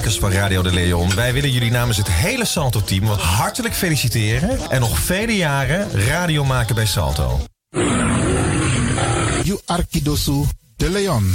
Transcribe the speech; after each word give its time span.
Makers 0.00 0.18
van 0.18 0.32
Radio 0.32 0.62
de 0.62 0.72
Leon. 0.72 1.14
Wij 1.14 1.32
willen 1.32 1.50
jullie 1.50 1.70
namens 1.70 1.96
het 1.96 2.08
hele 2.08 2.44
Salto-team 2.44 3.04
hartelijk 3.04 3.74
feliciteren. 3.74 4.70
En 4.70 4.80
nog 4.80 4.98
vele 4.98 5.36
jaren 5.36 5.90
radio 5.90 6.44
maken 6.44 6.74
bij 6.74 6.86
Salto. 6.86 7.40
You 9.42 9.60
Arkidosu 9.66 10.44
de 10.76 10.90
Leon. 10.90 11.34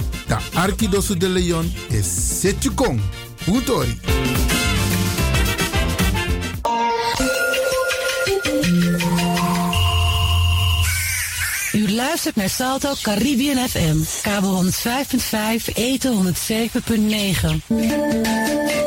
Da 0.31 0.39
Arkidosu 0.53 1.17
de 1.17 1.29
Leon 1.29 1.73
Setjukong. 2.39 3.01
Utori. 3.47 3.99
U 11.73 11.91
luistert 11.91 12.35
naar 12.35 12.49
Salto 12.49 12.93
Caribbean 13.01 13.69
FM. 13.69 13.97
Kabel 14.21 14.63
105.5, 14.63 15.73
eten 15.73 16.33
107.9. 17.69 18.80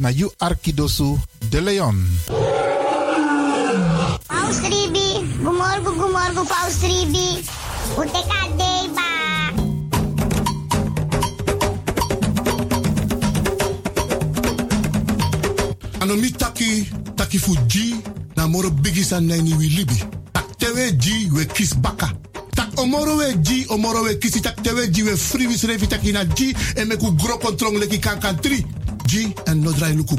na 0.00 0.08
you 0.08 0.32
Arkidosu 0.40 1.18
de 1.50 1.60
Leon. 1.60 1.96
Paus 4.26 4.58
Ribi, 4.64 5.20
gumorgo 5.44 5.92
gumorgo 5.92 6.44
Paus 6.48 6.80
Ribi. 6.82 7.44
Uteka 7.96 8.40
deba. 8.56 9.08
Anomi 16.00 16.32
taki, 16.32 16.88
taki 17.14 17.38
fuji, 17.38 17.96
na 18.36 18.48
moro 18.48 18.70
bigisa 18.70 19.20
nani 19.20 19.54
wi 19.54 19.68
libi. 19.68 20.02
Tak 20.32 20.56
tewe 20.58 20.92
ji 20.96 21.28
we 21.32 21.44
kis 21.44 21.74
baka. 21.74 22.08
Tak 22.56 22.72
omoro 22.80 23.16
we 23.16 23.34
ji, 23.42 23.66
omoro 23.68 24.02
we 24.02 24.14
kisi 24.16 24.40
tak 24.40 24.56
tewe 24.62 24.88
ji 24.88 25.02
we 25.02 25.16
free 25.16 25.46
taki 25.88 26.12
na 26.12 26.24
ji 26.24 26.54
en 26.76 26.88
meku 26.88 27.12
gro 27.16 27.36
kontrong 27.38 27.76
leki 27.78 28.00
kankan 28.00 28.40
tri. 28.40 28.64
Ji 29.10 29.32
en 29.44 29.60
no 29.60 29.72
drai 29.72 29.94
luku. 29.94 30.14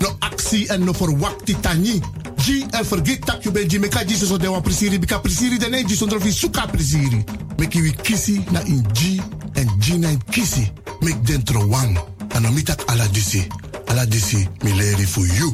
No 0.00 0.16
aksi 0.20 0.66
en 0.70 0.84
no 0.84 0.94
forwakti 0.94 1.54
tani. 1.60 2.00
Ji 2.36 2.64
en 2.70 2.84
forget 2.84 3.20
tak 3.24 3.44
you 3.44 3.52
ben 3.52 3.68
ji 3.68 3.78
meka 3.78 4.02
ji 4.06 4.16
so 4.16 4.38
de 4.38 4.48
wan 4.48 4.62
prisiri 4.62 4.98
bika 4.98 5.18
prisiri 5.18 5.58
de 5.58 5.68
ne 5.68 5.84
ji 5.84 5.94
sondro 5.94 6.18
fi 6.18 6.32
suka 6.32 6.66
prisiri. 6.66 7.24
Meki 7.58 7.82
wi 7.82 7.92
kisi 8.02 8.40
na 8.50 8.60
in 8.60 8.82
ji 8.92 9.20
en 9.54 9.68
ji 9.78 9.98
na 9.98 10.08
in 10.08 10.20
kisi. 10.30 10.70
Mek 11.02 11.22
dentro 11.26 11.66
wan. 11.68 11.98
Anomi 12.34 12.62
tak 12.62 12.82
ala 12.88 13.06
disi. 13.08 13.46
Ala 13.88 14.06
disi 14.06 14.48
mi 14.62 14.72
leri 14.72 15.04
for 15.04 15.26
you. 15.26 15.52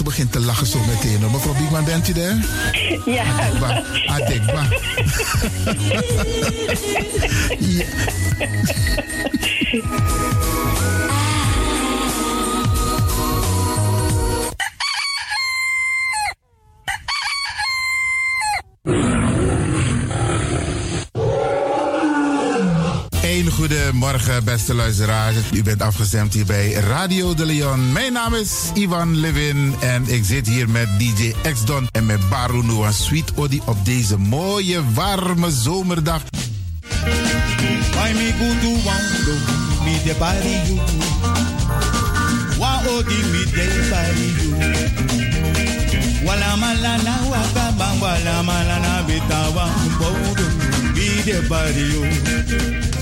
Ze 0.00 0.06
begint 0.06 0.32
te 0.32 0.40
lachen 0.40 0.66
zo 0.66 0.78
meteen. 0.78 1.20
hoor. 1.20 1.30
Mevrouw 1.30 1.54
Biekman, 1.54 1.84
bent 1.84 2.08
u 2.08 2.12
daar? 2.12 2.36
Ja. 3.04 3.24
Adekba. 3.24 3.82
Adekba. 4.06 4.68
ja. 7.76 7.84
Goedemorgen, 24.10 24.44
beste 24.44 24.74
luisteraars. 24.74 25.36
U 25.52 25.62
bent 25.62 25.82
afgestemd 25.82 26.34
hier 26.34 26.46
bij 26.46 26.72
Radio 26.72 27.34
de 27.34 27.46
Leon. 27.46 27.92
Mijn 27.92 28.12
naam 28.12 28.34
is 28.34 28.50
Ivan 28.74 29.16
Levin 29.16 29.74
en 29.80 30.04
ik 30.08 30.24
zit 30.24 30.46
hier 30.46 30.68
met 30.68 30.88
DJ 30.98 31.34
X-Don 31.52 31.88
en 31.92 32.06
met 32.06 32.28
Baru 32.28 32.64
Noah 32.64 32.92
Sweet 32.92 33.32
Odi 33.34 33.60
op 33.64 33.84
deze 33.84 34.18
mooie, 34.18 34.80
warme 34.94 35.50
zomerdag. 35.50 36.22
Why 37.90 38.12
me 38.12 38.32
go 38.38 38.48
to 38.60 38.82
wando, 38.82 39.34
me 39.84 40.00
de 40.04 40.14
body 40.18 40.58
you. 40.66 40.80
Wa 42.58 42.82
odi 42.86 43.22
me 43.32 43.44
de 43.54 43.88
body 43.90 44.32
you. 44.40 44.54
Wala 46.24 46.56
malana 46.56 47.18
waka 47.28 47.72
bang 47.78 48.00
wala 48.00 48.42
malana 48.42 49.02
bitawa 49.06 49.68
bodo 49.98 50.42
me 50.94 51.22
de 51.24 51.44
body 51.48 51.80
you. 51.80 52.99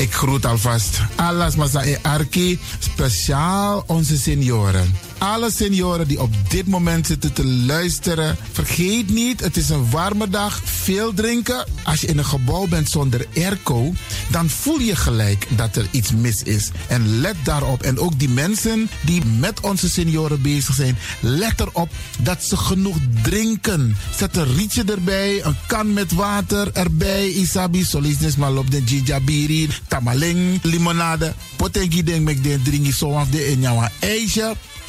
Ik 0.00 0.14
groet 0.14 0.46
alvast 0.46 1.00
alles 1.16 1.54
Masa 1.56 1.84
e 1.84 1.98
Arki, 2.02 2.58
speciaal 2.78 3.84
onze 3.86 4.16
senioren. 4.16 5.09
Alle 5.20 5.50
senioren 5.50 6.08
die 6.08 6.20
op 6.20 6.32
dit 6.48 6.66
moment 6.66 7.06
zitten 7.06 7.32
te 7.32 7.46
luisteren, 7.46 8.36
vergeet 8.52 9.10
niet, 9.10 9.40
het 9.40 9.56
is 9.56 9.68
een 9.68 9.90
warme 9.90 10.28
dag, 10.28 10.60
veel 10.64 11.14
drinken. 11.14 11.66
Als 11.82 12.00
je 12.00 12.06
in 12.06 12.18
een 12.18 12.24
gebouw 12.24 12.66
bent 12.66 12.88
zonder 12.88 13.26
airco, 13.36 13.92
dan 14.30 14.48
voel 14.48 14.78
je 14.78 14.96
gelijk 14.96 15.46
dat 15.56 15.76
er 15.76 15.86
iets 15.90 16.12
mis 16.12 16.42
is. 16.42 16.70
En 16.88 17.20
let 17.20 17.34
daarop. 17.42 17.82
En 17.82 17.98
ook 17.98 18.18
die 18.18 18.28
mensen 18.28 18.90
die 19.04 19.24
met 19.24 19.60
onze 19.60 19.88
senioren 19.88 20.42
bezig 20.42 20.74
zijn, 20.74 20.98
let 21.20 21.60
erop 21.60 21.88
dat 22.18 22.44
ze 22.44 22.56
genoeg 22.56 22.96
drinken. 23.22 23.96
Zet 24.16 24.36
een 24.36 24.54
rietje 24.54 24.84
erbij, 24.84 25.44
een 25.44 25.56
kan 25.66 25.92
met 25.92 26.12
water 26.12 26.70
erbij. 26.72 27.28
Isabi, 27.28 27.84
solisnes 27.84 28.36
malop 28.36 28.70
de 28.70 28.82
gijabiri, 28.84 29.68
tamaling, 29.88 30.62
limonade. 30.62 31.34
Potengi 31.56 32.02
denk 32.02 32.24
mek 32.24 32.44
den 32.44 32.62
dringi 32.62 32.92
zo 32.92 33.14
af 33.14 33.28
de 33.28 33.56
jouw 33.60 33.88
ijsje. 33.98 34.56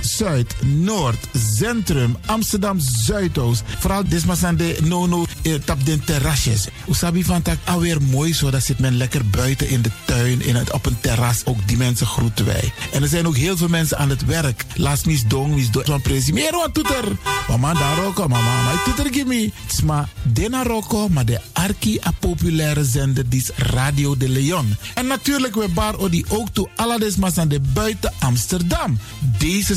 Zuid, 0.00 0.54
Noord, 0.62 1.26
Centrum, 1.56 2.16
Amsterdam 2.26 2.80
Zuidoost. 2.80 3.62
Vooral 3.78 4.08
desmasande 4.08 4.76
nono 4.82 5.26
eh, 5.42 5.54
tap 5.64 5.78
terrasjes. 6.04 6.68
Usabi 6.88 7.24
van 7.24 7.42
tak 7.42 7.58
alweer 7.64 8.02
mooi 8.02 8.34
zo. 8.34 8.50
Dat 8.50 8.64
zit 8.64 8.78
men 8.78 8.96
lekker 8.96 9.26
buiten 9.26 9.68
in 9.68 9.82
de 9.82 9.90
tuin, 10.04 10.42
in 10.42 10.54
het, 10.54 10.72
op 10.72 10.86
een 10.86 11.00
terras. 11.00 11.44
Ook 11.44 11.68
die 11.68 11.76
mensen 11.76 12.06
groeten 12.06 12.44
wij. 12.44 12.72
En 12.92 13.02
er 13.02 13.08
zijn 13.08 13.26
ook 13.26 13.36
heel 13.36 13.56
veel 13.56 13.68
mensen 13.68 13.98
aan 13.98 14.10
het 14.10 14.24
werk. 14.24 14.64
Laat 14.74 15.04
mis 15.04 15.26
dong, 15.26 15.54
mis 15.54 15.70
dong. 15.70 15.86
Van 15.86 16.00
presi. 16.00 16.32
Wat 16.32 16.74
toeter. 16.74 17.04
Mama 17.48 17.72
daar 17.72 17.96
roko, 17.96 18.28
mama. 18.28 18.62
Maar 18.62 18.82
toeter 18.84 19.12
gimme. 19.12 19.50
Maar 19.84 20.08
dena 20.22 20.64
maar 21.10 21.24
de 21.24 21.40
arki 21.52 21.98
a 22.06 22.10
populaire 22.10 22.84
zender 22.84 23.28
die 23.28 23.40
is 23.40 23.50
Radio 23.56 24.16
de 24.16 24.28
Leon. 24.28 24.76
En 24.94 25.06
natuurlijk 25.06 25.54
we 25.54 25.68
bar 25.68 25.98
odi 25.98 26.24
ook 26.28 26.48
toe 26.52 26.68
alle 26.76 26.98
desmasande 26.98 27.60
buiten 27.60 28.12
Amsterdam. 28.18 28.98
Deze 29.38 29.76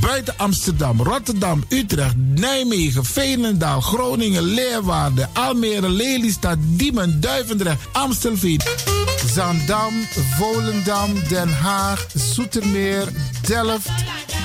Buiten 0.00 0.34
Amsterdam, 0.36 1.02
Rotterdam, 1.02 1.64
Utrecht, 1.68 2.16
Nijmegen, 2.16 3.04
Veenendaal, 3.04 3.80
Groningen, 3.80 4.42
Leeuwarden, 4.42 5.28
Almere, 5.32 5.88
Lelystad, 5.88 6.58
Diemen, 6.60 7.20
Duivendrecht, 7.20 7.80
Amstelveen. 7.92 8.60
Zandam, 9.34 9.94
Volendam, 10.36 11.28
Den 11.28 11.48
Haag, 11.48 12.06
Zoetermeer, 12.14 13.08
Delft, 13.46 13.90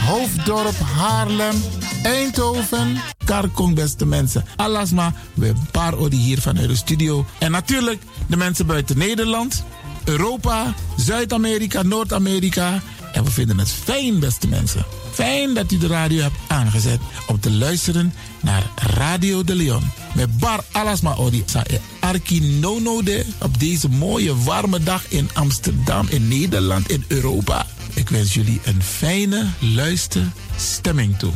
Hoofddorp, 0.05 0.75
Haarlem, 0.95 1.55
Eindhoven, 2.03 3.01
Karkong, 3.25 3.75
beste 3.75 4.05
mensen. 4.05 4.45
Alasma, 4.55 5.13
we 5.33 5.53
paar 5.71 5.97
odi 5.97 6.17
hier 6.17 6.41
vanuit 6.41 6.67
de 6.67 6.75
studio. 6.75 7.25
En 7.37 7.51
natuurlijk 7.51 8.01
de 8.27 8.37
mensen 8.37 8.65
buiten 8.65 8.97
Nederland, 8.97 9.63
Europa, 10.03 10.73
Zuid-Amerika, 10.97 11.81
Noord-Amerika. 11.81 12.81
En 13.15 13.23
we 13.23 13.31
vinden 13.31 13.57
het 13.57 13.71
fijn, 13.71 14.19
beste 14.19 14.47
mensen. 14.47 14.85
Fijn 15.11 15.53
dat 15.53 15.71
u 15.71 15.77
de 15.77 15.87
radio 15.87 16.21
hebt 16.21 16.35
aangezet 16.47 16.99
om 17.27 17.39
te 17.39 17.51
luisteren 17.51 18.13
naar 18.41 18.63
Radio 18.75 19.43
de 19.43 19.55
Leon. 19.55 19.91
Met 20.15 20.37
Bar 20.37 20.63
Alasma 20.71 21.13
Odi 21.13 21.43
e 21.63 21.77
Arki 21.99 22.41
Nono 22.41 23.01
op 23.41 23.59
deze 23.59 23.89
mooie 23.89 24.43
warme 24.43 24.83
dag 24.83 25.03
in 25.09 25.29
Amsterdam, 25.33 26.07
in 26.09 26.27
Nederland, 26.27 26.89
in 26.89 27.05
Europa. 27.07 27.65
Ik 27.93 28.09
wens 28.09 28.33
jullie 28.33 28.61
een 28.63 28.83
fijne 28.83 29.47
luisterstemming 29.59 31.17
toe. 31.17 31.31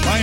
Why 0.00 0.22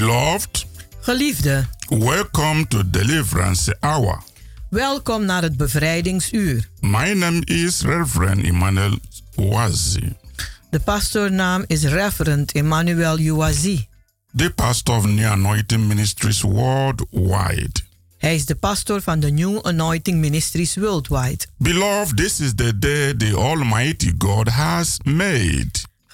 Beloved, 0.00 0.66
Geliefde, 1.00 1.66
welcome 1.88 2.66
to 2.68 2.90
Deliverance 2.90 3.76
Hour. 3.80 4.22
welkom 4.68 5.24
naar 5.24 5.42
het 5.42 5.56
bevrijdingsuur. 5.56 6.68
My 6.80 7.12
name 7.12 7.44
is 7.44 7.80
Reverend 7.80 8.44
Emmanuel 8.44 8.98
Wazi, 9.34 10.12
De 10.70 10.80
pastoornaam 10.80 11.64
is 11.66 11.82
Reverend 11.84 12.52
Emmanuel 12.52 13.18
Uwazi. 13.18 13.86
the 14.34 14.50
pastor 14.50 14.96
of 14.96 15.06
New 15.06 15.26
Anointing 15.26 15.86
Ministries 15.86 16.40
worldwide. 16.40 17.80
Hij 18.18 18.34
is 18.34 18.44
de 18.44 18.54
pastor 18.54 19.02
van 19.02 19.20
de 19.20 19.30
New 19.30 19.58
Anointing 19.62 20.18
Ministries 20.18 20.74
Worldwide. 20.74 21.46
Beloved, 21.58 22.16
this 22.16 22.40
is 22.40 22.54
the 22.54 22.78
day 22.78 23.14
the 23.16 23.36
Almighty 23.36 24.12
God 24.18 24.48
has 24.48 24.98
made, 25.04 25.70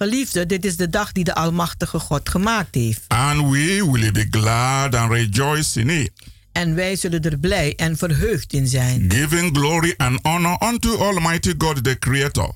Geliefde, 0.06 0.46
dit 0.46 0.64
is 0.64 0.76
de 0.76 0.90
dag 0.90 1.12
die 1.12 1.24
de 1.24 1.34
Almachtige 1.34 1.98
God 1.98 2.28
gemaakt 2.28 2.74
heeft. 2.74 3.00
and 3.08 3.40
we 3.50 3.88
will 3.92 4.12
be 4.12 4.26
glad 4.30 4.94
and 4.94 5.10
rejoice 5.12 5.80
in 5.80 5.88
it, 5.90 6.10
En 6.52 6.74
wij 6.74 6.96
zullen 6.96 7.22
er 7.22 7.38
blij 7.38 7.74
en 7.76 7.96
verheugd 7.96 8.52
in 8.52 8.66
zijn. 8.66 9.04
giving 9.12 9.56
glory 9.56 9.94
and 9.96 10.18
honor 10.22 10.56
unto 10.68 10.96
Almighty 10.96 11.54
God, 11.58 11.84
the 11.84 11.98
Creator, 11.98 12.50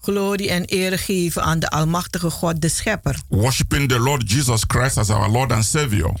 Glorie 0.00 0.50
en 0.50 0.62
eer 0.66 0.98
geven 0.98 1.42
aan 1.42 1.58
de 1.58 1.68
Almachtige 1.70 2.30
God, 2.30 2.60
de 2.60 2.68
Schepper. 2.68 3.16
worshiping 3.28 3.88
the 3.88 3.98
Lord 3.98 4.30
Jesus 4.30 4.60
Christ 4.66 4.96
as 4.98 5.10
our 5.10 5.28
Lord 5.30 5.52
and 5.52 5.64
Savior, 5.64 6.12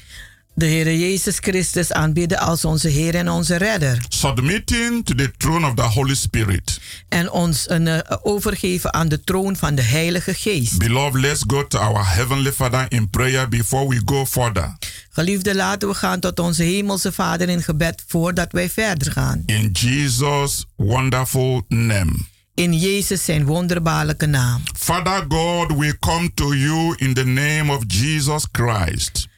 De 0.56 0.66
Heer 0.66 0.96
Jezus 0.96 1.38
Christus 1.40 1.92
aanbidden 1.92 2.38
als 2.38 2.64
onze 2.64 2.88
Heer 2.88 3.14
en 3.14 3.28
onze 3.28 3.56
Redder. 3.56 4.04
submitting 4.08 5.04
to 5.04 5.14
the 5.14 5.30
throne 5.36 5.66
of 5.66 5.74
the 5.74 5.82
Holy 5.82 6.14
Spirit. 6.14 6.80
En 7.08 7.30
ons 7.30 7.70
een, 7.70 7.86
eh, 7.88 8.16
overgeven 8.22 8.94
aan 8.94 9.08
de 9.08 9.24
troon 9.24 9.56
van 9.56 9.74
de 9.74 9.82
Heilige 9.82 10.34
Geest. 10.34 10.78
Beloved, 10.78 11.20
let's 11.20 11.42
go 11.46 11.66
to 11.66 11.78
our 11.78 12.14
Heavenly 12.14 12.52
Father 12.52 12.86
in 12.88 13.10
prayer 13.10 13.48
before 13.48 13.88
we 13.88 14.00
go 14.04 14.26
further. 14.26 14.76
Geliefde, 15.10 15.54
laten 15.54 15.88
we 15.88 15.94
gaan 15.94 16.20
tot 16.20 16.38
onze 16.38 16.62
Hemelse 16.62 17.12
Vader 17.12 17.48
in 17.48 17.62
gebed 17.62 18.04
voordat 18.06 18.52
wij 18.52 18.70
verder 18.70 19.12
gaan. 19.12 19.42
In 19.46 19.70
Jesus' 19.72 20.64
wonderful 20.76 21.64
name. 21.68 22.12
In 22.54 22.72
Jezus 22.78 23.24
zijn 23.24 23.44
wonderbaarlijke 23.44 24.26
naam. 24.26 24.62
Father 24.76 25.24
God, 25.28 25.72
we 25.78 25.96
come 25.98 26.30
to 26.34 26.54
you 26.54 26.94
in 26.96 27.14
the 27.14 27.24
name 27.24 27.72
of 27.76 27.82
Jesus 27.86 28.46
Christ. 28.52 29.28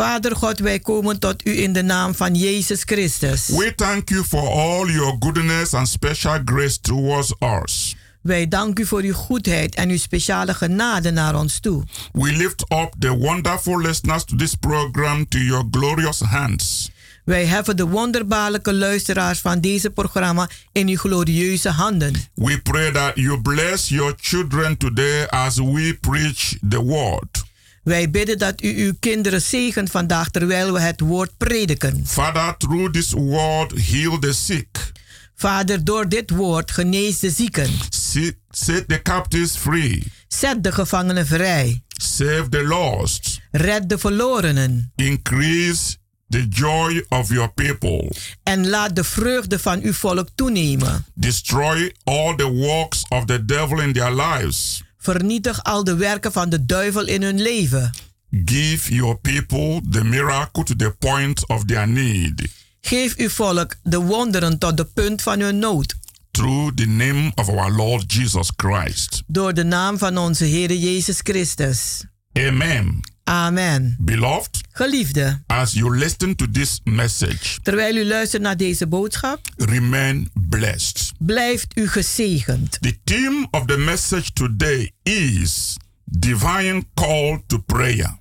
Vader 0.00 0.36
God, 0.36 0.58
wij 0.58 0.78
komen 0.78 1.18
tot 1.18 1.46
u 1.46 1.62
in 1.62 1.72
de 1.72 1.82
naam 1.82 2.14
van 2.14 2.34
Jezus 2.34 2.82
Christus. 2.84 3.48
We 3.48 3.74
thank 3.74 4.08
you 4.08 4.24
for 4.24 4.48
all 4.48 4.90
your 4.90 5.16
goodness 5.18 5.74
and 5.74 5.88
special 5.88 6.38
grace 6.44 6.80
towards 6.80 7.34
us. 7.62 7.96
Wij 8.22 8.48
danken 8.48 8.84
u 8.84 8.86
voor 8.86 9.02
uw 9.02 9.12
goedheid 9.12 9.74
en 9.74 9.90
uw 9.90 9.96
speciale 9.96 10.54
genade 10.54 11.10
naar 11.10 11.34
ons 11.34 11.60
toe. 11.60 11.84
We 12.12 12.32
lift 12.32 12.60
up 12.68 12.94
the 12.98 13.16
wonderful 13.16 13.80
listeners 13.80 14.24
to 14.24 14.36
this 14.36 14.54
program 14.54 15.28
to 15.28 15.38
your 15.38 15.64
glorious 15.70 16.20
hands. 16.20 16.90
Wij 17.24 17.46
heffen 17.46 17.76
de 17.76 17.86
wonderbaarlijke 17.86 18.74
luisteraars 18.74 19.38
van 19.38 19.60
deze 19.60 19.90
programma 19.90 20.48
in 20.72 20.88
uw 20.88 20.96
glorieuze 20.96 21.70
handen. 21.70 22.14
We 22.34 22.60
pray 22.62 22.90
that 22.92 23.12
you 23.14 23.40
bless 23.40 23.88
your 23.88 24.14
children 24.20 24.76
today 24.76 25.26
as 25.26 25.56
we 25.56 25.96
preach 26.00 26.56
the 26.68 26.82
word. 26.82 27.46
Wij 27.82 28.10
bidden 28.10 28.38
dat 28.38 28.62
u 28.62 28.84
uw 28.84 28.92
kinderen 29.00 29.42
zegent 29.42 29.90
vandaag 29.90 30.30
terwijl 30.30 30.72
we 30.72 30.80
het 30.80 31.00
woord 31.00 31.36
prediken. 31.36 32.02
Father, 32.06 32.56
through 32.56 32.92
this 32.92 33.12
word, 33.12 33.72
heal 33.90 34.18
the 34.18 34.32
sick. 34.32 34.92
Vader, 35.34 35.84
door 35.84 36.08
dit 36.08 36.30
woord 36.30 36.70
genees 36.70 37.18
de 37.18 37.30
zieken. 37.30 37.70
Set, 37.88 38.36
set 38.50 38.88
the 38.88 39.02
captives 39.02 39.56
free. 39.56 40.02
Zet 40.28 40.64
de 40.64 40.72
gevangenen 40.72 41.26
vrij. 41.26 41.82
Save 41.88 42.46
the 42.48 42.62
lost. 42.62 43.40
Red 43.50 43.88
de 43.88 43.98
verlorenen. 43.98 44.92
Increase 44.96 45.96
the 46.28 46.46
joy 46.48 47.04
of 47.08 47.28
your 47.28 47.52
people. 47.52 48.12
En 48.42 48.68
laat 48.68 48.96
de 48.96 49.04
vreugde 49.04 49.58
van 49.58 49.80
uw 49.82 49.92
volk 49.92 50.28
toenemen. 50.34 51.04
Destroy 51.14 51.92
all 52.04 52.34
the 52.36 52.50
works 52.52 53.04
of 53.08 53.24
the 53.24 53.44
devil 53.44 53.80
in 53.80 53.92
their 53.92 54.14
lives. 54.14 54.82
Vernietig 55.08 55.62
al 55.64 55.84
de 55.84 55.94
werken 55.94 56.32
van 56.32 56.48
de 56.48 56.66
duivel 56.66 57.06
in 57.06 57.22
hun 57.22 57.40
leven. 57.40 57.90
Give 58.30 58.94
your 58.94 59.18
people 59.18 59.80
the 59.90 60.04
miracle 60.04 60.62
to 60.62 60.76
the 60.76 60.94
point 60.98 61.46
of 61.46 61.64
their 61.64 61.88
need. 61.88 62.42
Geef 62.80 63.16
uw 63.16 63.28
volk 63.28 63.74
de 63.82 63.98
wonderen 63.98 64.58
tot 64.58 64.76
de 64.76 64.84
punt 64.84 65.22
van 65.22 65.40
hun 65.40 65.58
nood. 65.58 65.94
Through 66.30 66.74
the 66.74 66.86
name 66.86 67.32
of 67.34 67.48
our 67.48 67.72
Lord 67.72 68.12
Jesus 68.12 68.52
Christ. 68.56 69.22
Door 69.26 69.54
de 69.54 69.64
naam 69.64 69.98
van 69.98 70.18
onze 70.18 70.44
Heer 70.44 70.72
Jezus 70.72 71.20
Christus. 71.22 72.04
Amen. 72.32 73.00
Amen. 73.28 73.96
Beloved, 74.00 74.60
Geliefde, 74.72 75.42
as 75.46 75.72
you 75.72 75.96
listen 75.98 76.36
to 76.36 76.46
this 76.50 76.80
message, 76.84 77.58
terwijl 77.62 77.96
u 77.96 78.06
luistert 78.06 78.42
naar 78.42 78.56
deze 78.56 78.86
boodschap, 78.86 79.40
remain 79.56 80.30
blessed. 80.48 81.12
blijft 81.18 81.76
u 81.76 81.88
gezegend. 81.88 82.78
The 82.80 82.98
theme 83.04 83.46
of 83.50 83.64
the 83.66 83.76
message 83.76 84.32
today 84.32 84.92
is 85.02 85.76
divine 86.04 86.84
call 86.94 87.42
to 87.46 87.58
prayer. 87.58 88.18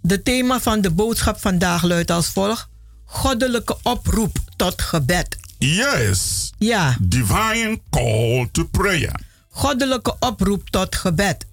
De 0.00 0.22
thema 0.22 0.60
van 0.60 0.80
de 0.80 0.90
boodschap 0.90 1.40
vandaag 1.40 1.82
luidt 1.82 2.10
als 2.10 2.26
volgt: 2.28 2.68
Goddelijke 3.04 3.76
oproep 3.82 4.36
tot 4.56 4.82
gebed. 4.82 5.36
Yes, 5.58 6.50
Ja, 6.58 6.96
divine 7.00 7.80
call 7.90 8.48
to 8.52 8.64
prayer. 8.64 9.20
goddelijke 9.50 10.16
oproep 10.20 10.68
tot 10.70 10.94
gebed. 10.96 11.46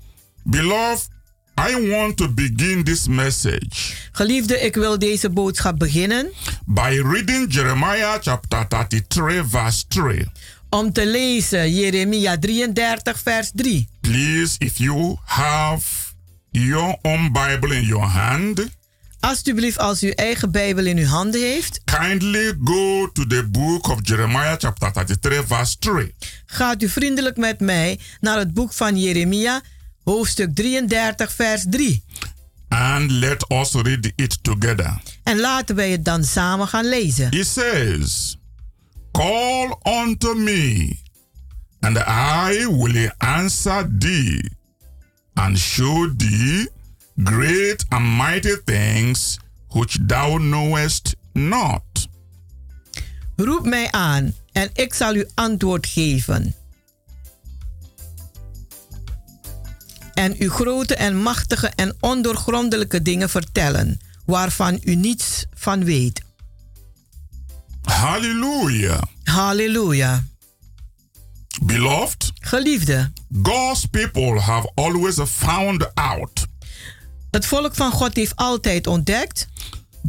Beloved, 0.43 1.07
I 1.57 1.89
want 1.89 2.17
to 2.17 2.29
begin 2.29 2.83
this 2.83 3.07
message 3.07 3.93
Geliefde, 4.11 4.59
ik 4.59 4.75
wil 4.75 4.99
deze 4.99 5.29
boodschap 5.29 5.79
beginnen 5.79 6.31
by 6.65 7.01
reading 7.03 7.53
Jeremiah 7.53 8.17
chapter 8.21 8.67
33, 8.67 9.43
verse 9.49 9.83
3. 9.87 10.27
om 10.69 10.91
te 10.93 11.05
lezen 11.05 11.73
Jeremia 11.73 12.37
33, 12.39 13.19
vers 13.19 13.51
3. 13.53 13.87
Please, 14.01 14.55
if 14.57 14.77
you 14.77 15.17
have 15.25 15.83
your 16.51 16.97
own 17.01 17.31
Bible 17.31 17.75
in 17.75 17.83
your 17.83 18.05
hand, 18.05 18.67
Alsjeblieft, 19.19 19.77
als 19.77 20.03
u 20.03 20.09
eigen 20.09 20.51
Bijbel 20.51 20.85
in 20.85 20.97
uw 20.97 21.05
handen 21.05 21.41
heeft, 21.41 21.81
kindly 21.83 22.53
go 22.63 23.11
to 23.11 23.25
the 23.27 23.47
book 23.49 23.87
of 23.87 23.99
Jeremiah 24.01 24.55
chapter 24.57 24.91
33, 24.91 25.45
verse 25.47 25.75
3. 25.79 26.13
gaat 26.45 26.81
u 26.81 26.89
vriendelijk 26.89 27.37
met 27.37 27.59
mij 27.59 27.99
naar 28.19 28.37
het 28.37 28.53
boek 28.53 28.73
van 28.73 28.97
Jeremia, 28.97 29.61
hoofdstuk 30.05 30.55
33, 30.55 31.31
vers 31.31 31.65
3. 31.69 32.03
And 32.69 33.11
let 33.11 33.51
us 33.51 33.73
read 33.73 34.11
it 34.15 34.43
together. 34.43 35.01
En 35.23 35.39
laten 35.39 35.75
wij 35.75 35.91
het 35.91 36.05
dan 36.05 36.23
samen 36.23 36.67
gaan 36.67 36.85
lezen. 36.85 37.31
It 37.31 37.47
says, 37.47 38.37
Call 39.11 39.79
unto 39.83 40.33
me, 40.33 40.95
and 41.79 41.97
I 41.97 42.65
will 42.67 43.11
answer 43.17 43.89
thee, 43.99 44.49
and 45.33 45.57
show 45.57 46.13
thee 46.17 46.69
great 47.23 47.85
and 47.89 48.17
mighty 48.17 48.55
things 48.65 49.39
which 49.71 49.97
thou 50.07 50.37
knowest 50.37 51.15
not. 51.33 52.07
Roep 53.35 53.65
mij 53.65 53.91
aan 53.91 54.33
en 54.51 54.69
ik 54.73 54.93
zal 54.93 55.15
u 55.15 55.27
antwoord 55.33 55.87
geven. 55.87 56.55
En 60.15 60.35
u 60.39 60.49
grote 60.49 60.95
en 60.95 61.21
machtige 61.21 61.67
en 61.67 61.95
ondoorgrondelijke 61.99 63.01
dingen 63.01 63.29
vertellen, 63.29 63.99
waarvan 64.25 64.79
u 64.83 64.95
niets 64.95 65.45
van 65.53 65.83
weet. 65.83 66.21
Hallelujah. 67.81 69.01
Halleluja. 69.23 70.23
Beloved, 71.61 72.31
Geliefde, 72.39 73.11
God's 73.43 73.85
people 73.85 74.39
have 74.39 74.71
always 74.73 75.19
found 75.25 75.95
out 75.95 76.47
het 77.31 77.45
volk 77.45 77.75
van 77.75 77.91
God 77.91 78.15
heeft 78.15 78.35
altijd 78.35 78.87
ontdekt 78.87 79.47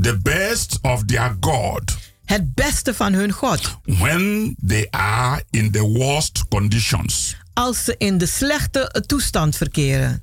the 0.00 0.18
best 0.22 0.78
of 0.82 1.04
their 1.04 1.36
God 1.40 1.96
het 2.24 2.54
beste 2.54 2.94
van 2.94 3.12
hun 3.12 3.32
God 3.32 3.78
when 3.84 4.56
they 4.66 4.86
are 4.90 5.44
in 5.50 5.70
the 5.70 5.82
worst 5.82 6.48
conditions. 6.48 7.36
Als 7.56 7.84
ze 7.84 7.94
in 7.98 8.18
de 8.18 8.26
slechte 8.26 9.04
toestand 9.06 9.56
verkeren. 9.56 10.22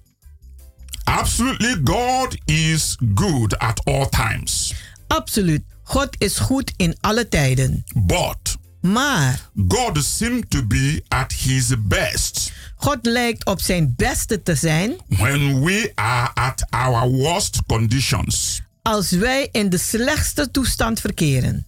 Absolutely, 1.03 1.81
God 1.83 2.37
is 2.45 2.97
good 3.15 3.57
at 3.57 3.81
all 3.85 4.09
times. 4.09 4.73
Absoluut, 5.07 5.61
God 5.83 6.15
is 6.17 6.39
goed 6.39 6.73
in 6.75 6.97
alle 7.01 7.27
tijden. 7.27 7.83
But 7.95 8.55
Maar 8.81 9.49
God 9.67 10.03
seems 10.03 10.43
to 10.47 10.65
be 10.65 11.03
at 11.07 11.31
his 11.31 11.73
best 11.79 12.51
God 12.75 12.97
lijkt 13.01 13.45
op 13.45 13.61
zijn 13.61 13.93
beste 13.95 14.43
te 14.43 14.55
zijn 14.55 14.95
when 15.07 15.63
we 15.63 15.91
are 15.95 16.31
at 16.33 16.65
our 16.69 17.09
worst 17.09 17.59
conditions. 17.67 18.61
als 18.81 19.11
wij 19.11 19.49
in 19.51 19.69
de 19.69 19.77
slechtste 19.77 20.51
toestand 20.51 20.99
verkeren. 20.99 21.65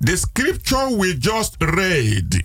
The 0.00 0.16
scripture 0.16 0.96
we 0.98 1.16
just 1.18 1.54
read 1.58 2.42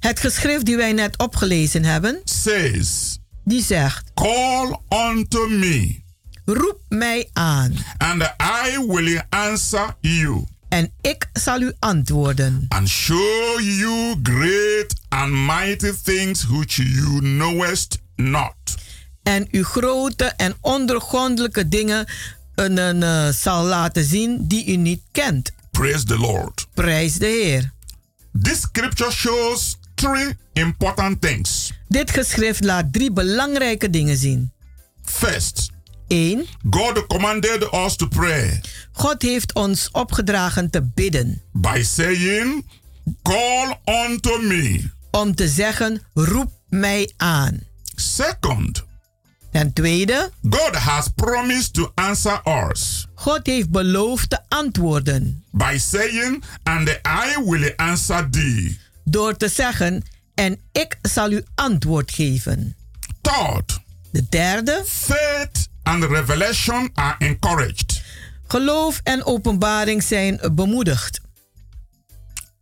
Het 0.00 0.20
geschrift 0.20 0.64
die 0.64 0.76
wij 0.76 0.92
net 0.92 1.18
opgelezen 1.18 1.84
hebben, 1.84 2.20
says, 2.24 3.18
die 3.44 3.62
zegt: 3.62 4.10
Call 4.14 4.78
unto 5.10 5.48
me, 5.48 6.00
Roep 6.44 6.80
mij 6.88 7.28
aan. 7.32 7.74
and 7.98 8.22
I 8.66 8.84
will 8.86 9.22
answer 9.28 9.96
you 10.00 10.44
En 10.68 10.92
ik 11.00 11.26
zal 11.32 11.60
u 11.60 11.72
antwoorden. 11.78 12.66
and 12.68 12.88
show 12.88 13.60
you 13.60 14.14
great 14.22 14.94
and 15.08 15.32
mighty 15.32 15.92
things 16.02 16.46
which 16.46 16.74
you 16.76 17.18
knowest 17.18 17.98
not. 18.16 18.54
En 19.22 19.48
u 19.50 19.64
grote 19.64 20.24
en 20.24 20.54
ondergrondelijke 20.60 21.68
dingen 21.68 22.06
een, 22.54 22.76
een, 22.76 23.02
eh, 23.02 23.28
zal 23.28 23.64
laten 23.64 24.04
zien 24.04 24.48
die 24.48 24.66
u 24.66 24.76
niet 24.76 25.02
kent. 25.12 25.52
Praise 25.70 26.04
the 26.04 26.18
Lord. 26.18 26.66
Prijs 26.74 27.14
de 27.14 27.26
Heer. 27.26 27.72
This 28.40 28.60
scripture 28.60 29.10
shows 29.10 29.78
three 29.94 30.32
important 30.52 31.20
things. 31.20 31.72
Dit 31.88 32.10
geschrift 32.10 32.64
laat 32.64 32.92
drie 32.92 33.12
belangrijke 33.12 33.90
dingen 33.90 34.16
zien. 34.16 34.52
First, 35.02 35.70
1. 36.08 36.46
God 36.70 37.06
commanded 37.06 37.72
us 37.72 37.96
to 37.96 38.08
pray 38.08 38.60
God 38.92 39.22
heeft 39.22 39.54
ons 39.54 39.88
opgedragen 39.92 40.70
te 40.70 40.82
bidden. 40.94 41.42
by 41.52 41.82
saying, 41.82 42.66
Call 43.22 43.78
unto 43.84 44.38
me. 44.38 44.90
Om 45.10 45.34
te 45.34 45.48
zeggen, 45.48 46.02
roep 46.14 46.50
mij 46.68 47.12
aan. 47.16 47.60
Second, 47.94 48.84
Ten 49.52 49.72
tweede, 49.72 50.30
God 50.42 50.74
has 50.76 51.08
promised 51.14 51.74
to 51.74 51.92
answer 51.94 52.40
us 52.44 53.06
God 53.14 53.46
heeft 53.46 53.70
beloofd 53.70 54.30
te 54.30 54.38
antwoorden. 54.48 55.44
by 55.50 55.78
saying, 55.78 56.42
And 56.62 56.88
I 57.04 57.42
will 57.44 57.72
answer 57.76 58.30
thee. 58.30 58.78
Door 59.04 59.36
te 59.36 59.48
zeggen, 59.48 60.02
en 60.34 60.58
ik 60.72 60.98
zal 61.02 61.30
u 61.32 61.44
antwoord 61.54 62.10
geven. 62.10 62.76
Third, 63.20 63.80
De 64.12 64.26
derde, 64.28 64.82
faith 64.86 65.68
and 65.82 66.04
revelation 66.04 66.90
are 66.94 67.14
encouraged. 67.18 68.02
geloof 68.46 69.00
en 69.04 69.24
openbaring 69.24 70.02
zijn 70.02 70.40
bemoedigd. 70.52 71.20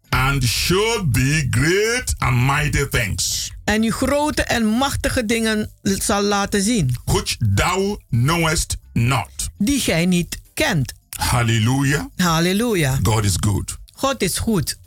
and 0.08 0.42
show 0.44 1.04
thee 1.12 1.46
great 1.50 2.14
and 2.18 2.36
mighty 2.46 2.86
things, 2.88 3.52
En 3.70 3.84
u 3.84 3.90
grote 3.92 4.42
en 4.42 4.66
machtige 4.66 5.26
dingen 5.26 5.70
zal 5.82 6.22
laten 6.22 6.62
zien, 6.62 6.96
which 7.04 7.36
thou 7.54 7.98
knowest 8.10 8.76
not. 8.92 9.28
die 9.58 9.80
gij 9.80 10.06
niet 10.06 10.40
kent. 10.54 10.92
Hallelujah. 11.10 12.04
Halleluja. 12.16 12.98
God 13.02 13.24
is 13.24 13.36
good. 13.40 13.78
God 13.92 14.22
is 14.22 14.38
goed. 14.38 14.78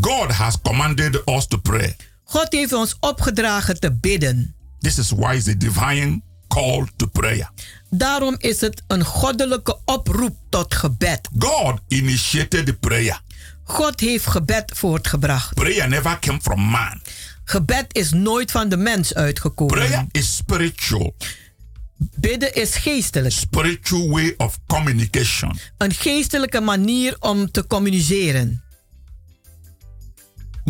God 0.00 0.30
has 0.30 0.60
commanded 0.62 1.22
us 1.24 1.46
to 1.46 1.58
pray. 1.58 1.96
God 2.24 2.46
heeft 2.52 2.72
ons 2.72 2.96
opgedragen 3.00 3.80
te 3.80 3.92
bidden. 3.92 4.54
This 4.78 4.98
is 4.98 5.10
why 5.10 5.34
it's 5.34 5.48
a 5.48 5.54
divine 5.54 6.22
call 6.48 6.86
to 6.96 7.06
prayer. 7.06 7.50
Daarom 7.90 8.34
is 8.38 8.60
het 8.60 8.82
een 8.86 9.04
goddelijke 9.04 9.78
oproep 9.84 10.36
tot 10.48 10.74
gebed. 10.74 11.28
God 11.38 11.80
initiated 11.88 12.66
the 12.66 12.74
prayer. 12.74 13.20
God 13.64 14.00
heeft 14.00 14.26
gebed 14.26 14.72
voortgebracht. 14.74 15.54
Prayer 15.54 15.88
never 15.88 16.18
came 16.18 16.40
from 16.42 16.60
man. 16.60 17.00
Gebed 17.44 17.86
is 17.88 18.10
nooit 18.10 18.50
van 18.50 18.68
de 18.68 18.76
mens 18.76 19.14
uitgekomen. 19.14 19.74
Prayer 19.74 20.06
is 20.10 20.36
spiritual. 20.36 21.14
Bidden 21.96 22.54
is 22.54 22.74
geestelijk. 22.74 23.34
Spiritual 23.34 24.08
way 24.08 24.34
of 24.36 24.58
communication. 24.66 25.58
Een 25.78 25.92
geestelijke 25.92 26.60
manier 26.60 27.16
om 27.20 27.50
te 27.50 27.66
communiceren. 27.66 28.62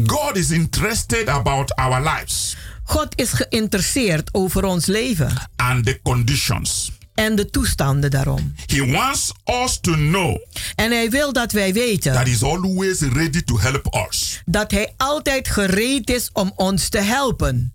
God 0.07 0.37
is 0.37 0.51
interested 0.51 1.29
about 1.29 1.75
our 1.75 2.03
lives 2.17 2.57
God 2.93 3.19
is 3.19 3.33
geïnteresseerd 3.33 4.29
over 4.35 4.64
ons 4.64 4.87
leven 4.87 5.51
and 5.57 5.85
the 5.85 6.01
conditions. 6.03 6.91
En 7.14 7.35
de 7.37 7.51
toestanden 7.51 8.11
daarom. 8.11 8.55
He 8.66 8.87
wants 8.87 9.33
us 9.44 9.79
to 9.81 9.92
know 9.92 10.38
En 10.75 10.90
hij 10.90 11.11
wil 11.11 11.33
dat 11.33 11.53
wij 11.53 11.72
that 11.72 11.83
weten 11.85 12.14
He's 12.14 12.42
always 12.42 13.01
ready 13.01 13.42
to 13.42 13.59
help 13.59 14.07
us. 14.11 14.42
dat 14.44 14.70
hij 14.70 14.94
altijd 14.96 15.48
gereed 15.48 16.11
is 16.11 16.31
om 16.33 16.53
ons 16.57 16.88
te 16.88 16.98
helpen. 16.98 17.75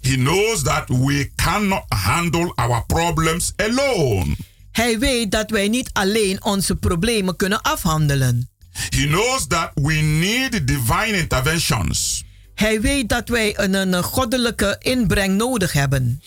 He 0.00 0.14
knows 0.14 0.62
that 0.62 0.88
we 0.88 1.30
cannot 1.36 1.84
handle 1.88 2.52
our 2.54 2.86
problems 2.86 3.52
alone. 3.56 4.36
Hij 4.72 4.98
weet 4.98 5.30
dat 5.30 5.50
wij 5.50 5.68
niet 5.68 5.90
alleen 5.92 6.44
onze 6.44 6.76
problemen 6.76 7.36
kunnen 7.36 7.60
afhandelen. 7.62 8.50
He 8.72 9.06
knows 9.06 9.46
that 9.46 9.70
we 9.74 9.94
need 9.94 10.66
divine 10.66 11.16
interventions 11.18 12.24
Hij 12.54 12.80
weet 12.80 13.08
dat 13.08 13.28
wij 13.28 13.58
een, 13.58 13.74
een 13.74 14.02
goddelijke 14.02 14.76
inbreng 14.78 15.36
nodig 15.36 15.72
hebben. 15.72 16.22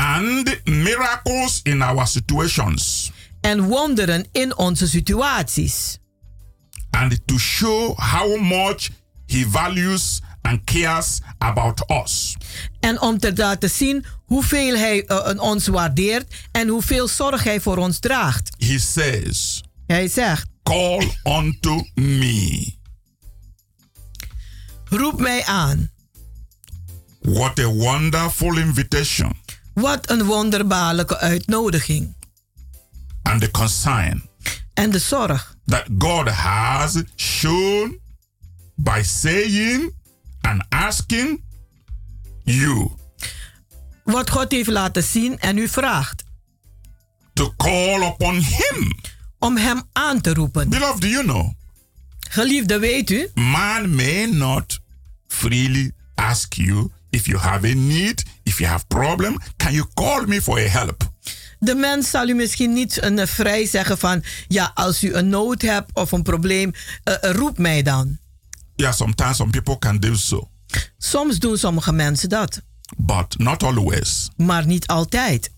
And 0.00 0.60
miracles 0.64 1.60
in 1.62 1.82
our 1.82 2.06
situations. 2.06 3.10
En 3.40 3.62
wonderen 3.62 4.26
in 4.32 4.56
onze 4.56 4.88
situaties. 4.88 5.98
And 6.90 7.20
to 7.26 7.38
show 7.38 7.94
how 7.96 8.40
much 8.40 8.90
He 9.26 9.44
values 9.48 10.20
and 10.42 10.64
cares 10.64 11.20
about 11.38 11.84
us. 11.90 12.36
En 12.80 13.00
om 13.00 13.18
te 13.18 13.32
laten 13.34 13.70
zien 13.70 14.04
hoeveel 14.24 14.76
hij 14.76 15.04
eh, 15.04 15.42
ons 15.42 15.66
waardeert 15.66 16.34
en 16.52 16.68
hoeveel 16.68 17.08
zorg 17.08 17.44
hij 17.44 17.60
voor 17.60 17.76
ons 17.76 17.98
draagt. 17.98 18.50
He 18.58 18.78
says, 18.78 19.62
Hij 19.86 20.08
zegt: 20.08 20.46
Call 20.62 21.14
unto 21.24 21.86
me. 21.94 22.72
Roep 24.84 25.20
mij 25.20 25.44
aan. 25.44 25.90
What 27.20 27.58
a 27.58 27.66
wonderful 27.66 28.58
invitation 28.58 29.32
Wat 29.74 30.10
een 30.10 30.24
wonderbaarlijke 30.24 31.18
uitnodiging. 31.18 32.14
and 33.22 33.40
the 33.40 33.50
concern 33.50 34.28
En 34.74 34.90
de 34.90 34.98
zorg 34.98 35.56
that 35.66 35.84
God 35.98 36.28
has 36.28 37.02
shown 37.16 37.98
by 38.74 39.02
saying 39.02 39.92
and 40.40 40.62
asking 40.68 41.42
you 42.44 42.90
wat 44.04 44.30
God 44.30 44.50
heeft 44.50 44.68
laten 44.68 45.02
zien 45.02 45.38
en 45.38 45.58
u 45.58 45.68
vraagt. 45.68 46.22
to 47.32 47.52
call 47.56 48.02
upon 48.06 48.34
Him. 48.34 48.98
Om 49.38 49.56
Hem 49.56 49.82
aan 49.92 50.20
te 50.20 50.34
roepen. 50.34 50.68
Beloved, 50.68 51.04
you 51.04 51.22
know? 51.24 51.52
Geliefde, 52.30 52.78
weet 52.78 53.10
u? 53.10 53.28
Man 53.34 53.94
may 53.94 54.26
not 54.26 54.78
freely 55.26 55.92
ask 56.14 56.52
you 56.52 56.90
if 57.10 57.26
you 57.26 57.38
have 57.38 57.70
a 57.70 57.74
need, 57.74 58.22
if 58.42 58.58
you 58.58 58.70
have 58.70 58.84
problem, 58.86 59.36
can 59.56 59.72
you 59.72 59.86
call 59.94 60.26
me 60.26 60.42
for 60.42 60.58
a 60.58 60.68
help? 60.68 61.10
De 61.58 61.74
mens 61.74 62.10
zal 62.10 62.28
u 62.28 62.34
misschien 62.34 62.72
niet 62.72 63.02
een, 63.02 63.26
vrij 63.28 63.66
zeggen 63.66 63.98
van... 63.98 64.22
ja, 64.48 64.70
als 64.74 65.04
u 65.04 65.14
een 65.14 65.28
nood 65.28 65.62
hebt 65.62 65.90
of 65.94 66.12
een 66.12 66.22
probleem, 66.22 66.72
eh, 67.04 67.14
eh, 67.20 67.30
roep 67.34 67.58
mij 67.58 67.82
dan. 67.82 68.18
Yeah, 68.76 68.92
sometimes 68.92 69.36
some 69.36 69.50
people 69.50 69.78
can 69.78 69.98
do 69.98 70.14
so, 70.14 70.48
Soms 70.98 71.38
doen 71.38 71.58
sommige 71.58 71.92
mensen 71.92 72.28
dat. 72.28 72.60
but 72.96 73.38
not 73.38 73.62
always. 73.62 74.28
Maar 74.36 74.66
niet 74.66 74.86
altijd. 74.86 75.50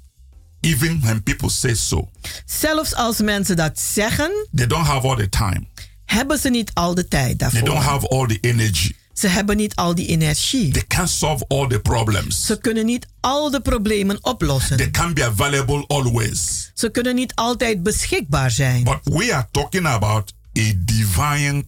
Even 0.60 1.00
when 1.00 1.22
people 1.22 1.50
say 1.50 1.74
so, 1.74 2.08
Zelfs 2.46 2.94
als 2.94 3.20
mensen 3.20 3.56
dat 3.56 3.78
zeggen, 3.80 4.30
they 4.54 4.66
don't 4.66 4.86
have 4.86 5.08
all 5.08 5.16
the 5.16 5.28
time. 5.28 5.66
hebben 6.04 6.38
ze 6.38 6.48
niet 6.50 6.70
al 6.74 6.94
de 6.94 7.08
tijd 7.08 7.38
They 7.38 7.48
daarvoor. 7.50 7.64
don't 7.68 7.82
have 7.84 8.08
all 8.08 8.26
the 8.26 8.38
energy. 8.40 8.92
Ze 9.22 9.28
hebben 9.28 9.56
niet 9.56 9.74
al 9.74 9.94
die 9.94 10.06
energie. 10.06 10.72
They 10.72 10.84
can't 10.86 11.08
solve 11.10 11.44
all 11.48 11.66
the 11.68 11.78
problems. 11.80 12.46
Ze 12.46 12.58
kunnen 12.58 12.86
niet 12.86 13.06
al 13.20 13.50
de 13.50 13.60
problemen 13.60 14.18
oplossen. 14.24 14.76
They 14.76 14.90
can't 14.90 15.14
be 15.14 15.24
available 15.24 15.84
always. 15.86 16.70
Ze 16.74 16.90
kunnen 16.90 17.14
niet 17.14 17.34
altijd 17.34 17.82
beschikbaar 17.82 18.50
zijn. 18.50 18.84
But 18.84 18.98
we 19.02 19.34
are 19.34 19.46
talking 19.50 19.86
about 19.86 20.32
a 20.58 20.72
divine 20.76 21.64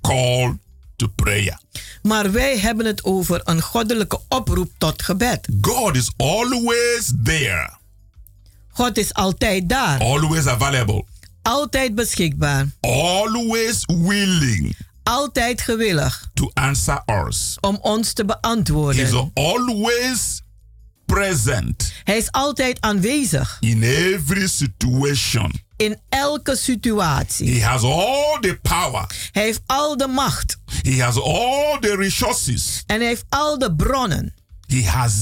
call 0.00 0.56
to 0.96 1.06
prayer. 1.14 1.60
Maar 2.02 2.32
wij 2.32 2.58
hebben 2.58 2.86
het 2.86 3.04
over 3.04 3.40
een 3.44 3.60
goddelijke 3.60 4.20
oproep 4.28 4.70
tot 4.78 5.02
gebed. 5.02 5.48
God 5.60 5.96
is 5.96 6.10
always 6.16 7.12
there, 7.24 7.76
God 8.68 8.98
is 8.98 9.14
altijd 9.14 9.68
daar. 9.68 10.00
always 10.00 10.46
available, 10.46 11.04
Altijd 11.42 11.94
beschikbaar. 11.94 12.66
always 12.80 13.82
willing 13.86 14.76
Altijd 15.12 15.60
gewillig 15.60 16.28
to 16.34 16.50
answer 16.54 17.02
us. 17.26 17.56
om 17.60 17.78
ons 17.80 18.12
te 18.12 18.24
beantwoorden. 18.24 19.30
always 19.34 20.42
present 21.06 21.92
Hij 22.04 22.16
is 22.16 22.30
altijd 22.32 22.80
aanwezig 22.80 23.56
in 23.60 23.82
every 23.82 24.46
situation. 24.46 25.52
in 25.76 25.98
elke 26.08 26.56
situatie. 26.56 27.50
He 27.60 27.66
has 27.66 27.82
all 27.82 28.38
the 28.40 28.58
power. 28.62 29.06
Hij 29.32 29.42
heeft 29.42 29.60
al 29.66 29.96
de 29.96 30.06
macht 30.06 30.58
He 30.82 31.02
has 31.02 31.20
all 31.22 31.78
the 31.80 31.96
resources. 31.96 32.82
en 32.86 32.96
hij 32.98 33.06
heeft 33.08 33.24
al 33.28 33.58
de 33.58 33.74
bronnen. 33.74 34.34
He 34.66 34.84
has 34.88 35.12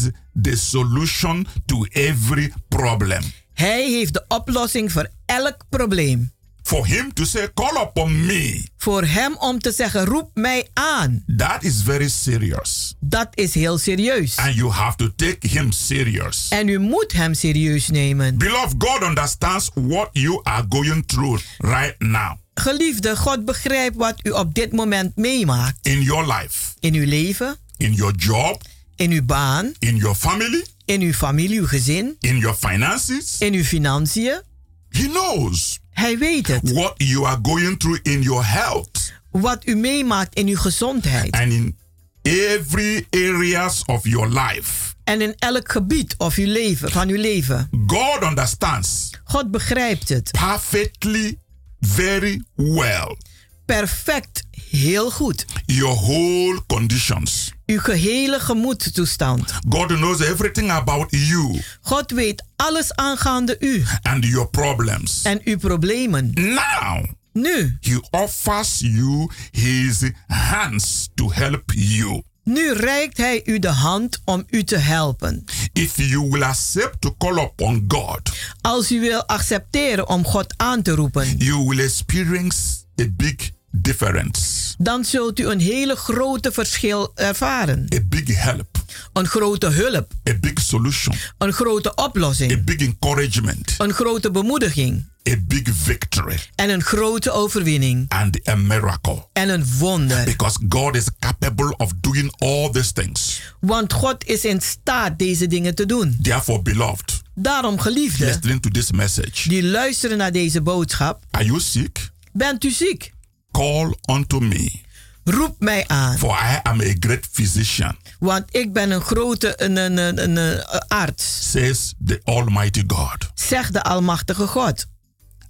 the 0.42 0.57
solution 0.57 1.46
to 1.66 1.85
every 1.85 2.53
problem. 2.68 3.22
Hij 3.55 3.90
heeft 3.90 4.12
de 4.12 4.25
oplossing 4.29 4.92
voor 4.92 5.09
elk 5.27 5.57
probleem. 5.68 6.35
For 6.66 6.87
him 6.87 7.12
to 7.12 7.24
say, 7.24 7.48
call 7.55 7.76
upon 7.83 8.26
me. 8.26 8.64
Voor 8.76 9.05
hem 9.05 9.37
om 9.38 9.59
te 9.59 9.72
zeggen, 9.72 10.05
roep 10.05 10.31
mij 10.35 10.68
aan. 10.72 11.24
That 11.37 11.62
is 11.62 11.83
very 11.83 12.09
serious. 12.09 12.94
Dat 13.00 13.29
is 13.35 13.55
heel 13.55 13.79
serieus. 13.79 14.37
And 14.37 14.55
you 14.55 14.70
have 14.70 14.96
to 14.96 15.09
take 15.16 15.48
him 15.48 15.72
serious. 15.72 16.46
En 16.48 16.68
u 16.68 16.79
moet 16.79 17.12
hem 17.12 17.35
serieus 17.35 17.88
nemen. 17.88 18.38
Beloved, 18.38 18.74
God 18.79 19.02
understands 19.02 19.70
what 19.74 20.09
you 20.12 20.40
are 20.42 20.66
going 20.68 21.07
through 21.07 21.42
right 21.59 21.94
now. 21.98 22.37
Geliefde, 22.55 23.16
God 23.16 23.44
begrijpt 23.44 23.96
wat 23.96 24.20
u 24.22 24.31
op 24.31 24.55
dit 24.55 24.72
moment 24.72 25.16
meemaakt. 25.16 25.87
In 25.87 26.02
your 26.02 26.26
life. 26.26 26.72
In 26.81 26.94
uw 26.94 27.07
leven. 27.07 27.57
In 27.76 27.92
your 27.92 28.14
job. 28.16 28.62
In 28.96 29.11
uw 29.11 29.24
baan. 29.24 29.72
In 29.79 29.96
your 29.96 30.16
family. 30.16 30.64
In 30.85 31.00
uw 31.00 31.12
familie, 31.12 31.59
uw 31.59 31.66
gezin. 31.66 32.16
In 32.20 32.38
your 32.38 32.57
finances. 32.57 33.37
In 33.38 33.55
uw 33.55 33.64
financiën. 33.64 34.40
He 34.88 35.09
knows. 35.09 35.79
Hij 35.96 36.18
weet 36.18 36.46
het. 36.46 36.72
What 36.72 36.94
you 36.96 37.26
are 37.26 37.38
going 37.42 37.78
through 37.78 38.00
in 38.02 38.22
your 38.22 38.46
health. 38.46 39.12
Wat 39.30 39.66
u 39.66 39.76
meemaakt 39.76 40.35
in 40.35 40.48
uw 40.48 40.56
gezondheid. 40.56 41.30
And 41.30 41.52
in 41.52 41.76
every 42.22 43.06
areas 43.11 43.82
of 43.85 44.06
your 44.06 44.28
life. 44.28 44.94
En 45.04 45.20
in 45.20 45.35
elk 45.38 45.70
gebied 45.70 46.14
of 46.18 46.37
uw 46.37 46.46
leven, 46.46 46.90
van 46.90 47.09
uw 47.09 47.20
leven. 47.20 47.68
God 47.87 48.22
understands. 48.22 49.11
God 49.24 49.50
begrijpt 49.50 50.09
het. 50.09 50.30
Perfectly, 50.30 51.38
very 51.80 52.42
well. 52.54 53.16
Perfect, 53.64 54.42
heel 54.70 55.11
goed. 55.11 55.44
Your 55.66 55.96
whole 55.96 56.61
conditions. 56.66 57.52
Uw 57.66 57.79
gehele 57.79 58.40
gemoedstoestand. 58.40 59.52
God 59.68 59.88
knows 59.88 60.20
everything 60.20 60.70
about 60.70 61.07
you. 61.11 61.61
God 61.83 62.11
weet 62.11 62.44
alles 62.57 62.94
aangaande 62.94 63.57
u. 63.61 63.85
And 64.02 64.24
your 64.24 64.48
problems. 64.48 65.22
En 65.22 65.40
uw 65.44 65.57
problemen. 65.57 66.31
Now. 66.35 67.05
Nu. 67.33 67.79
He 67.81 68.00
offers 68.11 68.79
you 68.79 69.31
his 69.50 70.11
hands 70.26 71.09
to 71.14 71.31
help 71.33 71.72
you. 71.74 72.22
Nu 72.42 72.72
reikt 72.72 73.16
hij 73.16 73.42
u 73.44 73.59
de 73.59 73.68
hand 73.68 74.20
om 74.24 74.44
u 74.50 74.64
te 74.64 74.76
helpen. 74.76 75.44
If 75.72 75.96
you 75.96 76.31
will 76.31 76.42
accept 76.42 77.00
to 77.00 77.14
call 77.18 77.38
upon 77.38 77.85
God. 77.88 78.20
Als 78.61 78.92
u 78.92 79.00
wil 79.00 79.26
accepteren 79.26 80.09
om 80.09 80.24
God 80.24 80.55
aan 80.57 80.83
te 80.83 80.90
roepen. 80.90 81.37
You 81.37 81.64
will 81.68 81.81
experience 81.81 82.59
a 83.00 83.05
big 83.16 83.50
difference. 83.80 84.74
Dan 84.78 85.04
zult 85.04 85.38
u 85.38 85.46
een 85.46 85.60
hele 85.60 85.96
grote 85.96 86.52
verschil 86.52 87.12
ervaren. 87.14 87.86
A 87.94 87.98
big 88.08 88.42
help. 88.42 88.84
Een 89.12 89.26
grote 89.26 89.66
hulp. 89.66 90.12
A 90.28 90.34
big 90.40 90.60
solution. 90.60 91.16
Een 91.38 91.52
grote 91.52 91.94
oplossing. 91.94 92.52
A 92.52 92.56
big 92.64 92.76
encouragement. 92.76 93.74
Een 93.78 93.92
grote 93.92 94.30
bemoediging. 94.30 95.04
A 95.28 95.36
big 95.46 95.62
victory. 95.72 96.38
En 96.54 96.70
een 96.70 96.82
grote 96.82 97.30
overwinning. 97.30 98.04
And 98.08 98.48
a 98.48 98.54
miracle. 98.54 99.26
En 99.32 99.48
een 99.48 99.64
wonder. 99.78 100.24
Because 100.24 100.58
God 100.68 100.96
is 100.96 101.04
capable 101.18 101.76
of 101.76 101.92
doing 102.00 102.34
all 102.38 102.70
these 102.70 102.92
things. 102.92 103.40
Want 103.60 103.92
God 103.92 104.24
is 104.26 104.44
in 104.44 104.60
staat 104.60 105.18
deze 105.18 105.46
dingen 105.46 105.74
te 105.74 105.86
doen. 105.86 106.18
Therefore, 106.22 106.62
beloved. 106.62 107.22
Daarom 107.34 107.78
geliefde. 107.78 108.24
Listening 108.24 108.62
to 108.62 108.70
this 108.70 108.90
message. 108.90 109.48
Die 109.48 109.64
luisteren 109.64 110.18
naar 110.18 110.32
deze 110.32 110.60
boodschap. 110.60 111.22
Are 111.30 111.44
you 111.44 111.60
sick? 111.60 112.10
Bent 112.32 112.64
u 112.64 112.70
ziek? 112.70 113.14
Call 113.56 113.96
unto 114.10 114.40
me. 114.40 114.80
Roep 115.24 115.56
mij 115.58 115.84
aan. 115.86 116.18
For 116.18 116.30
I 116.30 116.60
am 116.62 116.80
a 116.80 116.94
great 117.00 117.26
physician. 117.32 117.96
Want 118.18 118.44
ik 118.56 118.72
ben 118.72 118.90
een 118.90 119.00
grote 119.00 119.62
een, 119.62 119.76
een, 119.76 119.96
een, 119.96 120.22
een, 120.22 120.36
een 120.36 120.88
arts. 120.88 121.50
Says 121.50 121.94
the 122.04 122.20
Almighty 122.24 122.84
God. 122.86 123.30
Zegt 123.34 123.72
de 123.72 123.82
Almachtige 123.82 124.46
God. 124.46 124.86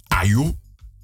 Are 0.07 0.27
you 0.27 0.55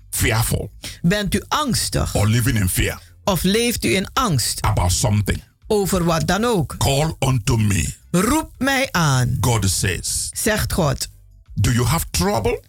fearful? 0.09 0.71
Bent 1.01 1.35
u 1.35 1.43
angstig? 1.47 2.15
Or 2.15 2.27
living 2.27 2.59
in 2.59 2.69
fear? 2.69 3.01
Of 3.23 3.43
leeft 3.43 3.85
u 3.85 3.95
in 3.95 4.07
angst? 4.13 4.61
About 4.61 4.91
something? 4.91 5.43
Over 5.67 6.03
wat 6.03 6.27
dan 6.27 6.43
ook? 6.43 6.75
Call 6.77 7.15
unto 7.19 7.57
me. 7.57 7.93
Roep 8.11 8.51
mij 8.57 8.87
aan. 8.91 9.37
God 9.41 9.69
says. 9.69 10.29
Zegt 10.31 10.73
God. 10.73 11.07
Do 11.53 11.71
you 11.71 11.85
have 11.85 12.05
trouble? 12.11 12.63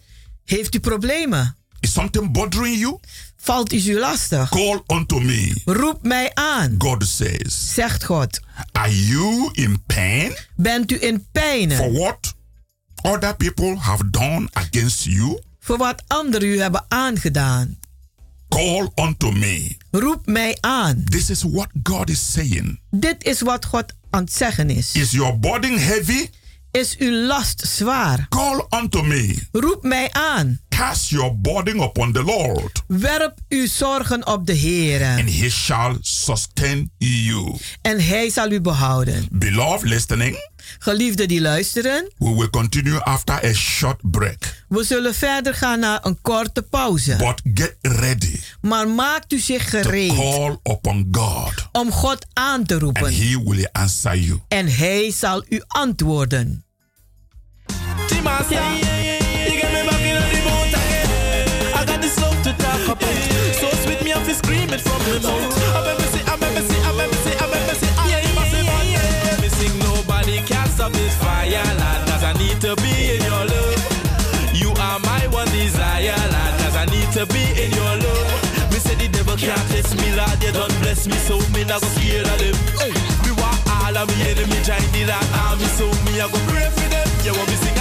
Heeft 0.45 0.75
u 0.75 0.79
problemen? 0.79 1.55
Is 1.79 1.91
something 1.91 2.31
bothering 2.31 2.79
you? 2.79 2.99
Valt 3.45 3.71
is 3.71 3.87
u 3.87 3.99
lastig? 3.99 4.49
Call 4.49 4.83
unto 4.87 5.19
me. 5.19 5.61
Roep 5.65 5.99
mij 6.03 6.31
aan. 6.33 6.75
God 6.77 7.07
says. 7.07 7.73
Zegt 7.73 8.03
God. 8.03 8.39
Are 8.71 9.05
you 9.05 9.49
in 9.53 9.83
pain? 9.85 10.37
Bent 10.55 10.91
u 10.91 10.97
in 11.01 11.27
pijn? 11.31 11.71
For 11.71 11.91
what 11.91 12.33
other 13.01 13.35
people 13.35 13.77
have 13.79 14.09
done 14.09 14.49
against 14.53 15.03
you? 15.03 15.41
Voor 15.59 15.77
wat 15.77 16.03
anderen 16.07 16.47
u 16.47 16.59
hebben 16.59 16.85
aangedaan. 16.87 17.79
Call 18.49 18.91
unto 18.95 19.31
me. 19.31 19.77
Roep 19.91 20.25
mij 20.25 20.57
aan. 20.59 21.03
This 21.09 21.29
is 21.29 21.43
what 21.43 21.67
God 21.83 22.09
is 22.09 22.31
saying. 22.31 22.79
Dit 22.91 23.23
is 23.23 23.41
wat 23.41 23.65
God 23.65 23.93
aan 24.09 24.23
het 24.23 24.33
zeggen 24.33 24.69
is. 24.69 24.91
Is 24.91 25.11
your 25.11 25.39
burden 25.39 25.79
heavy? 25.79 26.29
Is 26.75 26.97
uw 26.97 27.11
last 27.11 27.67
zwaar? 27.67 28.25
Call 28.29 28.67
unto 28.69 29.03
me. 29.03 29.35
Roep 29.51 29.83
mij 29.83 30.11
aan. 30.11 30.59
Cast 30.69 31.09
your 31.09 31.39
burden 31.41 31.79
upon 31.79 32.11
the 32.11 32.23
Lord. 32.23 32.83
Werp 32.87 33.39
uw 33.49 33.67
zorgen 33.67 34.27
op 34.27 34.45
de 34.45 34.53
Heer. 34.53 35.03
And 35.03 35.29
he 35.29 35.49
shall 35.49 35.97
sustain 36.01 36.91
you. 36.97 37.57
En 37.81 38.05
hij 38.05 38.29
zal 38.29 38.51
u 38.51 38.61
behouden. 38.61 39.27
Beloved 39.31 39.89
listening. 39.89 40.37
Geliefden 40.79 41.27
die 41.27 41.41
luisteren. 41.41 42.11
We 42.17 42.35
will 42.35 42.49
continue 42.49 42.99
after 42.99 43.45
a 43.45 43.53
short 43.53 44.11
break. 44.11 44.63
We 44.67 44.83
zullen 44.83 45.15
verder 45.15 45.53
gaan 45.53 45.79
naar 45.79 45.99
een 46.03 46.21
korte 46.21 46.61
pauze. 46.61 47.15
But 47.15 47.41
get 47.53 47.75
ready. 47.81 48.39
Maar 48.61 48.87
maakt 48.87 49.33
u 49.33 49.39
zich 49.39 49.69
gereed. 49.69 50.09
To 50.09 50.15
call 50.15 50.73
upon 50.75 51.07
God. 51.11 51.53
Om 51.71 51.91
God 51.91 52.25
aan 52.33 52.65
te 52.65 52.79
roepen. 52.79 53.05
And 53.05 53.15
he 53.15 53.43
will 53.43 53.67
answer 53.71 54.17
you. 54.17 54.39
En 54.47 54.75
hij 54.75 55.11
zal 55.11 55.43
u 55.49 55.61
antwoorden. 55.67 56.64
Scream 64.35 64.69
it 64.69 64.81
from 64.81 64.99
the 65.07 65.15
mouth. 65.23 65.47
I 65.73 65.79
remember 65.79 66.03
see, 66.11 66.21
I 66.27 66.35
remember 66.35 66.61
see, 66.61 66.81
I 66.83 66.91
remember 66.91 67.17
see, 67.23 67.33
I 67.39 67.45
remember 67.47 67.75
see. 67.79 67.93
Yeah, 68.11 68.19
yeah, 68.19 68.35
yeah, 68.51 68.99
yeah. 68.99 69.41
Missing 69.41 69.79
nobody 69.79 70.37
can 70.43 70.67
stop 70.67 70.91
this 70.91 71.15
fire, 71.17 71.63
lad. 71.79 72.05
Cause 72.05 72.23
I 72.23 72.33
need 72.37 72.59
to 72.61 72.75
be 72.83 73.15
in 73.15 73.23
your 73.23 73.45
love. 73.47 73.79
You 74.53 74.69
are 74.75 74.99
my 74.99 75.23
one 75.31 75.47
desire, 75.55 76.13
lad. 76.13 76.53
Cause 76.61 76.75
I 76.75 76.85
need 76.91 77.09
to 77.15 77.25
be 77.31 77.41
in 77.57 77.71
your 77.71 77.95
love. 77.95 78.27
Me 78.69 78.77
say 78.77 78.95
the 78.99 79.07
devil 79.07 79.37
can't 79.37 79.65
test 79.71 79.95
me, 79.97 80.13
lad. 80.13 80.43
You 80.43 80.51
don't 80.51 80.75
bless 80.83 81.07
me, 81.07 81.15
so 81.25 81.39
me 81.55 81.63
not 81.63 81.81
go 81.81 81.87
scared 81.95 82.27
of 82.27 82.37
them. 82.37 82.55
Hey. 82.77 82.93
Me 83.23 83.31
want 83.39 83.57
all 83.71 83.95
of 83.95 84.05
me 84.11 84.19
enemy 84.29 84.59
join 84.67 84.83
the 84.91 85.07
that 85.09 85.25
army, 85.47 85.65
so 85.79 85.87
me 86.05 86.19
I 86.19 86.27
go 86.27 86.37
pray 86.51 86.67
for 86.75 86.87
them. 86.91 87.07
You 87.23 87.33
want 87.33 87.47
me 87.49 87.55
sing 87.55 87.71
again? 87.71 87.74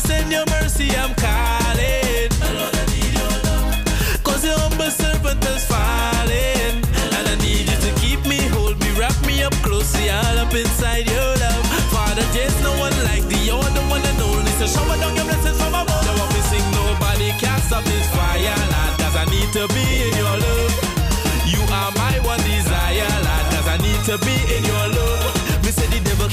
Send 0.00 0.30
your 0.30 0.44
mercy, 0.46 0.90
I'm 0.90 1.14
calling. 1.14 2.07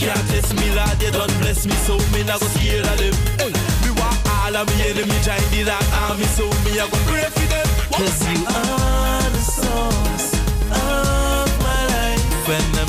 Can't 0.06 0.30
test 0.30 0.54
me, 0.54 0.70
don't 1.12 1.34
bless 1.42 1.66
me, 1.66 1.74
so 1.88 1.98
me 2.14 2.22
not 2.24 2.40
go 2.40 2.48
scared 2.54 2.86
of 2.86 2.98
them. 3.02 3.16
Hey. 3.42 3.52
Me 3.82 3.90
want 3.98 4.18
all 4.30 4.56
of 4.56 4.68
me 4.70 4.76
enemy 4.90 5.18
join 5.26 5.42
the 5.66 5.78
army, 6.06 6.26
so 6.38 6.46
me 6.64 6.78
go 6.78 6.98
pray 7.10 7.26
for 7.36 7.48
them. 7.50 7.68
Cause 7.90 8.22
you 8.30 8.46
are 8.46 9.30
the 9.36 9.44
source 9.58 10.30
of 10.70 11.48
my 11.66 11.82
life, 11.94 12.50
and 12.50 12.85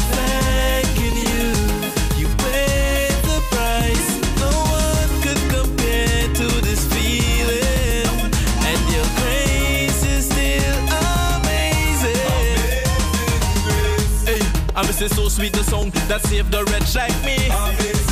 Hey, 14.87 15.05
I'm 15.05 15.09
so 15.09 15.29
sweet 15.29 15.53
the 15.53 15.65
song 15.65 15.91
that 16.07 16.23
saved 16.23 16.53
the 16.53 16.63
wretch 16.65 16.95
like 16.95 17.25
me. 17.25 18.06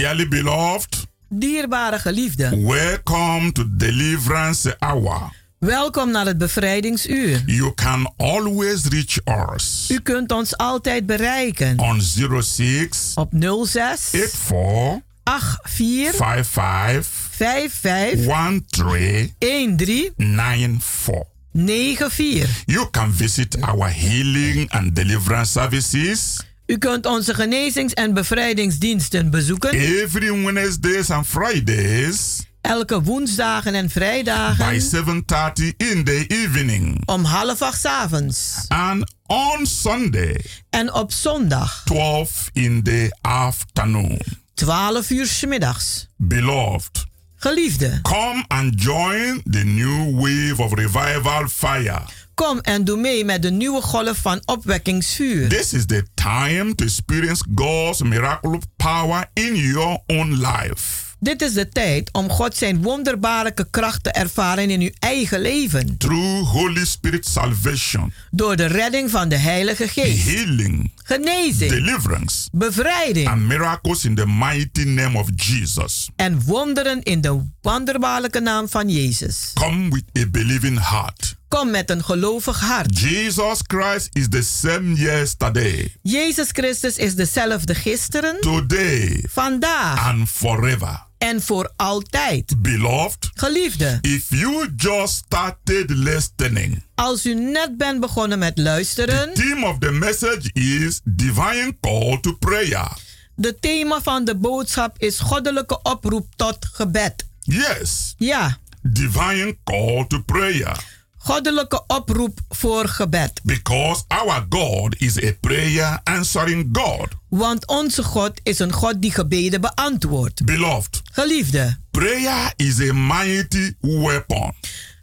Dearly 0.00 0.28
beloved, 0.28 1.06
Dierbare 1.28 1.98
geliefde, 1.98 2.62
welcome 2.66 3.52
to 3.52 3.64
Deliverance 3.68 4.76
Hour. 4.78 5.32
welkom 5.58 6.10
naar 6.10 6.26
het 6.26 6.38
bevrijdingsuur. 6.38 7.42
You 7.46 7.74
can 7.74 8.12
always 8.16 8.84
reach 8.84 9.18
us 9.54 9.86
U 9.90 10.00
kunt 10.00 10.32
ons 10.32 10.56
altijd 10.56 11.06
bereiken 11.06 11.78
on 11.78 12.00
06 12.00 13.12
op 13.14 13.32
06 13.64 14.00
84 14.00 15.58
84 15.62 16.16
55 16.16 17.06
55 17.30 18.66
13 18.68 19.76
13 19.76 20.12
94. 20.16 21.24
94. 21.52 22.62
You 22.66 22.90
can 22.90 23.12
visit 23.12 23.60
our 23.60 23.88
healing 23.92 24.70
and 24.70 24.94
deliverance 24.96 25.50
services 25.50 26.48
U 26.70 26.78
kunt 26.78 27.06
onze 27.06 27.34
genezings- 27.34 27.92
en 27.94 28.14
bevrijdingsdiensten 28.14 29.30
bezoeken. 29.30 29.70
every 29.70 30.44
Wednesdays 30.44 31.10
and 31.10 31.26
Fridays 31.26 32.48
Elke 32.60 33.02
woensdagen 33.02 33.74
en 33.74 33.90
vrijdagen. 33.90 34.68
by 34.68 34.78
7:30 34.78 35.74
in 35.76 36.04
the 36.04 36.24
evening 36.28 37.02
Om 37.08 37.24
half 37.24 37.62
acht 37.62 37.86
avonds. 37.86 38.64
and 38.68 39.12
on 39.26 39.66
Sunday 39.66 40.44
En 40.70 40.92
op 40.92 41.12
zondag. 41.12 41.82
12 41.84 42.50
in 42.52 42.82
the 42.82 43.16
afternoon. 43.20 44.18
12 44.54 45.10
uur 45.10 45.26
's 45.26 45.44
middags. 45.46 46.06
Beloved, 46.16 47.04
Geliefde, 47.36 47.98
come 48.02 48.44
and 48.48 48.82
join 48.82 49.42
the 49.50 49.64
new 49.64 50.14
wave 50.20 50.62
of 50.62 50.72
revival 50.74 51.48
fire. 51.48 52.02
Kom 52.46 52.60
en 52.60 52.84
doe 52.84 52.96
mee 52.96 53.24
met 53.24 53.42
de 53.42 53.50
nieuwe 53.50 53.82
golf 53.82 54.18
van 54.18 54.42
opwekkingsvuur. 54.44 55.48
This 55.48 55.72
is 55.72 55.86
the 55.86 56.04
time 56.14 56.74
to 56.74 56.84
experience 56.84 57.44
God's 57.54 58.02
miraculous 58.02 58.62
power 58.76 59.30
in 59.32 59.54
your 59.56 59.98
own 60.06 60.30
life. 60.32 61.08
Dit 61.18 61.42
is 61.42 61.52
de 61.52 61.68
tijd 61.68 62.12
om 62.12 62.30
God 62.30 62.56
zijn 62.56 62.82
wonderbaarlijke 62.82 63.66
kracht 63.70 64.02
te 64.04 64.10
ervaren 64.10 64.70
in 64.70 64.80
uw 64.80 64.90
eigen 64.98 65.40
leven. 65.40 65.94
Through 65.98 66.48
Holy 66.48 66.84
Spirit 66.84 67.26
salvation, 67.26 68.12
Door 68.30 68.56
de 68.56 68.66
redding 68.66 69.10
van 69.10 69.28
de 69.28 69.36
Heilige 69.36 69.88
Geest. 69.88 70.28
healing, 70.28 70.92
Genezing. 71.04 71.70
deliverance, 71.70 72.48
Bevrijding. 72.52 73.28
and 73.28 73.40
miracles 73.42 74.04
in 74.04 74.14
the 74.14 74.26
mighty 74.26 74.84
name 74.84 75.18
of 75.18 75.28
Jesus. 75.36 76.08
En 76.16 76.42
wonderen 76.44 77.02
in 77.02 77.20
de 77.20 77.46
wonderbaarlijke 77.62 78.40
naam 78.40 78.68
van 78.68 78.88
Jezus. 78.88 79.50
Come 79.54 79.88
with 79.90 80.24
a 80.24 80.28
believing 80.30 80.88
heart. 80.88 81.38
Kom 81.50 81.70
met 81.70 81.90
een 81.90 82.04
gelovig 82.04 82.60
hart. 82.60 82.98
Jesus 83.00 83.58
Christ 83.66 84.08
is 84.12 84.28
the 84.28 84.42
same 84.42 84.94
yesterday, 84.94 85.94
Jezus 86.02 86.48
Christus 86.52 86.96
is 86.96 87.14
dezelfde 87.14 87.74
gisteren, 87.74 88.40
today, 88.40 89.24
vandaag 89.28 90.06
and 90.06 90.28
forever. 90.28 91.06
en 91.18 91.42
voor 91.42 91.72
altijd. 91.76 92.62
Beloved, 92.62 93.30
Geliefde, 93.34 93.98
if 94.00 94.28
you 94.28 94.68
just 94.76 95.14
started 95.14 95.90
listening, 95.90 96.82
als 96.94 97.26
u 97.26 97.34
net 97.34 97.76
bent 97.76 98.00
begonnen 98.00 98.38
met 98.38 98.58
luisteren, 98.58 99.34
theme 99.34 99.66
of 99.66 99.78
the 99.78 99.90
message 99.92 100.50
is 100.52 101.00
divine 101.04 101.76
call 101.80 102.18
to 102.20 102.32
prayer. 102.32 102.88
de 103.34 103.56
thema 103.60 104.00
van 104.02 104.24
de 104.24 104.36
boodschap 104.36 104.98
is 104.98 105.18
goddelijke 105.18 105.82
oproep 105.82 106.26
tot 106.36 106.56
gebed. 106.72 107.26
Yes, 107.40 108.14
Ja, 108.16 108.58
divine 108.82 109.56
call 109.64 110.04
to 110.08 110.22
prayer. 110.22 110.98
Goddelijke 111.22 111.84
oproep 111.86 112.38
voor 112.48 112.88
gebed. 112.88 113.40
Because 113.42 114.02
our 114.08 114.46
God 114.48 114.94
is 114.98 115.22
a 115.22 115.32
prayer 115.40 116.00
answering 116.04 116.68
God. 116.72 117.08
Want 117.28 117.66
onze 117.66 118.02
God 118.02 118.40
is 118.42 118.58
een 118.58 118.72
God 118.72 119.02
die 119.02 119.12
gebeden 119.12 119.60
beantwoordt. 119.60 120.44
Beloved, 120.44 121.02
Geliefde, 121.12 121.76
prayer 121.90 122.52
is 122.56 122.80
a 122.80 122.92
mighty 122.92 123.72
weapon 123.80 124.52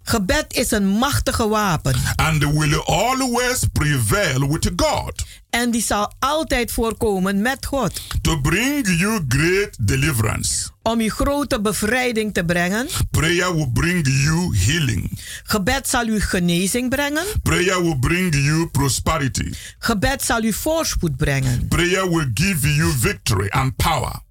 gebed 0.08 0.46
is 0.54 0.72
een 0.72 0.88
machtige 0.88 1.48
wapen. 1.48 1.96
and 2.15 2.43
will 2.54 2.82
always 2.86 3.63
prevail 3.74 4.48
with 4.48 4.72
God 4.76 5.26
En 5.50 5.72
die 5.72 5.82
zal 5.82 6.13
altijd 6.20 6.72
voorkomen 6.72 7.41
met 7.41 7.65
God. 7.65 8.02
to 8.22 8.41
bring 8.41 8.88
you 9.00 9.26
great 9.28 9.88
deliverance. 9.88 10.70
Om 10.82 11.00
u 11.00 11.10
grote 11.10 11.62
bevrijding 11.62 12.34
te 12.34 12.43
brengen. 12.43 12.88
Prayer 13.12 13.56
will 13.56 13.70
bring 13.74 14.08
you 14.08 14.58
healing. 14.58 15.20
Gebed 15.43 15.88
zal 15.89 16.08
u 16.08 16.22
genezing 16.22 16.89
brengen. 16.89 17.24
Prayer 17.43 17.82
will 17.82 18.00
bring 18.00 18.36
you 18.36 18.67
prosperity. 18.67 19.54
Gebed 19.80 20.22
zal 20.24 20.43
u 20.43 20.54
voorspoed 20.54 21.17
brengen. 21.17 21.67
Prayer 21.67 22.10
will 22.10 22.32
give 22.34 22.74
you 22.74 22.91
victory 23.00 23.48
and 23.50 23.76
power. 23.76 24.26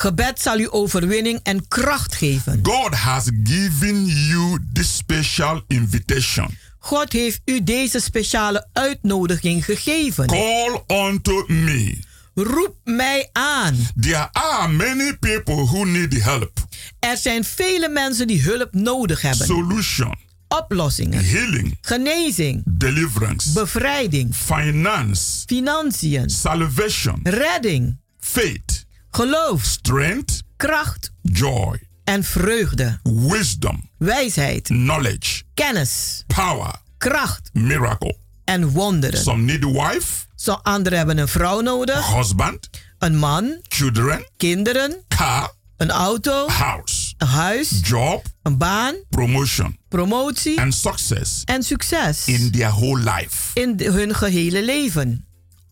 Gebed 0.00 0.40
zal 0.40 0.58
u 0.58 0.68
overwinning 0.70 1.40
en 1.42 1.68
kracht 1.68 2.14
geven. 2.14 2.58
God 2.62 2.94
has 2.94 3.24
given 3.44 4.04
you 4.06 4.58
this 4.72 4.96
special 4.96 5.62
invitation. 5.68 6.48
God 6.78 7.12
heeft 7.12 7.40
u 7.44 7.62
deze 7.64 8.00
speciale 8.00 8.68
uitnodiging 8.72 9.64
gegeven. 9.64 10.26
Call 10.26 10.82
unto 11.08 11.44
me. 11.48 11.98
Roep 12.34 12.74
mij 12.84 13.28
aan. 13.32 13.76
There 14.00 14.28
are 14.32 14.68
many 14.72 15.16
people 15.20 15.54
who 15.64 15.84
need 15.84 16.22
help, 16.22 16.52
Er 16.98 17.16
zijn 17.16 17.44
vele 17.44 17.88
mensen 17.88 18.26
die 18.26 18.42
hulp 18.42 18.68
nodig 18.74 19.20
hebben. 19.22 19.46
solution, 19.46 20.14
Oplossingen. 20.48 21.24
healing, 21.24 21.78
Genezing. 21.80 22.62
deliverance, 22.66 23.52
Bevrijding. 23.52 24.34
finance, 24.34 25.42
Financiën. 25.46 26.30
salvation, 26.30 27.20
Redding. 27.22 27.98
faith, 28.20 28.85
Geloof. 29.20 29.62
strength, 29.64 30.42
Kracht. 30.56 31.12
joy, 31.22 31.82
En 32.04 32.24
vreugde. 32.24 32.98
wisdom, 33.02 33.90
Wijsheid. 33.98 34.62
knowledge, 34.66 35.42
Kennis. 35.54 36.24
power, 36.26 36.74
Kracht. 36.98 37.50
miracle. 37.52 38.16
En 38.44 38.68
wonderen. 38.68 39.20
Some 39.20 39.42
need 39.42 39.64
a 39.64 39.68
wife, 39.88 40.24
Zo 40.34 40.52
anderen 40.52 40.98
hebben 40.98 41.18
een 41.18 41.28
vrouw 41.28 41.60
nodig. 41.60 42.14
husband, 42.14 42.68
Een 42.98 43.16
man. 43.16 43.58
children, 43.62 44.30
Kinderen. 44.36 45.04
car, 45.08 45.54
Een 45.76 45.90
auto. 45.90 46.48
house, 46.48 47.14
Een 47.18 47.26
huis. 47.26 47.80
job, 47.82 48.26
Een 48.42 48.58
baan. 48.58 48.94
promotion, 49.08 49.78
Promotie. 49.88 50.60
and 50.60 50.74
success 50.74 51.42
En 51.44 51.62
succes. 51.62 52.26
in 52.26 52.50
their 52.50 52.70
whole 52.70 52.98
life. 53.16 53.60
In 53.60 53.76
de- 53.76 53.90
hun 53.90 54.14
gehele 54.14 54.64
leven. 54.64 55.25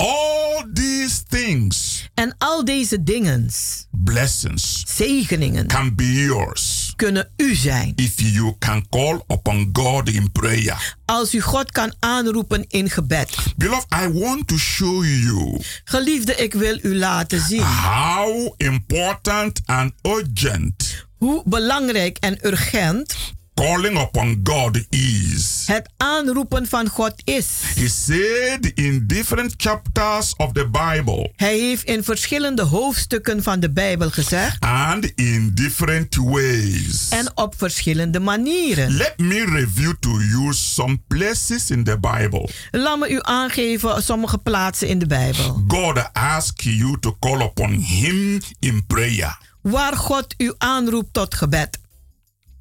All 0.05 0.65
these 0.73 1.23
things, 1.29 2.09
En 2.15 2.35
al 2.39 2.65
deze 2.65 3.03
dingen, 3.03 3.49
blessings, 3.91 4.83
zegeningen, 4.87 5.67
can 5.67 5.95
be 5.95 6.13
yours 6.13 6.93
kunnen 6.97 7.29
u 7.37 7.55
zijn. 7.55 7.93
if 7.97 8.21
you 8.21 8.55
can 8.59 8.87
call 8.91 9.21
upon 9.29 9.69
God 9.73 10.09
in 10.09 10.33
prayer. 10.33 10.97
Als 11.05 11.35
u 11.35 11.41
God 11.41 11.71
kan 11.73 11.95
aanroepen 11.99 12.65
in 12.69 12.91
gebed. 12.91 13.37
Beloved, 13.57 13.87
I 14.05 14.09
want 14.19 14.47
to 14.49 14.57
show 14.57 15.05
you 15.05 15.61
Geliefde, 15.85 16.35
ik 16.35 16.55
wil 16.55 16.79
u 16.83 16.97
laten 16.97 17.41
zien 17.41 17.63
how 17.63 18.55
important 18.57 19.61
and 19.65 19.93
urgent 20.03 21.07
hoe 21.19 21.43
belangrijk 21.45 22.17
en 22.21 22.39
urgent 22.47 23.15
calling 23.55 23.99
upon 24.01 24.41
God 24.43 24.87
is. 24.91 25.63
het 25.67 25.91
aanroepen 25.97 26.67
van 26.67 26.89
God 26.89 27.15
is. 27.25 27.47
He 27.75 27.89
said 27.89 28.73
in 28.75 29.05
different 29.07 29.55
chapters 29.57 30.35
of 30.37 30.53
the 30.53 30.69
Bible 30.69 31.33
Hij 31.37 31.59
heeft 31.59 31.85
in 31.85 32.05
verschillende 32.05 32.63
hoofdstukken 32.63 33.43
van 33.43 33.61
de 33.61 33.71
Bijbel 33.73 34.11
gezegd 34.11 34.61
and 34.65 35.05
in 35.15 35.51
different 35.55 36.15
ways. 36.17 37.09
en 37.09 37.31
op 37.37 37.55
verschillende 37.57 38.21
manieren. 38.21 38.91
Let 38.97 39.19
me 39.19 39.45
review 39.45 39.93
to 40.01 40.11
you 40.11 40.53
some 40.55 40.99
places 41.09 41.71
in 41.71 41.85
the 41.85 41.99
Bible. 41.99 42.49
Laat 42.71 42.99
me 42.99 43.09
u 43.11 43.19
aangeven 43.21 44.03
sommige 44.03 44.39
plaatsen 44.39 44.89
in 44.89 44.99
de 44.99 45.07
Bijbel. 45.07 45.65
God 45.69 46.13
asks 46.13 46.65
you 46.65 46.99
to 47.01 47.17
call 47.21 47.41
upon 47.41 47.71
Him 47.73 48.41
in 48.59 48.87
prayer. 48.87 49.39
Waar 49.63 49.97
God 49.97 50.35
u 50.37 50.55
aanroept 50.59 51.13
tot 51.13 51.35
gebed. 51.35 51.79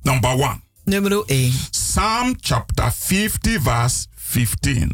Number 0.02 0.30
one, 0.32 0.62
Nummer 0.86 1.24
1. 1.26 1.52
Psalm 1.72 2.36
chapter 2.40 2.92
50, 2.92 3.58
verse 3.60 4.08
15. 4.16 4.92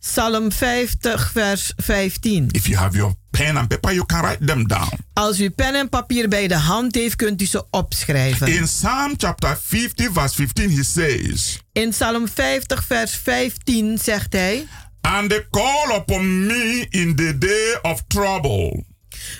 Psalm 0.00 0.50
50, 0.50 1.30
vers 1.32 1.72
15. 1.76 2.48
If 2.52 2.66
you 2.66 2.76
have 2.76 2.96
your 2.96 3.14
pen 3.30 3.56
and 3.56 3.68
paper, 3.68 3.92
you 3.92 4.04
can 4.06 4.22
write 4.22 4.46
them 4.46 4.66
down. 4.66 4.88
Als 5.12 5.40
u 5.40 5.50
pen 5.50 5.74
en 5.74 5.88
papier 5.88 6.28
bij 6.28 6.48
de 6.48 6.56
hand 6.56 6.94
heeft, 6.94 7.16
kunt 7.16 7.42
u 7.42 7.46
ze 7.46 7.64
opschrijven. 7.70 8.46
In 8.46 8.64
Psalm 8.64 9.14
chapter 9.16 9.58
50, 9.62 10.12
verse 10.12 10.34
15, 10.34 10.70
he 10.70 10.82
says, 10.82 11.58
In 11.72 11.90
Psalm 11.90 12.28
50, 12.28 12.84
vers 12.84 13.14
15 13.14 13.98
zegt 13.98 14.32
hij: 14.32 14.66
And 15.00 15.30
they 15.30 15.46
call 15.50 15.96
upon 15.96 16.46
me 16.46 16.86
in 16.88 17.16
the 17.16 17.38
day 17.38 17.78
of 17.92 18.02
trouble. 18.06 18.84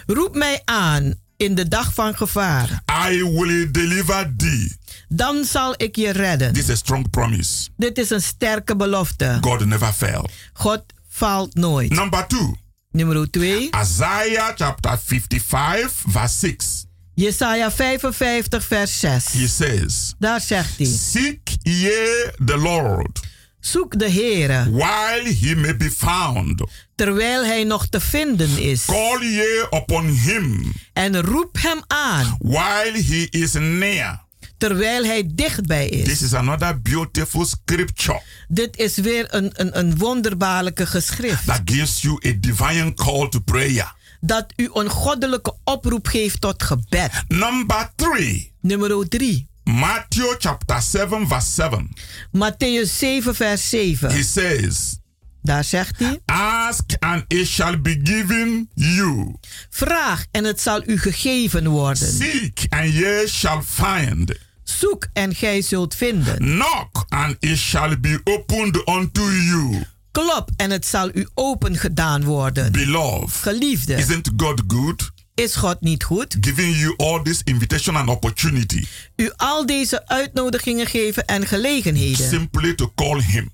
Roep 0.07 0.35
mij 0.35 0.62
aan 0.64 1.14
in 1.37 1.55
de 1.55 1.68
dag 1.68 1.94
van 1.94 2.14
gevaar. 2.16 2.83
I 3.11 3.24
will 3.24 3.70
deliver 3.70 4.33
thee. 4.37 4.79
Dan 5.12 5.44
zal 5.44 5.74
ik 5.76 5.96
je 5.96 6.10
redden. 6.10 6.52
This 6.52 6.62
is 6.62 6.70
a 6.70 6.74
strong 6.74 7.10
promise. 7.10 7.68
Dit 7.76 7.98
is 7.98 8.10
een 8.10 8.22
sterke 8.22 8.76
belofte. 8.76 9.38
God 9.40 9.64
never 9.66 9.92
fail. 9.92 10.28
God 10.52 10.82
faalt 11.08 11.54
nooit. 11.54 11.90
Number 11.92 12.26
two, 12.26 12.54
Nummer 12.92 13.30
2. 13.30 13.70
Isaiah 13.82 14.52
chapter 14.54 14.98
55, 14.98 15.92
verse 16.06 16.38
6. 16.38 16.84
Jesaja 17.14 17.70
55, 17.70 18.64
vers 18.64 19.00
6. 19.00 19.32
He 19.32 19.46
says, 19.48 20.14
Daar 20.18 20.40
zegt 20.40 20.76
hij. 20.78 20.86
Seek 20.86 21.56
ye 21.62 22.32
the 22.44 22.56
Lord 22.56 23.20
Zoek 23.60 23.98
de 23.98 24.10
Heere, 24.10 24.70
while 24.70 25.34
he 25.40 25.54
may 25.56 25.76
be 25.76 25.90
found. 25.90 26.62
terwijl 26.94 27.44
hij 27.44 27.64
nog 27.64 27.86
te 27.86 28.00
vinden 28.00 28.58
is. 28.58 28.84
Call 28.84 29.18
ye 29.20 29.66
upon 29.70 30.06
him 30.08 30.72
En 30.92 31.20
roep 31.20 31.56
hem 31.60 31.80
aan, 31.86 32.36
while 32.38 33.02
he 33.06 33.26
is 33.30 33.52
near. 33.52 34.28
Terwijl 34.60 35.04
hij 35.04 35.30
dichtbij 35.32 35.88
is. 35.88 36.04
This 36.04 36.22
is 36.22 36.34
another 36.34 36.80
beautiful 36.82 37.44
scripture 37.44 38.22
Dit 38.48 38.76
is 38.76 38.96
weer 38.96 39.26
een, 39.34 39.50
een, 39.52 39.78
een 39.78 39.98
wonderbaarlijke 39.98 40.86
geschrift. 40.86 41.46
that 41.46 41.60
gives 41.64 42.00
you 42.02 42.18
a 42.26 42.32
divine 42.40 42.94
call 42.94 43.28
to 43.28 43.38
prayer. 43.40 43.94
Dat 44.20 44.46
u 44.56 44.70
een 44.72 44.88
goddelijke 44.88 45.54
oproep 45.64 46.06
geeft 46.06 46.40
tot 46.40 46.62
gebed. 46.62 47.10
Number 47.28 47.90
three, 47.96 48.52
Nummer 48.60 49.08
3. 49.08 49.48
Matthew 49.64 50.34
chapter 50.38 50.82
7, 50.82 51.28
verse 51.28 51.50
7. 51.50 51.90
Matthäus 52.32 52.98
7, 52.98 53.34
vers 53.34 53.68
7. 53.68 54.10
He 54.10 54.22
says, 54.22 54.98
Daar 55.42 55.64
zegt 55.64 55.98
hij. 55.98 56.20
Ask 56.24 56.90
and 56.98 57.24
it 57.28 57.46
shall 57.46 57.80
be 57.80 58.00
given 58.02 58.68
you. 58.74 59.34
Vraag 59.70 60.24
en 60.30 60.44
het 60.44 60.60
zal 60.60 60.82
u 60.86 60.98
gegeven 60.98 61.68
worden. 61.68 62.12
Seek 62.12 62.66
and 62.68 62.92
ye 62.92 63.24
shall 63.28 63.62
find. 63.62 64.48
Zoek 64.78 65.06
en 65.12 65.35
gij 65.35 65.62
zult 65.62 65.94
vinden. 65.94 66.37
Knock 66.37 67.04
and 67.09 67.37
it 67.40 67.59
shall 67.59 68.00
be 68.00 68.20
opened 68.24 68.88
unto 68.88 69.30
you. 69.30 69.83
Klop 70.11 70.50
en 70.56 70.70
het 70.70 70.87
zal 70.87 71.11
u 71.14 71.28
open 71.35 71.76
gedaan 71.76 72.24
worden. 72.24 72.72
Beloved, 72.72 73.30
Geliefde, 73.30 73.94
isn't 73.94 74.30
God 74.37 74.62
good? 74.66 75.11
is 75.35 75.54
God 75.56 75.80
niet 75.80 76.04
goed? 76.04 76.37
Giving 76.40 76.76
you 76.76 76.94
all 76.96 77.22
this 77.22 77.40
invitation 77.44 77.96
and 77.96 78.09
opportunity 78.09 78.85
U 79.16 79.33
al 79.37 79.66
deze 79.66 80.06
uitnodigingen 80.06 80.87
geven 80.87 81.24
en 81.26 81.46
gelegenheden 81.46 82.28
simply 82.28 82.74
to 82.74 82.92
call 82.94 83.22
him 83.22 83.50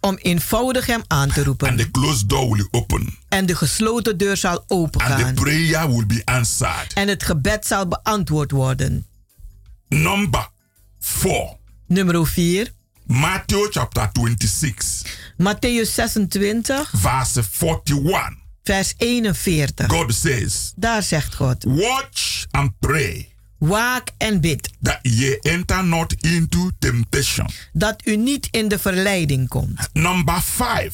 om 0.00 0.16
eenvoudig 0.16 0.86
hem 0.86 1.02
aan 1.06 1.28
te 1.28 1.34
and 1.38 1.46
roepen. 1.46 1.76
the 1.76 1.90
closed 1.90 2.28
door 2.28 2.52
will 2.56 2.68
open 2.70 3.18
En 3.28 3.46
de 3.46 3.54
gesloten 3.56 4.18
deur 4.18 4.36
zal 4.36 4.50
and 4.58 4.68
the 4.68 4.74
opengaan. 4.74 5.34
prayer 5.34 5.88
will 5.88 6.06
be 6.06 6.22
answered. 6.24 6.92
En 6.94 7.08
het 7.08 7.22
gebed 7.22 7.66
zal 7.66 7.88
beantwoord 7.88 8.50
worden. 8.50 9.06
Number 9.88 10.48
four, 10.98 11.58
Nummer 11.86 12.26
4. 12.26 12.66
Matthew 13.06 13.68
chapter 13.70 14.08
26, 14.12 15.02
Matthäus 15.38 15.90
26, 15.94 16.90
verse 16.92 17.42
41. 17.42 18.36
vers 18.62 18.94
41. 18.98 19.86
God 19.86 20.12
says, 20.12 20.72
Daar 20.76 21.02
zegt 21.02 21.34
God: 21.34 21.64
Watch 21.64 22.44
and 22.50 22.70
pray 22.80 23.28
Waak 23.58 24.10
en 24.18 24.40
bid 24.40 24.70
that 24.82 24.98
ye 25.02 25.38
enter 25.42 25.84
not 25.84 26.12
into 26.12 26.70
temptation. 26.78 27.46
dat 27.72 28.06
u 28.06 28.16
niet 28.16 28.48
in 28.50 28.68
de 28.68 28.78
verleiding 28.78 29.48
komt. 29.48 29.88
Number 29.92 30.40
five, 30.40 30.92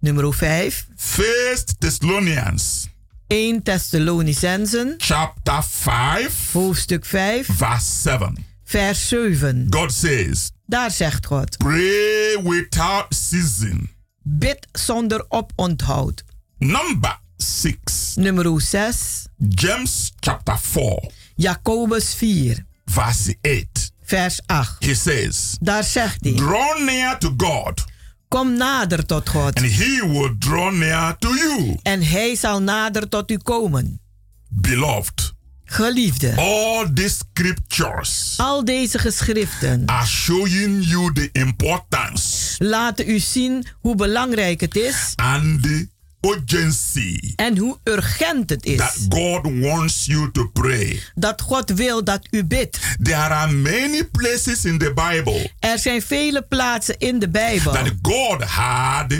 Nummer 0.00 0.34
5. 0.34 0.86
First 0.96 1.74
Thessalonians 1.78 2.88
1 3.34 3.62
Thessalonicensen, 3.62 4.94
chapter 4.98 5.62
5, 5.62 6.52
hoofdstuk 6.52 7.04
5, 7.04 7.46
verse 7.46 8.02
7. 8.02 8.46
vers 8.64 9.08
7. 9.08 9.66
God 9.70 9.92
says, 9.92 10.50
Daar 10.66 10.90
zegt 10.90 11.26
God: 11.26 11.56
Pray 11.56 12.42
without 12.42 13.06
ceasing. 13.14 13.90
Bid 14.22 14.66
zonder 14.72 15.24
oponthoud. 15.28 16.24
Number 16.58 17.18
6, 17.36 18.14
Nummer 18.16 18.60
6. 18.60 19.26
James 19.36 20.12
chapter 20.20 20.58
4, 20.58 21.10
Jacobus 21.36 22.14
4, 22.14 22.64
verse 22.84 23.34
8. 23.42 23.90
vers 24.02 24.40
8. 24.46 24.84
He 24.84 24.94
says, 24.94 25.56
Daar 25.60 25.84
zegt 25.84 26.24
hij: 26.24 26.32
Draw 26.34 26.78
near 26.84 27.18
to 27.18 27.34
God, 27.36 27.84
Kom 28.28 28.56
nader 28.56 29.06
tot 29.06 29.28
God. 29.28 29.56
and 29.56 29.66
he 29.66 30.00
will 30.06 30.34
draw 30.38 30.70
near 30.72 31.16
to 31.18 31.28
you. 31.28 31.76
En 31.82 32.02
hij 32.02 32.36
zal 32.36 32.62
nader 32.62 33.08
tot 33.08 33.30
u 33.30 33.36
komen. 33.38 34.00
Beloved, 34.48 35.32
Geliefde, 35.64 36.34
all 36.36 36.92
these 36.94 37.14
scriptures 37.14 38.34
al 38.36 38.64
deze 38.64 38.98
geschriften 38.98 39.82
are 39.86 40.06
showing 40.06 40.84
you 40.84 41.12
the 41.12 41.28
importance 41.32 42.64
laten 42.64 43.10
u 43.10 43.18
zien 43.18 43.66
hoe 43.80 43.94
belangrijk 43.94 44.60
het 44.60 44.76
is 44.76 45.12
and 45.16 45.62
the 45.62 45.88
urgency 46.24 47.32
en 47.36 47.58
hoe 47.58 47.78
urgent 47.84 48.50
het 48.50 48.62
that 48.62 48.96
is 48.96 49.06
God 49.08 49.60
wants 49.60 50.04
you 50.06 50.30
to 50.30 50.46
pray. 50.48 51.02
dat 51.14 51.40
God 51.40 51.70
wil 51.70 52.04
dat 52.04 52.26
u 52.30 52.44
bidt. 52.44 52.78
There 53.02 53.16
are 53.16 53.52
many 53.52 54.04
places 54.04 54.64
in 54.64 54.78
the 54.78 54.92
Bible 54.94 55.50
Er 55.60 55.78
zijn 55.78 56.02
vele 56.02 56.42
plaatsen 56.42 56.98
in 56.98 57.18
de 57.18 57.28
Bijbel 57.28 57.72
that 57.72 57.92
God 58.02 58.42
had 58.42 59.12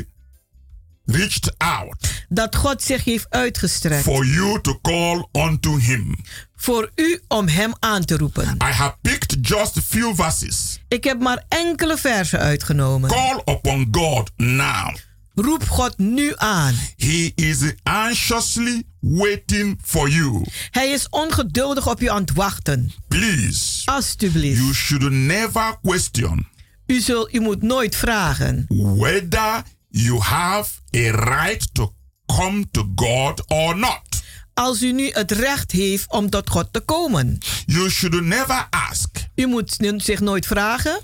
reached 1.05 1.55
out 1.59 1.97
dat 2.29 2.57
God 2.57 2.83
zich 2.83 3.05
heeft 3.05 3.27
uitgestrekt 3.29 4.03
for 4.03 4.27
you 4.27 4.61
to 4.61 4.79
call 4.83 5.29
unto 5.33 5.77
Him. 5.79 6.17
voor 6.57 6.90
u 6.95 7.21
om 7.29 7.49
Hem 7.49 7.73
aan 7.79 8.05
te 8.05 8.17
roepen. 8.17 8.57
I 8.62 8.73
have 8.73 8.95
picked 9.03 9.37
just 9.49 9.77
a 9.77 9.81
few 9.81 10.14
verses. 10.14 10.81
Ik 10.88 11.05
heb 11.05 11.21
maar 11.21 11.45
enkele 11.49 11.97
versen 11.97 12.38
uitgenomen. 12.38 13.11
Call 13.11 13.43
upon 13.45 13.88
God 13.90 14.31
now. 14.37 14.97
Roep 15.35 15.68
God 15.68 15.99
nu 15.99 16.33
aan. 16.37 16.75
He 16.97 17.33
is 17.35 17.73
anxiously 17.83 18.83
waiting 19.01 19.79
for 19.83 20.09
you. 20.09 20.44
Hij 20.70 20.88
is 20.90 21.09
ongeduldig 21.09 21.87
op 21.88 22.01
u 22.03 22.09
aan 22.09 22.20
het 22.20 22.33
wachten. 22.33 22.92
Please, 23.09 23.83
Alsjeblieft. 23.90 24.59
you 24.61 24.75
should 24.75 25.12
never 25.12 25.79
question 25.83 26.47
U, 26.87 27.01
zult, 27.01 27.35
u 27.35 27.40
moet 27.40 27.62
nooit 27.62 27.97
vragen 27.97 28.64
whether 28.68 29.62
you 29.88 30.18
have 30.18 30.70
a 30.97 31.11
right 31.11 31.75
to 31.75 31.94
come 32.27 32.64
to 32.70 32.92
God 32.94 33.44
or 33.49 33.77
not. 33.79 34.23
als 34.55 34.83
u 34.83 34.92
nu 34.92 35.11
het 35.12 35.31
recht 35.31 35.70
heeft 35.73 36.12
om 36.12 36.31
tot 36.31 36.51
God 36.51 36.68
te 36.73 36.81
komen. 36.81 37.38
You 37.66 37.90
should 37.90 38.25
never 38.25 38.66
ask, 38.70 39.09
U 39.35 39.47
moet 39.47 39.77
zich 39.97 40.20
nooit 40.20 40.47
vragen. 40.47 41.01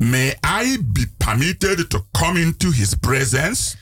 May 0.00 0.34
I 0.62 0.78
be 0.82 1.06
permitted 1.16 1.90
to 1.90 2.06
come 2.10 2.40
into 2.40 2.70
His 2.70 2.94
presence? 2.94 3.74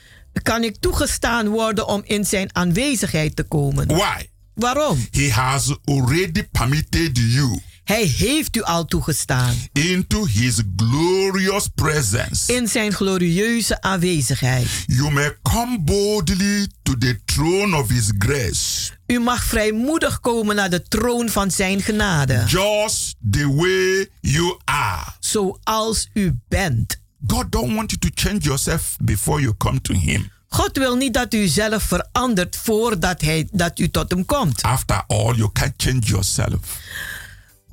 Kan 0.43 0.65
ik 0.65 0.77
toegestaan 0.81 1.49
worden 1.49 1.87
om 1.87 2.03
in 2.05 2.25
zijn 2.25 2.49
aanwezigheid 2.53 3.37
te 3.37 3.43
komen? 3.43 3.87
Why? 3.87 4.27
Waarom? 4.55 5.07
He 5.11 5.31
has 5.31 5.77
already 5.85 6.43
permitted 6.53 7.19
you 7.19 7.61
Hij 7.85 8.05
heeft 8.05 8.57
u 8.57 8.63
al 8.63 8.85
toegestaan 8.85 9.55
into 9.73 10.27
His 10.27 10.63
glorious 10.77 11.69
presence. 11.75 12.55
in 12.55 12.69
zijn 12.69 12.93
glorieuze 12.93 13.81
aanwezigheid. 13.83 14.69
You 14.87 15.11
may 15.11 15.37
come 15.43 15.81
boldly 15.81 16.67
to 16.83 16.99
the 16.99 17.19
throne 17.25 17.77
of 17.77 17.89
His 17.89 18.13
grace. 18.19 18.91
U 19.09 19.19
mag 19.19 19.45
vrijmoedig 19.45 20.21
komen 20.21 20.57
naar 20.57 20.71
de 20.71 20.83
troon 20.83 21.29
van 21.29 21.51
zijn 21.51 21.83
genade. 21.83 22.45
Just 22.47 23.15
the 23.31 23.55
way 23.55 24.09
you 24.21 24.59
are. 24.65 25.05
Zoals 25.21 26.09
u 26.13 26.39
bent. 26.49 27.01
God 27.27 27.53
don't 27.53 27.75
want 27.75 27.91
you 27.91 28.01
to 28.01 28.09
change 28.15 28.39
yourself 28.39 28.97
before 29.03 29.41
you 29.41 29.55
come 29.57 29.81
to 29.81 29.95
Him. 29.95 30.31
God 30.49 30.77
wil 30.77 30.97
niet 30.97 31.15
dat 31.15 31.35
u 31.35 31.47
zelf 31.47 31.83
verandert 31.83 32.57
voordat 32.57 33.21
hij, 33.21 33.49
dat 33.53 33.79
u 33.79 33.91
tot 33.91 34.11
hem 34.11 34.25
komt. 34.25 34.63
After 34.63 35.05
all, 35.07 35.35
you 35.35 35.51
can't 35.53 35.75
change 35.77 36.01
yourself. 36.01 36.79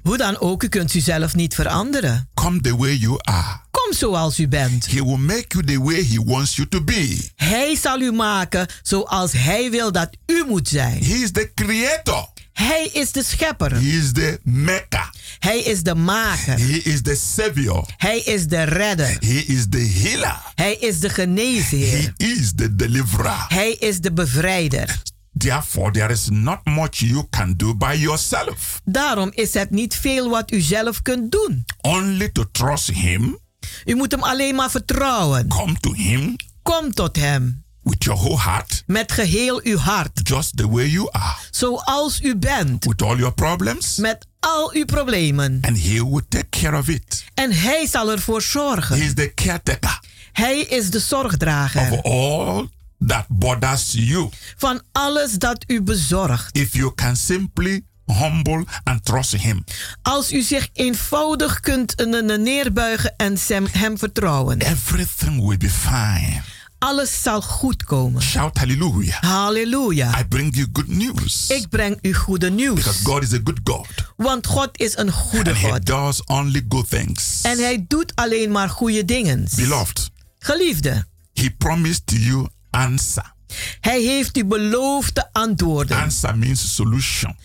Hoe 0.06 0.18
dan 0.18 0.39
ook, 0.39 0.64
u 0.64 0.68
kunt 0.68 0.93
uzelf 0.93 1.36
niet 1.36 1.56
veranderen. 1.56 2.30
Come 2.34 2.62
the 2.62 2.76
way 2.78 2.93
you 2.93 3.18
are. 3.22 3.60
Kom 3.72 3.93
zoals 3.93 4.39
u 4.39 4.47
bent. 4.47 4.86
He 4.86 5.03
will 5.03 5.18
make 5.18 5.45
you 5.47 5.66
the 5.66 5.82
way 5.84 6.08
He 6.08 6.24
wants 6.24 6.56
you 6.56 6.68
to 6.68 6.84
be. 6.84 7.30
Hij 7.36 7.76
zal 7.76 8.01
u 8.01 8.12
maken 8.12 8.68
zoals 8.82 9.32
hij 9.32 9.72
wil 9.72 9.91
dat 9.91 10.10
u 10.26 10.43
moet 10.47 10.68
zijn. 10.68 11.03
He 11.03 11.14
is 11.14 11.32
the 11.32 11.51
creator. 11.56 12.28
Hij 12.53 12.89
is 12.93 13.12
de 13.12 13.24
schepper. 13.24 13.72
He 13.72 13.80
is 13.82 14.12
the 14.12 14.39
maker. 14.43 15.10
Hij 15.39 15.60
is 15.60 15.84
de 15.84 15.95
maker. 15.95 16.60
He 16.60 16.82
is 16.84 17.01
the 17.01 17.16
savior. 17.36 17.86
Hij 17.97 18.20
is 18.20 18.47
de 18.47 18.64
redder. 18.64 19.18
He 19.20 19.43
is 19.47 19.66
the 19.70 19.91
healer. 20.03 20.41
Hij 20.56 20.76
is 20.76 20.99
de 20.99 21.10
geneesheer. 21.10 22.14
He 22.18 22.26
is 22.26 22.51
the 22.56 22.76
deliverer. 22.76 23.45
Hij 23.47 23.72
is 23.72 23.99
de 23.99 24.14
bevrijder. 24.14 25.01
Therefore, 25.38 25.92
there 25.92 26.12
is 26.12 26.30
not 26.30 26.60
much 26.66 27.00
you 27.00 27.28
can 27.30 27.54
do 27.58 27.74
by 27.76 27.94
yourself. 27.98 28.82
Daarom 28.86 29.32
is 29.34 29.54
het 29.54 29.70
niet 29.70 29.96
veel 29.96 30.30
wat 30.30 30.52
u 30.52 30.62
zelf 30.62 31.02
kunt 31.02 31.32
doen. 31.32 31.66
Only 31.82 32.30
to 32.30 32.44
trust 32.52 32.88
Him. 32.92 33.40
U 33.86 33.96
moet 33.96 34.12
hem 34.12 34.24
alleen 34.24 34.56
maar 34.56 34.70
vertrouwen. 34.72 35.48
Come 35.48 35.80
to 35.80 35.94
Him 35.94 36.36
Kom 36.64 36.94
tot 36.94 37.16
hem. 37.16 37.64
with 37.82 38.04
your 38.04 38.20
whole 38.22 38.40
heart, 38.40 38.84
Met 38.88 39.12
geheel 39.12 39.60
uw 39.64 39.78
hart. 39.78 40.20
just 40.24 40.58
the 40.58 40.70
way 40.70 40.90
you 40.90 41.08
are, 41.12 41.36
Zoals 41.52 42.22
u 42.22 42.36
bent. 42.36 42.86
with 42.86 43.02
all 43.02 43.18
your 43.18 43.34
problems, 43.34 43.96
Met 43.96 44.26
al 44.40 44.72
uw 44.74 44.86
problemen. 44.86 45.58
and 45.62 45.78
He 45.78 46.04
will 46.10 46.22
take 46.30 46.50
care 46.50 46.78
of 46.78 46.88
it. 46.88 47.26
En 47.34 47.52
hij 47.52 47.88
zal 47.88 48.12
ervoor 48.12 48.36
He 48.40 48.42
zorgen. 48.46 49.02
is 49.02 49.14
the 49.14 49.32
caretaker 49.36 50.00
Hij 50.32 50.60
is 50.60 50.90
de 50.90 51.00
zorgdrager. 51.00 51.92
of 51.92 52.02
all 52.04 52.68
that 53.08 53.26
bothers 53.30 53.93
you. 53.93 54.30
Van 54.58 54.82
alles 54.91 55.32
dat 55.32 55.64
u 55.68 55.82
bezorgt. 55.82 56.58
If 56.58 56.74
you 56.74 56.93
can 56.95 57.16
simply 57.16 57.82
humble 58.06 58.66
and 58.84 59.06
trust 59.06 59.36
Him. 59.36 59.64
Als 60.01 60.32
u 60.32 60.41
zich 60.41 60.70
eenvoudig 60.74 61.60
kunt 61.60 61.95
neerbuigen 62.38 63.14
en 63.18 63.38
hem, 63.72 63.97
vertrouwen. 63.97 64.60
Everything 64.60 65.47
will 65.47 65.58
be 65.58 65.70
fine. 65.70 66.41
Alles 66.80 67.22
zal 67.22 67.41
goed 67.41 67.84
komen. 67.84 68.22
Shout 68.22 68.58
hallelujah. 68.58 69.22
Halleluja. 69.22 70.20
I 70.20 70.26
bring 70.26 70.56
you 70.56 70.68
good 70.74 70.88
news. 70.88 71.49
Ik 71.49 71.70
breng 71.70 71.97
u 72.01 72.14
goede 72.14 72.49
nieuws. 72.49 72.76
Because 72.76 73.03
God 73.03 73.24
is 73.24 73.34
a 73.34 73.39
good 73.43 73.60
God. 73.64 73.88
Want 74.18 74.47
God 74.47 74.70
is 74.80 74.97
een 74.97 75.12
goede 75.12 75.49
and 75.49 75.60
He 75.60 75.70
God. 75.70 75.86
does 75.86 76.24
only 76.26 76.66
good 76.70 76.89
things. 76.89 77.41
En 77.41 77.58
hij 77.58 77.86
doet 77.88 78.16
alleen 78.16 78.51
maar 78.51 78.70
goede 78.70 79.06
dingen. 79.06 79.47
Beloved, 79.56 80.12
Geliefde, 80.39 81.06
He 81.34 81.49
promised 81.58 82.12
you 82.12 82.47
answer. 82.76 83.34
hij 83.80 84.01
heeft 84.01 84.38
u 84.38 84.45
beloofd 84.45 85.15
de 85.15 85.26
antwoorden. 85.32 85.97
Answer 85.97 86.38
means 86.38 86.76
solution. 86.76 87.36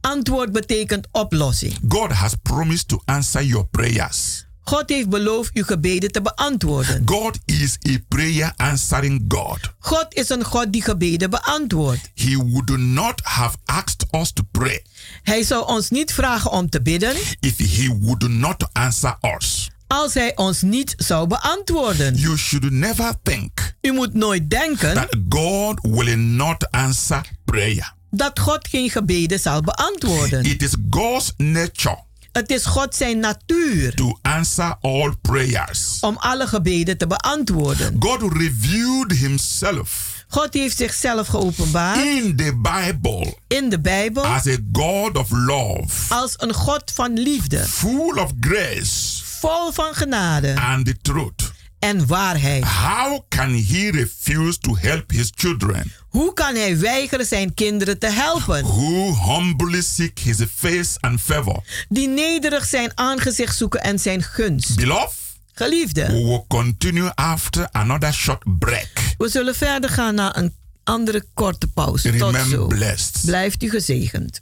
Antwoord 0.00 0.52
betekent 0.52 1.08
oplossing. 1.12 1.78
God 1.88 2.12
has 2.12 2.34
promised 2.42 2.88
to 2.88 3.02
answer 3.04 3.44
your 3.44 3.66
prayers. 3.66 4.44
God 4.70 4.88
heeft 4.88 5.08
beloofd 5.08 5.54
uw 5.54 5.64
gebeden 5.64 6.12
te 6.12 6.22
beantwoorden. 6.22 7.02
God 7.04 7.38
is 7.44 7.78
a 7.88 7.98
prayer 8.08 8.52
answering 8.56 9.24
God. 9.28 9.58
God 9.78 10.06
is 10.08 10.28
een 10.28 10.44
God 10.44 10.72
die 10.72 10.82
gebeden 10.82 11.30
beantwoordt. 11.30 12.10
He 12.14 12.36
would 12.36 12.78
not 12.78 13.20
have 13.24 13.56
asked 13.64 14.06
us 14.10 14.32
to 14.32 14.42
pray 14.50 14.82
Hij 15.22 15.42
zou 15.42 15.66
ons 15.66 15.90
niet 15.90 16.12
vragen 16.12 16.50
om 16.50 16.68
te 16.68 16.82
bidden 16.82 17.14
if 17.40 17.56
he 17.58 17.98
would 18.00 18.28
not 18.28 18.68
answer 18.72 19.16
us. 19.36 19.69
Als 19.90 20.14
hij 20.14 20.36
ons 20.36 20.62
niet 20.62 20.94
zou 20.96 21.26
beantwoorden. 21.26 22.14
You 22.14 22.36
should 22.38 22.70
never 22.70 23.12
think 23.22 23.74
U 23.80 23.92
moet 23.92 24.14
nooit 24.14 24.50
denken 24.50 24.94
that 24.94 25.16
God 25.28 25.78
will 25.82 26.16
not 26.16 26.70
answer 26.70 27.20
prayer. 27.44 27.94
dat 28.10 28.38
God 28.38 28.68
geen 28.68 28.90
gebeden 28.90 29.38
zal 29.40 29.60
beantwoorden. 29.60 30.44
It 30.44 30.62
is 30.62 30.74
God's 30.90 31.32
nature 31.36 31.98
Het 32.32 32.50
is 32.50 32.64
God 32.66 32.94
zijn 32.94 33.18
natuur 33.18 33.94
to 33.94 34.18
answer 34.22 34.76
all 34.80 35.14
prayers. 35.22 35.96
om 36.00 36.16
alle 36.16 36.46
gebeden 36.46 36.98
te 36.98 37.06
beantwoorden. 37.06 37.96
God 37.98 38.20
revealed 38.32 39.12
himself 39.12 40.18
God 40.28 40.54
heeft 40.54 40.76
zichzelf 40.76 41.26
geopenbaard 41.26 41.98
in 42.04 42.36
the 42.36 42.56
Bible 42.62 43.34
in 43.48 43.68
de 43.68 43.80
Bijbel 43.80 44.24
as 44.24 44.46
a 44.46 44.56
God 44.72 45.16
of 45.16 45.30
love, 45.30 46.14
als 46.14 46.34
een 46.36 46.54
God 46.54 46.82
van 46.94 47.18
liefde, 47.18 47.58
full 47.58 48.18
of 48.18 48.30
grace 48.40 49.28
vol 49.40 49.72
van 49.72 49.94
genade 49.94 50.54
and 50.60 50.84
the 50.86 50.96
truth. 51.02 51.52
en 51.78 52.06
waarheid. 52.06 52.64
How 52.64 53.20
can 53.28 53.54
he 53.54 53.90
refuse 53.90 54.58
to 54.58 54.76
help 54.76 55.10
his 55.10 55.30
children 55.34 55.92
Hoe 56.08 56.32
kan 56.32 56.54
hij 56.54 56.78
weigeren 56.78 57.26
zijn 57.26 57.54
kinderen 57.54 57.98
te 57.98 58.06
helpen? 58.10 58.62
who 58.64 59.14
humbly 59.14 59.82
seek 59.82 60.18
his 60.18 60.36
face 60.56 60.96
and 61.00 61.20
favor? 61.20 61.62
Die 61.88 62.08
nederig 62.08 62.64
zijn 62.66 62.92
aangezicht 62.94 63.56
zoeken 63.56 63.80
en 63.82 63.98
zijn 63.98 64.22
gunst. 64.22 64.76
Beloved, 64.76 65.18
Geliefde, 65.52 66.06
we 66.06 66.12
will 66.12 66.44
continue 66.48 67.14
after 67.14 67.68
another 67.72 68.12
short 68.14 68.58
break. 68.58 68.88
we 69.18 69.28
zullen 69.28 69.54
verder 69.54 69.90
gaan 69.90 70.14
naar 70.14 70.36
een 70.36 70.54
andere 70.84 71.24
korte 71.34 71.66
pauze. 71.66 72.10
Tot 72.10 72.20
Remain 72.20 72.48
zo. 72.50 72.66
blessed. 72.66 73.20
Blijft 73.24 73.62
u 73.62 73.70
gezegend. 73.70 74.40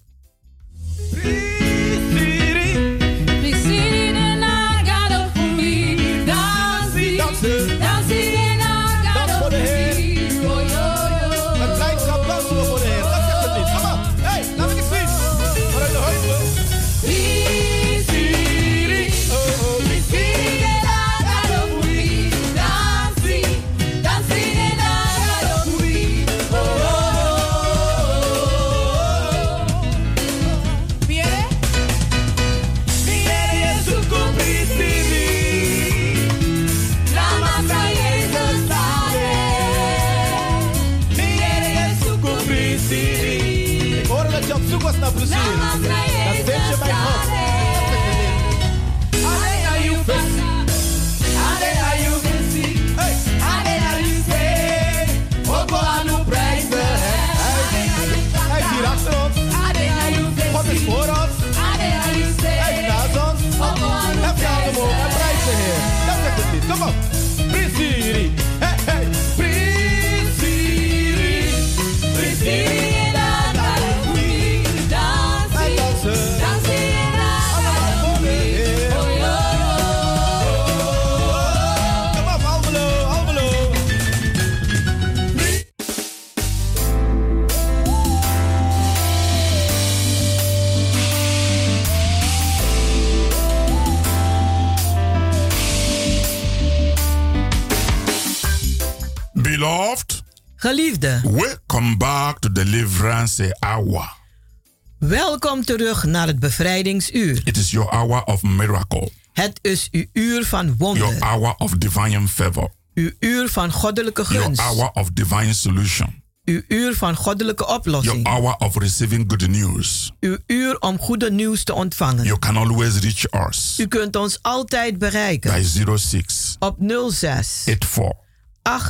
Terug 105.76 106.04
naar 106.04 106.26
het 106.26 106.38
bevrijdingsuur. 106.38 107.40
It 107.44 107.56
is 107.56 107.70
your 107.70 107.90
hour 107.90 108.24
of 108.24 108.42
miracle, 108.42 109.10
Het 109.32 109.58
is 109.62 109.88
uw 109.90 110.04
uur 110.12 110.44
van 110.44 110.64
your 110.66 110.76
wonder, 110.78 111.18
hour 111.18 111.54
of 111.58 111.70
divine 111.72 112.28
favor, 112.28 112.68
uw 112.94 113.10
uur 113.20 113.48
van 113.48 113.72
goddelijke 113.72 114.22
your 114.22 114.42
gunst, 114.42 114.60
hour 114.60 114.90
of 114.92 115.10
divine 115.12 115.54
solution, 115.54 116.22
uw 116.44 116.62
uur 116.68 116.94
van 116.96 117.16
goddelijke 117.16 117.64
your 117.64 117.78
oplossing, 117.78 118.26
hour 118.26 118.54
of 118.58 118.76
receiving 118.76 119.24
good 119.26 119.48
news. 119.48 120.12
uw 120.20 120.38
uur 120.46 120.78
om 120.78 120.98
goede 120.98 121.30
nieuws 121.30 121.64
te 121.64 121.74
ontvangen. 121.74 122.24
You 122.24 122.38
can 122.38 122.56
always 122.56 122.98
reach 122.98 123.48
us 123.48 123.78
U 123.78 123.86
kunt 123.86 124.16
ons 124.16 124.38
altijd 124.42 124.98
bereiken 124.98 125.52
by 125.52 125.96
06 125.96 126.56
op 126.58 126.76
06 127.10 127.62
84 127.64 128.12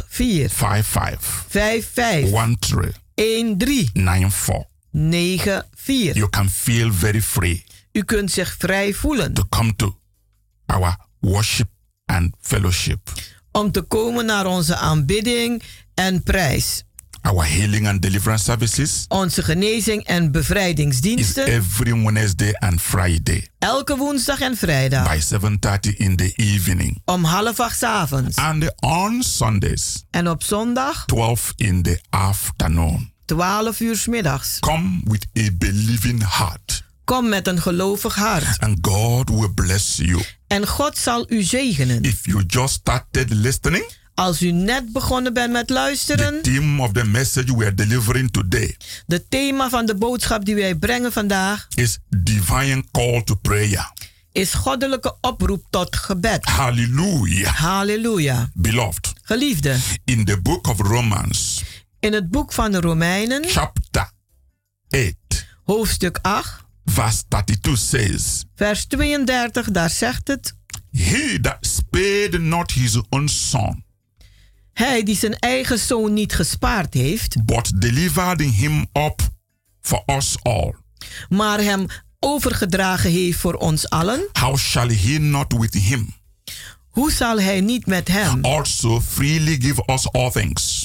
84 0.09 0.53
55 0.53 1.45
55 1.49 2.31
13 3.15 3.59
13 3.59 3.93
94. 3.95 4.77
94. 4.99 6.15
You 6.15 6.29
can 6.29 6.49
feel 6.49 6.93
very 6.93 7.23
free 7.23 7.65
U 7.93 8.03
kunt 8.05 8.31
zich 8.31 8.55
vrij 8.59 8.95
voelen 8.95 9.33
to 9.33 9.45
come 9.49 9.77
to 9.77 9.99
our 10.67 10.97
worship 11.21 11.69
and 12.05 12.35
fellowship, 12.41 13.13
om 13.53 13.73
te 13.73 13.81
komen 13.81 14.27
naar 14.27 14.47
onze 14.47 14.77
aanbidding 14.77 15.63
en 15.95 16.23
prijs. 16.23 16.83
our 17.23 17.47
healing 17.49 17.89
and 17.89 18.03
deliverance 18.03 18.45
services. 18.45 19.05
Onze 19.09 19.43
genezing 19.43 20.05
en 20.05 20.25
is 20.25 20.31
bevrijdingsdiensten 20.31 21.47
every 21.47 22.03
Wednesday 22.03 22.55
and 22.59 22.81
Friday 22.81 23.49
elke 23.59 23.97
woensdag 23.97 24.41
en 24.41 24.57
vrijdag 24.57 25.09
by 25.09 25.21
7:30 25.21 25.97
in 25.97 26.17
the 26.17 26.33
evening 26.37 27.03
om 27.05 27.25
half 27.25 27.61
acht 27.61 27.79
's 27.79 27.83
avonds. 27.83 28.37
and 28.37 28.75
on 28.81 29.23
Sundays 29.23 30.05
En 30.11 30.29
op 30.29 30.43
zondag 30.43 31.05
12 31.07 31.53
in 31.57 31.83
the 31.83 32.01
afternoon. 32.11 33.13
12 33.37 33.81
uur 33.81 33.97
's 33.97 34.07
middags. 34.07 34.57
Come 34.61 35.01
with 35.05 35.27
a 35.39 35.49
believing 35.59 36.23
heart 36.25 36.83
Kom 37.05 37.29
met 37.29 37.47
een 37.47 37.61
gelovig 37.61 38.15
hart 38.15 38.59
and 38.61 38.79
God 38.81 39.29
will 39.31 39.53
bless 39.55 39.97
you. 39.97 40.23
en 40.47 40.67
God 40.67 40.99
zal 40.99 41.27
u 41.29 41.43
zegenen. 41.43 42.03
If 42.03 42.27
you 42.27 42.45
just 42.47 42.75
started 42.75 43.31
listening, 43.35 43.85
Als 44.15 44.43
u 44.43 44.51
net 44.51 44.93
begonnen 44.93 45.33
bent 45.33 45.53
met 45.53 45.67
the 45.67 45.73
luisteren, 45.73 46.43
theme 46.43 46.83
of 46.83 46.93
the 46.93 47.05
message 47.05 47.57
we 47.57 47.65
are 47.65 47.75
delivering 47.75 48.31
today 48.33 48.77
de 49.07 49.29
thema 49.29 49.69
van 49.69 49.87
de 49.87 49.95
boodschap 49.95 50.45
die 50.45 50.55
wij 50.55 50.75
brengen 50.75 51.13
vandaag 51.13 51.67
is 51.75 51.99
divine 52.09 52.85
call 52.93 53.23
to 53.25 53.35
prayer. 53.35 53.93
is 54.33 54.55
goddelijke 54.55 55.17
oproep 55.21 55.65
tot 55.71 55.97
gebed. 55.97 56.45
Hallelujah. 56.45 57.55
Halleluja. 57.55 58.51
Beloved, 58.55 59.13
Geliefde, 59.23 59.77
in 60.05 60.25
the 60.25 60.41
book 60.41 60.67
of 60.67 60.81
Romans, 60.81 61.63
in 62.01 62.13
het 62.13 62.31
boek 62.31 62.53
van 62.53 62.73
de 62.73 62.81
Romeinen, 62.81 63.45
chapter 63.45 64.11
8, 64.89 65.15
hoofdstuk 65.65 66.19
8, 66.23 66.65
verse 66.85 67.23
32 67.29 67.79
says, 67.79 68.45
Vers 68.55 68.87
32, 68.87 69.71
daar 69.71 69.91
zegt 69.91 70.29
het. 70.29 70.57
He 70.91 71.39
that 71.41 71.57
spared 71.61 72.41
not 72.41 72.73
his 72.73 73.01
own 73.09 73.27
son, 73.27 73.85
Hij 74.73 75.03
die 75.03 75.17
zijn 75.17 75.39
eigen 75.39 75.79
zoon 75.79 76.13
niet 76.13 76.35
gespaard 76.35 76.95
heeft, 76.95 77.45
but 77.45 77.73
delivered 77.81 78.41
him 78.41 78.87
up 78.93 79.21
for 79.81 80.03
us 80.07 80.37
all, 80.43 80.75
maar 81.29 81.61
hem 81.61 81.87
overgedragen 82.19 83.11
heeft 83.11 83.39
voor 83.39 83.55
ons 83.55 83.89
allen, 83.89 84.29
how 84.33 84.57
shall 84.57 84.89
he 84.89 85.19
not 85.19 85.53
with 85.59 85.75
him 85.75 86.17
hoe 86.99 87.13
zal 87.13 87.41
hij 87.41 87.61
niet 87.61 87.87
met 87.87 88.09
hem 88.09 88.45
also 88.45 89.01
freely 89.01 89.57
give 89.61 89.83
us 89.87 90.13
all 90.13 90.31
things? 90.31 90.78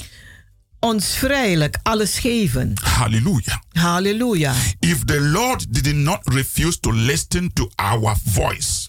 Ons 0.83 1.17
vrijelijk 1.17 1.79
alles 1.83 2.19
geven? 2.19 2.73
Hallelujah. 2.83 3.57
Halleluja. 3.71 4.53
If 4.79 5.05
the 5.05 5.21
Lord 5.21 5.83
did 5.83 5.95
not 5.95 6.19
refuse 6.23 6.79
to 6.79 6.91
listen 6.93 7.53
to 7.53 7.69
our 7.75 8.15
voice, 8.25 8.87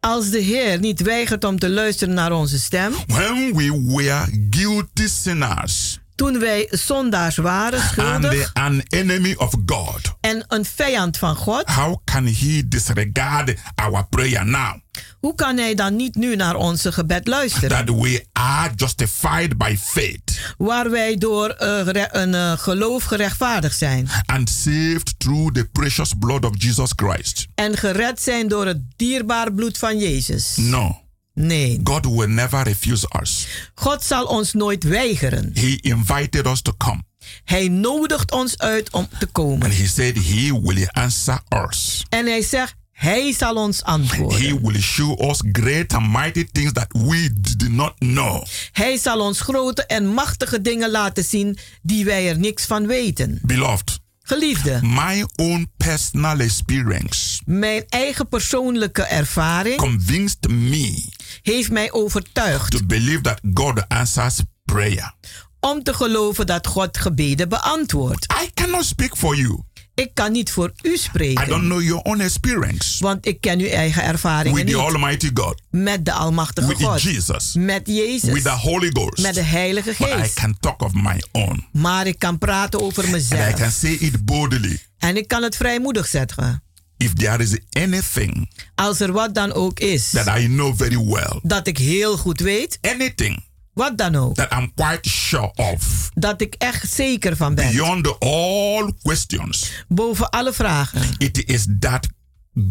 Als 0.00 0.30
de 0.30 0.38
Heer 0.38 0.78
niet 0.78 1.00
weigert 1.00 1.44
om 1.44 1.58
te 1.58 1.70
luisteren 1.70 2.14
naar 2.14 2.32
onze 2.32 2.58
stem, 2.58 2.92
when 3.06 3.54
we 3.54 3.82
were 3.86 4.46
guilty 4.50 5.06
sinners 5.06 5.98
toen 6.16 6.38
wij 6.38 6.66
zondaars 6.70 7.36
waren, 7.36 7.80
and 7.80 7.88
schuldig 7.90 8.50
an 8.52 8.82
enemy 8.88 9.34
of 9.36 9.52
God, 9.66 10.00
en 10.20 10.44
een 10.48 10.64
vijand 10.64 11.18
van 11.18 11.36
God, 11.36 11.64
how 11.70 11.96
can 12.04 12.26
he 12.26 12.62
disregard 12.68 13.54
our 13.74 14.06
prayer 14.08 14.46
now? 14.46 14.74
hoe 15.20 15.34
kan 15.34 15.56
hij 15.56 15.74
dan 15.74 15.96
niet 15.96 16.14
nu 16.14 16.36
naar 16.36 16.54
onze 16.54 16.92
gebed 16.92 17.26
luisteren? 17.26 17.68
That 17.86 17.96
we 18.00 18.24
are 18.32 18.70
justified 18.76 19.56
by 19.58 19.76
faith 19.80 20.54
Waar 20.58 20.90
wij 20.90 21.16
door 21.16 21.54
gere- 21.58 22.08
een 22.10 22.34
eh, 22.34 22.52
geloof 22.58 23.04
gerechtvaardigd 23.04 23.78
zijn 23.78 24.08
and 24.26 24.50
saved 24.50 25.14
through 25.18 25.52
the 25.54 25.64
precious 25.72 26.12
blood 26.18 26.44
of 26.44 26.50
Jesus 26.62 26.90
Christ. 26.96 27.46
en 27.54 27.76
gered 27.76 28.22
zijn 28.22 28.48
door 28.48 28.66
het 28.66 28.78
dierbaar 28.96 29.52
bloed 29.52 29.78
van 29.78 29.98
Jezus. 29.98 30.56
No. 30.56 31.00
Nee. 31.38 31.80
God 31.84 32.06
will 32.06 32.28
never 32.28 32.62
refuse 32.62 33.06
us. 33.20 33.46
God 33.74 34.04
zal 34.04 34.24
ons 34.24 34.52
nooit 34.52 34.84
weigeren. 34.84 35.50
He 35.54 35.78
invited 35.80 36.46
us 36.46 36.62
to 36.62 36.72
come. 36.76 37.02
Hij 37.44 37.68
nodigt 37.68 38.32
ons 38.32 38.58
uit 38.58 38.90
om 38.90 39.08
te 39.18 39.26
komen. 39.26 39.62
And 39.62 39.76
he 39.76 39.86
said 39.86 40.16
he 40.16 40.60
will 40.62 40.88
answer 40.90 41.40
us. 41.68 42.04
En 42.08 42.26
hij 42.26 42.42
zegt, 42.42 42.74
hij 42.92 43.32
zal 43.32 43.54
ons 43.54 43.82
antwoorden. 43.82 44.40
He 44.40 44.60
will 44.60 44.80
show 44.80 45.30
us 45.30 45.42
great 45.52 45.92
and 45.92 46.12
mighty 46.12 46.46
things 46.52 46.72
that 46.72 46.86
we 46.92 47.30
did 47.40 47.70
not 47.70 47.94
know. 47.98 48.44
Hij 48.72 48.96
zal 48.98 49.20
ons 49.20 49.40
grote 49.40 49.86
en 49.86 50.06
machtige 50.06 50.60
dingen 50.60 50.90
laten 50.90 51.24
zien 51.24 51.58
die 51.82 52.04
wij 52.04 52.28
er 52.28 52.38
niks 52.38 52.64
van 52.64 52.86
weten. 52.86 53.38
Beloved, 53.42 53.98
Geliefde, 54.28 54.80
my 54.82 55.26
own 55.36 55.70
personal 55.76 56.38
experience 56.38 57.40
mijn 57.44 57.84
eigen 57.88 58.28
persoonlijke 58.28 59.02
ervaring 59.02 59.76
convinced 59.76 60.48
me 60.48 61.04
heeft 61.42 61.70
mij 61.70 61.92
overtuigd 61.92 62.70
to 62.70 62.78
believe 62.86 63.20
that 63.20 63.40
God 63.54 63.88
answers 63.88 64.38
prayer. 64.64 65.14
om 65.60 65.82
te 65.82 65.94
geloven 65.94 66.46
dat 66.46 66.66
God 66.66 66.98
gebeden 66.98 67.48
beantwoordt. 67.48 68.26
I 68.42 68.50
cannot 68.54 68.84
speak 68.84 69.16
for 69.16 69.36
you. 69.36 69.60
Ik 69.94 70.10
kan 70.14 70.32
niet 70.32 70.50
voor 70.50 70.72
u 70.82 70.88
I 70.88 70.88
don't 70.88 70.98
spreken, 71.00 71.44
know 71.60 71.82
your 71.82 72.02
own 72.02 72.20
experience 72.20 73.04
want 73.04 73.26
ik 73.26 73.40
ken 73.40 73.58
uw 73.60 73.66
eigen 73.68 74.02
ervaringen 74.02 74.64
with 74.64 74.74
the. 74.74 74.76
Almighty 74.80 75.30
God, 75.34 75.60
Met 75.70 76.04
de 76.04 76.12
Almachtige 76.12 76.66
with 76.68 76.82
God, 76.82 77.02
Jesus, 77.02 77.54
met 77.54 77.82
Jezus, 77.86 78.32
with 78.32 78.42
the 78.42 78.50
Holy 78.50 78.90
Ghost. 78.92 79.18
met 79.22 79.34
de 79.34 79.42
Heilige 79.42 79.94
But 79.98 80.08
I 80.08 80.12
Geest. 80.12 80.34
can 80.34 80.56
talk 80.60 80.82
of 80.82 80.92
my 80.92 81.22
own. 81.32 81.66
Maar 81.72 82.06
ik 82.06 82.18
kan 82.18 82.38
praten 82.38 82.80
over 82.80 83.02
And 83.02 83.08
I 83.12 83.16
mezelf. 83.16 83.54
can 83.54 83.70
say 83.70 83.90
it 83.92 84.24
boldly. 84.24 84.78
En 84.98 85.16
ik 85.16 85.28
kan 85.28 85.42
het 85.42 85.56
vrijmoedig 85.56 86.06
zeggen. 86.06 86.62
If 86.96 87.12
there 87.12 87.42
is 87.42 87.58
anything 87.70 88.48
Als 88.74 89.00
er 89.00 89.12
wat 89.12 89.34
dan 89.34 89.52
ook 89.52 89.80
is, 89.80 90.10
that 90.10 90.38
I 90.38 90.46
know 90.46 90.76
very 90.76 91.04
well, 91.04 91.40
dat 91.42 91.66
ik 91.66 91.78
heel 91.78 92.16
goed 92.16 92.40
weet, 92.40 92.78
anything 92.80 93.44
wat 93.72 93.98
dan 93.98 94.14
ook, 94.14 94.34
that 94.34 94.52
I'm 94.52 94.72
quite 94.74 95.08
sure 95.08 95.52
of, 95.54 96.10
dat 96.14 96.40
ik 96.40 96.54
echt 96.58 96.92
zeker 96.92 97.36
van 97.36 97.54
ben, 97.54 97.72
beyond 97.72 98.18
all 98.20 98.92
questions, 99.02 99.70
boven 99.88 100.30
alle 100.30 100.52
vragen, 100.52 101.02
it 101.18 101.44
is 101.48 101.66
that 101.80 102.08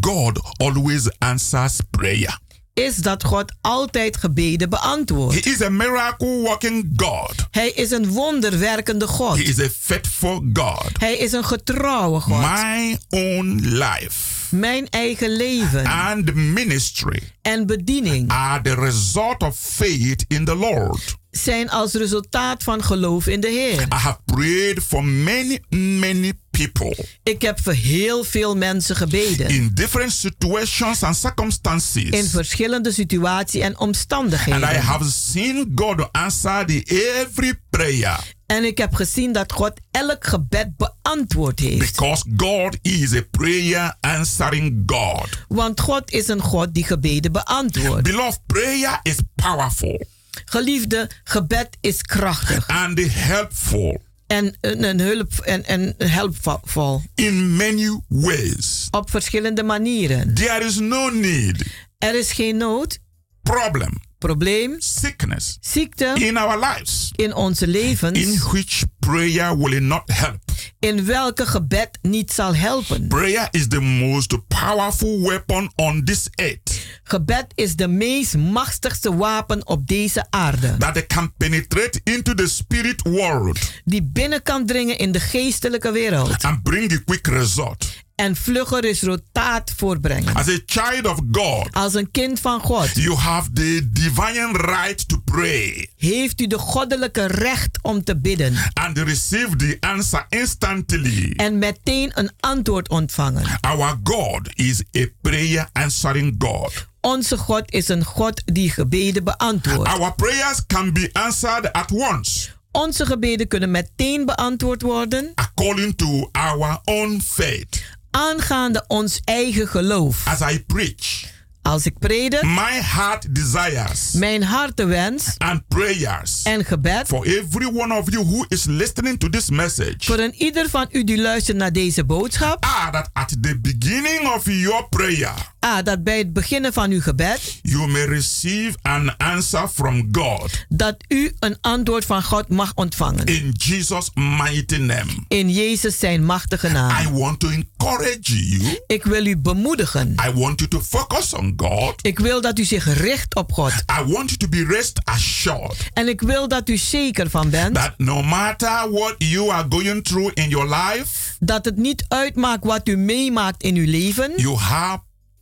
God 0.02 0.42
always 0.58 1.10
answers 1.20 1.78
prayer. 1.90 2.40
Is 2.84 2.96
dat 2.96 3.24
God 3.24 3.54
altijd 3.62 4.18
gebeden 4.18 4.70
beantwoordt. 4.70 5.44
He 5.44 5.52
is 5.52 5.62
a 5.62 5.70
miracle 5.70 6.40
working 6.42 6.94
God. 6.96 7.34
Hij 7.52 7.70
is 7.70 7.92
een 7.92 8.08
wonderwerkende 8.08 9.08
God. 9.08 9.38
He 9.38 9.44
is 9.44 9.60
a 9.60 9.70
faithful 9.80 10.46
God. 10.54 10.90
Hij 11.00 11.18
is 11.18 11.32
een 11.32 11.46
getrouwe 11.46 12.20
God. 12.20 12.42
My 12.42 12.98
own 13.10 13.60
life 13.62 14.34
Mijn 14.50 14.90
eigen 14.90 15.36
leven 15.36 15.86
and 15.86 16.34
ministry 16.34 17.20
en 17.42 17.66
bediening 17.66 18.30
are 18.30 18.62
the 18.62 18.76
result 18.76 19.44
of 19.44 19.58
faith 19.60 20.26
in 20.28 20.46
the 20.46 20.56
Lord. 20.56 21.16
Zijn 21.42 21.70
als 21.70 21.94
resultaat 21.94 22.64
van 22.64 22.84
geloof 22.84 23.28
in 23.28 23.40
de 23.40 23.48
Heer. 23.48 23.82
I 23.82 23.86
have 23.96 24.18
prayed 24.26 24.80
for 24.88 25.04
many, 25.06 25.60
many 25.70 26.34
people 26.52 27.06
Ik 27.24 27.42
heb 27.42 27.60
voor 27.62 27.74
heel 27.74 28.24
veel 28.24 28.56
mensen 28.58 28.96
gebeden. 28.96 29.48
in 29.50 29.72
different 29.74 30.12
situations 30.12 31.04
and 31.04 31.16
In 31.16 31.22
circumstances. 31.22 32.30
verschillende 32.30 32.92
situaties 32.92 33.62
en 33.62 33.68
And 33.68 33.78
I 33.80 33.84
omstandigheden. 33.84 34.76
have 34.82 35.10
seen 35.12 35.72
God 35.76 36.12
answer 36.12 36.66
the 36.66 36.84
every 37.22 37.60
prayer 37.70 38.20
En 38.46 38.64
ik 38.64 38.78
heb 38.78 38.94
gezien 38.94 39.32
dat 39.32 39.52
God 39.52 39.74
elk 39.92 40.26
gebed 40.28 40.72
beantwoord 40.78 41.60
heeft. 41.60 41.80
because 41.96 42.24
God 42.38 42.78
is 42.82 43.14
a 43.14 43.22
prayer 43.32 43.96
answering 44.00 44.84
God. 44.86 45.28
Want 45.48 45.80
God 45.80 46.12
is 46.12 46.28
een 46.28 46.42
God 46.42 46.74
die 46.74 46.84
gebeden 46.84 47.32
beantwoordt. 47.32 48.04
Beloved, 48.04 48.40
prayer 48.46 49.00
is 49.04 49.16
powerful 49.36 50.06
Geliefde, 50.46 51.10
gebed 51.24 51.78
is 51.82 52.02
krachtig. 52.02 52.68
And 52.68 53.00
helpful. 53.12 54.02
En 54.28 54.56
een, 54.62 54.84
een 54.84 55.00
hulp 55.00 55.34
en, 55.34 55.66
en 55.66 55.96
helpvol 55.98 57.02
in 57.16 57.56
many 57.56 58.00
ways. 58.08 58.88
op 58.92 59.10
verschillende 59.10 59.64
manieren. 59.64 60.34
There 60.34 60.66
is 60.66 60.80
no 60.80 61.10
need, 61.10 61.66
Er 61.98 62.16
is 62.16 62.32
geen 62.32 62.58
nood, 62.58 63.00
problem, 63.42 64.02
probleem, 64.26 64.76
sickness 64.80 65.58
ziekte 65.62 66.12
in 66.20 66.38
our 66.38 66.60
lives 66.60 67.12
in 67.16 67.34
onze 67.34 67.68
levens 67.68 68.20
in 68.20 68.40
which 68.52 68.84
prayer 69.00 69.58
will 69.58 69.80
not 69.82 70.02
help. 70.14 70.40
in 70.80 71.06
welke 71.06 71.46
gebed 71.46 71.90
niet 72.02 72.32
zal 72.32 72.56
helpen. 72.56 73.08
Prayer 73.08 73.48
is 73.52 73.68
the 73.68 73.80
most 73.82 74.48
powerful 74.48 75.22
weapon 75.22 75.72
on 75.76 76.04
this 76.04 76.28
earth 76.36 76.84
Gebed 77.04 77.46
is 77.56 77.76
de 77.76 77.88
meest 77.88 78.38
machtigste 78.38 79.16
wapen 79.16 79.68
op 79.68 79.88
deze 79.88 80.26
aarde. 80.30 80.76
that 80.78 80.98
it 80.98 81.08
can 81.08 81.34
penetrate 81.38 82.00
into 82.04 82.34
the 82.34 82.48
spirit 82.48 83.02
world 83.02 83.60
Die 83.84 84.04
binnen 84.04 84.44
kan 84.44 84.66
dringen 84.66 84.98
in 84.98 85.12
de 85.12 85.20
geestelijke 85.20 85.92
wereld. 85.92 86.44
and 86.44 86.64
bring 86.64 86.92
a 86.92 86.98
quick 87.06 87.28
result. 87.28 87.86
En 88.16 88.36
vlugge 88.36 88.80
resultaat 88.80 89.74
voorbrengen. 89.76 90.34
As 90.36 90.48
a 90.48 90.60
child 90.66 91.06
of 91.06 91.20
God, 91.32 91.68
Als 91.74 91.94
een 91.94 92.12
kind 92.12 92.40
van 92.40 92.60
God 92.62 92.90
you 92.94 93.16
have 93.16 93.52
the 93.54 93.90
divine 93.92 94.52
right 94.52 95.08
to 95.08 95.18
pray 95.26 95.88
heeft 95.98 96.42
u 96.42 96.48
de 96.48 96.58
goddelijke 96.58 97.26
recht 97.26 97.80
om 97.82 98.04
te 98.04 98.18
bidden. 98.18 98.56
and 98.74 98.98
receive 98.98 99.56
the 99.56 99.78
answer 99.80 100.26
instantly. 100.30 101.34
En 101.36 101.58
meteen 101.60 102.12
een 102.14 102.32
antwoord 102.40 102.90
ontvangen. 102.90 103.58
Our 103.62 104.00
God 104.04 104.50
is 104.54 104.82
a 104.98 105.06
prayer 105.22 105.70
answering 105.72 106.36
God. 106.38 106.86
Onze 107.02 107.38
God 107.38 107.72
is 107.72 107.88
een 107.88 108.04
God 108.04 108.42
die 108.46 108.70
gebeden 108.70 109.24
beantwoordt. 109.24 109.90
Our 109.90 110.14
prayers 110.16 110.66
can 110.68 110.94
be 110.94 111.10
answered 111.14 111.74
at 111.74 111.92
once 111.92 112.54
Onze 112.72 113.06
gebeden 113.06 113.48
kunnen 113.48 113.72
meteen 113.72 114.26
beantwoord 114.26 114.82
worden 114.82 115.32
according 115.36 115.98
to 115.98 116.30
our 116.32 116.80
own 116.84 117.22
faith. 117.26 117.84
Aangaande 118.16 118.84
ons 118.88 119.22
eigen 119.24 119.68
geloof. 119.68 120.28
As 120.28 120.42
I 120.52 120.64
preach, 120.68 121.35
Als 121.66 121.86
ik 121.86 122.00
predik, 122.00 122.44
my 122.44 122.82
heart 122.82 123.36
desires 123.36 124.12
mijn 124.12 124.44
hartewens 124.44 125.36
and 125.38 125.68
prayers 125.68 126.42
en 126.44 126.66
gebed 126.66 127.08
for 127.08 127.26
every 127.26 127.66
one 127.66 127.94
of 127.94 128.12
you 128.12 128.26
who 128.26 128.46
is 128.48 128.64
listening 128.66 129.20
to 129.20 129.30
this 129.30 129.50
message 129.50 129.96
voor 130.00 130.20
een 130.20 130.34
ieder 130.34 130.70
van 130.70 130.88
u 130.92 131.04
die 131.04 131.22
luistert 131.22 131.58
naar 131.58 131.72
deze 131.72 132.04
boodschap. 132.06 132.66
are 132.66 132.92
that 132.92 133.10
at 133.14 133.30
the 133.42 133.60
beginning 133.60 134.34
of 134.36 134.44
your 134.46 134.88
prayer, 134.90 135.34
A. 135.66 135.82
Dat 135.82 136.04
bij 136.04 136.18
het 136.18 136.34
beginnen 136.34 136.74
van 136.74 136.92
uw 136.92 137.02
gebed, 137.02 137.60
you 137.62 137.88
may 137.88 138.06
receive 138.06 138.78
an 138.82 139.18
answer 139.18 139.68
from 139.68 140.08
God 140.12 140.66
dat 140.70 140.96
u 141.08 141.36
een 141.40 141.58
antwoord 141.62 142.06
van 142.06 142.24
God 142.24 142.50
mag 142.50 142.72
ontvangen. 142.76 143.26
in 143.26 143.52
Jesus' 143.58 144.10
mighty 144.14 144.76
name. 144.78 145.12
In 145.28 145.50
Jezus 145.52 146.00
zijn 146.00 146.26
machtige 146.26 146.68
I 146.68 146.72
naam. 146.72 147.14
want 147.18 147.40
to 147.40 147.48
encourage 147.50 148.48
you. 148.48 148.80
Ik 148.88 149.04
wil 149.04 149.26
u 149.26 149.38
bemoedigen. 149.38 150.16
I 150.28 150.32
want 150.34 150.60
you 150.60 150.70
to 150.70 150.82
focus 150.82 151.34
on 151.34 151.54
God. 151.58 151.94
Ik 152.02 152.20
wil 152.20 152.42
dat 152.42 152.60
u 152.60 152.64
zich 152.64 152.98
richt 152.98 153.36
op 153.36 153.52
God. 153.52 153.72
I 153.72 154.04
want 154.12 154.30
you 154.30 154.38
to 154.38 154.48
be 154.48 154.66
rest 154.66 155.00
assured 155.04 155.90
En 155.94 156.08
ik 156.08 156.22
wil 156.22 156.48
dat 156.48 156.70
u 156.70 156.78
zeker 156.78 157.30
van 157.30 157.50
bent 157.50 157.76
that 157.76 157.94
no 157.98 158.24
matter 158.24 158.92
what 158.92 159.16
you 159.18 159.52
are 159.52 159.66
going 159.70 160.04
through 160.04 160.32
in 160.34 160.50
your 160.50 160.70
life, 160.76 161.34
Dat 161.40 161.66
het 161.66 161.78
niet 161.78 162.06
uitmaakt 162.08 162.64
wat 162.64 162.88
u 162.88 162.98
meemaakt 162.98 163.64
in 163.64 163.76
uw 163.76 163.86
leven. 163.86 164.32
You 164.36 164.56
have 164.58 165.00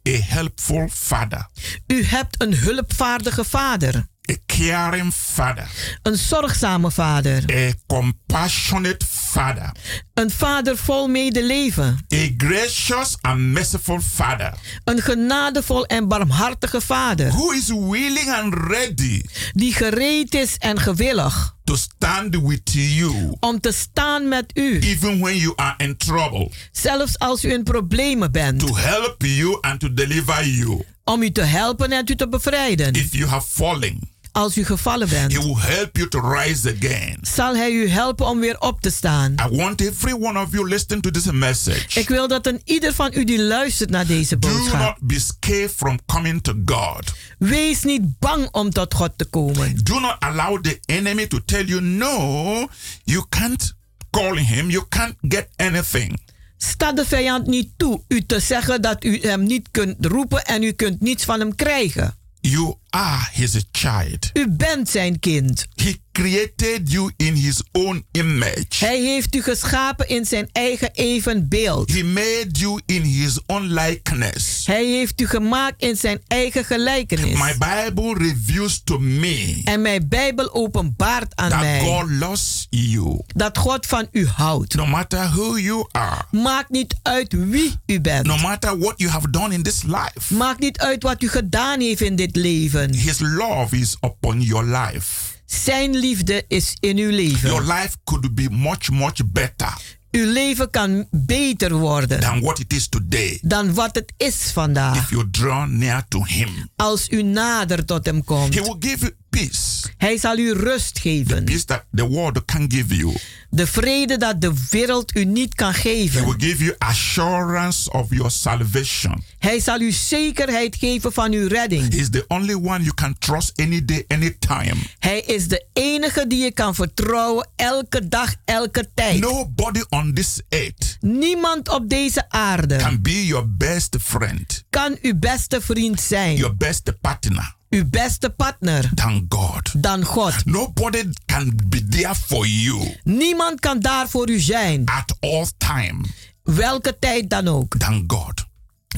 a 0.07 0.19
helpful 0.21 0.87
father, 0.91 1.49
U 1.87 2.03
hebt 2.03 2.41
een 2.41 2.55
hulpvaardige 2.55 3.43
vader. 3.43 4.11
A 4.31 4.35
caring 4.45 5.13
father, 5.13 5.67
Een 6.03 6.15
zorgzame 6.17 6.91
vader. 6.91 7.43
a 7.55 7.71
compassionate 7.87 9.05
father, 9.09 9.71
Een 10.13 10.31
vader 10.31 10.77
vol 10.77 11.07
medeleven. 11.07 12.05
a 12.13 12.27
gracious 12.37 13.17
and 13.21 13.39
merciful 13.39 13.99
father 14.01 14.53
Een 14.83 15.01
genadevol 15.01 15.85
en 15.85 16.07
barmhartige 16.07 16.81
vader. 16.81 17.29
who 17.31 17.51
is 17.51 17.67
willing 17.67 18.29
and 18.29 18.53
ready 18.53 19.21
Die 19.53 19.73
gereed 19.73 20.33
is 20.35 20.55
en 20.57 20.79
gewillig 20.79 21.52
to 21.63 21.75
stand 21.75 22.35
with 22.41 22.61
you 22.73 23.35
om 23.39 23.59
te 23.59 23.71
staan 23.71 24.27
met 24.27 24.51
u. 24.53 24.79
even 24.79 25.19
when 25.19 25.37
you 25.37 25.53
are 25.55 25.73
in 25.77 25.97
trouble, 25.97 26.51
Zelfs 26.71 27.19
als 27.19 27.43
u 27.45 27.51
in 27.53 27.63
problemen 27.63 28.31
bent. 28.31 28.59
to 28.59 28.75
help 28.75 29.15
you 29.25 29.57
and 29.61 29.79
to 29.79 29.93
deliver 29.93 30.47
you. 30.47 30.83
Om 31.03 31.21
u 31.23 31.31
te 31.31 31.41
helpen 31.41 31.91
en 31.91 32.05
u 32.11 32.15
te 32.15 32.27
bevrijden. 32.29 32.93
If 32.93 33.13
you 33.15 33.25
have 33.29 33.47
fallen, 33.47 33.99
Als 34.33 34.57
u 34.57 34.65
gevallen 34.65 35.09
He 35.09 35.15
bent. 35.27 35.43
will 35.43 35.55
help 35.57 35.97
you 35.97 36.07
to 36.09 36.19
rise 36.19 36.75
again. 36.79 37.17
Zal 37.21 37.55
hij 37.55 37.71
u 37.71 37.87
helpen 37.89 38.25
om 38.27 38.39
weer 38.39 38.59
op 38.59 38.81
te 38.81 38.89
staan. 38.89 39.31
I 39.51 39.55
want 39.55 39.81
every 39.81 40.13
one 40.13 40.39
of 40.41 40.51
you 40.51 40.67
listening 40.67 41.03
to 41.03 41.09
this 41.11 41.31
message. 41.31 41.99
Ik 41.99 42.07
wil 42.07 42.27
dat 42.27 42.47
een 42.47 42.61
ieder 42.63 42.93
van 42.93 43.11
u 43.13 43.23
die 43.23 43.41
luistert 43.43 43.89
naar 43.89 44.05
deze 44.07 44.39
Do 44.39 44.47
boodschap. 44.49 44.79
not 44.79 44.95
be 44.99 45.19
scared 45.19 45.71
from 45.75 45.99
coming 46.05 46.43
to 46.43 46.53
God. 46.65 47.13
Wees 47.37 47.83
niet 47.83 48.19
bang 48.19 48.47
om 48.51 48.69
tot 48.69 48.93
God 48.93 49.11
te 49.15 49.25
komen. 49.25 49.75
Do 49.83 49.99
not 49.99 50.15
allow 50.19 50.61
the 50.61 50.79
enemy 50.85 51.27
to 51.27 51.39
tell 51.45 51.65
you, 51.65 51.81
no, 51.81 52.67
you 53.03 53.25
can't 53.29 53.73
call 54.09 54.37
him, 54.37 54.69
you 54.69 54.83
can't 54.89 55.15
get 55.21 55.47
anything. 55.55 56.21
Sta 56.57 56.91
de 56.91 57.05
vijand 57.05 57.47
niet 57.47 57.69
toe 57.77 58.01
u 58.07 58.25
te 58.25 58.39
zeggen 58.39 58.81
dat 58.81 59.03
u 59.03 59.19
hem 59.21 59.43
niet 59.43 59.67
kunt 59.71 60.05
roepen 60.05 60.45
en 60.45 60.63
u 60.63 60.71
kunt 60.71 61.01
niets 61.01 61.23
van 61.23 61.39
hem 61.39 61.55
krijgen. 61.55 62.15
You 62.45 62.77
are 62.89 63.29
his 63.31 63.65
child. 63.71 64.29
U 64.33 64.47
bent 64.47 64.89
zijn 64.89 65.19
kind. 65.19 65.67
He 65.75 65.95
created 66.13 66.91
you 66.91 67.11
in 67.17 67.33
his 67.35 67.63
own 67.71 68.05
image. 68.11 68.65
Hij 68.79 69.01
heeft 69.01 69.35
u 69.35 69.41
geschapen 69.41 70.07
in 70.07 70.25
zijn 70.25 70.49
eigen 70.51 70.89
evenbeeld. 70.93 71.93
He 71.93 72.03
made 72.03 72.49
you 72.51 72.81
in 72.85 73.01
his 73.01 73.39
own 73.45 73.63
likeness. 73.63 74.65
Hij 74.65 74.85
heeft 74.85 75.21
u 75.21 75.27
gemaakt 75.27 75.81
in 75.81 75.95
zijn 75.95 76.21
eigen 76.27 76.65
gelijkenis. 76.65 77.39
My 77.39 77.53
Bible 77.57 78.13
reveals 78.17 78.81
to 78.83 78.99
me 78.99 79.61
En 79.63 79.81
mijn 79.81 80.07
Bijbel 80.09 80.53
openbaart 80.53 81.35
aan 81.35 81.49
that 81.49 81.59
mij 81.59 81.79
God 81.79 82.09
loves 82.09 82.67
you. 82.69 83.19
dat 83.27 83.57
God 83.57 83.85
van 83.85 84.07
u 84.11 84.27
houdt. 84.27 84.75
No 84.75 84.85
matter 84.85 85.29
who 85.29 85.57
you 85.59 85.87
are, 85.91 86.21
Maakt 86.31 86.69
niet 86.69 86.95
uit 87.01 87.33
wie 87.33 87.75
u 87.85 88.01
bent. 88.01 88.25
no 88.25 88.37
matter 88.37 88.77
what 88.79 88.93
you 88.97 89.11
have 89.11 89.29
done 89.29 89.53
in 89.53 89.63
this 89.63 89.81
life, 89.83 90.33
Maakt 90.33 90.59
niet 90.59 90.77
uit 90.79 91.03
wat 91.03 91.21
u 91.23 91.29
gedaan 91.29 91.79
heeft 91.79 92.01
in 92.01 92.15
dit 92.15 92.35
leven. 92.35 92.93
his 92.93 93.19
love 93.19 93.77
is 93.77 93.97
upon 94.01 94.41
your 94.41 94.65
life. 94.77 95.31
Zijn 95.61 95.95
liefde 95.95 96.45
is 96.47 96.77
in 96.79 96.97
uw 96.97 97.09
leven. 97.09 97.49
Your 97.49 97.73
life 97.73 97.97
could 98.03 98.35
be 98.35 98.47
much, 98.49 98.89
much 98.89 99.19
better 99.25 99.73
Uw 100.13 100.31
leven 100.31 100.69
kan 100.69 101.07
beter 101.11 101.73
worden 101.73 102.19
than 102.19 102.41
what 102.41 102.59
it 102.59 102.73
is 102.73 102.87
today 102.87 103.39
dan 103.41 103.73
wat 103.73 103.95
het 103.95 104.13
is 104.17 104.35
vandaag. 104.35 104.97
if 104.97 105.09
you 105.09 105.29
draw 105.29 105.67
near 105.67 106.03
to 106.07 106.23
him. 106.25 106.69
Als 106.75 107.09
u 107.09 107.23
nader 107.23 107.85
tot 107.85 108.05
hem 108.05 108.23
komt. 108.23 108.53
He 108.53 108.61
will 108.61 108.75
give 108.79 109.15
peace. 109.37 109.81
Hij 109.97 110.17
zal 110.17 110.37
u 110.37 110.53
rust 110.53 110.99
geven. 110.99 111.43
Peace 111.43 111.65
that 111.65 111.83
the 111.95 112.07
world 112.07 112.45
can 112.45 112.65
give 112.71 112.95
you. 112.95 113.13
De 113.49 113.67
vrede 113.67 114.17
dat 114.17 114.41
de 114.41 114.53
wereld 114.69 115.15
u 115.15 115.25
niet 115.25 115.55
kan 115.55 115.71
He 115.71 115.79
geven. 115.79 116.25
will 116.25 116.49
give 116.49 116.63
you 116.63 116.75
assurance 116.77 117.91
of 117.91 118.09
your 118.09 118.31
salvation. 118.31 119.23
Hij 119.39 119.59
zal 119.59 119.79
u 119.81 119.91
zekerheid 119.91 120.75
geven 120.75 121.13
van 121.13 121.31
uw 121.31 121.47
redding. 121.47 121.93
He's 121.93 122.09
the 122.09 122.25
only 122.27 122.53
one 122.53 122.79
you 122.79 122.93
can 122.93 123.15
trust 123.19 123.51
any 123.59 123.85
day, 123.85 124.05
any 124.07 124.35
time. 124.39 124.75
Hij 124.99 125.19
is 125.21 125.47
de 125.47 125.65
enige 125.73 126.27
die 126.27 126.43
je 126.43 126.51
kan 126.51 126.75
vertrouwen 126.75 127.49
elke 127.55 128.07
dag, 128.07 128.35
elke 128.45 128.89
tijd. 128.93 129.19
Nobody 129.19 129.81
on 129.89 130.13
this 130.13 130.41
earth 130.49 130.97
Niemand 130.99 131.69
op 131.69 131.89
deze 131.89 132.29
aarde 132.29 132.75
can 132.75 133.01
be 133.01 133.25
your 133.25 133.55
best 133.57 133.95
friend, 134.01 134.63
kan 134.69 134.97
uw 135.01 135.19
beste 135.19 135.61
vriend 135.61 136.01
zijn. 136.01 136.35
your 136.35 136.55
best 136.57 136.91
partner 137.01 137.55
Uw 137.73 137.85
beste 137.89 138.29
partner 138.29 138.89
than 138.95 139.25
God. 139.29 139.71
dan 139.83 140.03
God. 140.03 140.45
Nobody 140.45 141.03
can 141.25 141.53
be 141.67 141.87
there 141.87 142.15
for 142.15 142.47
you 142.47 142.97
Niemand 143.03 143.59
kan 143.59 143.79
daar 143.79 144.09
voor 144.09 144.29
u 144.29 144.39
zijn. 144.39 144.85
at 144.85 145.15
all 145.19 145.47
time 145.57 146.03
Welke 146.43 146.99
tijd 146.99 147.29
dan 147.29 147.47
ook. 147.47 147.77
than 147.77 148.03
God. 148.07 148.45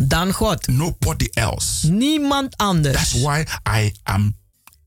Dan 0.07 0.32
God. 0.32 0.67
Nobody 0.67 1.28
else. 1.34 1.91
Niemand 1.91 2.57
anders. 2.57 2.95
That's 2.95 3.21
why 3.21 3.43
I 3.69 3.93
am 4.03 4.36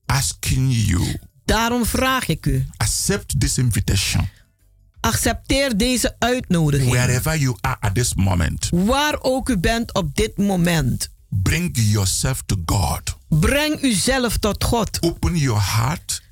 asking 0.07 0.73
you 0.87 1.17
Daarom 1.45 1.85
vraag 1.87 2.29
ik 2.29 2.47
u. 2.47 2.67
accept 2.77 3.41
this 3.41 3.59
invitation 3.59 4.29
Accepteer 5.01 5.77
deze 5.77 6.17
uitnodiging. 6.19 6.91
wherever 6.91 7.39
you 7.39 7.57
are 7.61 7.77
at 7.81 7.95
this 7.95 8.15
moment. 8.15 8.69
Waar 8.71 9.17
ook 9.21 9.49
u 9.49 9.59
bent 9.59 9.95
op 9.95 10.15
dit 10.17 10.37
moment. 10.37 11.09
Bring 11.29 11.71
yourself 11.73 12.43
to 12.47 12.57
God. 12.67 13.17
Breng 13.29 13.83
uzelf 13.83 14.37
tot 14.39 14.65
God. 14.65 14.99
Open 15.01 15.37
your 15.37 15.61
heart, 15.61 16.23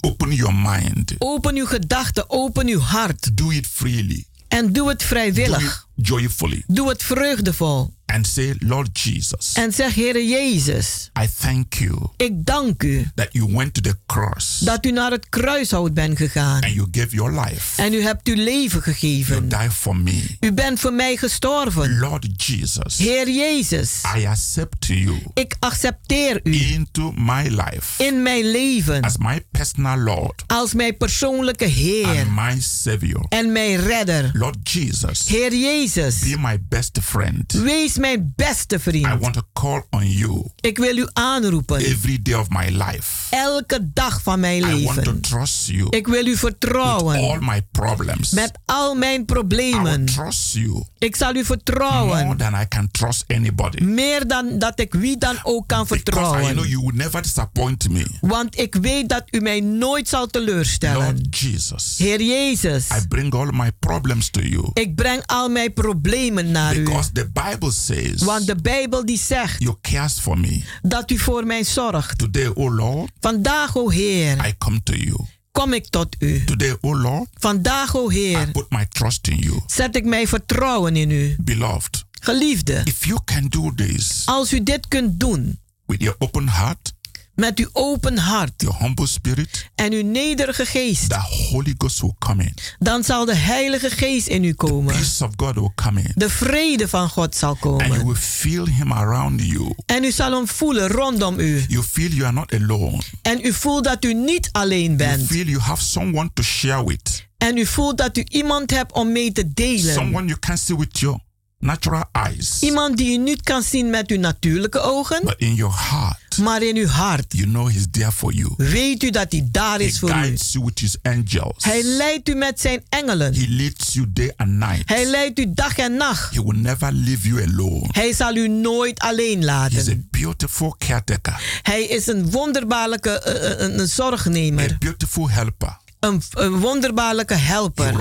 open 0.00 0.32
your 0.32 0.54
mind. 0.54 1.14
Open 1.18 1.56
uw 1.56 1.66
gedachten, 1.66 2.30
open 2.30 2.68
uw 2.68 2.80
hart. 2.80 3.36
Do 3.36 3.50
it 3.50 3.66
freely, 3.66 4.24
En 4.48 4.72
doe 4.72 4.88
het 4.88 4.98
do 5.00 5.06
vrijwillig. 5.06 5.86
it 5.96 6.06
joyfully, 6.06 6.62
Doe 6.66 6.88
het 6.88 7.02
vreugdevol. 7.02 7.94
And 8.18 8.26
say, 8.26 8.54
Lord 8.58 8.98
Jesus, 8.98 9.52
En 9.54 9.72
zeg, 9.72 9.94
Heere 9.94 10.28
Jezus, 10.28 11.10
I 11.22 11.28
thank 11.40 11.74
you 11.74 12.08
ik 12.16 12.44
dank 12.46 12.82
u 12.82 13.10
that 13.14 13.28
you 13.30 13.52
went 13.52 13.74
to 13.74 13.80
the 13.80 13.96
cross 14.06 14.58
dat 14.58 14.84
u 14.86 14.90
naar 14.90 15.10
het 15.10 15.28
kruishout 15.28 15.94
bent 15.94 16.16
gegaan. 16.16 16.62
and 16.62 16.72
you 16.74 16.88
gave 16.90 17.08
your 17.16 17.40
life. 17.40 17.82
En 17.82 17.92
u 17.92 18.02
hebt 18.02 18.26
uw 18.28 18.34
leven 18.34 18.80
You 18.84 18.94
gegeven. 18.94 19.48
died 19.48 19.72
for 19.72 19.96
me. 19.96 20.36
U 20.40 20.52
bent 20.52 20.80
voor 20.80 20.92
mij 20.92 21.16
gestorven. 21.16 21.98
Lord 21.98 22.26
Jesus, 22.46 22.96
Heer 22.98 23.30
Jezus, 23.30 24.00
I 24.16 24.26
accept 24.26 24.86
you 24.86 25.18
ik 25.34 25.56
accepteer 25.60 26.40
u 26.42 26.54
into 26.56 27.12
my 27.16 27.42
life 27.48 28.04
in 28.04 28.22
mijn 28.22 28.50
leven 28.50 29.02
as 29.02 29.16
my 29.18 29.40
personal 29.50 29.98
Lord 29.98 30.42
als 30.46 30.74
mijn 30.74 30.96
persoonlijke 30.96 31.64
Heer 31.64 32.06
and 32.06 32.30
my 32.34 32.60
Savior. 32.60 33.26
en 33.28 33.52
mijn 33.52 33.76
redder. 33.80 34.30
Lord 34.32 34.70
Jesus, 34.70 35.26
Heer 35.28 35.54
Jezus, 35.54 36.18
be 36.18 36.36
my 36.38 36.58
best 36.68 36.98
friend. 37.02 37.52
wees 37.52 37.96
mijn 37.98 38.07
beste 38.36 38.74
I 38.76 38.78
vriend. 38.78 39.20
want 39.20 39.34
to 39.34 39.42
call 39.52 39.82
on 39.90 40.10
you 40.10 40.46
Ik 40.60 40.78
wil 40.78 40.96
u 40.96 41.08
aanroepen. 41.12 41.76
every 41.78 42.18
day 42.22 42.34
of 42.34 42.46
my 42.48 42.68
life. 42.68 43.36
Elke 43.36 43.90
dag 43.92 44.22
van 44.22 44.40
mijn 44.40 44.62
I 44.62 44.84
want 44.84 44.94
to 45.04 45.10
leven. 45.10 45.20
trust 45.20 45.66
you 45.66 45.86
Ik 45.90 46.06
wil 46.06 46.26
u 46.26 46.30
with 46.30 46.44
all 46.44 46.50
vertrouwen. 46.50 47.44
my 47.44 47.62
problems. 47.72 48.30
Met 48.30 48.52
al 48.64 48.94
mijn 48.94 49.12
I 49.14 49.16
will 49.16 49.24
problemen. 49.24 50.04
trust 50.04 50.52
you 50.52 50.84
Ik 50.98 51.16
zal 51.16 51.30
u 51.30 51.32
more 51.32 51.44
vertrouwen. 51.44 52.36
than 52.36 52.54
I 52.54 52.68
can 52.68 52.88
trust 52.90 53.24
anybody. 53.28 53.82
Meer 53.82 54.26
dan 54.26 54.58
dat 54.58 54.80
ik 54.80 54.94
wie 54.94 55.18
dan 55.18 55.36
ook 55.42 55.66
kan 55.68 55.86
Because 55.86 56.00
I 56.00 56.12
know 56.12 56.24
vertrouwen. 56.34 56.68
you 56.68 56.82
will 56.84 56.94
never 56.96 57.22
disappoint 57.22 57.88
me. 57.90 58.06
Want 58.20 58.58
ik 58.58 58.74
weet 58.74 59.08
dat 59.08 59.22
u 59.30 59.40
mij 59.40 59.60
nooit 59.60 60.08
zal 60.08 60.26
teleurstellen. 60.26 61.04
Lord 61.14 61.38
Jesus, 61.38 61.94
Heer 61.98 62.22
Jezus, 62.22 62.84
I 63.02 63.06
bring 63.08 63.34
all 63.34 63.48
my 63.52 63.72
problems 63.78 64.30
to 64.30 64.40
you. 64.40 64.70
ik 64.72 64.94
breng 64.94 65.22
al 65.26 65.48
mijn 65.48 65.72
problemen 65.72 66.50
naar 66.50 66.76
u. 66.76 66.82
Because 66.82 67.12
the 67.12 67.28
Bible 67.32 67.70
says 67.72 67.87
Want 68.24 68.46
de 68.46 68.56
Bijbel 68.56 69.06
die 69.06 69.18
zegt 69.18 69.62
you 69.62 69.76
cares 69.82 70.18
for 70.18 70.38
me. 70.38 70.62
dat 70.82 71.10
u 71.10 71.18
voor 71.18 71.46
mij 71.46 71.64
zorgt. 71.64 72.18
Today, 72.18 72.46
oh 72.46 72.74
Lord, 72.76 73.10
Vandaag, 73.20 73.76
o 73.76 73.90
Heer, 73.90 74.46
I 74.46 74.54
come 74.58 74.82
to 74.82 74.94
you. 74.94 75.16
kom 75.52 75.72
ik 75.72 75.86
tot 75.86 76.16
u. 76.18 76.44
Today, 76.44 76.76
oh 76.80 77.00
Lord, 77.02 77.28
Vandaag, 77.34 77.96
o 77.96 78.10
I 78.10 78.14
Heer, 78.14 78.50
put 78.50 78.70
my 78.70 78.86
trust 78.88 79.28
in 79.28 79.36
you. 79.36 79.60
zet 79.66 79.96
ik 79.96 80.04
mijn 80.04 80.28
vertrouwen 80.28 80.96
in 80.96 81.10
u. 81.10 81.36
Beloved, 81.40 82.04
Geliefde, 82.20 82.80
if 82.84 83.04
you 83.04 83.18
can 83.24 83.46
do 83.48 83.72
this 83.74 84.22
als 84.24 84.52
u 84.52 84.62
dit 84.62 84.88
kunt 84.88 85.20
doen 85.20 85.60
with 85.86 86.00
your 86.02 86.16
open 86.18 86.48
heart, 86.48 86.92
met 87.38 87.58
uw 87.58 87.68
open 87.72 88.18
hart 88.18 88.52
your 88.56 88.76
humble 88.78 89.06
spirit, 89.06 89.66
en 89.74 89.92
uw 89.92 90.04
nederige 90.04 90.66
geest, 90.66 91.08
the 91.08 91.18
Holy 91.50 91.74
Ghost 91.78 92.00
will 92.00 92.14
come 92.18 92.42
in. 92.42 92.54
dan 92.78 93.04
zal 93.04 93.24
de 93.24 93.34
Heilige 93.34 93.90
Geest 93.90 94.26
in 94.26 94.44
u 94.44 94.54
komen. 94.54 94.94
Peace 94.94 95.24
of 95.24 95.30
God 95.36 95.54
will 95.54 95.70
come 95.74 96.00
in. 96.02 96.12
De 96.14 96.30
vrede 96.30 96.88
van 96.88 97.08
God 97.08 97.34
zal 97.36 97.48
And 97.50 97.60
you 97.60 97.78
komen. 97.78 98.06
will 98.06 98.14
feel 98.14 98.66
Him 98.66 98.92
around 98.92 99.40
you. 99.42 99.72
En 99.86 100.04
u 100.04 100.10
zal 100.10 100.32
hem 100.32 100.48
voelen 100.48 100.88
rondom 100.88 101.38
u. 101.38 101.64
You 101.68 101.82
feel 101.82 102.10
you 102.10 102.22
are 102.24 102.32
not 102.32 102.54
alone. 102.54 103.00
En 103.22 103.40
u 103.46 103.52
voelt 103.52 103.84
dat 103.84 104.04
u 104.04 104.14
niet 104.14 104.48
alleen 104.52 104.82
You 104.84 104.96
bent. 104.96 105.26
feel 105.26 105.44
you 105.46 105.58
have 105.60 105.82
someone 105.82 106.30
to 106.34 106.42
share 106.42 106.84
with. 106.86 107.26
En 107.38 107.56
u 107.56 107.66
voelt 107.66 107.98
dat 107.98 108.16
u 108.16 108.24
iemand 108.28 108.70
hebt 108.70 108.92
om 108.92 109.12
mee 109.12 109.32
te 109.32 109.52
delen. 109.52 109.94
Someone 109.94 110.26
you 110.26 110.38
can 110.38 110.58
see 110.58 110.76
with 110.76 110.98
your 110.98 111.18
natural 111.58 112.04
eyes, 112.12 112.56
Iemand 112.60 112.96
die 112.96 113.18
u 113.18 113.22
niet 113.22 113.42
kan 113.42 113.62
zien 113.62 113.90
met 113.90 114.10
uw 114.10 114.18
natuurlijke 114.18 114.78
ogen, 114.80 115.20
but 115.24 115.34
in 115.38 115.54
your 115.54 115.74
heart, 115.90 116.38
maar 116.38 116.62
in 116.62 116.76
uw 116.76 116.86
hart 116.86 117.24
you 117.28 117.46
know 117.48 117.68
He's 117.70 117.84
there 117.90 118.12
for 118.12 118.32
you. 118.32 118.52
weet 118.56 119.02
u 119.02 119.10
dat 119.10 119.32
hij 119.32 119.48
daar 119.50 119.78
He 119.78 119.84
is 119.84 119.98
voor 119.98 120.08
u. 120.08 120.12
guides 120.12 120.52
you 120.52 120.64
with 120.64 120.78
His 120.78 120.96
angels. 121.02 121.64
Hij 121.64 121.82
leidt 121.82 122.28
u 122.28 122.34
met 122.34 122.60
zijn 122.60 122.82
engelen. 122.88 123.34
He 123.34 123.46
leads 123.48 123.92
you 123.92 124.06
day 124.12 124.32
and 124.36 124.50
night. 124.50 124.82
Hij 124.88 125.04
leidt 125.04 125.38
u 125.38 125.46
dag 125.54 125.76
en 125.76 125.96
nacht. 125.96 126.34
He 126.34 126.42
will 126.44 126.60
never 126.60 126.92
leave 126.92 127.28
you 127.28 127.42
alone. 127.52 127.86
Hij 127.90 128.12
zal 128.12 128.36
u 128.36 128.48
nooit 128.48 128.98
alleen 128.98 129.38
He's 129.38 129.48
a 129.48 129.52
laten. 129.52 130.08
beautiful 130.10 130.74
caretaker, 130.78 131.60
Hij 131.62 131.82
is 131.84 132.06
een 132.06 132.30
wonderbaarlijke 132.30 133.10
eh, 133.20 133.64
een, 133.66 133.78
een 133.78 133.88
zorgnemer. 133.88 134.70
a 134.70 134.76
beautiful 134.78 135.30
helper. 135.30 135.76
Een, 136.00 136.22
een 136.30 136.58
wonderbaarlijke 136.58 137.34
helper. 137.34 137.94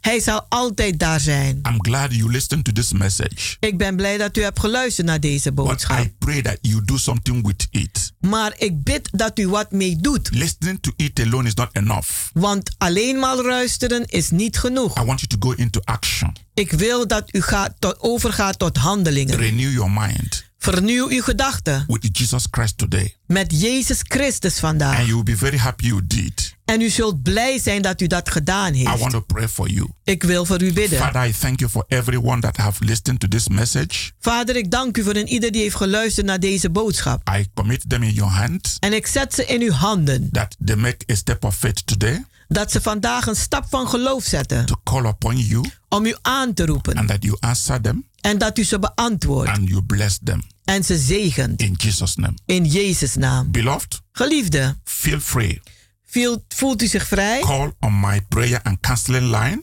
Hij 0.00 0.20
zal 0.20 0.46
altijd 0.48 0.98
daar 0.98 1.20
zijn. 1.20 1.60
I'm 1.68 1.84
glad 1.84 2.14
you 2.14 2.30
listened 2.30 2.64
to 2.64 2.72
this 2.72 2.92
message. 2.92 3.56
Ik 3.60 3.78
ben 3.78 3.96
blij 3.96 4.18
dat 4.18 4.36
u 4.36 4.42
hebt 4.42 4.60
geluisterd 4.60 5.06
naar 5.06 5.20
deze 5.20 5.52
But 5.52 5.64
boodschap. 5.64 6.04
I 6.04 6.14
pray 6.18 6.42
that 6.42 6.58
you 6.60 6.84
do 6.84 6.96
something 6.96 7.46
with 7.46 7.66
it. 7.70 8.12
Maar 8.20 8.54
ik 8.58 8.82
bid 8.82 9.08
dat 9.12 9.38
u 9.38 9.48
wat 9.48 9.70
mee 9.70 9.96
doet. 9.96 10.28
Listening 10.32 10.78
to 10.80 10.92
it 10.96 11.20
alone 11.20 11.46
is 11.46 11.54
not 11.54 11.68
enough. 11.72 12.10
Want 12.32 12.74
alleen 12.78 13.18
maar 13.18 13.36
luisteren 13.36 14.04
is 14.06 14.30
niet 14.30 14.58
genoeg. 14.58 15.00
I 15.02 15.04
want 15.04 15.20
you 15.20 15.38
to 15.38 15.48
go 15.48 15.54
into 15.62 15.80
action. 15.84 16.36
Ik 16.54 16.72
wil 16.72 17.06
dat 17.06 17.34
u 17.34 17.40
gaat 17.40 17.74
tot, 17.78 18.00
overgaat 18.00 18.58
tot 18.58 18.76
handelingen. 18.76 19.36
Renew 19.36 19.72
your 19.72 19.90
mind 19.90 20.44
Vernieuw 20.58 21.08
uw 21.10 21.22
gedachten 21.22 21.84
with 21.86 22.18
Jesus 22.18 22.46
Christ 22.50 22.78
today. 22.78 23.16
met 23.26 23.60
Jezus 23.60 24.00
Christus 24.02 24.58
vandaag. 24.58 24.96
And 24.98 25.04
you 25.06 25.14
will 25.14 25.24
be 25.24 25.36
very 25.36 25.56
happy 25.58 25.86
you 25.86 26.00
did. 26.06 26.54
En 26.64 26.80
u 26.80 26.88
zult 26.88 27.22
blij 27.22 27.58
zijn 27.58 27.82
dat 27.82 28.00
u 28.00 28.06
dat 28.06 28.30
gedaan 28.30 28.74
I 28.74 28.76
heeft. 28.86 28.98
want 29.00 29.10
to 29.12 29.20
pray 29.20 29.48
for 29.48 29.68
you. 29.68 29.88
Ik 30.04 30.22
wil 30.22 30.44
voor 30.44 30.62
u 30.62 30.72
bidden. 30.72 30.98
Father, 30.98 31.26
I 31.26 31.32
thank 31.32 31.58
you 31.58 31.70
for 31.70 31.84
everyone 31.88 32.40
that 32.40 32.56
have 32.56 32.84
listened 32.84 33.20
to 33.20 33.28
this 33.28 33.48
message. 33.48 34.10
Vader, 34.20 34.56
ik 34.56 34.70
dank 34.70 34.96
u 34.96 35.02
voor 35.02 35.14
een 35.16 35.28
ieder 35.28 35.52
die 35.52 35.62
heeft 35.62 35.76
geluisterd 35.76 36.26
naar 36.26 36.40
deze 36.40 36.70
boodschap. 36.70 37.30
I 37.38 37.46
commit 37.54 37.84
them 37.88 38.02
in 38.02 38.12
your 38.12 38.32
hands 38.32 38.76
En 38.80 38.92
ik 38.92 39.06
zet 39.06 39.34
ze 39.34 39.44
in 39.46 39.60
uw 39.62 39.70
handen. 39.72 40.28
that 40.32 40.56
they 40.64 40.76
make 40.76 41.04
a 41.12 41.14
step 41.14 41.44
of 41.44 41.56
faith 41.56 41.86
today 41.86 42.24
Dat 42.48 42.72
ze 42.72 42.80
vandaag 42.80 43.26
een 43.26 43.36
stap 43.36 43.66
van 43.68 43.88
geloof 43.88 44.24
zetten. 44.24 44.66
to 44.66 44.74
call 44.84 45.04
upon 45.06 45.38
you 45.38 45.64
Om 45.88 46.06
u 46.06 46.14
aan 46.22 46.54
te 46.54 46.66
roepen. 46.66 46.94
and 46.96 47.08
that 47.08 47.22
you 47.24 47.36
answer 47.40 47.80
them 47.80 48.04
En 48.26 48.38
dat 48.38 48.58
u 48.58 48.64
ze 48.64 48.78
beantwoordt. 48.78 49.50
and 49.50 49.68
you 49.68 49.82
bless 49.82 50.18
them. 50.24 50.42
En 50.64 50.84
ze 50.84 50.98
zegent. 50.98 51.60
In 51.60 51.74
Jesus' 51.76 52.16
name. 52.16 52.34
In 52.46 52.64
Jezus' 52.64 53.14
naam. 53.14 53.50
Beloved, 53.50 54.00
Geliefde, 54.12 54.76
feel 54.84 55.20
free. 55.20 55.60
voelt, 56.04 56.42
voelt 56.48 56.82
u 56.82 56.86
zich 56.86 57.06
vrij? 57.06 57.40
Call 57.40 57.72
on 57.80 58.00
my 58.00 58.20
prayer 58.28 58.60
and 58.62 58.80
counseling 58.80 59.30
line 59.30 59.62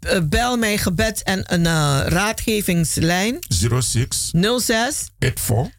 Uh, 0.00 0.20
bel 0.22 0.56
mijn 0.56 0.78
gebeds- 0.78 1.22
en 1.22 1.52
een 1.52 1.64
uh, 1.64 2.00
raadgevingslijn 2.06 3.38
06 3.48 4.32
06 4.58 5.10
84 5.18 5.72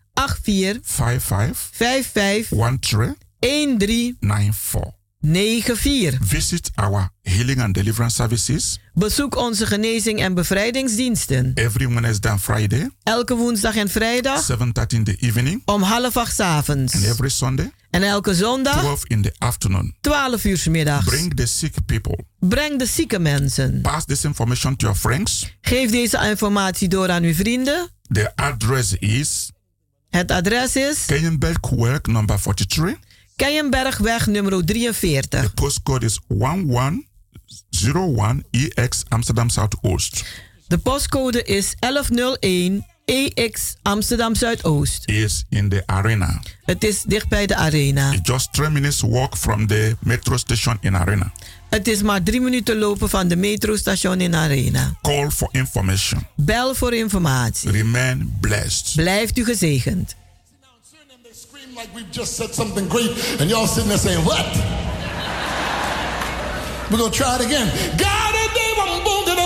84 0.44 0.80
55 0.84 1.70
55 1.72 3.16
13 3.40 3.78
13 3.78 4.18
94. 4.20 4.97
94. 5.20 6.18
Visit 6.22 6.72
our 6.76 7.10
healing 7.22 7.62
and 7.62 7.74
deliverance 7.74 8.16
services 8.16 8.80
Bezoek 8.94 9.36
onze 9.38 9.66
genezing- 9.66 10.20
en 10.20 10.34
bevrijdingsdiensten. 10.34 11.52
every 11.56 11.88
Wednesday 11.94 12.32
and 12.32 12.42
Friday, 12.42 12.90
Elke 13.04 13.36
woensdag 13.36 13.76
en 13.76 13.90
vrijdag 13.90 14.44
7.30 14.44 14.98
in 14.98 15.04
the 15.04 15.16
evening, 15.20 15.62
om 15.66 15.82
half 15.82 16.18
acht 16.18 16.34
's 16.36 16.40
avonds. 16.40 16.94
and 16.96 17.04
every 17.04 17.30
Sunday, 17.30 17.72
En 17.90 18.04
elke 18.04 18.36
zondag 18.36 18.80
12 18.80 19.06
in 19.08 19.22
the 19.22 19.34
afternoon. 19.38 19.96
12 20.02 20.44
uur 20.46 20.66
middags. 20.70 21.06
Bring 21.06 21.34
the 21.36 21.46
sick 21.46 21.74
people. 21.86 22.18
Breng 22.40 22.80
de 22.80 22.86
zieke 22.86 23.20
mensen. 23.20 23.82
Pass 23.82 24.06
this 24.06 24.24
information 24.24 24.76
to 24.76 24.86
your 24.86 25.00
friends. 25.00 25.54
Geef 25.62 25.92
deze 25.92 26.28
informatie 26.30 26.88
door 26.88 27.10
aan 27.10 27.24
uw 27.24 27.34
vrienden. 27.34 27.90
The 28.12 28.36
address 28.36 28.94
is 28.94 29.52
Het 30.10 30.32
adres 30.32 30.76
is 30.76 31.06
Kenyenbergweg 31.06 32.02
number 32.02 32.40
43. 32.40 32.96
Keienbergweg 33.38 34.28
nummer 34.28 34.66
43. 34.66 35.42
The 35.42 35.50
postcode 35.54 36.06
is 36.06 36.20
1101EX 36.28 39.04
Amsterdam 39.08 39.50
Zuidoost. 39.50 40.26
De 40.68 40.78
postcode 40.78 41.44
is 41.44 41.76
1101 41.80 42.86
EX 43.06 43.76
Amsterdam 43.82 44.36
Zuidoost. 44.36 45.10
Is 45.10 45.46
in 45.50 45.70
the 45.70 45.84
arena. 45.86 46.42
Het 46.64 46.84
is 46.84 47.02
dicht 47.02 47.28
bij 47.28 47.46
de 47.46 47.56
arena. 47.56 48.12
It's 48.12 48.30
just 48.30 48.54
three 48.54 48.70
minutes 48.70 49.02
walk 49.02 49.38
from 49.38 49.68
the 49.68 49.96
metro 50.00 50.38
station 50.38 50.78
in 50.82 50.96
arena. 50.96 51.32
Het 51.70 51.88
is 51.88 52.02
maar 52.02 52.24
drie 52.24 52.42
minuten 52.42 52.78
lopen 52.78 53.10
van 53.10 53.28
de 53.28 53.36
metrostation 53.36 54.22
in 54.22 54.36
arena. 54.36 54.98
Call 55.02 55.30
for 55.30 55.50
information. 55.52 56.28
Bel 56.36 56.76
voor 56.76 56.94
informatie. 56.94 57.72
Remain 57.72 58.38
blessed. 58.42 58.96
Blijft 58.96 59.38
u 59.38 59.46
gezegend. 59.46 60.16
Like 61.78 61.94
we've 61.94 62.10
just 62.12 62.36
said 62.36 62.50
something 62.56 62.88
great, 62.88 63.12
and 63.40 63.52
y'all 63.52 63.68
sitting 63.68 63.88
there 63.88 64.00
saying, 64.00 64.26
What? 64.26 64.44
We're 66.90 66.98
gonna 66.98 67.12
try 67.12 67.36
it 67.36 67.46
again. 67.46 67.68
God, 68.00 68.34
a 68.34 68.54
day 68.56 68.74
one 68.78 69.04
boogaloo. 69.06 69.38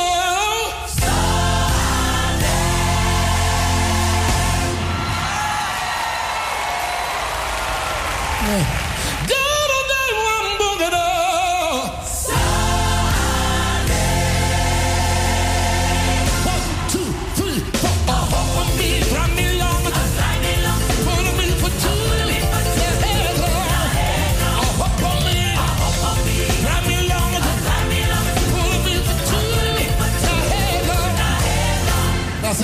God, 8.48 8.81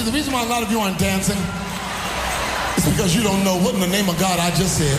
the 0.07 0.13
reason 0.13 0.31
why 0.31 0.41
a 0.41 0.47
lot 0.47 0.63
of 0.63 0.71
you 0.71 0.79
aren't 0.79 0.97
dancing 0.97 1.35
is 2.79 2.85
because 2.87 3.11
you 3.13 3.21
don't 3.21 3.43
know 3.43 3.59
what 3.59 3.75
in 3.75 3.81
the 3.81 3.91
name 3.91 4.07
of 4.07 4.15
God 4.17 4.39
I 4.39 4.55
just 4.55 4.79
said. 4.79 4.95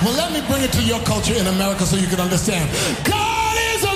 Well, 0.00 0.16
let 0.16 0.32
me 0.32 0.40
bring 0.48 0.64
it 0.64 0.72
to 0.72 0.82
your 0.82 1.00
culture 1.04 1.36
in 1.36 1.46
America 1.46 1.84
so 1.84 1.96
you 1.96 2.08
can 2.08 2.20
understand. 2.20 2.64
God 3.04 3.56
is 3.76 3.84
a 3.84 3.95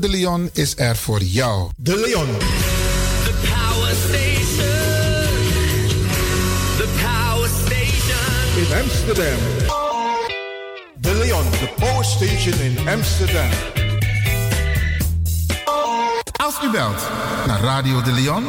De 0.00 0.08
Leon 0.08 0.50
is 0.52 0.74
er 0.76 0.96
voor 0.96 1.22
jou. 1.22 1.70
De 1.76 1.96
Leon. 1.96 2.26
The 3.24 3.32
power 3.42 3.94
station. 3.94 4.66
The 6.76 6.88
power 7.02 7.48
station. 7.48 8.56
In 8.56 8.82
Amsterdam. 8.82 9.38
De 11.00 11.14
Leon, 11.14 11.50
the 11.50 11.68
power 11.76 12.04
station 12.04 12.60
in 12.60 12.88
Amsterdam. 12.88 13.48
Als 16.36 16.54
u 16.64 16.70
belt 16.70 17.08
naar 17.46 17.60
Radio 17.60 18.02
De 18.02 18.12
Leon, 18.12 18.44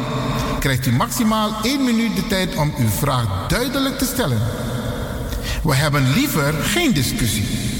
krijgt 0.58 0.86
u 0.86 0.92
maximaal 0.92 1.50
1 1.62 1.84
minuut 1.84 2.16
de 2.16 2.26
tijd 2.26 2.56
om 2.56 2.74
uw 2.78 2.88
vraag 2.88 3.48
duidelijk 3.48 3.98
te 3.98 4.04
stellen. 4.04 4.40
We 5.62 5.74
hebben 5.74 6.12
liever 6.12 6.52
geen 6.52 6.92
discussie. 6.92 7.71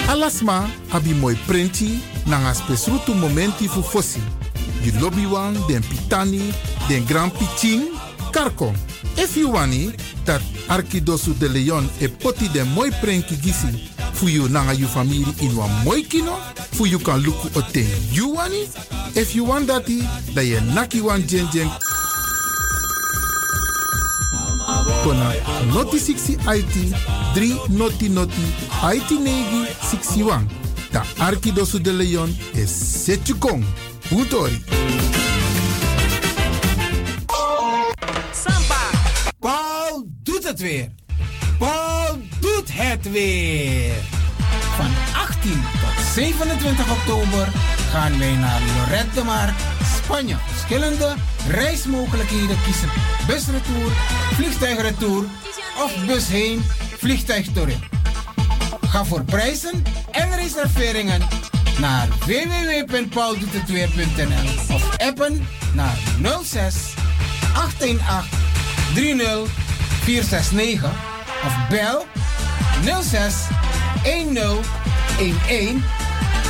Alasma 0.08 0.68
abi 0.90 1.14
moi 1.14 1.36
prenti 1.46 2.00
nanga 2.26 2.52
spesrutu 2.54 3.14
momenti 3.14 3.68
fu 3.68 3.82
fosi. 3.82 4.20
Di 4.82 4.90
lobby 4.98 5.26
wan, 5.26 5.54
den 5.68 5.82
pitani, 5.82 6.52
den 6.88 7.04
grand 7.06 7.32
piching, 7.38 7.82
karko. 8.32 8.74
If 9.16 9.36
you 9.36 9.52
wani, 9.52 9.94
dat 10.24 10.42
Arkidosu 10.68 11.38
de 11.38 11.48
Leon 11.48 11.88
e 12.00 12.08
poti 12.08 12.48
den 12.48 12.66
moi 12.74 12.90
prenki 13.00 13.36
gisi 13.36 13.90
fu 14.12 14.26
you 14.26 14.48
nanga 14.48 14.72
you 14.72 14.88
family 14.88 15.24
in 15.40 15.56
wan 15.56 15.70
moi 15.84 16.02
kino, 16.02 16.36
fu 16.72 16.84
you 16.86 16.98
kan 16.98 17.22
luku 17.22 17.48
o 17.56 17.62
ten 17.72 17.86
you 18.10 18.34
wani. 18.34 18.66
If 19.14 19.36
you 19.36 19.44
want 19.44 19.68
dati, 19.68 20.02
da 20.34 20.40
ye 20.40 20.58
naki 20.74 21.00
wan 21.00 21.22
kona 25.02 25.32
noti 25.72 25.98
60 25.98 26.36
IT 26.56 26.74
3 27.34 27.58
noti 27.68 28.08
noti 28.08 28.46
IT 28.94 29.10
negi 29.10 29.66
61. 29.80 30.46
Da 30.92 31.02
Arkidosu 31.18 31.80
de 31.80 31.92
Leon 31.92 32.36
is 32.52 33.04
Setjukong. 33.04 33.64
Utori. 34.10 34.62
Samba. 38.32 38.90
Paul 39.38 40.06
doet 40.22 40.44
het 40.44 40.60
weer. 40.60 40.88
Paul 41.58 42.18
doet 42.40 42.68
het 42.72 43.10
weer. 43.10 44.19
Van 44.76 44.90
18 45.16 45.52
tot 45.52 46.04
27 46.14 46.90
oktober 46.90 47.48
gaan 47.90 48.18
wij 48.18 48.34
naar 48.34 48.60
Lorette 48.76 49.14
de 49.14 49.24
Mar, 49.24 49.54
Spanje. 50.02 50.36
Verschillende 50.46 51.14
reismogelijkheden 51.48 52.56
kiezen. 52.64 52.88
Busretour, 53.26 53.92
vliegtuigretour 54.34 55.24
of 55.84 56.04
bus 56.06 56.28
heen, 56.28 56.64
vliegtuig 56.96 57.52
terug. 57.52 57.78
Ga 58.80 59.04
voor 59.04 59.24
prijzen 59.24 59.82
en 60.10 60.36
reserveringen 60.36 61.20
naar 61.78 62.08
www.pauldoetetweer.nl 62.08 64.74
of 64.74 64.98
appen 64.98 65.46
naar 65.74 65.98
06 66.42 66.74
818 67.54 68.38
30 68.94 69.48
469 70.02 70.90
of 71.44 71.68
bel 71.68 72.06
06 73.02 73.34
10 74.02 74.36
11 74.36 74.66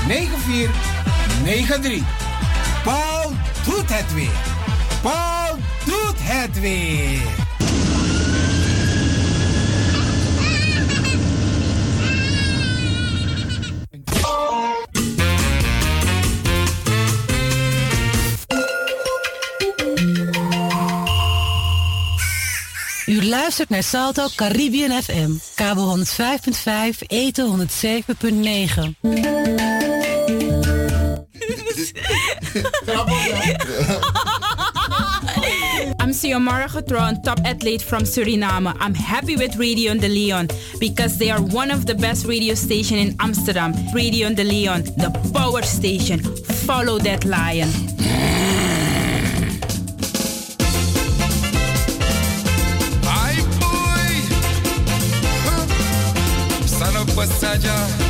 9493. 0.06 2.02
Paul 2.84 3.32
doet 3.64 3.88
het 3.88 4.14
weer. 4.14 4.28
Paul 5.02 5.56
doet 5.84 6.16
het 6.18 6.60
weer. 6.60 7.39
Luistert 23.24 23.68
naar 23.68 23.82
Salto 23.82 24.28
Caribbean 24.34 25.02
FM, 25.02 25.30
kabel 25.54 25.86
105.5, 25.86 27.06
eten 27.06 27.46
107.9. 27.46 29.00
I'm 36.02 36.12
Xiomara 36.12 36.68
Getron, 36.68 37.22
top 37.22 37.38
athlete 37.42 37.84
from 37.84 38.04
Suriname. 38.04 38.74
I'm 38.80 38.94
happy 38.94 39.36
with 39.36 39.56
Radio 39.56 39.94
de 39.94 40.08
Leon 40.08 40.46
because 40.78 41.16
they 41.16 41.30
are 41.30 41.40
one 41.40 41.74
of 41.74 41.84
the 41.84 41.94
best 41.94 42.26
radio 42.26 42.54
station 42.54 42.98
in 42.98 43.14
Amsterdam. 43.16 43.74
Radio 43.94 44.34
de 44.34 44.44
Leon, 44.44 44.82
the 44.82 45.10
power 45.32 45.62
station. 45.62 46.20
Follow 46.66 46.98
that 46.98 47.24
lion. 47.24 47.68
Of 57.64 58.09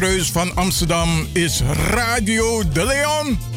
Kruis 0.00 0.30
van 0.30 0.54
Amsterdam 0.54 1.26
is 1.32 1.60
Radio 1.90 2.62
De 2.72 2.84
Leon. 2.84 3.49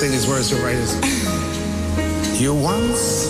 Say 0.00 0.08
these 0.08 0.26
words 0.26 0.48
to 0.48 0.56
writers. 0.56 0.94
You 2.40 2.54
once, 2.54 3.29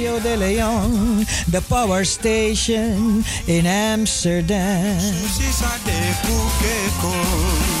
Radio 0.00 0.18
de 0.22 0.36
Leon, 0.36 1.26
the 1.50 1.60
power 1.68 2.06
station 2.06 3.22
in 3.46 3.66
Amsterdam. 3.66 4.98
Sisa 4.98 5.76
de 5.84 6.00
kukeko. 6.24 7.12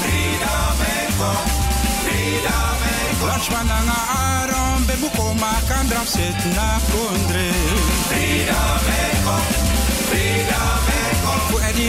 Freedom 0.04 0.76
eko, 1.00 1.32
freedom 2.04 2.76
eko. 3.08 3.24
Lachman 3.26 3.64
nga 3.64 4.00
aron 4.36 4.84
be 4.84 4.94
mukoma 5.00 5.52
kandram 5.64 6.04
set 6.04 6.36
na 6.52 6.76
kondre. 6.92 7.48
Freedom 8.12 8.80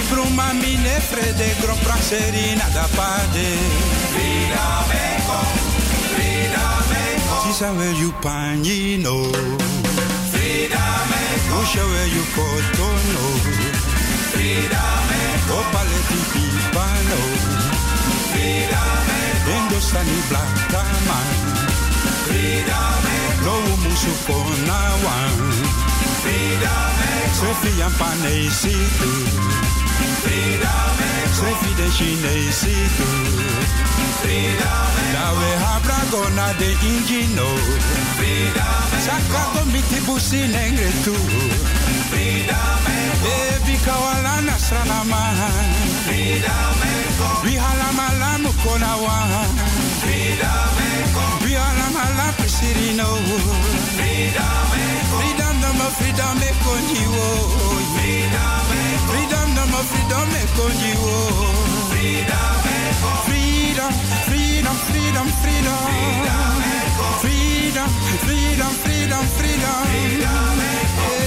bruma 0.10 0.54
mine 0.54 0.96
frede 1.12 1.50
gro 1.60 1.76
praxeri 1.84 2.56
na 2.56 2.68
da 2.72 2.88
pade. 2.96 3.50
Freedom 4.16 4.92
eko. 4.96 5.40
Sisa 7.44 7.74
where 7.74 7.92
you 8.00 8.12
panino. 8.24 9.81
Non 11.52 11.66
sure 11.66 12.06
you 12.16 12.24
for 12.34 12.56
to 12.78 12.88
know. 13.12 13.32
Freedom. 14.32 15.08
Go 15.50 15.60
paleti 15.74 16.20
pipano. 16.32 17.22
Freedom. 18.32 19.06
Endosani 19.56 20.18
black 20.30 20.90
man. 21.10 21.30
Freedom. 22.26 23.02
No 23.46 23.56
musu 23.84 24.14
for 24.26 24.48
now 24.70 24.94
one. 25.16 25.44
Freedom. 26.24 26.92
Sophie 27.40 27.82
and 27.86 27.96
Panay 28.00 28.48
see 28.60 28.84
too. 28.98 29.22
Freedom. 30.24 30.96
Sophie 31.40 31.76
de 31.80 31.88
Chinese 31.98 32.56
see 32.62 32.84
too. 32.98 33.51
Freedom 34.24 34.94
eko. 35.02 35.14
Dawe 35.16 35.50
habra 35.64 36.00
gona 36.12 36.48
de 36.60 36.70
ingino. 36.92 37.50
Freedom 38.18 38.88
eko. 38.94 39.06
Saka 39.06 39.42
go 39.54 39.62
miti 39.74 40.00
busi 40.06 40.42
nengre 40.54 40.90
tu. 41.04 41.16
Freedom 42.12 42.86
eko. 42.98 43.28
Ebi 43.36 43.76
kawala 43.86 44.36
nasrana 44.48 45.00
man. 45.12 45.38
Freedom 46.06 46.82
eko. 46.94 47.30
Bihala 47.44 47.90
malamu 48.00 48.52
kona 48.64 48.94
wan. 49.04 49.56
Freedom 50.04 50.78
eko. 50.90 51.24
Bihala 51.44 51.88
malamu 51.96 52.34
prisirino. 52.38 53.10
Freedom 53.98 54.72
eko. 54.86 55.16
Freedom 55.18 55.56
no 55.62 55.70
mo 55.80 55.88
freedom 55.98 56.38
eko 56.50 56.74
niwo. 56.88 57.28
Freedom 57.96 58.70
eko. 58.82 59.08
Freedom 59.10 59.48
no 59.56 59.64
mo 59.72 59.82
freedom 59.92 60.30
eko 60.44 60.66
niwo. 60.82 61.16
Freedom 61.92 62.62
eko. 62.78 63.12
Freedom, 63.26 63.41
freedom, 63.72 63.92
freedom, 64.26 64.76
freedom. 64.76 65.28
Freedom 65.38 66.62
eko. 66.62 67.04
Freedom, 67.20 67.90
freedom, 68.26 68.72
freedom, 68.84 69.24
freedom. 69.38 69.86
Freedom 69.86 70.60
eko. 70.60 71.08
Freedom 71.08 71.21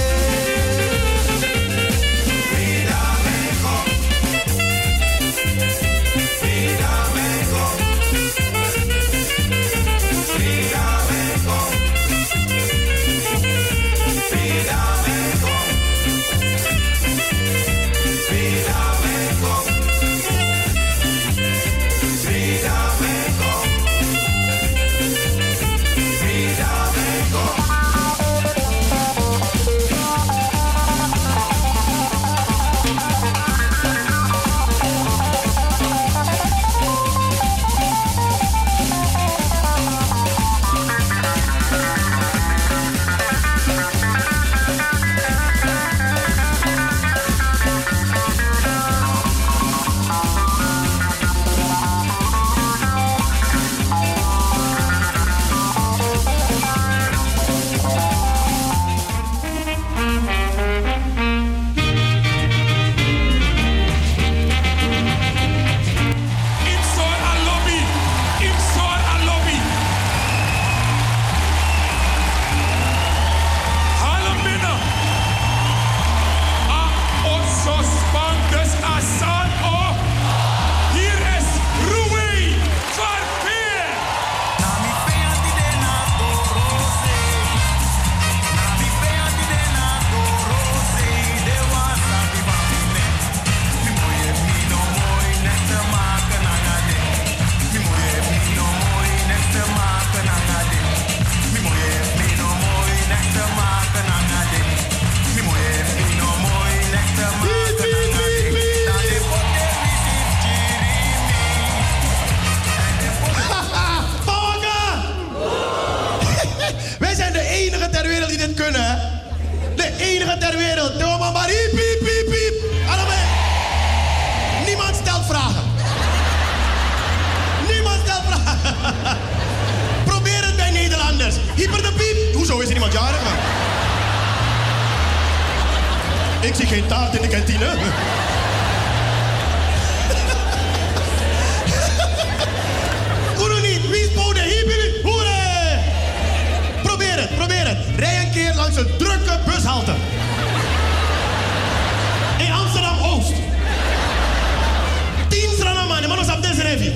Tien 155.35 155.49
strana 155.53 155.85
man, 155.85 156.01
de 156.01 156.07
man 156.07 156.19
is 156.19 156.31
op 156.31 156.41
deze 156.41 156.61
revie. 156.61 156.93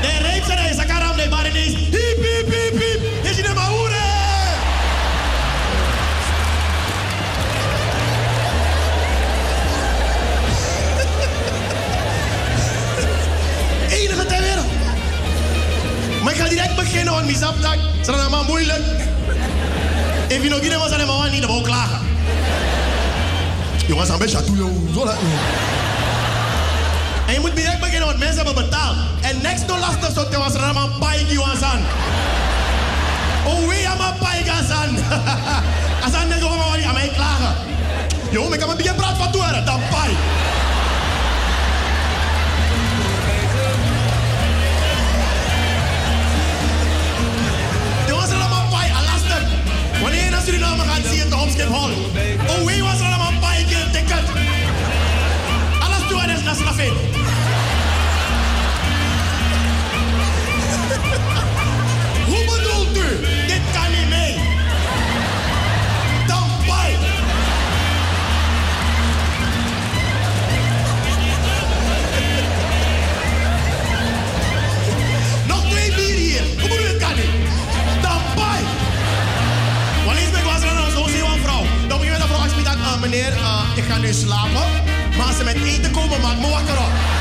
De 0.00 0.18
reep 0.22 0.44
zijn 0.44 0.58
hij, 0.58 0.74
sakaram, 0.74 1.16
de 1.16 1.26
bar 1.28 1.48
ineens. 1.48 1.74
Hiep, 1.74 2.16
hiep, 2.16 2.46
hiep, 2.46 2.80
hiep. 2.80 3.00
Is 3.22 3.54
maar 3.54 3.68
hoera! 3.68 3.96
Enige 13.90 14.26
ter 14.26 14.40
wereld. 14.40 14.66
Maar 16.22 16.32
ik 16.32 16.38
ga 16.40 16.48
direct 16.48 16.76
beginnen, 16.76 17.12
want 17.12 17.26
misap 17.26 17.60
tak. 17.60 17.78
Het 17.98 18.08
is 18.08 18.14
allemaal 18.14 18.44
moeilijk. 18.44 18.82
Je 20.28 20.48
nog 20.48 20.60
niet 20.60 20.74
was 20.74 20.90
aan 20.90 21.00
hem, 21.00 21.30
niet, 21.30 21.40
dan 21.40 21.50
wou 21.50 21.62
klagen. 21.62 21.98
Jongens, 23.86 24.08
een 24.08 24.18
beetje 24.18 24.44
toe, 24.44 24.56
joh. 24.56 24.94
Zo 24.94 25.04
laat. 25.04 25.18
En 27.32 27.38
je 27.38 27.44
moet 27.44 27.56
direct 27.56 27.80
beginnen, 27.80 28.06
want 28.06 28.18
mensen 28.18 28.44
hebben 28.44 28.64
betaald. 28.64 28.96
En 29.20 29.42
next 29.42 29.68
to 29.68 29.78
last 29.78 30.08
of 30.08 30.14
zotte 30.14 30.38
was 30.38 30.54
er 30.54 30.62
allemaal 30.62 30.88
paik, 30.98 31.28
jongens 31.28 31.62
aan. 31.62 31.80
Oh, 33.44 33.68
we 33.68 33.74
hebben 33.74 34.06
een 34.06 34.18
paik, 34.18 34.48
aan. 34.48 34.96
Als 36.04 36.12
aan 36.12 36.28
nego 36.28 36.48
gewoon 36.48 36.84
aan 36.84 36.94
mij 36.94 37.10
klagen. 37.14 37.54
Jongen, 38.30 38.52
ik 38.52 38.60
heb 38.60 38.68
een 38.68 38.76
beetje 38.76 38.94
praat 38.94 39.16
van 39.16 39.32
toe, 39.32 39.62
dan 39.64 39.80
paai, 39.90 40.16
lastig. 49.12 49.42
Wanneer 50.02 50.24
je 50.24 50.30
naar 50.30 50.42
Suriname 50.42 50.82
gaat, 50.82 51.00
zie 51.04 51.16
je 51.16 51.24
het 51.24 51.32
op 51.32 51.48
Schiphol. 51.48 51.90
Oh, 52.48 52.66
wie 52.66 52.82
was 52.82 52.98
er 52.98 53.06
allemaal 53.06 53.32
paai, 53.40 53.64
keer 53.64 53.86
ticket. 53.92 54.24
Alles 55.80 56.08
toe 56.08 56.20
en 56.20 56.30
is 56.30 56.42
naar 56.42 56.54
Slafin. 56.54 57.21
Dit 62.92 63.60
kan 63.72 63.90
niet 63.90 64.08
mee. 64.08 64.34
Dan 66.26 66.48
paai. 66.66 66.96
Nog 75.46 75.70
twee 75.70 75.94
bier 75.94 76.16
hier. 76.16 76.42
Hoe 76.60 76.68
bedoel 76.68 76.86
je, 76.86 76.96
kan 76.98 77.14
niet? 77.14 77.24
Dan 78.02 78.20
paai. 78.34 78.64
Wanneer 80.04 80.22
ik 80.22 80.44
was 80.44 80.62
er 80.62 80.74
dan 80.74 80.90
zo'n 80.90 81.08
zeeuwvrouw. 81.08 81.64
Dan 81.88 81.98
begin 81.98 82.12
je 82.12 82.18
de 82.18 82.26
vrouw 82.26 82.42
als 82.42 82.52
je 82.54 82.60
uh, 82.60 83.00
meneer, 83.00 83.32
uh, 83.32 83.62
ik 83.76 83.84
ga 83.84 83.98
nu 83.98 84.12
slapen. 84.12 84.66
Maar 85.16 85.26
als 85.26 85.36
ze 85.36 85.44
met 85.44 85.56
eten 85.56 85.90
komen, 85.90 86.20
maak 86.20 86.38
me 86.38 86.50
wakker 86.50 86.78
op. 86.78 87.11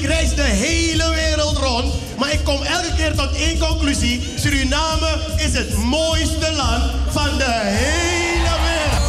Ik 0.00 0.06
reis 0.06 0.34
de 0.34 0.42
hele 0.42 1.10
wereld 1.14 1.56
rond. 1.56 1.94
Maar 2.18 2.32
ik 2.32 2.44
kom 2.44 2.62
elke 2.62 2.94
keer 2.96 3.14
tot 3.14 3.36
één 3.36 3.58
conclusie. 3.58 4.32
Suriname 4.36 5.18
is 5.36 5.52
het 5.52 5.76
mooiste 5.76 6.52
land 6.52 6.84
van 7.08 7.38
de 7.38 7.60
hele 7.62 8.56
wereld. 8.66 9.00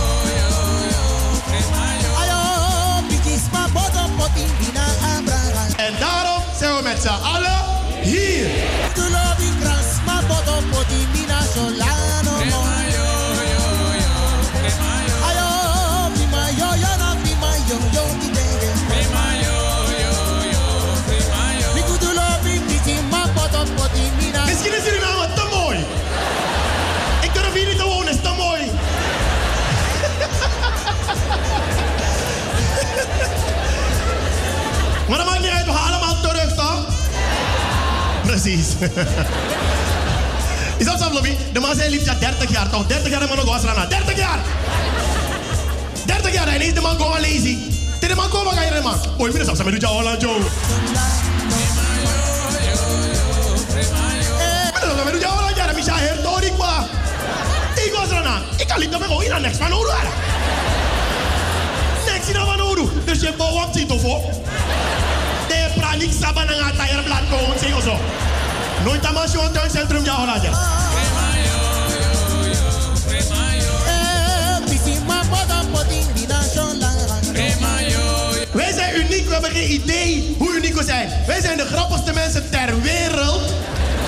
En 5.78 5.94
daarom 6.00 6.44
zijn 6.60 6.76
we 6.76 6.82
met 6.84 7.02
z'n 7.02 7.24
allen 7.24 7.60
hier. 8.02 8.50
Is 40.78 40.86
dat 40.86 41.02
zo, 41.02 41.14
Lobby? 41.14 41.36
De 41.54 41.60
man 41.60 41.76
liefst 41.90 42.06
ja 42.06 42.14
30 42.14 42.52
jaar, 42.52 42.70
toch? 42.70 42.88
30 42.88 43.10
jaar 43.10 43.20
de 43.20 43.28
man 43.28 43.36
nog 43.36 43.46
was 43.46 43.64
eraan. 43.64 43.90
30 43.90 44.18
jaar! 44.18 44.40
30 46.06 46.34
jaar, 46.34 46.48
en 46.48 46.62
is 46.62 46.74
de 46.74 46.82
man 46.82 46.96
gewoon 46.96 47.20
lazy. 47.22 47.58
De 48.00 48.16
man 48.16 48.30
komen, 48.30 48.54
ga 48.54 48.62
je 48.62 48.72
de 48.72 48.82
man. 48.82 49.00
Jou, 49.78 49.96
Holland, 49.96 50.22
Joe. 50.22 50.40
Meneer, 54.80 54.88
samen 54.88 55.14
met 55.14 55.24
Holland, 55.24 56.56
kwa. 56.56 56.88
Ik. 57.76 57.94
Ik 58.58 58.68
kan 58.68 58.80
niet 58.80 58.90
meer 58.90 59.26
in 59.26 59.34
aan 59.34 59.42
niks 59.42 59.58
van 59.58 59.74
Oru. 59.74 59.92
Niks 62.06 62.28
in 62.28 62.36
van 62.36 62.62
Oru. 62.62 62.88
Dus 63.06 63.22
je 63.22 63.34
bouwt 63.38 63.54
wat 63.54 63.70
zit 63.74 63.92
of 63.92 64.04
op. 64.04 64.32
De 65.48 65.68
pranik 65.76 66.12
saban 66.22 66.48
ang 66.48 66.62
atayar 66.62 67.04
blad 67.04 67.22
ko, 67.30 67.38
zeg 67.60 67.84
zo. 67.84 68.21
Nooit 68.84 69.06
aan 69.06 69.14
mijn 69.14 69.52
tuin 69.52 69.70
centrum, 69.72 70.04
ja, 70.04 70.16
Holland, 70.16 70.42
ja. 70.42 70.52
Wij 78.52 78.74
zijn 78.74 78.96
uniek, 78.96 79.28
we 79.28 79.34
hebben 79.34 79.52
geen 79.52 79.72
idee 79.72 80.36
hoe 80.38 80.56
uniek 80.56 80.76
we 80.76 80.84
zijn. 80.84 81.10
Wij 81.28 81.42
zijn 81.42 81.58
de 81.58 81.66
grappigste 81.66 82.14
mensen 82.14 82.50
ter 82.50 82.82
wereld. 82.82 83.54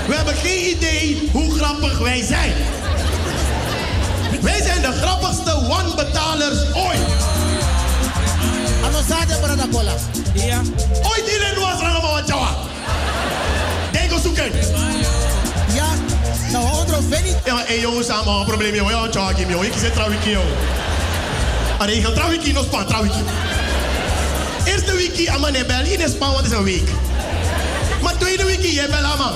We 0.08 0.16
hebben 0.16 0.36
geen 0.36 0.70
idee 0.76 1.30
hoe 1.32 1.56
grappig 1.56 2.00
wij 2.00 2.24
zijn. 2.24 2.54
Wij 4.41 4.62
zijn 4.62 4.82
de 4.82 4.91
grappigste 4.91 5.56
one-betalers 5.56 6.74
ooit. 6.74 7.00
Anosade 8.86 9.38
brada 9.41 9.68
cola. 9.72 9.94
Ja. 10.34 10.62
Ooit 11.04 11.32
iedereen 11.34 11.60
was 11.60 11.82
allemaal 11.82 12.14
wat 12.14 12.62
zoeken. 14.35 14.51
Ja, 15.73 15.88
nou 16.51 16.81
otro 16.81 16.97
veni. 17.10 17.35
Ja, 17.45 17.53
maar 17.53 17.68
hey 17.68 17.80
jongens, 17.80 18.07
samen 18.07 18.34
een 18.34 18.45
probleem 18.45 18.76
joh. 18.76 18.89
Ja, 18.89 19.07
jawa 19.11 19.34
kim 19.34 19.49
joh. 19.49 19.64
Ik 19.64 19.73
zit 19.77 19.93
trouwens 19.93 20.26
joh. 20.26 20.43
Allee, 21.77 21.95
ik 21.95 22.05
ga 22.05 22.11
trouwens 22.11 22.51
nog 22.51 22.65
span 22.65 22.85
trouwens. 22.85 23.15
Eerste 24.65 24.95
wiki 24.95 25.27
aan 25.27 25.41
mijn 25.41 25.65
bel 25.68 25.85
in 25.85 26.10
Span, 26.10 26.34
wat 26.34 26.45
is 26.45 26.51
een 26.51 26.64
week. 26.64 26.89
Maar 28.01 28.18
tweede 28.18 28.45
wiki, 28.45 28.76
je 28.76 28.88
bel 28.89 29.03
aan. 29.03 29.34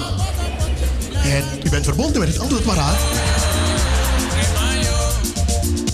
En 1.23 1.43
u 1.63 1.69
bent 1.69 1.85
verbonden 1.85 2.19
met 2.19 2.29
het 2.29 2.39
antwoordparaat. 2.39 2.97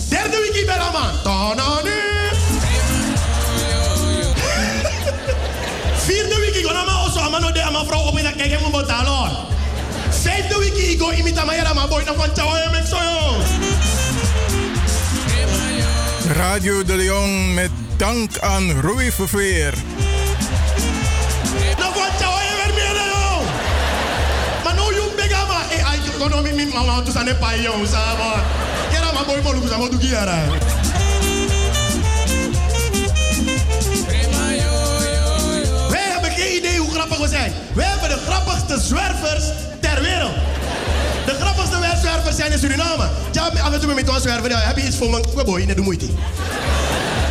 Derde 0.08 0.50
wiki 0.52 0.64
bel 0.66 0.74
aan 0.74 0.92
man. 0.92 2.03
Ode, 7.42 7.62
aan 7.62 7.72
mijn 7.72 7.86
vrouw 7.86 8.00
op 8.00 8.18
in 8.18 8.24
dat 8.24 8.36
kijk, 8.36 8.52
ik 8.52 8.60
moet 8.60 8.72
betalen. 8.72 9.30
Vijfde 10.10 10.58
wiki, 10.58 10.90
ik 10.90 11.00
ga 11.02 11.12
imita 11.12 11.44
maar 11.44 11.88
boy, 11.88 12.04
dan 12.04 12.14
van 12.14 12.32
tjawa, 12.32 12.56
je 12.56 12.68
met 12.70 12.88
zo 12.88 12.96
joh. 12.96 13.36
Radio 16.36 16.84
de 16.84 16.96
Leon 16.96 17.54
met 17.54 17.70
dank 17.96 18.38
aan 18.38 18.80
Rui 18.80 19.12
Verveer. 19.12 19.74
Weer 21.52 22.74
meer 22.74 22.94
joh. 22.94 23.40
Maar 24.64 24.74
nou, 24.74 24.94
je 24.94 25.12
bega 25.16 25.44
maar. 25.46 25.70
Eh, 25.70 25.90
ay, 25.90 25.96
ik 25.96 26.12
kon 26.18 26.42
niet 26.42 26.54
met 26.54 26.72
mama, 26.72 27.02
tu 27.02 27.10
sane 27.10 27.34
pa. 27.34 27.48
Kera 28.90 29.12
maar 29.12 29.24
boy, 29.26 29.40
boy, 29.40 29.68
sama 29.68 29.88
tu 29.88 29.98
kiara. 29.98 30.38
Zijn. 37.22 37.52
We 37.74 37.82
hebben 37.82 38.08
de 38.08 38.18
grappigste 38.26 38.80
zwervers 38.80 39.44
ter 39.80 40.02
wereld. 40.02 40.34
De 41.26 41.34
grappigste 41.40 41.76
zwervers 42.00 42.36
zijn 42.36 42.52
in 42.52 42.58
Suriname. 42.58 43.08
Ja, 43.32 43.42
af 43.62 43.72
en 43.72 43.80
toe 43.80 43.94
met 43.94 44.08
ons 44.08 44.22
zwerven, 44.22 44.50
ja, 44.50 44.58
heb 44.58 44.76
je 44.76 44.86
iets 44.86 44.96
voor 44.96 45.10
me? 45.10 45.24
We 45.34 45.44
boy, 45.44 45.62
net 45.62 45.76
de 45.76 45.82
moeite. 45.82 46.06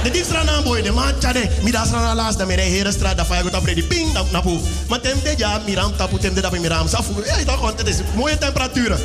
De 0.04 0.12
diepstraat 0.12 0.48
aan 0.48 0.64
de 0.64 0.92
man 0.92 1.18
tjade, 1.20 1.50
middag 1.62 1.86
straat 1.86 2.16
laatst, 2.16 2.38
dan 2.38 2.48
meer 2.48 2.60
hele 2.60 2.92
straat, 2.92 3.18
dan 3.18 3.26
vaak 3.26 3.56
op 3.56 3.66
die 3.66 3.84
ping, 3.84 4.14
dan 4.14 4.28
napu. 4.32 4.60
Maar 4.88 5.00
tem 5.00 5.20
de 5.24 5.34
ja, 5.38 5.62
miram 5.66 5.96
tapu, 5.96 6.18
tem 6.18 6.34
de 6.34 6.42
dat 6.42 6.52
miram 6.52 6.88
safu. 6.88 7.14
Ja, 7.26 7.38
je 7.38 7.46
toch 7.46 7.56
gewoon, 7.56 7.74
het 7.76 7.88
is 7.88 7.96
mooie 8.16 8.38
temperaturen. 8.38 9.00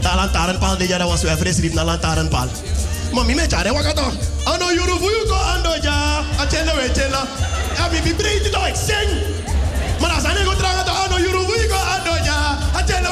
Ta 0.00 0.16
lantaarnpaal, 0.16 0.76
de 0.76 0.88
ja, 0.88 1.06
was 1.06 1.20
zo 1.20 1.26
even 1.26 1.60
riep 1.60 1.72
naar 1.72 1.84
lantaarnpaal. 1.84 2.48
Maar 3.12 3.24
mi 3.24 3.34
me 3.34 3.46
tjade, 3.46 3.72
wat 3.72 3.84
gaat 3.84 3.96
toch? 3.96 4.14
Ano 4.44 4.72
yuru 4.72 4.98
vuyu 4.98 5.26
ko 5.28 5.34
ando 5.34 5.74
ja, 5.82 6.22
achende 6.36 6.72
we 6.74 6.90
chela. 7.00 7.26
Ja, 7.76 7.88
mi 7.88 8.00
mi 8.04 8.14
breed 8.14 8.46
ik 8.46 8.74
zing. 8.86 9.33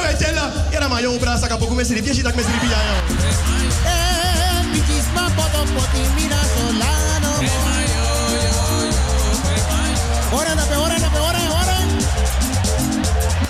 Achende 0.03 0.17
we 0.17 0.25
chela. 0.25 0.51
Ja, 0.71 0.87
maar 0.87 1.01
jong 1.01 1.19
bra 1.19 1.37
saka 1.37 1.57
poku 1.57 1.75
me 1.75 1.85
sirip, 1.85 2.05
je 2.05 2.13
ziet 2.13 2.23
dat 2.23 2.35
me 2.35 2.41
sirip 2.41 2.61
ja, 2.61 2.69
ja. 2.69 2.93
Ora 10.31 10.55
da 10.55 10.65
pe, 10.65 10.75
ora 10.77 10.99
da 10.99 11.09
pe, 11.09 11.19
ora, 11.19 11.39
ora. 11.61 11.77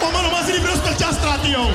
Oh, 0.02 0.12
mano, 0.12 0.30
mas 0.32 0.46
sirip 0.46 0.66
rustig 0.66 0.98
ja 1.00 1.12
straat, 1.12 1.46
jong. 1.46 1.74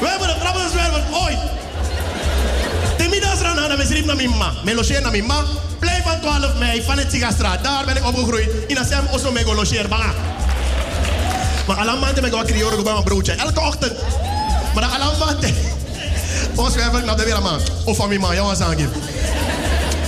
We 0.00 0.08
hebben 0.08 0.28
de 0.28 0.34
grappigste 0.40 0.70
zwerver 0.70 1.02
ooit. 1.12 1.38
De 2.96 3.08
middags 3.10 3.40
ran 3.40 3.58
aan 3.58 3.76
mijn 3.76 4.06
naar 4.06 4.16
mijn 4.16 4.36
ma. 4.36 4.52
Mijn 4.64 4.76
logeer 4.76 5.02
naar 5.02 5.10
mijn 5.10 5.26
ma. 5.26 5.44
Blijf 6.28 6.40
van 6.40 6.50
12 6.50 6.58
mei 6.58 6.82
van 6.82 6.98
het 6.98 7.12
Sigastraat. 7.12 7.64
Daar 7.64 7.84
ben 7.84 7.96
ik 7.96 8.04
opgegroeid. 8.04 8.48
In 8.66 8.78
Assem 8.78 9.06
Osso 9.10 9.32
Mego 9.32 9.54
logeer. 9.54 9.88
Banga. 9.88 10.12
Maar 11.66 11.76
alamante 11.76 12.20
ben 12.20 12.30
ik 12.30 12.36
ook 12.36 12.46
krioren 12.46 12.84
bij 12.84 12.92
mijn 12.92 13.04
broertje. 13.04 13.32
Elke 13.32 13.60
ochtend. 13.60 13.92
Maar 14.74 14.88
de 14.88 14.94
alamante. 14.94 15.48
Ons 16.56 16.72
zwerver 16.72 17.04
naar 17.04 17.16
de 17.16 17.24
weer 17.24 17.42
man. 17.42 17.60
Of 17.84 17.96
van 17.96 18.08
mijn 18.08 18.20
ma. 18.20 18.32
Ja, 18.32 18.42
wat 18.42 18.56
zeggen. 18.56 18.92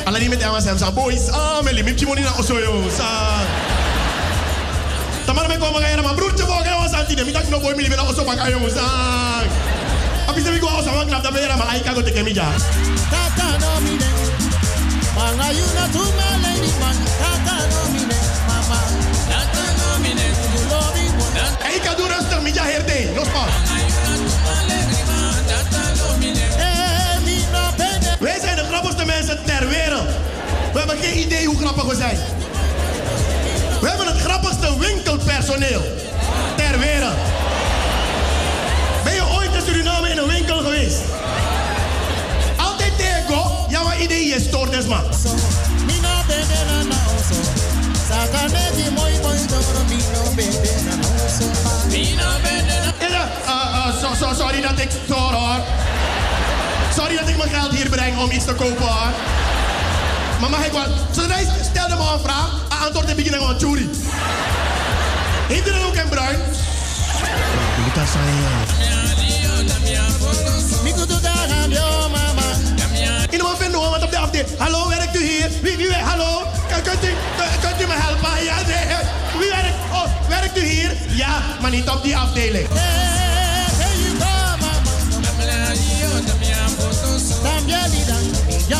Alleen 0.04 0.28
met 0.28 0.42
hem 0.42 0.78
zijn 0.78 0.94
boys. 0.94 1.28
Ah, 1.28 1.62
mijn 1.62 1.74
limit. 1.74 2.00
Je 2.00 2.06
moet 2.06 2.14
niet 2.14 2.24
naar 2.24 2.38
Osso, 2.38 2.58
joh. 2.58 2.84
Me 5.50 5.58
komen 5.58 5.82
gaan 5.82 6.02
maar 6.02 6.14
broertje 6.14 6.44
voor 6.44 6.64
gaan 6.64 6.82
was 6.82 6.92
antine. 6.92 7.24
Mi 7.24 7.32
tak 7.32 7.48
no 7.48 7.60
boy 7.60 7.74
mi 7.74 7.82
libera 7.82 8.02
oso 8.02 8.22
pa 8.24 8.34
kayo 8.34 8.68
sang. 8.68 9.50
Abi 10.26 10.42
se 10.42 10.50
mi 10.50 10.58
go 10.58 10.66
oso 10.66 10.90
wan 10.92 11.06
klap 11.06 11.22
da 11.22 11.30
bera 11.30 11.56
ma 11.56 11.64
ai 11.64 11.80
kago 11.80 12.02
teke 12.02 12.22
mi 12.22 12.34
ja. 12.34 12.48
Tata 13.10 13.58
no. 13.58 14.29
Manga 15.30 15.54
you 15.54 15.66
na 15.78 15.86
to 15.94 16.02
my 16.18 16.28
lady 16.42 16.72
man. 16.82 16.96
Tata 17.22 17.56
no 17.70 17.82
mine. 17.94 18.18
Mama. 18.50 18.78
Tata 19.30 19.62
no 19.78 19.88
mine. 20.02 20.26
You 20.54 20.62
love 20.66 20.90
me 20.96 21.06
more. 21.18 21.46
Ai 21.66 21.78
ka 21.84 21.94
du 21.94 22.02
rustig 22.02 22.40
mi 22.42 22.50
ja 22.52 22.64
herde. 22.64 23.12
No 23.14 23.22
spa. 23.24 23.44
Wij 28.18 28.38
zijn 28.40 28.56
de 28.56 28.64
grappigste 28.64 29.04
mensen 29.04 29.38
ter 29.44 29.68
wereld. 29.68 30.08
We 30.72 30.78
hebben 30.78 30.96
geen 30.98 31.18
idee 31.18 31.46
hoe 31.46 31.58
grappig 31.58 31.84
we 31.84 31.94
zijn. 31.94 32.18
We 33.80 33.88
hebben 33.88 34.06
het 34.06 34.20
grappigste 34.20 34.78
winkelpersoneel 34.78 35.82
ter 36.56 36.78
wereld. 36.78 37.18
Ben 39.04 39.14
je 39.14 39.24
ooit 39.36 39.54
in 39.54 39.62
Suriname 39.66 40.08
in 40.10 40.18
een 40.18 40.28
winkel 40.28 40.58
geweest? 40.58 41.00
Is 44.80 44.86
stoort 44.86 45.14
is 45.14 45.24
man. 45.24 45.86
Mina 45.86 46.24
bebe 46.28 46.58
na 46.68 46.78
na 46.90 46.98
oso. 47.14 47.38
Sakaneti 48.08 48.90
moi 48.96 49.14
moi 49.22 49.40
dobro 49.48 49.82
mino 49.90 50.22
bebe 50.36 50.72
na 50.86 50.94
na 50.96 51.08
oso. 51.24 51.46
Mino 51.92 52.28
bebe 52.44 52.76
na. 52.84 53.08
Ja, 53.08 53.92
so, 54.00 54.14
so, 54.14 54.34
sorry 54.34 54.60
dat 54.60 54.78
ik 54.78 54.90
stoor 55.04 55.32
hoor. 55.32 55.60
Sorry 56.96 57.16
dat 57.16 57.28
ik 57.28 57.36
mijn 57.36 57.50
geld 57.50 57.72
hier 57.72 57.88
breng 57.88 58.18
om 58.18 58.30
iets 58.30 58.44
te 58.44 58.54
kopen 58.54 58.86
hoor. 58.86 59.12
Maar 60.40 60.50
mag 60.50 60.64
ik 60.64 60.72
wel... 60.72 60.86
Zodra 61.10 61.36
stelde 61.70 61.96
me 61.96 62.12
een 62.12 62.20
vraag, 62.20 62.50
een 62.68 62.78
antwoord 62.86 63.08
te 63.08 63.14
beginnen 63.14 63.40
van 63.40 63.58
Churi. 63.58 63.90
Heeft 65.48 65.68
u 65.68 65.70
dan 65.70 65.82
ook 65.82 65.96
een 65.96 66.08
bruin? 66.08 66.38
Kita 67.84 68.04
Miku 70.20 70.49
Hallo, 74.58 74.88
werkt 74.88 75.16
u 75.16 75.18
hier? 75.24 75.48
Wie, 75.62 75.76
wie 75.76 75.88
werkt? 75.88 76.04
Hallo? 76.04 76.42
Kunt 76.82 77.04
u, 77.04 77.08
kun- 77.36 77.60
kunt 77.60 77.80
u 77.82 77.86
me 77.86 77.94
helpen? 77.96 78.44
Ja, 78.44 78.54
nee, 78.66 78.96
wie 79.38 79.48
werkt? 79.48 79.76
Oh, 79.92 80.28
werkt 80.28 80.56
u 80.56 80.60
hier? 80.64 80.92
Ja, 81.08 81.42
maar 81.60 81.70
niet 81.70 81.88
op 81.88 82.02
die 82.02 82.16
afdeling. 82.16 82.68
Ya 88.68 88.78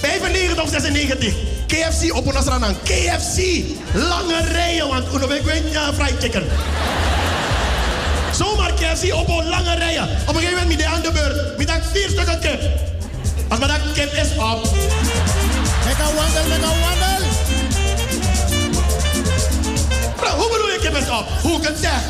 95 0.00 0.62
of 0.62 0.68
96. 0.70 1.34
KFC 1.66 2.14
op 2.16 2.34
aan. 2.34 2.76
KFC. 2.84 3.62
Lange 3.94 4.40
rijen, 4.52 4.88
want 4.88 5.04
uno 5.14 5.28
weet 5.28 5.46
ik 5.46 5.72
ja, 5.72 5.92
fried 5.92 6.14
chicken. 6.20 6.44
Zomaar 8.90 9.02
KFC 9.02 9.14
op 9.14 9.28
een 9.28 9.48
lange 9.48 9.74
rijen. 9.74 10.02
Op 10.02 10.34
een 10.34 10.34
gegeven 10.34 10.52
moment 10.52 10.68
met 10.68 10.78
de 10.78 10.86
aan 10.86 11.02
de 11.02 11.12
beurt. 11.12 11.58
Met 11.58 11.66
dat 11.66 11.76
vier 11.92 12.08
stukken 12.08 12.40
kip. 12.40 12.62
Als 13.48 13.58
maar 13.58 13.68
dat 13.68 13.92
kip 13.94 14.12
is 14.12 14.28
op. 14.36 14.68
Mega 15.84 16.04
wandel, 16.14 16.44
mega 16.48 16.72
wandel. 16.80 17.26
Bro, 20.16 20.28
hoe 20.28 20.50
bedoel 20.50 20.70
je 20.70 20.78
kip 20.80 20.96
is 20.96 21.08
op? 21.08 21.26
Hoe 21.42 21.56
ik 21.58 21.66
het 21.66 21.78
zeg? 21.80 22.08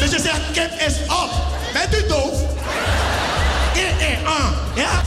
Dus 0.00 0.10
je 0.10 0.20
zegt 0.20 0.50
kip 0.52 0.70
is 0.86 0.94
op. 1.06 1.30
Bent 1.72 2.04
u 2.04 2.06
doof? 2.08 2.40
Eh, 3.74 4.12
eh, 4.12 4.26
ah. 4.26 4.52
Ja? 4.74 5.02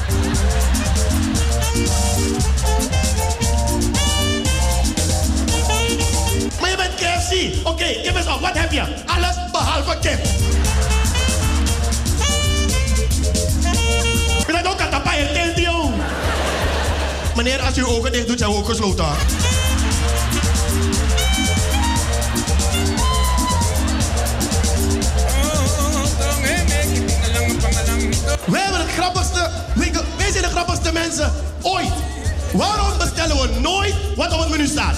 Oké, 7.64 7.84
is 7.84 8.28
op. 8.28 8.42
Wat 8.42 8.58
heb 8.58 8.72
je? 8.72 8.84
Alles 9.06 9.36
behalve 9.52 9.98
kip. 10.02 10.20
Maar 14.52 14.64
dat 14.64 14.74
ook 14.74 14.80
aan 14.80 14.90
tapij 14.90 15.28
en 15.28 15.34
tent, 15.34 15.58
joh. 15.58 15.94
Meneer, 17.36 17.62
als 17.62 17.78
u 17.78 17.82
uw 17.82 17.88
ogen 17.88 18.12
dicht 18.12 18.28
doet, 18.28 18.40
zijn 18.40 18.52
we 18.52 18.58
ook 18.58 18.66
gesloten. 18.66 19.06
Het 28.84 28.92
grappigste. 28.92 29.50
Wij 30.18 30.32
zijn 30.32 30.44
de 30.44 30.50
grappigste 30.50 30.92
mensen 30.92 31.34
ooit. 31.62 31.92
Waarom 32.54 32.98
bestellen 32.98 33.36
we 33.42 33.60
nooit 33.60 33.96
wat 34.16 34.34
op 34.34 34.40
het 34.40 34.50
menu 34.50 34.68
staat? 34.68 34.96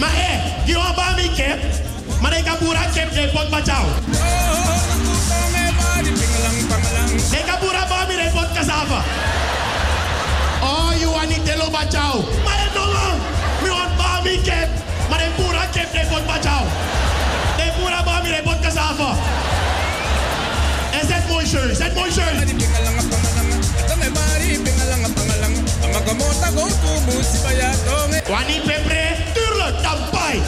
Maar 0.00 0.10
hé, 0.12 0.64
die 0.64 0.74
bij 0.74 1.12
mij 1.14 1.30
kip. 1.34 1.58
Maar 2.20 2.36
ik 2.36 2.44
heb 2.44 2.58
boera 2.58 2.82
ik 2.82 3.32
pot. 3.32 3.42
Ik 7.32 7.46
ik 8.24 8.32
pot. 8.32 8.48
Oh, 10.62 10.92
you 11.00 11.10
want 11.10 11.28
niet 11.28 11.44
telo 11.44 11.70
bachao. 11.70 12.24
Maar 12.44 12.58
het 12.64 12.74
nog 12.74 12.92
lang. 12.92 13.18
We 13.62 13.68
want 13.68 13.96
bij 13.96 14.20
mij 14.22 14.40
kip. 14.42 14.68
Maar 15.10 15.20
ik 15.20 15.36
boera 15.36 15.62
ik 15.62 16.08
pot 16.10 16.26
bachao. 16.26 16.64
Ik 17.56 17.72
boera 17.78 18.02
bij 18.02 18.20
mij, 18.22 18.38
ik 18.38 18.42
pot 18.42 18.60
cassava. 18.60 19.14
En 21.00 21.06
zet 21.08 21.28
mooi 21.28 21.46
shirt, 21.46 21.76
zet 21.76 21.94
mooi 21.94 22.12
shirt. 22.12 23.19
Wani 28.28 28.60
pepre, 28.60 29.16
tuurlijk, 29.34 29.76
tampai. 29.82 30.34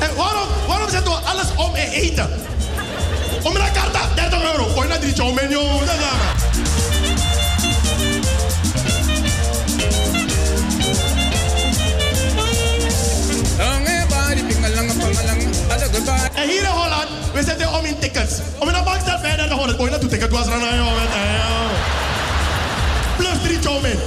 En 0.00 0.14
waarom, 0.16 0.48
waarom 0.66 0.90
zetten 0.90 1.12
we 1.12 1.18
alles 1.18 1.46
om 1.56 1.74
en 1.74 1.90
eten? 1.90 2.30
Om 3.42 3.52
naar 3.52 3.70
karta, 3.72 4.14
30 4.14 4.42
euro. 4.42 4.64
Gooi 4.64 4.88
naar 4.88 4.98
drie 4.98 5.14
chow 5.14 5.34
menu. 5.34 5.54
Dat 5.54 5.94
is 6.52 6.53
En 16.34 16.48
hier 16.48 16.62
in 16.62 16.66
Holland, 16.66 17.08
we 17.32 17.42
zitten 17.42 17.74
om 17.78 17.84
in 17.84 17.98
tickets. 17.98 18.32
Om 18.58 18.68
in 18.68 18.74
een 18.74 18.84
bank 18.84 19.00
staat 19.00 19.20
verder 19.20 19.48
dan 19.48 19.58
100 19.58 19.78
boy 19.78 19.88
naartoe 19.88 20.08
ticket 20.08 20.30
was 20.30 20.46
er 20.46 20.52
aan 20.52 20.76
jongen. 20.76 21.08
Plus 23.16 23.42
3 23.42 23.58
chomen. 23.62 23.98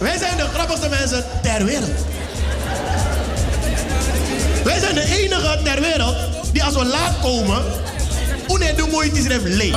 Wij 0.00 0.18
zijn 0.18 0.36
de 0.36 0.46
grappigste 0.54 0.88
mensen 0.88 1.24
ter 1.42 1.64
wereld. 1.64 1.98
Wij 4.64 4.78
zijn 4.78 4.94
de 4.94 5.04
enige 5.22 5.60
ter 5.64 5.80
wereld 5.80 6.16
die 6.52 6.64
als 6.64 6.74
we 6.74 6.84
laat 6.84 7.20
komen, 7.22 7.62
une 8.48 8.74
de 8.74 8.86
moeite 8.90 9.18
is 9.18 9.24
er 9.24 9.40
leeg. 9.42 9.76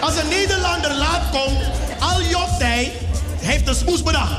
Als 0.00 0.16
een 0.16 0.28
Nederlander 0.28 0.94
laat 0.94 1.22
komt, 1.30 1.73
heeft 3.54 3.68
een 3.68 3.74
smoes 3.74 4.02
bedacht. 4.02 4.32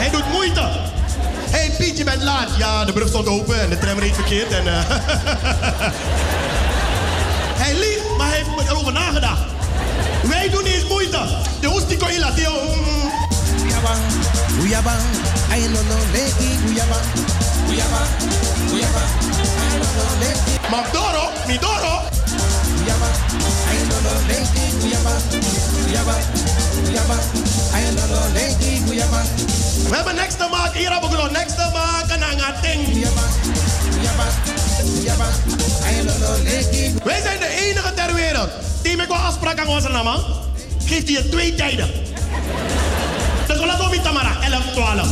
Hij 0.00 0.10
doet 0.10 0.32
moeite. 0.32 0.60
Hé 0.60 1.58
hey, 1.58 1.70
Piet, 1.78 1.98
je 1.98 2.04
bent 2.04 2.22
laat. 2.22 2.48
Ja, 2.58 2.84
de 2.84 2.92
brug 2.92 3.08
stond 3.08 3.26
open 3.26 3.60
en 3.60 3.68
de 3.70 3.78
tram 3.78 3.98
reed 3.98 4.14
verkeerd. 4.14 4.52
En, 4.52 4.66
eh, 4.66 4.78
hij 7.62 7.74
liegt, 7.74 8.16
maar 8.18 8.28
hij 8.28 8.36
heeft 8.36 8.70
erover 8.70 8.92
nagedacht. 8.92 9.40
Wij 10.22 10.48
doen 10.50 10.64
niet 10.64 10.74
eens 10.74 10.88
moeite. 10.88 11.18
De 11.60 11.66
hoest 11.66 11.88
die 11.88 11.96
kon 11.96 12.12
je 12.12 12.18
laten. 12.18 12.44
Guyaba, 14.60 14.96
I 15.54 15.68
no 15.68 15.82
no 15.82 15.96
leki 16.12 16.50
Guyaba, 16.66 17.00
I 18.70 19.78
no 19.78 19.88
no 19.96 20.18
leki. 20.18 20.58
Magdoro, 20.70 21.30
Midoro. 21.46 22.15
Aan 39.60 39.66
onze 39.66 39.88
naam. 39.88 40.08
Geeft 40.84 41.08
je 41.08 41.28
twee 41.28 41.54
tijden. 41.54 41.90
Dus 43.46 43.58
we 43.58 43.66
laten 43.66 44.02
Tamara, 44.02 44.36
11, 44.40 44.64
12. 44.72 45.08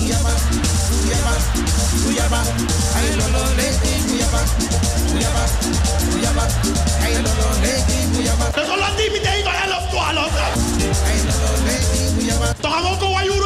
Dus 8.55 8.66
we 8.66 8.77
laten 8.79 8.97
die 8.97 9.11
meteen 9.11 9.45
11, 9.45 9.89
12. 9.91 10.29
Toch 12.61 12.73
gaan 12.73 12.83
we 12.83 12.89
ook 12.89 13.03
een 13.03 13.12
wajoer 13.12 13.45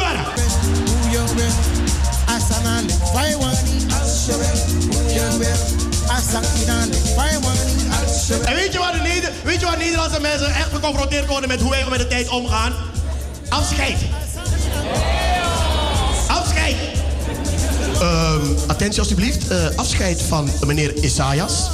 Asana 2.29 2.81
le 2.81 2.93
fai 3.13 3.35
wani 3.35 3.75
ashere 3.97 4.49
Uyabe 4.97 5.51
Asakina 6.15 6.85
le 6.85 6.99
fai 7.15 7.37
wani 7.43 7.89
ashere 7.97 8.45
En 8.45 8.55
weet 9.43 9.59
je, 9.59 9.65
wat 9.65 9.77
Nederlandse 9.77 10.21
mensen 10.21 10.53
echt 10.53 10.69
geconfronteerd 10.73 11.25
worden 11.25 11.49
met 11.49 11.61
hoe 11.61 11.69
wij 11.69 11.85
met 11.89 11.99
de 11.99 12.07
tijd 12.07 12.29
omgaan? 12.29 12.73
Afscheid. 13.49 13.97
Afscheid. 16.27 16.75
Ehm, 18.01 18.41
attentie 18.67 18.99
alstublieft. 18.99 19.51
Uh, 19.51 19.65
afscheid 19.75 20.21
van 20.21 20.49
meneer 20.65 20.93
Isaias. 21.03 21.69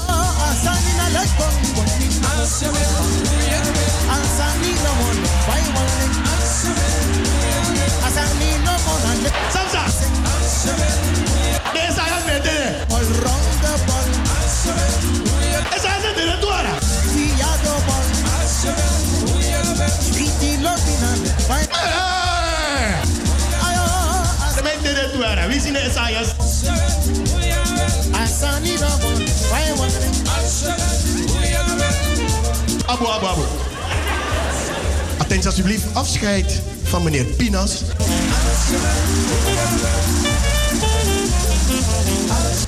No 28.79 28.87
one 29.07 29.25
fai 29.49 29.71
wani 29.77 29.93
Abu, 32.87 33.05
abu, 33.07 33.25
abu. 33.25 33.41
Attentie 35.17 35.47
alsjeblieft. 35.47 35.85
Afscheid 35.93 36.61
van 36.83 37.03
meneer 37.03 37.25
Pinas. 37.25 37.81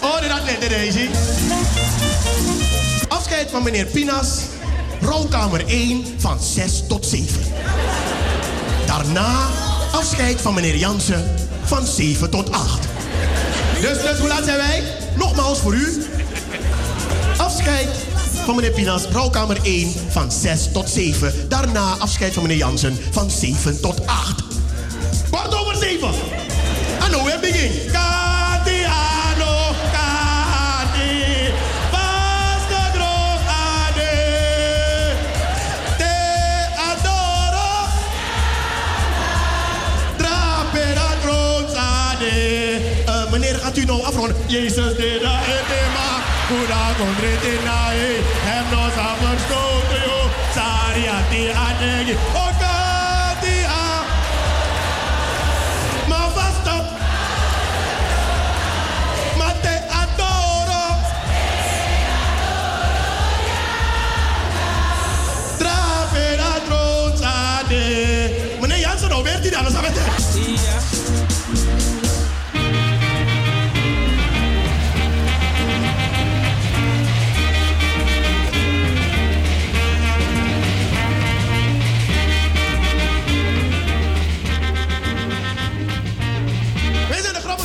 Oh, 0.02 0.20
had 0.30 0.46
net, 0.46 0.70
hij. 0.70 1.10
Afscheid 3.08 3.50
van 3.50 3.64
meneer 3.64 3.86
Pinas. 3.86 4.28
Rolkamer 5.02 5.68
1 5.68 6.06
van 6.18 6.40
6 6.42 6.84
tot 6.88 7.06
7. 7.06 7.42
Daarna 8.86 9.48
afscheid 9.92 10.42
van 10.42 10.54
meneer 10.54 10.76
Jansen 10.76 11.47
van 11.68 11.88
7 11.88 12.30
tot 12.30 12.52
8. 12.52 12.88
Dus, 13.82 14.02
dus 14.02 14.18
hoe 14.20 14.28
laat 14.28 14.44
zijn 14.44 14.58
wij? 14.58 14.84
Nogmaals 15.16 15.60
voor 15.60 15.74
u. 15.74 16.06
Afscheid 17.38 17.88
van 18.46 18.56
meneer 18.56 18.72
Pinas, 18.72 19.06
rouwkamer 19.06 19.58
1 19.64 19.94
van 20.10 20.32
6 20.32 20.70
tot 20.74 20.90
7. 20.90 21.34
Daarna 21.50 21.96
afscheid 22.00 22.34
van 22.34 22.44
meneer 22.44 22.58
Jansen 22.58 22.98
van 23.12 23.32
7 23.32 23.82
tot 23.82 24.08
8. 24.08 24.44
Kwart 25.30 25.56
over 25.56 25.76
7. 25.76 26.10
En 27.00 27.24
weer 27.24 27.40
begin. 27.40 27.92
U 43.78 43.86
nou 43.86 44.04
afronden? 44.04 44.36
Jezus, 44.48 44.96
de 44.96 45.20
da 45.22 45.40
etema. 45.58 46.10
Kuda 46.48 46.84
kondrete 46.98 47.54
nae. 47.64 48.10
Hem 48.48 48.66
no 48.72 48.84
samen 48.96 49.40
stoten 49.46 50.02
yo. 50.10 50.20
Sariati 50.56 51.42
adegi. 51.68 52.16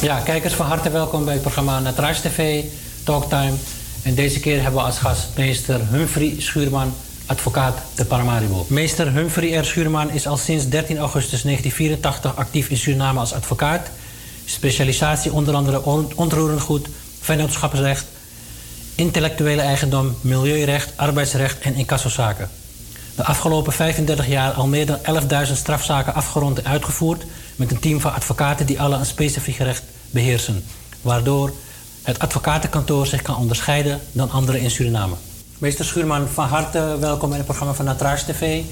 Ja, 0.03 0.19
kijkers 0.19 0.55
van 0.55 0.67
harte 0.67 0.91
welkom 0.91 1.25
bij 1.25 1.33
het 1.33 1.43
programma 1.43 1.81
Natrash 1.81 2.19
TV 2.19 2.65
Talktime. 3.05 3.53
En 4.03 4.15
deze 4.15 4.41
keer 4.41 4.63
hebben 4.63 4.81
we 4.81 4.87
als 4.87 4.99
gast 4.99 5.29
meester 5.37 5.81
Humphrey 5.91 6.35
Schuurman, 6.39 6.95
advocaat 7.27 7.79
te 7.95 8.05
Paramaribo. 8.05 8.67
Meester 8.69 9.13
Humphrey 9.13 9.53
R. 9.59 9.65
Schuurman 9.65 10.11
is 10.11 10.27
al 10.27 10.37
sinds 10.37 10.69
13 10.69 10.99
augustus 10.99 11.43
1984 11.43 12.37
actief 12.37 12.69
in 12.69 12.77
Suriname 12.77 13.21
als 13.21 13.33
advocaat. 13.33 13.91
Specialisatie 14.45 15.33
onder 15.33 15.55
andere 15.55 15.83
on- 15.85 16.13
onroerend 16.15 16.61
goed, 16.61 16.89
vennootschapsrecht, 17.21 18.05
intellectuele 18.95 19.63
eigendom, 19.63 20.17
milieurecht, 20.21 20.93
arbeidsrecht 20.97 21.61
en 21.61 21.75
incassozaken. 21.75 22.51
De 23.17 23.25
afgelopen 23.25 23.73
35 23.73 24.27
jaar 24.27 24.53
al 24.53 24.67
meer 24.67 24.87
dan 24.87 24.99
11.000 25.03 25.57
strafzaken 25.57 26.15
afgerond 26.15 26.59
en 26.63 26.71
uitgevoerd 26.71 27.25
met 27.57 27.71
een 27.71 27.81
team 27.81 28.01
van 28.01 28.13
advocaten 28.15 28.67
die 28.67 28.81
alle 28.81 28.97
een 28.97 29.07
specifiek 29.07 29.57
recht 29.57 29.83
beheersen, 30.13 30.65
waardoor 31.01 31.53
het 32.03 32.19
advocatenkantoor 32.19 33.07
zich 33.07 33.23
kan 33.23 33.37
onderscheiden 33.37 34.01
dan 34.13 34.31
anderen 34.31 34.61
in 34.61 34.71
Suriname. 34.71 35.15
Meester 35.59 35.85
Schuurman, 35.85 36.29
van 36.29 36.47
harte 36.49 36.97
welkom 37.01 37.31
in 37.31 37.37
het 37.37 37.45
programma 37.45 37.75
van 37.75 37.85
Natraars 37.85 38.23
TV. 38.23 38.63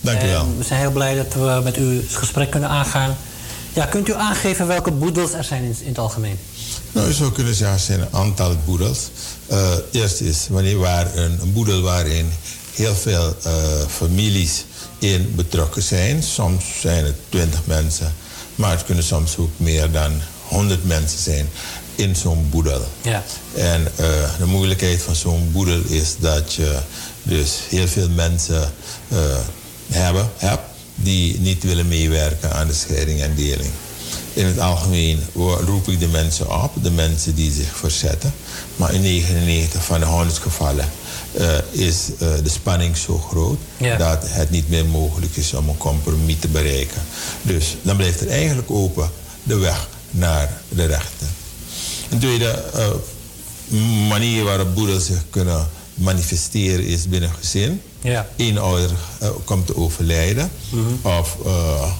Dank 0.00 0.22
u 0.22 0.26
wel. 0.26 0.40
En 0.40 0.58
we 0.58 0.64
zijn 0.64 0.80
heel 0.80 0.90
blij 0.90 1.14
dat 1.14 1.34
we 1.34 1.60
met 1.64 1.76
u 1.76 1.96
het 1.96 2.14
gesprek 2.14 2.50
kunnen 2.50 2.68
aangaan. 2.68 3.16
Ja, 3.72 3.84
kunt 3.84 4.08
u 4.08 4.14
aangeven 4.14 4.66
welke 4.66 4.90
boedels 4.90 5.32
er 5.32 5.44
zijn 5.44 5.62
in, 5.62 5.76
in 5.80 5.88
het 5.88 5.98
algemeen? 5.98 6.38
Nou, 6.92 7.06
je 7.06 7.14
zou 7.14 7.32
kunnen 7.32 7.54
zeggen, 7.54 7.76
er 7.76 7.82
zijn 7.82 8.00
een 8.00 8.12
aantal 8.12 8.56
boedels. 8.64 9.10
Eh, 9.46 9.70
eerst 9.92 10.20
is 10.20 10.46
wanneer 10.50 10.78
waar 10.78 11.16
een, 11.16 11.38
een 11.40 11.52
boedel 11.52 11.80
waarin 11.80 12.32
heel 12.74 12.94
veel 12.94 13.36
eh, 13.42 13.52
families 13.88 14.64
in 14.98 15.32
betrokken 15.36 15.82
zijn. 15.82 16.22
Soms 16.22 16.64
zijn 16.80 17.04
het 17.04 17.16
twintig 17.28 17.60
mensen, 17.64 18.14
maar 18.54 18.70
het 18.70 18.84
kunnen 18.84 19.04
soms 19.04 19.36
ook 19.36 19.50
meer 19.56 19.90
dan 19.90 20.12
100 20.48 20.84
mensen 20.84 21.18
zijn 21.18 21.48
in 21.94 22.16
zo'n 22.16 22.46
boedel. 22.50 22.84
Ja. 23.02 23.22
En 23.54 23.86
eh, 23.96 24.06
de 24.38 24.46
moeilijkheid 24.46 25.02
van 25.02 25.14
zo'n 25.14 25.48
boedel 25.52 25.80
is 25.86 26.14
dat 26.18 26.54
je 26.54 26.78
Dus 27.22 27.60
heel 27.68 27.88
veel 27.88 28.08
mensen 28.08 28.72
eh, 29.08 29.18
hebben, 29.92 30.30
heb, 30.36 30.60
die 30.94 31.40
niet 31.40 31.62
willen 31.62 31.88
meewerken 31.88 32.52
aan 32.52 32.66
de 32.66 32.74
scheiding 32.74 33.20
en 33.20 33.34
deling. 33.34 33.70
In 34.32 34.46
het 34.46 34.58
algemeen 34.58 35.20
roep 35.66 35.88
ik 35.88 36.00
de 36.00 36.08
mensen 36.08 36.62
op, 36.62 36.72
de 36.82 36.90
mensen 36.90 37.34
die 37.34 37.52
zich 37.52 37.76
verzetten. 37.76 38.34
Maar 38.76 38.94
in 38.94 39.00
99 39.00 39.84
van 39.84 40.00
de 40.00 40.06
100 40.06 40.38
gevallen 40.38 40.88
eh, 41.32 41.58
is 41.70 42.06
de 42.18 42.48
spanning 42.48 42.96
zo 42.96 43.18
groot 43.18 43.58
Ja. 43.76 43.96
dat 43.96 44.24
het 44.26 44.50
niet 44.50 44.68
meer 44.68 44.86
mogelijk 44.86 45.36
is 45.36 45.54
om 45.54 45.68
een 45.68 45.76
compromis 45.76 46.36
te 46.40 46.48
bereiken. 46.48 47.02
Dus 47.42 47.76
dan 47.82 47.96
blijft 47.96 48.20
er 48.20 48.28
eigenlijk 48.28 48.70
open 48.70 49.10
de 49.42 49.56
weg 49.56 49.88
naar 50.16 50.60
de 50.68 50.84
rechter. 50.84 51.26
Een 52.10 52.18
tweede 52.18 52.50
eh, 52.74 52.88
manier 54.08 54.44
waarop 54.44 54.74
boeren 54.74 55.00
zich 55.00 55.22
kunnen 55.30 55.68
manifesteren 55.94 56.86
is 56.86 57.08
binnen 57.08 57.30
gezin. 57.38 57.82
Ja. 58.00 58.28
Eén 58.36 58.58
ouder 58.58 58.90
eh, 59.20 59.28
komt 59.44 59.66
te 59.66 59.76
overlijden. 59.76 60.50
of, 61.02 61.36
eh, 61.44 61.92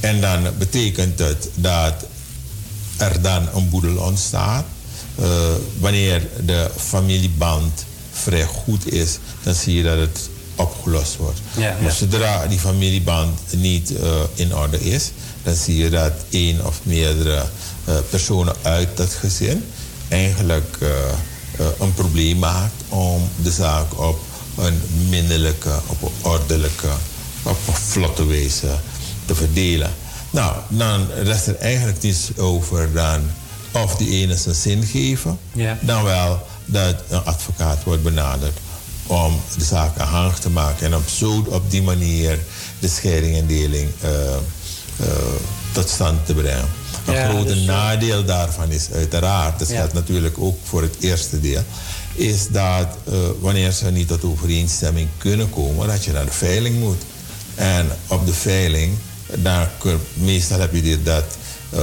en 0.00 0.20
dan 0.20 0.48
betekent 0.58 1.18
het 1.18 1.48
dat 1.54 1.94
er 2.96 3.22
dan 3.22 3.48
een 3.54 3.68
boedel 3.68 3.96
ontstaat. 3.96 4.64
Wanneer 5.78 6.28
de 6.44 6.70
familieband 6.76 7.84
vrij 8.10 8.44
goed 8.44 8.92
is, 8.92 9.18
dan 9.42 9.54
zie 9.54 9.74
je 9.74 9.82
dat 9.82 9.98
het 9.98 10.28
opgelost 10.54 11.16
wordt. 11.16 11.38
Ja, 11.56 11.76
maar 11.82 11.92
zodra 11.92 12.46
die 12.46 12.58
familieband 12.58 13.40
niet 13.56 13.92
in 14.34 14.56
orde 14.56 14.80
is, 14.80 15.10
dan 15.42 15.54
zie 15.54 15.76
je 15.76 15.90
dat 15.90 16.12
één 16.30 16.66
of 16.66 16.80
meerdere 16.82 17.44
eh, 17.84 17.94
personen 18.10 18.54
uit 18.62 18.96
dat 18.96 19.12
gezin 19.12 19.64
eigenlijk 20.08 20.76
eh, 20.80 20.88
eh, 20.88 21.66
een 21.78 21.94
probleem 21.94 22.38
maakt 22.38 22.82
om 22.88 23.28
de 23.42 23.50
zaak 23.50 24.00
op 24.00 24.20
een 24.58 24.80
minderlijke, 25.08 25.78
op 25.86 26.02
een 26.02 26.30
ordelijke, 26.30 26.88
op 27.42 27.56
een 27.66 27.74
vlotte 27.74 28.26
wijze 28.26 28.78
te 29.24 29.34
verdelen. 29.34 29.90
Nou, 30.30 30.56
dan 30.68 31.06
rest 31.22 31.46
er 31.46 31.56
eigenlijk 31.56 32.02
niets 32.02 32.36
over 32.36 32.92
dan 32.92 33.20
of 33.72 33.96
die 33.96 34.10
ene 34.10 34.36
zijn 34.36 34.54
zin 34.54 34.84
geven, 34.84 35.38
Ja. 35.52 35.78
dan 35.82 36.02
wel 36.02 36.46
dat 36.64 36.94
een 37.08 37.24
advocaat 37.24 37.84
wordt 37.84 38.02
benaderd 38.02 38.58
om 39.06 39.40
de 39.58 39.64
zaak 39.64 39.98
aanhangig 39.98 40.38
te 40.38 40.50
maken 40.50 40.86
en 40.86 40.94
op, 40.94 41.08
zo, 41.08 41.44
op 41.48 41.70
die 41.70 41.82
manier 41.82 42.38
de 42.78 42.88
scheiding 42.88 43.36
en 43.36 43.46
deling 43.46 43.88
tot 45.72 45.88
stand 45.88 46.26
te 46.26 46.34
brengen. 46.34 46.68
Een 47.06 47.14
Ja, 47.14 47.28
grote 47.28 47.44
dus, 47.54 47.58
eh, 47.60 47.66
nadeel 47.66 48.24
daarvan 48.24 48.70
is 48.70 48.88
uiteraard, 48.94 49.58
dat 49.58 49.68
geldt 49.68 49.92
natuurlijk 49.92 50.34
ook 50.38 50.58
voor 50.64 50.82
het 50.82 50.96
eerste 51.00 51.40
deel, 51.40 51.62
is 52.14 52.48
dat 52.48 52.86
eh, 53.08 53.14
wanneer 53.40 53.72
ze 53.72 53.90
niet 53.90 54.08
tot 54.08 54.24
overeenstemming 54.24 55.08
kunnen 55.18 55.50
komen, 55.50 55.86
dat 55.88 56.04
je 56.04 56.12
naar 56.12 56.24
de 56.24 56.30
veiling 56.32 56.78
moet. 56.78 57.02
En 57.54 57.88
op 58.06 58.26
de 58.26 58.32
veiling, 58.34 58.92
daar 59.38 59.70
kun- 59.78 60.00
meestal 60.14 60.60
heb 60.60 60.74
je 60.74 60.82
dit 60.82 61.04
dat 61.04 61.24
eh, 61.70 61.80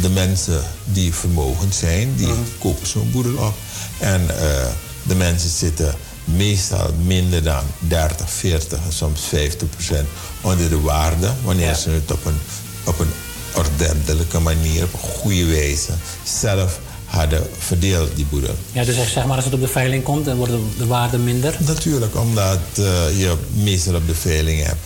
de 0.00 0.08
mensen 0.08 0.62
die 0.84 1.14
vermogend 1.14 1.74
zijn, 1.74 2.14
die 2.16 2.32
kopen 2.58 2.86
zo'n 2.86 3.10
boedel 3.10 3.36
op. 3.36 3.54
En 3.98 4.20
eh, 4.38 4.66
de 5.02 5.14
mensen 5.14 5.50
zitten 5.50 5.94
meestal 6.24 6.90
minder 7.04 7.42
dan 7.42 7.62
30, 7.78 8.30
40, 8.30 8.78
soms 8.88 9.20
50 9.20 9.68
procent 9.70 10.08
onder 10.40 10.68
de 10.68 10.80
waarde, 10.80 11.30
wanneer 11.44 11.74
ze 11.74 11.90
het 11.90 12.10
op 12.10 12.24
een, 12.24 12.38
op 12.84 12.98
een 12.98 13.12
ordentelijke 13.54 14.38
manier, 14.38 14.82
op 14.82 14.92
een 14.92 14.98
goede 14.98 15.44
wijze 15.44 15.92
zelf 16.24 16.80
hadden 17.14 17.46
verdeeld, 17.58 18.16
die 18.16 18.26
boedel. 18.30 18.54
Ja, 18.72 18.84
dus 18.84 19.12
zeg 19.12 19.24
maar 19.26 19.36
als 19.36 19.44
het 19.44 19.54
op 19.54 19.60
de 19.60 19.68
veiling 19.68 20.02
komt, 20.02 20.24
dan 20.24 20.36
wordt 20.36 20.52
de, 20.52 20.62
de 20.78 20.86
waarde 20.86 21.18
minder. 21.18 21.56
Natuurlijk, 21.58 22.16
omdat 22.16 22.58
eh, 22.74 22.84
je 23.18 23.34
meestal 23.52 23.94
op 23.94 24.06
de 24.06 24.14
veiling 24.14 24.62
hebt 24.66 24.80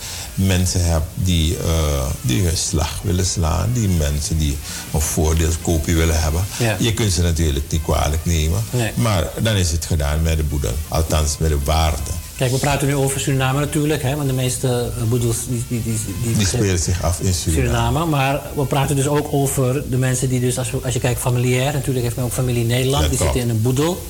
mensen 0.45 0.85
hebt 0.85 1.05
die, 1.13 1.57
eh, 1.57 2.05
die 2.21 2.43
hun 2.43 2.57
slag 2.57 2.99
willen 3.03 3.25
slaan, 3.25 3.69
die 3.73 3.87
mensen 3.87 4.37
die 4.37 4.57
een 4.93 5.01
voordeelskopje 5.01 5.93
willen 5.93 6.21
hebben. 6.21 6.45
Ja. 6.59 6.75
Je 6.79 6.93
kunt 6.93 7.11
ze 7.11 7.21
natuurlijk 7.21 7.65
niet 7.71 7.81
kwalijk 7.83 8.25
nemen, 8.25 8.63
Nee. 8.71 8.91
maar 8.95 9.27
dan 9.41 9.55
is 9.55 9.71
het 9.71 9.85
gedaan 9.85 10.21
met 10.21 10.37
de 10.37 10.43
boedel, 10.43 10.73
althans 10.87 11.37
met 11.37 11.49
de 11.49 11.57
waarde. 11.63 12.11
Kijk, 12.39 12.51
we 12.51 12.57
praten 12.57 12.87
nu 12.87 12.95
over 12.95 13.19
Suriname 13.19 13.59
natuurlijk, 13.59 14.01
hè, 14.01 14.15
want 14.15 14.27
de 14.27 14.33
meeste 14.33 14.67
eh, 14.97 15.03
boedels 15.03 15.37
die, 15.47 15.63
die, 15.67 15.83
die, 15.83 15.99
die, 16.23 16.35
Die 16.35 16.47
spelen 16.47 16.79
zich 16.79 17.03
af 17.03 17.19
in 17.19 17.33
Suriname. 17.33 17.67
Suriname. 17.67 18.05
Maar 18.05 18.41
we 18.55 18.65
praten 18.65 18.95
dus 18.95 19.07
ook 19.07 19.27
over 19.31 19.89
de 19.89 19.97
mensen 19.97 20.29
die 20.29 20.39
dus, 20.39 20.57
als, 20.57 20.83
als 20.83 20.93
je 20.93 20.99
kijkt 20.99 21.19
familiair, 21.19 21.73
natuurlijk 21.73 22.03
heeft 22.03 22.15
men 22.15 22.25
ook 22.25 22.31
familie 22.31 22.61
in 22.61 22.67
Nederland, 22.67 23.09
die 23.09 23.17
klopt. 23.17 23.33
zitten 23.33 23.49
in 23.49 23.55
een 23.55 23.61
boedel. 23.61 24.05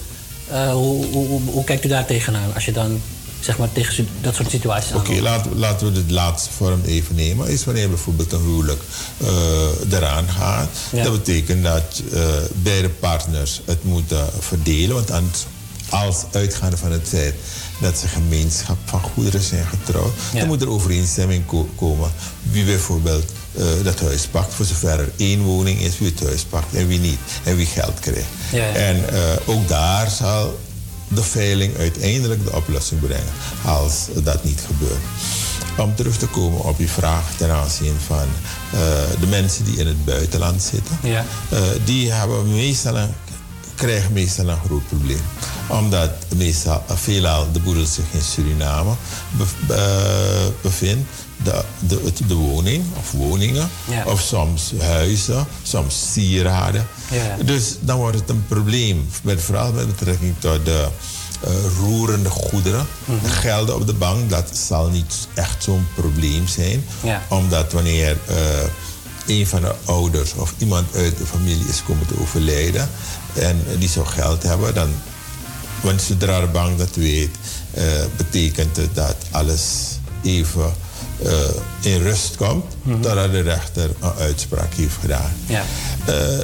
Eh, 0.48 0.72
hoe, 0.72 1.06
hoe, 1.06 1.28
hoe, 1.28 1.42
hoe 1.46 1.64
kijkt 1.64 1.86
u 1.86 1.88
daar 1.88 2.06
tegenaan 2.06 2.54
als 2.54 2.66
je 2.66 2.72
dan 2.72 3.02
zeg 3.40 3.58
maar 3.58 3.72
tegen 3.72 4.08
dat 4.22 4.36
soort 4.36 4.50
situaties 4.50 4.96
Oké, 4.96 5.22
laten, 5.22 5.60
laten 5.60 5.94
we 5.94 6.06
de 6.06 6.14
laatste 6.14 6.50
vorm 6.52 6.82
even 6.86 7.16
nemen. 7.16 7.48
Is 7.48 7.66
wanneer 7.66 7.90
bijvoorbeeld 7.90 8.32
een 8.32 8.42
huwelijk 8.42 8.82
eh, 9.18 9.98
eraan 9.98 10.28
gaat. 10.28 10.70
Ja. 10.92 11.04
Dat 11.04 11.12
betekent 11.12 11.64
dat 11.64 12.04
beide 12.54 12.90
partners 12.90 13.62
het 13.66 13.84
moeten 13.84 14.30
verdelen. 14.40 14.96
Want 14.96 15.10
als 15.90 16.26
uitgaande 16.32 16.78
van 16.78 16.92
het 16.92 17.08
feit 17.08 17.36
dat 17.80 17.98
ze 17.98 18.08
gemeenschap 18.08 18.78
van 18.86 19.02
goederen 19.02 19.42
zijn 19.42 19.66
getrouwd, 19.66 20.12
Ja. 20.34 20.40
dan 20.40 20.48
moet 20.48 20.62
er 20.62 20.70
overeenstemming 20.70 21.46
ko- 21.46 21.70
komen 21.76 22.12
wie 22.52 22.66
bijvoorbeeld 22.66 23.32
eh, 23.58 23.66
dat 23.84 24.00
huis 24.00 24.26
pakt. 24.28 24.54
Voor 24.54 24.66
zover 24.66 25.00
er 25.00 25.12
één 25.16 25.42
woning 25.42 25.80
is, 25.82 25.98
wie 26.00 26.08
het 26.16 26.24
huis 26.24 26.44
pakt 26.44 26.74
en 26.76 26.88
wie 26.88 27.00
niet. 27.00 27.20
En 27.44 27.56
wie 27.56 27.66
geld 27.66 28.00
krijgt. 28.00 28.26
Ja, 28.52 28.58
ja. 28.66 28.74
En 28.74 29.10
eh, 29.10 29.20
ook 29.46 29.68
daar 29.68 30.10
zal 30.10 30.60
de 31.08 31.24
veiling 31.24 31.78
uiteindelijk 31.78 32.44
de 32.44 32.56
oplossing 32.56 33.02
brengen 33.02 33.34
als 33.66 33.94
dat 34.24 34.44
niet 34.44 34.62
gebeurt. 34.68 35.00
Om 35.78 35.96
terug 35.96 36.18
te 36.18 36.28
komen 36.28 36.64
op 36.64 36.80
je 36.80 36.88
vraag 36.88 37.24
ten 37.38 37.52
aanzien 37.52 37.96
van 38.08 38.26
eh, 38.74 38.80
de 39.20 39.28
mensen 39.28 39.64
die 39.66 39.78
in 39.78 39.88
het 39.88 40.06
buitenland 40.06 40.62
zitten, 40.62 40.98
Ja. 41.04 41.26
die 41.86 42.12
hebben 42.12 42.52
meestal 42.54 42.98
een, 42.98 43.10
krijgen 43.80 44.14
meestal 44.14 44.48
een 44.48 44.60
groot 44.66 44.88
probleem. 44.88 45.22
Omdat 45.68 46.12
meestal, 46.36 46.84
eh, 46.88 46.96
veelal 46.96 47.52
de 47.52 47.60
boedel 47.60 47.86
zich 47.86 48.04
in 48.12 48.22
Suriname 48.22 48.92
eh, 49.70 49.78
bevindt. 50.62 51.10
De, 51.44 51.64
de, 51.80 52.12
de 52.28 52.34
woning 52.34 52.84
of 52.98 53.12
woningen, 53.12 53.70
Ja. 53.90 54.04
of 54.06 54.22
soms 54.22 54.74
huizen, 54.80 55.48
soms 55.64 56.12
sieraden. 56.14 56.88
Ja. 57.12 57.44
Dus 57.44 57.76
dan 57.80 57.98
wordt 57.98 58.20
het 58.20 58.30
een 58.30 58.46
probleem, 58.48 59.10
met, 59.24 59.42
vooral 59.42 59.72
met 59.72 59.88
betrekking 59.88 60.36
tot 60.40 60.66
de 60.66 60.88
eh, 61.44 61.52
roerende 61.80 62.30
goederen. 62.30 62.88
Mhm. 63.06 63.24
De 63.24 63.30
gelden 63.30 63.76
op 63.76 63.88
de 63.88 63.94
bank, 63.94 64.30
dat 64.30 64.58
zal 64.68 64.90
niet 64.90 65.28
echt 65.34 65.64
zo'n 65.64 65.88
probleem 65.96 66.48
zijn. 66.48 66.86
Ja. 67.04 67.22
Omdat 67.30 67.72
wanneer 67.74 68.18
een 69.28 69.48
van 69.48 69.62
de 69.62 69.76
ouders 69.86 70.34
of 70.34 70.54
iemand 70.58 70.96
uit 70.96 71.18
de 71.18 71.26
familie 71.26 71.68
is 71.68 71.84
komen 71.84 72.08
te 72.08 72.20
overlijden 72.22 72.90
en 73.34 73.64
die 73.80 73.90
zou 73.90 74.06
geld 74.06 74.44
hebben, 74.44 74.74
dan, 74.74 74.90
want 75.82 76.02
zodra 76.02 76.40
de 76.40 76.48
bank 76.48 76.78
dat 76.78 76.96
weet, 76.96 77.30
eh, 77.72 77.84
betekent 78.18 78.78
het 78.78 78.96
dat 78.96 79.16
alles 79.32 79.64
even 80.24 80.74
eh, 81.24 81.32
in 81.82 82.02
rust 82.02 82.36
komt, 82.36 82.66
totdat 83.02 83.32
de 83.32 83.42
rechter 83.42 83.90
een 84.00 84.14
uitspraak 84.14 84.74
heeft 84.74 84.96
gedaan. 85.02 85.32
Ja. 85.46 85.64
Eh, 86.06 86.40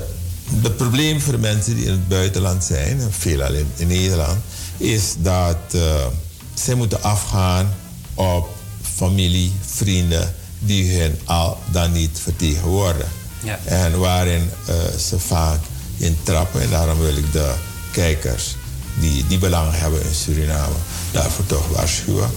het 0.62 0.78
probleem 0.78 1.22
voor 1.22 1.34
de 1.34 1.40
mensen 1.40 1.76
die 1.76 1.86
in 1.86 1.92
het 1.92 2.08
buitenland 2.08 2.64
zijn, 2.64 3.00
en 3.00 3.12
veelal 3.12 3.54
in, 3.54 3.68
in 3.76 3.88
Nederland, 3.88 4.38
is 4.78 5.16
dat 5.18 5.58
eh, 5.72 6.06
zij 6.54 6.76
moeten 6.76 7.04
afgaan 7.04 7.74
op 8.14 8.50
familie, 8.82 9.52
vrienden 9.66 10.36
die 10.60 11.00
hen 11.00 11.20
al 11.26 11.58
dan 11.72 11.92
niet 11.92 12.20
vertegenwoordigen. 12.22 13.12
Ja. 13.44 13.60
En 13.66 14.00
waarin 14.00 14.50
eh, 14.68 14.76
ze 14.98 15.20
vaak 15.20 15.60
in 15.98 16.18
trappen. 16.24 16.62
En 16.62 16.70
daarom 16.70 17.00
wil 17.00 17.18
ik 17.18 17.32
de 17.32 17.54
kijkers 17.92 18.56
die, 19.00 19.26
die 19.28 19.38
belang 19.38 19.72
hebben 19.72 20.04
in 20.04 20.14
Suriname 20.14 20.76
daarvoor 21.12 21.46
toch 21.46 21.68
waarschuwen. 21.68 22.30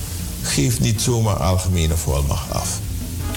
Geef 0.42 0.80
niet 0.80 1.00
zomaar 1.00 1.36
algemene 1.36 1.96
volmacht 1.96 2.52
af. 2.52 2.78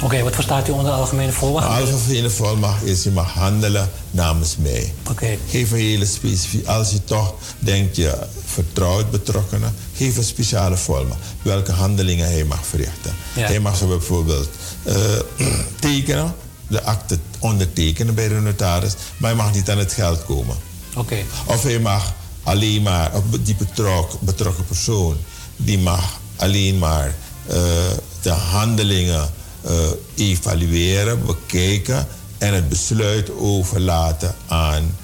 Oké, 0.03 0.23
wat 0.23 0.34
verstaat 0.34 0.68
u 0.68 0.72
onder 0.72 0.91
algemene 0.91 1.31
volwacht? 1.31 1.65
Een 1.65 1.91
algemene 1.91 2.30
volmacht 2.30 2.84
is 2.84 3.03
je 3.03 3.11
mag 3.11 3.34
handelen 3.34 3.89
namens 4.11 4.57
mij. 4.57 4.93
Oké. 5.10 5.38
Geef 5.49 5.72
een 5.72 5.77
hele 5.77 6.06
specifieke, 6.06 6.69
als 6.72 6.91
je 6.91 7.03
toch 7.03 7.34
denkt 7.60 7.95
je 7.95 8.18
vertrouwt 8.45 9.11
betrokkenen, 9.11 9.76
geef 9.95 10.18
een 10.18 10.23
speciale 10.23 10.77
volmacht. 10.77 11.19
Welke 11.41 11.72
handelingen 11.72 12.26
hij 12.26 12.43
mag 12.43 12.65
verrichten. 12.65 13.15
Ja. 13.35 13.48
Hij 13.48 13.60
mag 13.60 13.77
zo 13.77 13.88
bijvoorbeeld 13.88 14.49
eh, 14.84 14.95
tekenen, 15.80 16.35
de 16.72 16.84
akte 16.84 17.19
ondertekenen 17.39 18.15
bij 18.15 18.27
de 18.27 18.39
notaris, 18.39 18.93
maar 19.18 19.30
hij 19.30 19.39
mag 19.39 19.53
niet 19.53 19.69
aan 19.69 19.77
het 19.77 19.93
geld 19.93 20.26
komen. 20.26 20.56
Oké. 20.95 21.18
Of 21.45 21.64
hij 21.64 21.80
mag 21.80 22.14
alleen 22.43 22.81
maar, 22.81 23.14
of 23.14 23.23
die 23.41 23.56
betrok, 23.56 24.19
betrokken 24.19 24.65
persoon, 24.65 25.18
die 25.56 25.80
mag 25.80 26.19
alleen 26.35 26.77
maar 26.77 27.15
eh, 27.48 27.56
de 28.22 28.30
handelingen 28.30 29.30
eh, 29.61 29.73
evalueren, 30.15 31.26
bekijken 31.26 32.07
en 32.38 32.53
het 32.53 32.69
besluit 32.69 33.31
overlaten 33.38 34.35
aan 34.48 34.95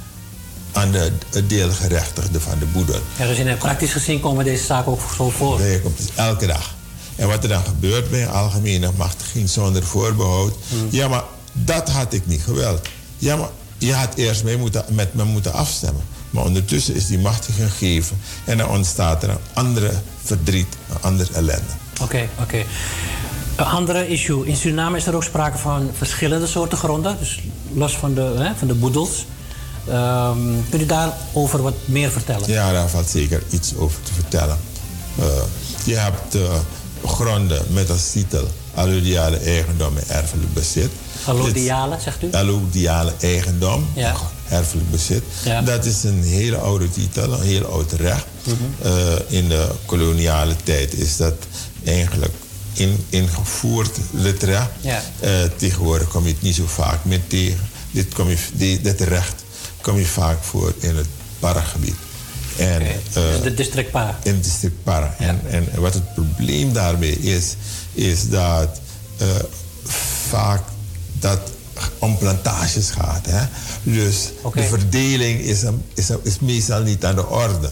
aan 0.72 0.92
de 0.92 1.46
deelgerechtigde 1.48 2.40
van 2.40 2.60
de 2.60 2.66
boedel. 2.66 3.00
Ja, 3.18 3.28
dus 3.28 3.38
in, 3.38 3.58
praktisch 3.58 3.92
gezien 3.92 4.20
komen 4.20 4.46
deze 4.46 4.66
zaken 4.66 4.92
ook 4.92 5.02
zo 5.16 5.30
voor. 5.30 5.60
Nee, 5.60 5.82
komt 5.82 5.98
dus 5.98 6.08
elke 6.16 6.48
dag. 6.48 6.76
En 7.16 7.28
wat 7.28 7.44
er 7.44 7.50
dan 7.50 7.64
gebeurt 7.64 8.10
bij 8.10 8.22
een 8.22 8.30
algemene 8.30 8.92
machtiging 8.98 9.50
zonder 9.50 9.84
voorbehoud. 9.84 10.56
Hmm. 10.68 10.88
Ja, 10.92 11.08
maar 11.08 11.24
dat 11.66 11.90
had 11.90 12.14
ik 12.14 12.28
niet 12.28 12.42
gewild. 12.42 12.88
Ja, 13.18 13.36
maar 13.36 13.50
je 13.78 13.94
had 13.94 14.16
eerst 14.16 14.44
mee 14.44 14.58
moeten, 14.58 14.86
met 14.90 15.14
me 15.14 15.24
moeten 15.24 15.54
afstemmen. 15.54 16.04
Maar 16.30 16.44
ondertussen 16.44 16.96
is 16.96 17.08
die 17.08 17.20
machtiging 17.20 17.72
gegeven. 17.72 18.18
En 18.46 18.58
dan 18.58 18.70
ontstaat 18.70 19.24
er 19.24 19.30
een 19.30 19.38
andere 19.54 19.92
verdriet, 20.24 20.78
een 20.90 21.02
ander 21.02 21.28
ellende. 21.34 21.74
Oké, 22.02 22.30
oké. 22.42 22.64
Een 23.56 23.66
andere 23.66 24.08
issue. 24.08 24.46
In 24.46 24.56
Suriname 24.56 24.98
is 24.98 25.06
er 25.06 25.16
ook 25.16 25.24
sprake 25.24 25.58
van 25.58 25.90
verschillende 25.98 26.48
soorten 26.48 26.78
gronden. 26.78 27.18
Dus 27.20 27.42
los 27.74 27.98
van 27.98 28.14
de, 28.14 28.22
hè, 28.22 28.56
van 28.56 28.68
de 28.68 28.74
boedels. 28.74 29.26
Ehm 29.90 30.40
kunt 30.70 30.82
u 30.82 30.86
daarover 30.86 31.62
wat 31.62 31.74
meer 31.86 32.12
vertellen? 32.12 32.52
Ja, 32.52 32.72
daar 32.72 32.90
valt 32.90 33.10
zeker 33.10 33.44
iets 33.50 33.76
over 33.76 34.02
te 34.04 34.14
vertellen. 34.14 34.58
Eh, 35.20 35.26
je 35.84 35.96
hebt 35.96 36.36
eh, 36.36 36.42
gronden 37.06 37.66
met 37.70 37.90
als 37.90 38.12
titel 38.12 38.48
allodiale 38.74 39.38
eigendom 39.38 39.98
en 39.98 40.16
erfelijk 40.16 40.54
bezit. 40.54 40.92
Allodiale, 41.26 41.98
zegt 42.04 42.24
u? 42.24 42.32
Allodiale 42.32 43.14
eigendom, 43.22 43.88
Ja. 43.96 44.16
erfelijk 44.50 44.92
bezit. 44.92 45.24
Ja. 45.46 45.62
Dat 45.62 45.86
is 45.86 46.04
een 46.04 46.24
hele 46.24 46.58
oude 46.58 46.90
titel, 46.90 47.34
een 47.34 47.42
heel 47.42 47.66
oud 47.66 47.92
recht. 47.92 48.26
Mhm. 48.44 48.56
Eh, 48.82 48.92
in 49.28 49.48
de 49.50 49.70
koloniale 49.86 50.56
tijd 50.64 50.94
is 50.94 51.18
dat 51.18 51.34
eigenlijk 51.86 52.34
in, 52.74 53.06
ingevoerd, 53.10 53.98
dit 54.12 54.44
recht. 54.44 54.70
Ja. 54.82 55.02
Eh, 55.20 55.30
tegenwoordig 55.56 56.08
kom 56.08 56.24
je 56.26 56.32
het 56.34 56.42
niet 56.42 56.56
zo 56.56 56.64
vaak 56.68 57.06
meer 57.06 57.22
tegen. 57.28 57.70
Dit, 57.92 58.14
kom 58.14 58.30
je, 58.30 58.38
die- 58.54 58.82
dit 58.82 59.02
recht 59.02 59.44
kom 59.82 59.98
je 59.98 60.06
vaak 60.06 60.44
voor 60.44 60.74
in 60.80 60.96
het 60.96 61.08
parkgebied. 61.40 61.96
En, 62.58 62.82
eh, 62.82 62.92
Dus 63.14 63.42
de 63.42 63.54
district 63.54 63.92
Para. 63.92 64.20
in 64.24 64.34
het 64.34 64.44
district 64.44 64.84
Para. 64.84 65.16
En, 65.20 65.42
en 65.50 65.68
wat 65.76 65.94
het 65.94 66.14
probleem 66.14 66.74
daarmee 66.74 67.20
is, 67.20 67.56
is 67.94 68.30
dat 68.30 68.80
vaak 70.30 70.62
dat 71.20 71.40
om 72.00 72.18
plantages 72.18 72.90
gaat. 72.90 73.26
Hè? 73.26 73.46
Dus 73.84 74.30
de 74.54 74.64
verdeling 74.64 75.40
is, 75.40 75.64
is, 75.94 76.10
is 76.24 76.40
meestal 76.40 76.82
niet 76.82 77.06
aan 77.06 77.16
de 77.16 77.28
orde. 77.28 77.72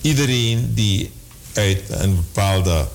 Iedereen 0.00 0.74
die 0.74 1.12
uit 1.52 1.80
een 1.88 2.14
bepaalde 2.14 2.88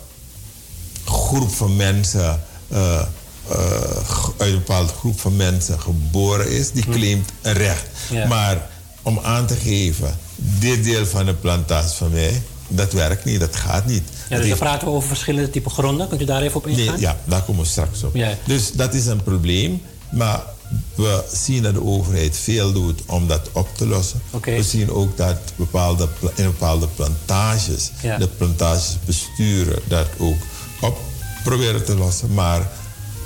groep 1.05 1.51
van 1.51 1.75
mensen, 1.75 2.41
eh, 2.67 2.99
eh, 2.99 3.07
uit 4.37 4.51
een 4.51 4.57
bepaalde 4.57 4.93
groep 4.93 5.19
van 5.19 5.35
mensen 5.35 5.79
geboren 5.79 6.51
is, 6.51 6.71
die 6.71 6.85
claimt 6.85 7.29
een 7.41 7.53
recht. 7.53 7.87
Maar 8.27 8.69
om 9.01 9.19
aan 9.19 9.47
te 9.47 9.55
geven, 9.55 10.17
dit 10.35 10.83
deel 10.83 11.05
van 11.05 11.25
de 11.25 11.33
plantatie 11.33 11.97
van 11.97 12.11
mij, 12.11 12.41
dat 12.69 12.93
werkt 12.93 13.25
niet, 13.25 13.39
dat 13.39 13.55
gaat 13.55 13.85
niet. 13.85 14.03
Ja, 14.07 14.13
dus 14.27 14.37
dan 14.37 14.47
heeft- 14.47 14.59
praten 14.59 14.87
we 14.87 14.93
over 14.93 15.07
verschillende 15.07 15.49
typen 15.49 15.71
gronden. 15.71 16.07
Kunt 16.07 16.21
u 16.21 16.25
daar 16.25 16.41
even 16.41 16.55
op 16.55 16.67
ingaan? 16.67 16.85
Nee, 16.93 17.01
ja, 17.01 17.17
daar 17.25 17.41
komen 17.41 17.61
we 17.63 17.67
straks 17.69 18.03
op. 18.03 18.15
Ja. 18.15 18.33
Dus 18.45 18.71
dat 18.71 18.93
is 18.93 19.05
een 19.05 19.23
probleem. 19.23 19.81
Maar 20.11 20.41
we 20.95 21.23
zien 21.33 21.63
dat 21.63 21.73
de 21.73 21.83
overheid 21.83 22.37
veel 22.37 22.71
doet 22.73 23.01
om 23.05 23.27
dat 23.27 23.49
op 23.51 23.67
te 23.77 23.87
lossen. 23.87 24.21
We 24.43 24.63
zien 24.63 24.91
ook 24.91 25.17
dat 25.17 25.37
bepaalde, 25.55 26.07
in 26.35 26.43
bepaalde 26.45 26.87
plantages, 26.87 27.91
Ja. 28.01 28.17
de 28.17 28.27
plantagesbesturen 28.27 29.79
dat 29.87 30.07
ook 30.17 30.37
op 30.81 30.97
proberen 31.43 31.85
te 31.85 31.95
lossen. 31.95 32.33
Maar 32.33 32.69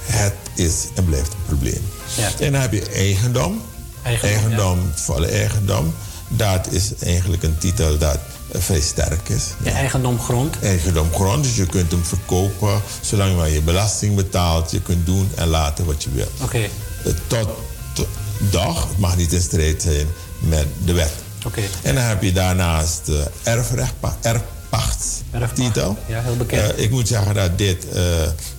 het 0.06 0.34
is 0.56 0.74
en 0.96 1.06
blijft 1.06 1.34
een 1.34 1.46
probleem. 1.46 1.82
Ja. 2.18 2.32
En 2.40 2.52
dan 2.52 2.62
heb 2.62 2.74
je 2.74 2.90
eigendom. 2.90 3.62
Eigendom, 4.04 4.80
volle 4.96 5.28
eigendom. 5.28 5.94
Dat 6.30 6.68
is 6.72 6.92
eigenlijk 7.00 7.44
een 7.44 7.58
titel 7.58 7.98
dat 7.98 8.20
vrij 8.54 8.82
sterk 8.82 9.30
is. 9.30 9.44
De 9.64 9.70
eigendom 9.70 10.20
grond. 10.20 10.56
Eigendom 10.62 11.14
grond, 11.14 11.44
dus 11.44 11.56
je 11.56 11.66
kunt 11.66 11.92
hem 11.92 12.04
verkopen 12.06 12.82
zolang 13.02 13.36
maar 13.38 13.50
je 13.50 13.62
belasting 13.62 14.16
betaalt. 14.16 14.72
Je 14.72 14.82
kunt 14.82 15.06
doen 15.06 15.30
en 15.36 15.48
laten 15.48 15.86
wat 15.86 16.04
je 16.04 16.10
wil. 16.14 16.28
Oké, 16.42 16.58
Eh, 16.58 17.12
Tot, 17.28 17.48
tot 17.94 18.08
dag, 18.52 18.88
het 18.88 18.98
mag 18.98 19.18
niet 19.18 19.34
in 19.34 19.42
strijd 19.42 19.82
zijn 19.82 20.08
met 20.40 20.66
de 20.86 20.94
wet. 20.94 21.12
oké. 21.46 21.62
En 21.82 21.96
dan 21.96 22.04
heb 22.04 22.22
je 22.24 22.32
daarnaast 22.32 23.06
de 23.06 23.28
erfrechtpa- 23.44 24.18
erfpachtstitel. 24.22 25.98
Ja, 26.08 26.22
heel 26.22 26.36
bekend. 26.38 26.72
Eh, 26.76 26.84
ik 26.84 26.90
moet 26.92 27.08
zeggen 27.08 27.34
dat 27.34 27.58
dit, 27.58 27.90
eh, 27.90 28.02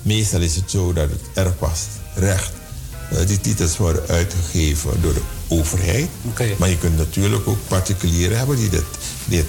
meestal 0.03 0.41
is 0.41 0.57
het 0.57 0.71
zo 0.71 0.93
dat 0.93 1.09
het 1.11 1.21
erfpachtsrecht, 1.35 2.51
eh, 3.11 3.27
die 3.27 3.41
titels 3.41 3.77
worden 3.77 4.03
uitgegeven 4.09 4.91
door 5.03 5.15
de 5.15 5.23
overheid. 5.49 6.09
Oké. 6.29 6.47
Maar 6.59 6.69
je 6.69 6.79
kunt 6.79 6.97
natuurlijk 6.97 7.49
ook 7.49 7.59
particulieren 7.69 8.39
hebben 8.39 8.57
die 8.57 8.69
dit, 8.69 8.85
dit, 9.25 9.47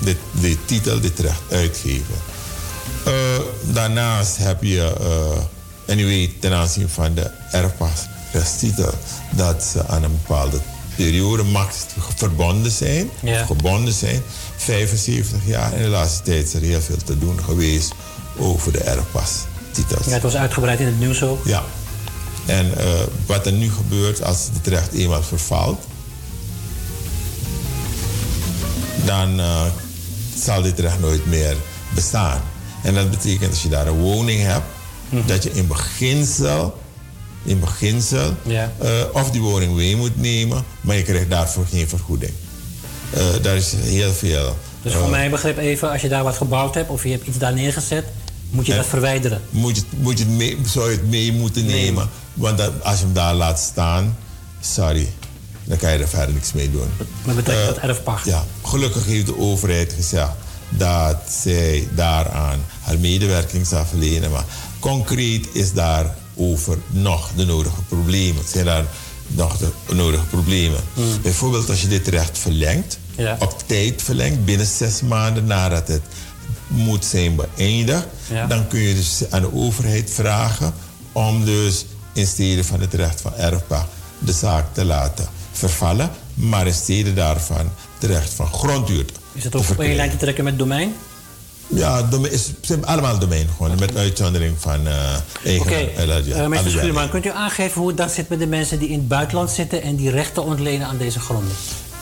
dit, 0.00 0.16
dit 0.32 0.58
titel, 0.64 1.00
dit 1.00 1.18
recht 1.18 1.40
uitgeven. 1.50 2.14
Eh, 3.04 3.12
daarnaast 3.62 4.36
heb 4.36 4.62
je, 4.62 4.94
eh 5.00 5.42
en 5.86 5.98
u 5.98 6.06
weet 6.06 6.40
ten 6.40 6.52
aanzien 6.52 6.88
van 6.88 7.14
de 7.14 7.30
erfpachtstitel, 7.50 8.94
dat 9.30 9.62
ze 9.64 9.86
aan 9.86 10.02
een 10.02 10.18
bepaalde 10.26 10.58
periode 10.96 11.42
max 11.42 11.76
verbonden 12.16 12.70
zijn, 12.72 13.10
Ja. 13.22 13.44
gebonden 13.44 13.92
zijn, 13.92 14.22
75 14.56 15.38
jaar. 15.46 15.72
En 15.72 15.82
de 15.82 15.88
laatste 15.88 16.22
tijd 16.22 16.46
is 16.46 16.54
er 16.54 16.60
heel 16.60 16.80
veel 16.80 16.96
te 17.04 17.18
doen 17.18 17.40
geweest 17.44 17.92
over 18.38 18.72
de 18.72 18.78
erfpastitels. 18.78 20.06
Ja, 20.06 20.12
het 20.12 20.22
was 20.22 20.36
uitgebreid 20.36 20.80
in 20.80 20.86
het 20.86 20.98
nieuws 20.98 21.22
ook. 21.22 21.46
Ja. 21.46 21.62
En 22.46 22.72
wat 23.26 23.46
er 23.46 23.52
nu 23.52 23.70
gebeurt 23.70 24.22
als 24.22 24.48
het 24.52 24.66
recht 24.66 24.92
eenmaal 24.92 25.22
vervalt, 25.22 25.84
dan 29.04 29.40
eh, 29.40 29.62
zal 30.36 30.62
dit 30.62 30.78
recht 30.78 31.00
nooit 31.00 31.26
meer 31.26 31.56
bestaan. 31.94 32.40
En 32.82 32.94
dat 32.94 33.10
betekent 33.10 33.50
als 33.50 33.62
je 33.62 33.68
daar 33.68 33.86
een 33.86 33.98
woning 33.98 34.42
hebt, 34.42 34.66
dat 35.26 35.42
je 35.42 35.50
in 35.52 35.66
beginsel, 35.66 36.78
in 37.44 37.60
beginsel 37.60 38.34
eh, 38.46 38.90
of 39.12 39.30
die 39.30 39.40
woning 39.40 39.74
mee 39.74 39.96
moet 39.96 40.20
nemen, 40.20 40.64
maar 40.80 40.96
je 40.96 41.02
krijgt 41.02 41.30
daarvoor 41.30 41.66
geen 41.66 41.88
vergoeding. 41.88 42.32
Eh, 43.10 43.22
daar 43.42 43.56
is 43.56 43.72
heel 43.72 44.12
veel. 44.12 44.56
Dus 44.82 44.94
voor 44.94 45.10
mijn 45.10 45.30
begrip 45.30 45.58
even, 45.58 45.90
als 45.90 46.00
je 46.00 46.08
daar 46.08 46.24
wat 46.24 46.36
gebouwd 46.36 46.74
hebt 46.74 46.90
of 46.90 47.02
je 47.02 47.10
hebt 47.10 47.26
iets 47.26 47.38
daar 47.38 47.54
neergezet, 47.54 48.04
moet 48.50 48.66
je 48.66 48.74
dat 48.74 48.86
verwijderen. 48.86 49.40
moet 49.50 49.76
je, 49.76 49.82
moet 49.96 50.18
je 50.18 50.24
het 50.24 50.32
mee, 50.32 50.58
zou 50.66 50.90
je 50.90 50.96
het 50.96 51.08
mee 51.08 51.32
moeten 51.32 51.66
nemen. 51.66 52.08
Want 52.34 52.58
dat, 52.58 52.72
als 52.82 52.98
je 52.98 53.04
hem 53.04 53.14
daar 53.14 53.34
laat 53.34 53.58
staan, 53.60 54.16
sorry, 54.60 55.08
dan 55.68 55.76
kan 55.78 55.92
je 55.92 55.98
er 55.98 56.08
verder 56.08 56.34
niks 56.34 56.52
mee 56.52 56.70
doen. 56.70 56.88
Met 57.24 57.36
betrekking 57.36 57.68
Eh, 57.68 57.74
tot 57.74 57.82
erfpacht. 57.82 58.24
Ja, 58.26 58.44
gelukkig 58.64 59.04
heeft 59.04 59.26
de 59.26 59.38
overheid 59.38 59.92
gezegd 59.92 60.32
dat 60.68 61.16
zij 61.42 61.88
daaraan 61.94 62.64
haar 62.80 62.98
medewerking 62.98 63.66
zal 63.66 63.84
verlenen. 63.86 64.30
Maar 64.30 64.44
concreet 64.78 65.48
is 65.52 65.72
daarover 65.72 66.78
nog 66.88 67.30
de 67.36 67.44
nodige 67.44 67.82
problemen. 67.88 68.42
Zijn 68.48 68.64
daar 68.64 68.84
nog 69.26 69.56
de 69.56 69.94
nodige 69.94 70.24
problemen. 70.24 70.80
Bijvoorbeeld 71.22 71.68
als 71.70 71.80
je 71.82 71.88
dit 71.88 72.08
recht 72.08 72.38
verlengt, 72.38 72.98
Ja. 73.16 73.36
op 73.40 73.62
tijd 73.66 74.02
verlengt, 74.02 74.44
binnen 74.44 74.66
zes 74.66 75.00
maanden 75.02 75.44
nadat 75.46 75.88
het 75.88 76.02
moet 76.66 77.04
zijn 77.04 77.34
beëindigd, 77.36 78.06
Ja. 78.30 78.46
dan 78.46 78.68
kun 78.68 78.80
je 78.80 78.94
dus 78.94 79.22
aan 79.30 79.40
de 79.40 79.54
overheid 79.54 80.10
vragen 80.10 80.74
om 81.12 81.44
dus 81.44 81.84
in 82.12 82.26
stede 82.26 82.64
van 82.64 82.80
het 82.80 82.94
recht 82.94 83.20
van 83.20 83.34
erfpacht 83.34 83.88
de 84.18 84.32
zaak 84.32 84.74
te 84.74 84.84
laten 84.84 85.28
vervallen, 85.58 86.10
maar 86.34 86.66
in 86.66 86.74
stede 86.74 87.14
daarvan 87.14 87.70
het 87.98 88.10
recht 88.10 88.34
van 88.34 88.46
grondhuur 88.52 89.04
Is 89.32 89.44
het 89.44 89.54
ook 89.54 89.60
op 89.60 89.66
één 89.66 89.66
verkrijgen. 89.66 89.96
lijn 89.96 90.10
te 90.10 90.16
trekken 90.16 90.44
met 90.44 90.58
domein? 90.58 90.94
Ja, 91.66 92.02
domein 92.02 92.32
is, 92.32 92.50
ze 92.60 92.78
allemaal 92.84 93.18
domein 93.18 93.48
gewoon, 93.56 93.78
met 93.78 93.96
uitzondering 93.96 94.54
van 94.58 94.86
eh 94.86 94.94
eigen... 95.44 95.60
Oké, 95.66 96.04
laat 96.06 96.24
je- 96.26 96.34
Eh. 96.34 96.66
Schuurman, 96.66 97.08
kunt 97.08 97.26
u 97.26 97.30
aangeven 97.30 97.78
hoe 97.80 97.88
het 97.88 97.96
dan 97.96 98.08
zit 98.10 98.28
met 98.28 98.38
de 98.38 98.46
mensen 98.46 98.78
die 98.78 98.88
in 98.88 98.98
het 98.98 99.08
buitenland 99.08 99.50
zitten 99.50 99.82
en 99.82 99.96
die 99.96 100.10
rechten 100.10 100.44
ontlenen 100.44 100.86
aan 100.86 100.96
deze 100.98 101.20
gronden? 101.20 101.52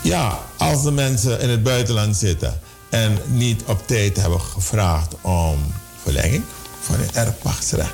Ja, 0.01 0.39
als 0.57 0.83
de 0.83 0.91
mensen 0.91 1.39
in 1.39 1.49
het 1.49 1.63
buitenland 1.63 2.15
zitten 2.15 2.59
en 2.89 3.17
niet 3.27 3.61
op 3.65 3.87
tijd 3.87 4.17
hebben 4.21 4.41
gevraagd 4.41 5.15
om 5.21 5.57
verlenging 6.03 6.43
van 6.81 6.95
het 6.99 7.11
erfpachtsrecht, 7.11 7.93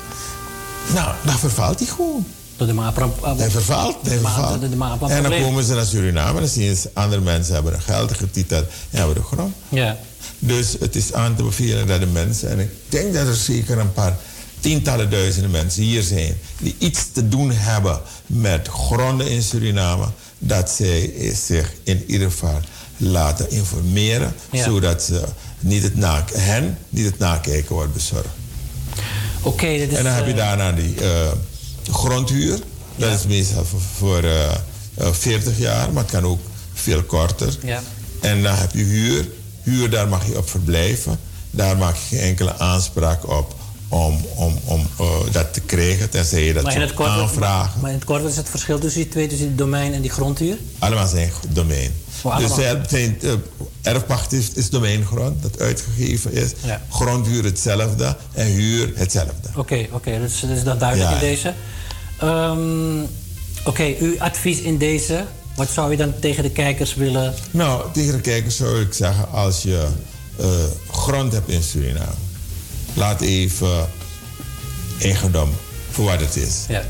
nou, 0.94 1.14
dan 1.26 1.38
vervalt 1.40 1.80
hij 1.80 1.88
gewoon. 1.88 2.26
Hij 3.38 3.50
vervalt, 3.50 3.96
hij 4.02 4.18
vervalt. 4.18 4.62
En 5.10 5.24
dan 5.24 5.42
komen 5.42 5.64
ze 5.64 5.74
naar 5.74 5.86
Suriname 5.86 6.34
en 6.34 6.40
dan 6.40 6.48
zien 6.48 6.76
ze 6.76 6.90
andere 6.94 7.22
mensen 7.22 7.54
hebben 7.54 7.74
een 7.74 7.82
geldige 7.82 8.32
titel 8.32 8.58
en 8.58 8.66
hebben 8.98 9.16
de 9.16 9.24
grond. 9.24 9.56
Ja. 9.70 9.98
Dus 10.40 10.76
het 10.80 10.96
is 10.96 11.14
aan 11.14 11.36
te 11.36 11.44
bevelen 11.44 11.88
dat 11.88 12.00
de 12.00 12.06
mensen, 12.06 12.50
en 12.50 12.60
ik 12.60 12.70
denk 12.90 13.14
dat 13.14 13.28
er 13.28 13.36
zeker 13.36 13.78
een 13.78 13.94
paar 13.94 14.18
tientallen 14.60 15.10
duizenden 15.10 15.52
mensen 15.52 15.84
hier 15.84 16.02
zijn, 16.02 16.38
die 16.60 16.76
iets 16.78 17.12
te 17.12 17.30
doen 17.30 17.52
hebben 17.52 18.00
met 18.26 18.68
gronden 18.68 19.28
in 19.30 19.42
Suriname, 19.44 20.06
dat 20.40 20.70
zij 20.70 21.14
zich 21.48 21.74
in 21.84 22.04
ieder 22.08 22.32
geval 22.32 22.60
laten 22.98 23.52
informeren, 23.52 24.36
Ja. 24.52 24.64
zodat 24.64 25.04
ze 25.04 25.24
niet 25.60 25.84
het 25.84 25.96
na, 25.96 26.26
hen 26.34 26.78
niet 26.90 27.06
het 27.06 27.20
nakijken 27.20 27.76
wordt 27.76 27.94
bezorgd. 27.94 28.28
Oké, 29.42 29.66
is... 29.68 29.94
en 29.94 30.04
dan 30.04 30.14
heb 30.14 30.26
je 30.26 30.32
eh, 30.32 30.38
daarna 30.38 30.72
die 30.72 30.96
eh, 31.02 31.32
grondhuur. 31.92 32.60
Dat 32.96 33.20
is 33.20 33.26
meestal 33.26 33.66
voor, 33.66 33.82
voor 33.98 34.24
eh, 34.24 34.52
eh, 34.94 35.12
40 35.12 35.58
jaar, 35.58 35.94
maar 35.94 36.04
het 36.04 36.12
kan 36.12 36.24
ook 36.24 36.40
veel 36.74 37.04
korter. 37.04 37.58
Ja. 37.64 37.82
En 38.22 38.44
dan 38.44 38.56
heb 38.56 38.72
je 38.74 38.84
huur. 38.84 39.28
Huur, 39.64 39.90
daar 39.90 40.08
mag 40.08 40.28
je 40.28 40.38
op 40.38 40.50
verblijven. 40.50 41.20
Daar 41.52 41.78
maak 41.78 41.96
je 41.96 42.16
geen 42.16 42.20
enkele 42.20 42.58
aanspraak 42.58 43.30
op 43.30 43.56
om, 43.88 44.26
om, 44.36 44.58
om 44.66 44.88
eh, 45.00 45.06
dat 45.32 45.54
te 45.54 45.62
krijgen. 45.62 46.10
Tenzij 46.10 46.44
je 46.44 46.54
dat 46.54 46.64
maar, 46.64 46.76
in 46.76 46.82
het 46.82 46.94
kort, 46.94 47.10
aanvragen. 47.10 47.82
maar 47.82 47.90
in 47.90 47.96
het 47.96 48.06
kort, 48.06 48.22
wat 48.22 48.32
is 48.32 48.38
het 48.38 48.50
verschil 48.50 48.80
tussen 48.80 49.02
die 49.02 49.10
twee, 49.10 49.28
tussen 49.28 49.48
die 49.48 49.56
domein 49.56 49.94
en 49.94 50.02
die 50.02 50.12
grondhuur? 50.12 50.58
Allemaal 50.80 51.08
zijn 51.08 51.32
domein. 51.50 51.92
Dus 52.38 52.54
zijn, 52.88 53.18
eh, 53.22 53.32
erfpacht 53.82 54.32
is, 54.32 54.50
is 54.54 54.70
domeingrond 54.70 55.42
dat 55.42 55.60
uitgegeven 55.60 56.34
is. 56.34 56.52
Ja. 56.66 56.82
Grondhuur 56.90 57.44
hetzelfde 57.44 58.18
en 58.34 58.46
huur 58.46 58.92
hetzelfde. 58.96 59.50
Oké, 59.56 59.88
oké, 59.92 60.20
dat, 60.20 60.30
is, 60.30 60.40
dat 60.40 60.50
is 60.50 60.64
dan 60.64 60.78
duidelijk 60.78 61.10
Ja. 61.10 61.16
in 61.16 61.22
deze. 61.22 61.54
Ehm, 62.20 63.06
Oké, 63.66 63.96
uw 64.00 64.20
advies 64.20 64.60
in 64.60 64.78
deze, 64.78 65.26
wat 65.56 65.70
zou 65.70 65.92
je 65.92 65.98
dan 65.98 66.14
tegen 66.20 66.44
de 66.44 66.50
kijkers 66.52 66.96
willen? 66.96 67.34
Nou, 67.52 67.92
tegen 67.94 68.12
de 68.14 68.22
kijkers 68.22 68.56
zou 68.56 68.82
ik 68.82 68.94
zeggen, 68.94 69.32
als 69.32 69.62
je 69.62 69.88
eh, 70.40 70.48
grond 70.92 71.34
hebt 71.34 71.50
in 71.50 71.64
Suriname, 71.64 72.12
laat 72.94 73.22
even 73.22 73.88
eigendom 75.02 75.50
voor 75.92 76.06
wat 76.06 76.20
het 76.20 76.36
is. 76.36 76.66
Ja. 76.68 76.84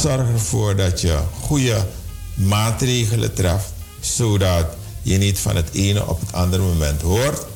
Zorg 0.00 0.28
ervoor 0.32 0.76
dat 0.76 1.00
je 1.00 1.18
goede 1.40 1.86
maatregelen 2.34 3.34
treft, 3.34 3.72
zodat 4.06 4.66
je 5.02 5.18
niet 5.18 5.38
van 5.38 5.56
het 5.56 5.68
ene 5.72 6.06
op 6.06 6.20
het 6.20 6.32
andere 6.32 6.62
moment 6.62 7.02
hoort 7.02 7.46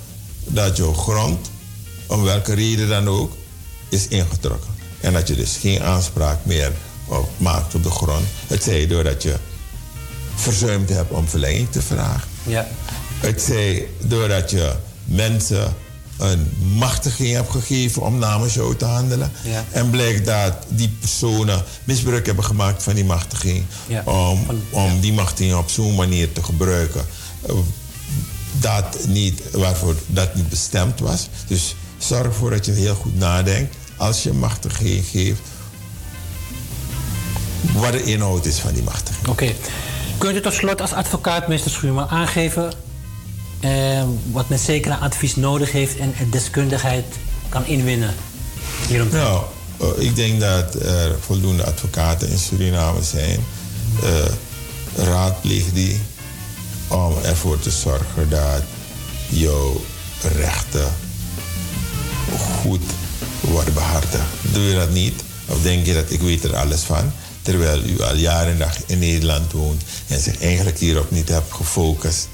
dat 0.44 0.76
jouw 0.76 0.92
grond, 0.92 1.50
om 2.06 2.22
welke 2.22 2.54
reden 2.54 2.88
dan 2.88 3.08
ook, 3.08 3.32
is 3.88 4.08
ingetrokken. 4.08 4.70
En 5.00 5.12
dat 5.12 5.28
je 5.28 5.34
dus 5.34 5.56
geen 5.56 5.82
aanspraak 5.82 6.38
meer 6.44 6.72
op 7.06 7.28
maakt 7.36 7.74
op 7.74 7.82
de 7.82 7.90
grond. 7.90 8.24
Het 8.46 8.62
zij 8.62 8.86
doordat 8.86 9.22
je 9.22 9.34
verzuimd 10.34 10.88
hebt 10.88 11.10
om 11.10 11.28
verlenging 11.28 11.70
te 11.70 11.82
vragen. 11.82 12.28
Ja. 12.42 12.68
Het 13.20 13.42
zij 13.42 13.88
doordat 13.98 14.50
je 14.50 14.72
mensen 15.04 15.76
een 16.18 16.52
machtiging 16.76 17.32
hebt 17.34 17.50
gegeven 17.50 18.02
om 18.02 18.18
namens 18.18 18.54
jou 18.54 18.76
te 18.76 18.84
handelen. 18.84 19.32
Ja. 19.42 19.64
En 19.70 19.90
blijkt 19.90 20.26
dat 20.26 20.52
die 20.68 20.88
personen 21.00 21.62
misbruik 21.84 22.26
hebben 22.26 22.44
gemaakt 22.44 22.82
van 22.82 22.94
die 22.94 23.04
machtiging. 23.04 23.64
Ja. 23.86 24.02
Om, 24.04 24.46
om 24.70 25.00
die 25.00 25.12
machtiging 25.12 25.54
op 25.56 25.70
zo'n 25.70 25.94
manier 25.94 26.32
te 26.32 26.42
gebruiken. 26.42 27.06
eh, 27.48 27.54
Dat 28.60 28.98
niet, 29.08 29.42
waarvoor 29.52 29.94
dat 30.06 30.34
niet 30.34 30.48
bestemd 30.48 31.00
was. 31.00 31.28
Dus 31.46 31.74
zorg 31.98 32.22
ervoor 32.24 32.50
dat 32.50 32.66
je 32.66 32.72
heel 32.72 32.94
goed 32.94 33.16
nadenkt. 33.18 33.74
Als 33.96 34.22
je 34.22 34.32
machtiging 34.32 35.04
geeft. 35.06 35.40
Wat 37.72 37.92
de 37.92 38.02
inhoud 38.02 38.44
is 38.46 38.58
van 38.58 38.72
die 38.72 38.82
machtiging. 38.82 39.28
Oké. 39.28 39.52
Kunt 40.18 40.36
u 40.36 40.40
tot 40.40 40.52
slot 40.52 40.80
als 40.80 40.92
advocaat, 40.92 41.48
meester 41.48 41.70
Schuurman, 41.70 42.08
aangeven 42.08 42.72
eh, 43.60 44.02
wat 44.30 44.48
men 44.48 44.58
zeker 44.58 44.92
aan 44.92 45.00
advies 45.00 45.36
nodig 45.36 45.72
heeft 45.72 45.96
en 45.96 46.14
deskundigheid 46.30 47.04
kan 47.48 47.66
inwinnen? 47.66 48.14
Hierom. 48.88 49.08
Nou, 49.12 49.42
eh, 49.80 50.06
ik 50.06 50.16
denk 50.16 50.40
dat 50.40 50.74
er 50.74 51.16
voldoende 51.20 51.64
advocaten 51.64 52.28
in 52.28 52.38
Suriname 52.38 53.02
zijn. 53.02 53.44
Eh, 54.02 55.04
raadpleeg 55.04 55.72
die 55.72 56.00
om 56.88 57.14
ervoor 57.22 57.58
te 57.58 57.70
zorgen 57.70 58.28
dat 58.28 58.62
jouw 59.28 59.80
rechten 60.36 60.92
goed 62.60 62.82
worden 63.40 63.74
behartigd. 63.74 64.24
Doe 64.52 64.62
je 64.62 64.74
dat 64.74 64.90
niet? 64.90 65.22
Of 65.46 65.62
denk 65.62 65.86
je 65.86 65.94
dat 65.94 66.10
ik 66.10 66.20
weet 66.20 66.44
er 66.44 66.56
alles 66.56 66.80
van? 66.80 67.12
Terwijl 67.42 67.82
u 67.84 68.02
al 68.02 68.14
jaren 68.14 68.52
en 68.52 68.58
dag 68.58 68.76
in 68.86 68.98
Nederland 68.98 69.52
woont 69.52 69.82
en 70.06 70.20
zich 70.20 70.40
eigenlijk 70.40 70.78
hierop 70.78 71.10
niet 71.10 71.28
hebt 71.28 71.52
gefocust. 71.52 72.28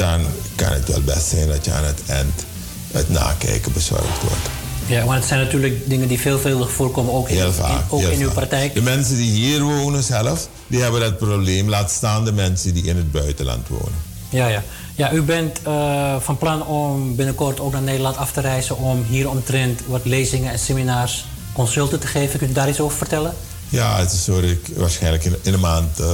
Dan 0.00 0.20
kan 0.54 0.72
het 0.72 0.88
wel 0.88 1.00
best 1.00 1.26
zijn 1.28 1.48
dat 1.48 1.64
je 1.64 1.72
aan 1.72 1.84
het 1.84 2.00
eind 2.06 2.44
het 2.92 3.10
nakijken 3.10 3.72
bezorgd 3.72 4.22
wordt. 4.22 4.48
Ja, 4.86 5.04
maar 5.04 5.16
het 5.16 5.24
zijn 5.24 5.40
natuurlijk 5.40 5.88
dingen 5.88 6.08
die 6.08 6.20
veelvuldig 6.20 6.70
voorkomen, 6.70 7.12
ook 7.14 7.28
in, 7.28 7.36
Heel 7.36 7.46
in- 7.46 7.52
vaak. 7.52 7.82
ook 7.92 8.00
heel 8.00 8.10
in 8.10 8.20
uw 8.20 8.30
praktijk. 8.30 8.74
De 8.74 8.82
mensen 8.82 9.16
die 9.16 9.30
hier 9.30 9.62
wonen 9.62 10.02
zelf, 10.02 10.48
die 10.66 10.80
hebben 10.82 11.00
dat 11.00 11.18
probleem. 11.18 11.68
Laat 11.68 11.90
staan 11.90 12.24
de 12.24 12.32
mensen 12.32 12.74
die 12.74 12.82
in 12.84 12.96
het 12.96 13.12
buitenland 13.12 13.68
wonen. 13.68 13.98
Ja, 14.28 14.46
ja. 14.46 14.62
ja 14.94 15.12
u 15.12 15.22
bent 15.22 15.58
eh, 15.62 16.16
van 16.20 16.38
plan 16.38 16.66
om 16.66 17.16
binnenkort 17.16 17.60
ook 17.60 17.72
naar 17.72 17.82
Nederland 17.82 18.16
af 18.16 18.32
te 18.32 18.40
reizen 18.40 18.76
om 18.78 19.04
hier 19.08 19.28
omtrent 19.28 19.80
wat 19.86 20.04
lezingen 20.04 20.52
en 20.52 20.58
seminars, 20.58 21.24
consulten 21.52 22.00
te 22.00 22.06
geven. 22.06 22.38
Kunt 22.38 22.50
u 22.50 22.54
daar 22.54 22.68
iets 22.68 22.80
over 22.80 22.96
vertellen? 22.98 23.34
Ja, 23.68 23.98
het 23.98 24.12
is 24.12 24.24
zo 24.24 24.40
dat 24.40 24.50
ik 24.50 24.68
waarschijnlijk 24.76 25.24
in, 25.24 25.36
in 25.42 25.52
de 25.52 25.58
maand 25.58 25.98
eh, 26.00 26.06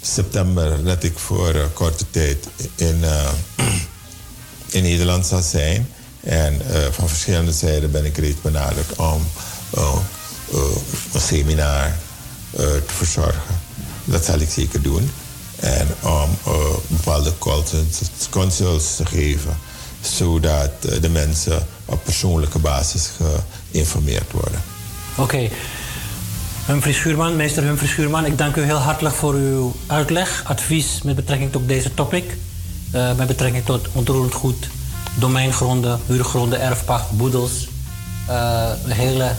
september... 0.00 0.84
dat 0.84 1.02
ik 1.02 1.18
voor 1.18 1.54
eh, 1.54 1.62
korte 1.72 2.04
tijd 2.10 2.46
in, 2.74 3.04
eh, 3.04 3.28
in 4.76 4.82
Nederland 4.82 5.26
zal 5.26 5.42
zijn. 5.42 5.88
En 6.20 6.60
eh, 6.70 6.80
van 6.90 7.08
verschillende 7.08 7.52
zijden 7.52 7.90
ben 7.90 8.04
ik 8.04 8.16
reeds 8.16 8.40
benaderd 8.40 8.96
om 8.96 9.26
een 11.14 11.20
seminar 11.20 11.96
te 12.50 12.82
verzorgen. 12.86 13.60
Dat 14.04 14.24
zal 14.24 14.38
ik 14.38 14.50
zeker 14.50 14.82
doen. 14.82 15.10
En 15.56 15.88
om 16.00 16.38
bepaalde 16.86 17.32
consults, 18.30 18.96
te 18.96 19.06
geven... 19.06 19.58
zodat 20.00 20.70
de 21.00 21.08
mensen 21.08 21.66
op 21.84 22.04
persoonlijke 22.04 22.58
basis 22.58 23.10
geïnformeerd 23.70 24.32
worden. 24.32 24.62
Oké. 25.16 25.50
Humphrey 26.66 26.92
Schuurman, 26.92 27.36
meester 27.36 27.62
Humphrey 27.62 27.88
Schuurman, 27.88 28.24
ik 28.24 28.38
dank 28.38 28.56
u 28.56 28.62
heel 28.62 28.76
hartelijk 28.76 29.14
voor 29.14 29.34
uw 29.34 29.72
uitleg, 29.86 30.42
advies 30.46 31.02
met 31.02 31.16
betrekking 31.16 31.52
tot 31.52 31.68
deze 31.68 31.94
topic. 31.94 32.24
Eh, 32.90 33.16
met 33.16 33.26
betrekking 33.26 33.64
tot 33.64 33.88
ontroerend 33.92 34.34
goed, 34.34 34.68
domeingronden, 35.18 36.00
huurgronden, 36.06 36.60
erfpacht, 36.60 37.10
boedels. 37.10 37.68
Eh, 38.26 38.70
een 38.84 38.90
hele 38.90 39.32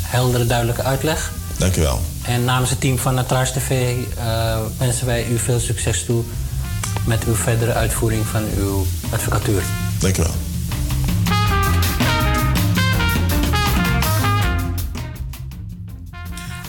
heldere, 0.00 0.46
duidelijke 0.46 0.82
uitleg. 0.82 1.32
Dank 1.58 1.76
u 1.76 1.80
wel. 1.80 2.00
En 2.22 2.44
namens 2.44 2.70
het 2.70 2.80
team 2.80 2.98
van 2.98 3.14
Natraars 3.14 3.52
TV 3.52 3.96
eh, 4.18 4.58
wensen 4.78 5.06
wij 5.06 5.28
u 5.28 5.38
veel 5.38 5.60
succes 5.60 6.04
toe 6.04 6.22
met 7.04 7.24
uw 7.24 7.34
verdere 7.34 7.72
uitvoering 7.72 8.26
van 8.26 8.42
uw 8.56 8.86
advocatuur. 9.10 9.62
Dank 9.98 10.18
u 10.18 10.22
wel. 10.22 10.51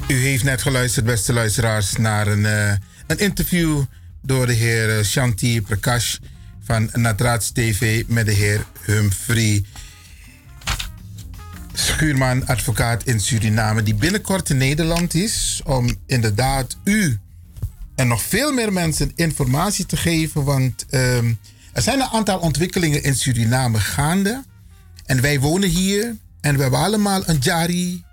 U 0.07 0.15
heeft 0.15 0.43
net 0.43 0.61
geluisterd, 0.61 1.05
beste 1.05 1.33
luisteraars, 1.33 1.95
naar 1.95 2.27
een, 2.27 2.45
eh, 2.45 2.71
een 3.07 3.19
interview 3.19 3.83
door 4.21 4.45
de 4.45 4.53
heer 4.53 4.97
eh, 4.97 5.05
Shanti 5.05 5.61
Prakash 5.61 6.17
van 6.63 6.89
Natraats 6.93 7.51
TV 7.51 8.03
met 8.07 8.25
de 8.25 8.31
heer 8.31 8.65
Humphrey 8.81 9.63
Schuurman, 11.73 12.47
advocaat 12.47 13.03
in 13.03 13.19
Suriname, 13.19 13.83
die 13.83 13.95
binnenkort 13.95 14.49
in 14.49 14.57
Nederland 14.57 15.13
is 15.13 15.61
om 15.65 15.95
inderdaad 16.05 16.77
u 16.83 17.19
en 17.95 18.07
nog 18.07 18.21
veel 18.21 18.53
meer 18.53 18.73
mensen 18.73 19.11
informatie 19.15 19.85
te 19.85 19.97
geven. 19.97 20.43
Want 20.43 20.85
ehm, 20.89 21.33
er 21.73 21.81
zijn 21.81 21.99
een 21.99 22.07
aantal 22.07 22.39
ontwikkelingen 22.39 23.03
in 23.03 23.15
Suriname 23.15 23.79
gaande. 23.79 24.43
En 25.05 25.21
wij 25.21 25.39
wonen 25.39 25.69
hier 25.69 26.15
en 26.41 26.55
we 26.55 26.61
hebben 26.61 26.79
allemaal 26.79 27.21
een 27.25 27.37
jari 27.39 28.03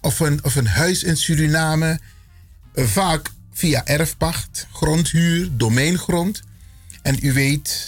of 0.00 0.20
een, 0.20 0.44
of 0.44 0.56
een 0.56 0.66
huis 0.66 1.02
in 1.04 1.16
Suriname. 1.16 2.00
Eh, 2.74 2.84
Vaak 2.84 3.30
via 3.52 3.86
erfpacht, 3.86 4.66
grondhuur, 4.72 5.48
domeingrond. 5.56 6.42
En 7.02 7.18
u 7.22 7.32
weet, 7.32 7.86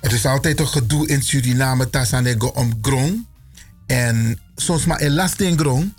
er 0.00 0.12
is 0.12 0.26
altijd 0.26 0.60
een 0.60 0.68
gedoe 0.68 1.08
in 1.08 1.22
Suriname, 1.22 1.90
Tassanego 1.90 2.46
om 2.46 2.78
grond. 2.82 3.26
En 3.86 4.38
soms 4.56 4.84
maar 4.84 5.00
elasting 5.00 5.60
grond. 5.60 5.94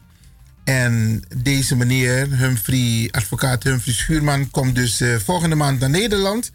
En 0.64 1.24
deze 1.38 1.76
meneer, 1.76 2.38
Humphrey, 2.38 3.08
advocaat 3.12 3.64
Humphrey 3.64 3.94
Schuurman, 3.94 4.52
komt 4.52 4.76
dus 4.76 5.02
eh, 5.02 5.16
volgende 5.16 5.56
maand 5.56 5.80
naar 5.80 5.90
Nederland 5.90 6.52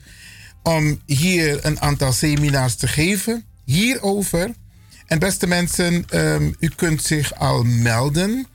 om 0.63 1.01
hier 1.07 1.65
een 1.65 1.81
aantal 1.81 2.13
seminars 2.13 2.75
te 2.75 2.89
geven 2.89 3.45
hierover. 3.65 4.51
En 5.07 5.19
beste 5.19 5.47
mensen, 5.47 6.05
ehm, 6.09 6.53
u 6.59 6.69
kunt 6.77 7.03
zich 7.03 7.35
al 7.35 7.63
melden. 7.63 8.47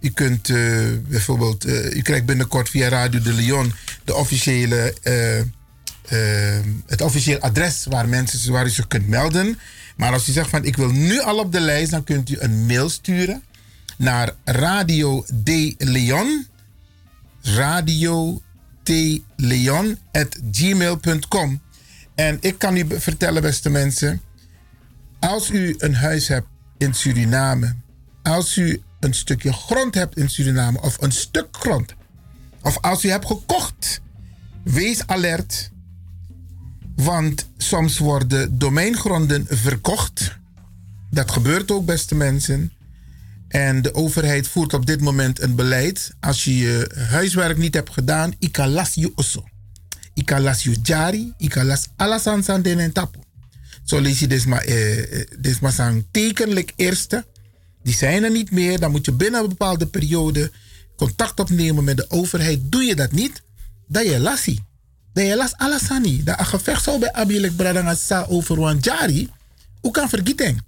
U 0.00 0.10
kunt 0.10 0.50
eh, 0.50 0.56
bijvoorbeeld, 1.08 1.64
eh, 1.64 1.96
u 1.96 2.02
krijgt 2.02 2.24
binnenkort 2.24 2.68
via 2.68 2.88
Radio 2.88 3.20
de 3.20 3.32
Leon 3.32 3.72
de 4.04 4.14
officiële, 4.14 4.94
eh, 5.02 5.38
eh, 5.38 6.64
het 6.86 7.00
officiële 7.00 7.40
adres 7.40 7.86
waar, 7.88 8.08
mensen, 8.08 8.52
waar 8.52 8.66
u 8.66 8.70
zich 8.70 8.86
kunt 8.86 9.08
melden. 9.08 9.58
Maar 9.96 10.12
als 10.12 10.28
u 10.28 10.32
zegt 10.32 10.50
van 10.50 10.64
ik 10.64 10.76
wil 10.76 10.90
nu 10.90 11.20
al 11.20 11.38
op 11.38 11.52
de 11.52 11.60
lijst, 11.60 11.90
dan 11.90 12.04
kunt 12.04 12.30
u 12.30 12.36
een 12.38 12.66
mail 12.66 12.88
sturen 12.88 13.42
naar 13.96 14.32
Radio 14.44 15.24
de 15.34 15.74
Leon. 15.78 16.46
Radio 17.42 18.42
de 18.82 19.22
Leon 19.36 19.98
at 20.12 20.38
gmail.com. 20.52 21.60
En 22.14 22.38
ik 22.40 22.58
kan 22.58 22.76
u 22.76 22.86
vertellen, 22.88 23.42
beste 23.42 23.70
mensen, 23.70 24.20
als 25.20 25.50
u 25.50 25.74
een 25.78 25.94
huis 25.94 26.28
hebt 26.28 26.46
in 26.78 26.94
Suriname, 26.94 27.74
als 28.22 28.56
u 28.56 28.82
een 29.00 29.14
stukje 29.14 29.52
grond 29.52 29.94
hebt 29.94 30.16
in 30.16 30.28
Suriname, 30.28 30.80
of 30.80 31.02
een 31.02 31.12
stuk 31.12 31.46
grond, 31.50 31.94
of 32.62 32.78
als 32.80 33.04
u 33.04 33.10
hebt 33.10 33.26
gekocht 33.26 34.00
wees 34.62 35.06
alert. 35.06 35.70
Want 36.96 37.48
soms 37.56 37.98
worden 37.98 38.58
domeingronden 38.58 39.46
verkocht. 39.48 40.38
Dat 41.10 41.30
gebeurt 41.30 41.70
ook, 41.70 41.86
beste 41.86 42.14
mensen. 42.14 42.72
En 43.48 43.82
de 43.82 43.94
overheid 43.94 44.48
voert 44.48 44.74
op 44.74 44.86
dit 44.86 45.00
moment 45.00 45.40
een 45.40 45.54
beleid. 45.54 46.12
Als 46.20 46.44
je 46.44 46.56
je 46.56 47.04
huiswerk 47.10 47.56
niet 47.56 47.74
hebt 47.74 47.92
gedaan, 47.92 48.34
ikalas 48.38 48.94
je 48.94 49.12
osso. 49.14 49.44
Ikalas 50.14 50.62
je 50.62 50.76
jari, 50.82 51.32
ikalas 51.38 51.88
alasan 51.96 52.42
san 52.42 52.62
den 52.62 52.78
en 52.78 52.92
tapu. 52.92 53.18
Zo 53.84 53.98
lees 53.98 54.18
je 54.18 54.26
eh, 55.42 55.70
zo'n 55.70 56.06
tekenlijk 56.10 56.72
eerste. 56.76 57.26
Die 57.82 57.94
zijn 57.94 58.24
er 58.24 58.30
niet 58.30 58.50
meer. 58.50 58.80
Dan 58.80 58.90
moet 58.90 59.04
je 59.04 59.12
binnen 59.12 59.40
een 59.40 59.48
bepaalde 59.48 59.86
periode 59.86 60.50
contact 60.96 61.40
opnemen 61.40 61.84
met 61.84 61.96
de 61.96 62.10
overheid. 62.10 62.60
Doe 62.62 62.82
je 62.82 62.94
dat 62.94 63.12
niet, 63.12 63.42
dan 63.86 64.04
je 64.04 64.20
lassie. 64.20 64.64
Dan 65.12 65.24
je 65.24 65.36
las 65.36 65.56
alasani. 65.56 66.22
Dat 66.22 66.38
een 66.38 66.46
gevecht 66.46 66.82
zou 66.82 66.98
bij 66.98 67.12
Abilik 67.12 67.56
Bradanga 67.56 67.94
sa 67.94 68.26
over 68.28 68.60
wan 68.60 68.78
jari. 68.80 69.30
Hoe 69.80 69.92
kan 69.92 70.08
vergeten? 70.08 70.64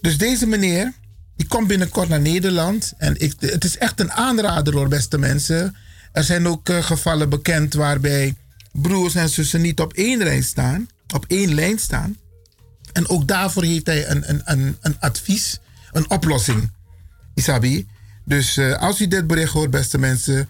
Dus 0.00 0.18
deze 0.18 0.46
meneer, 0.46 0.92
die 1.36 1.46
komt 1.46 1.66
binnenkort 1.66 2.08
naar 2.08 2.20
Nederland. 2.20 2.92
En 2.98 3.20
ik, 3.20 3.34
het 3.38 3.64
is 3.64 3.78
echt 3.78 4.00
een 4.00 4.12
aanrader 4.12 4.74
hoor, 4.74 4.88
beste 4.88 5.18
mensen. 5.18 5.76
Er 6.12 6.24
zijn 6.24 6.46
ook 6.46 6.68
eh, 6.68 6.82
gevallen 6.82 7.28
bekend 7.28 7.74
waarbij 7.74 8.34
broers 8.72 9.14
en 9.14 9.28
zussen 9.28 9.60
niet 9.60 9.80
op 9.80 9.92
één 9.92 10.18
lijn 10.18 10.44
staan. 10.44 10.88
Op 11.14 11.24
één 11.28 11.54
lijn 11.54 11.78
staan. 11.78 12.16
En 12.92 13.08
ook 13.08 13.28
daarvoor 13.28 13.64
heeft 13.64 13.86
hij 13.86 14.08
een, 14.08 14.30
een, 14.30 14.40
een, 14.44 14.76
een 14.80 15.00
advies, 15.00 15.58
een 15.92 16.10
oplossing. 16.10 16.72
Isabi. 17.34 17.86
Dus 18.24 18.56
eh, 18.56 18.78
als 18.78 19.00
u 19.00 19.08
dit 19.08 19.26
bericht 19.26 19.52
hoort, 19.52 19.70
beste 19.70 19.98
mensen, 19.98 20.48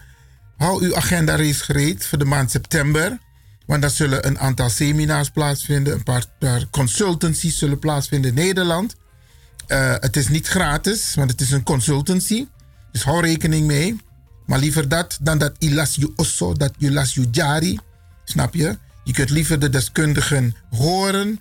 hou 0.57 0.83
uw 0.83 0.95
agenda 0.95 1.35
reeds 1.35 1.61
gereed 1.61 2.05
voor 2.05 2.17
de 2.17 2.25
maand 2.25 2.51
september. 2.51 3.17
Want 3.65 3.81
daar 3.81 3.91
zullen 3.91 4.27
een 4.27 4.39
aantal 4.39 4.69
seminars 4.69 5.29
plaatsvinden, 5.29 5.93
een 5.93 6.03
paar, 6.03 6.25
paar 6.39 6.65
consultancies 6.69 7.57
zullen 7.57 7.79
plaatsvinden 7.79 8.29
in 8.29 8.35
Nederland. 8.35 8.95
Eh, 9.67 9.93
het 9.99 10.15
is 10.15 10.27
niet 10.27 10.47
gratis, 10.47 11.15
want 11.15 11.31
het 11.31 11.41
is 11.41 11.51
een 11.51 11.63
consultancy. 11.63 12.47
Dus 12.91 13.03
hou 13.03 13.21
rekening 13.21 13.67
mee. 13.67 13.99
Maar 14.45 14.59
liever 14.59 14.87
dat 14.87 15.17
dan 15.21 15.37
dat 15.37 15.55
je 15.59 15.73
las 15.73 15.95
je 15.95 16.13
osso, 16.15 16.53
dat 16.53 16.73
je 16.77 16.91
las 16.91 17.13
je 17.13 17.27
jari. 17.31 17.79
Snap 18.23 18.53
je? 18.53 18.77
Je 19.03 19.13
kunt 19.13 19.29
liever 19.29 19.59
de 19.59 19.69
deskundigen 19.69 20.55
horen 20.69 21.39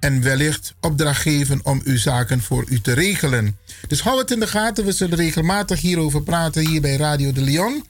en 0.00 0.22
wellicht 0.22 0.74
opdracht 0.80 1.20
geven 1.20 1.60
om 1.62 1.80
uw 1.84 1.96
zaken 1.96 2.42
voor 2.42 2.64
u 2.68 2.80
te 2.80 2.92
regelen. 2.92 3.58
Dus 3.88 4.00
hou 4.00 4.18
het 4.18 4.30
in 4.30 4.40
de 4.40 4.46
gaten. 4.46 4.84
We 4.84 4.92
zullen 4.92 5.18
regelmatig 5.18 5.80
hierover 5.80 6.22
praten 6.22 6.66
hier 6.66 6.80
bij 6.80 6.96
Radio 6.96 7.32
de 7.32 7.40
Leon. 7.40 7.84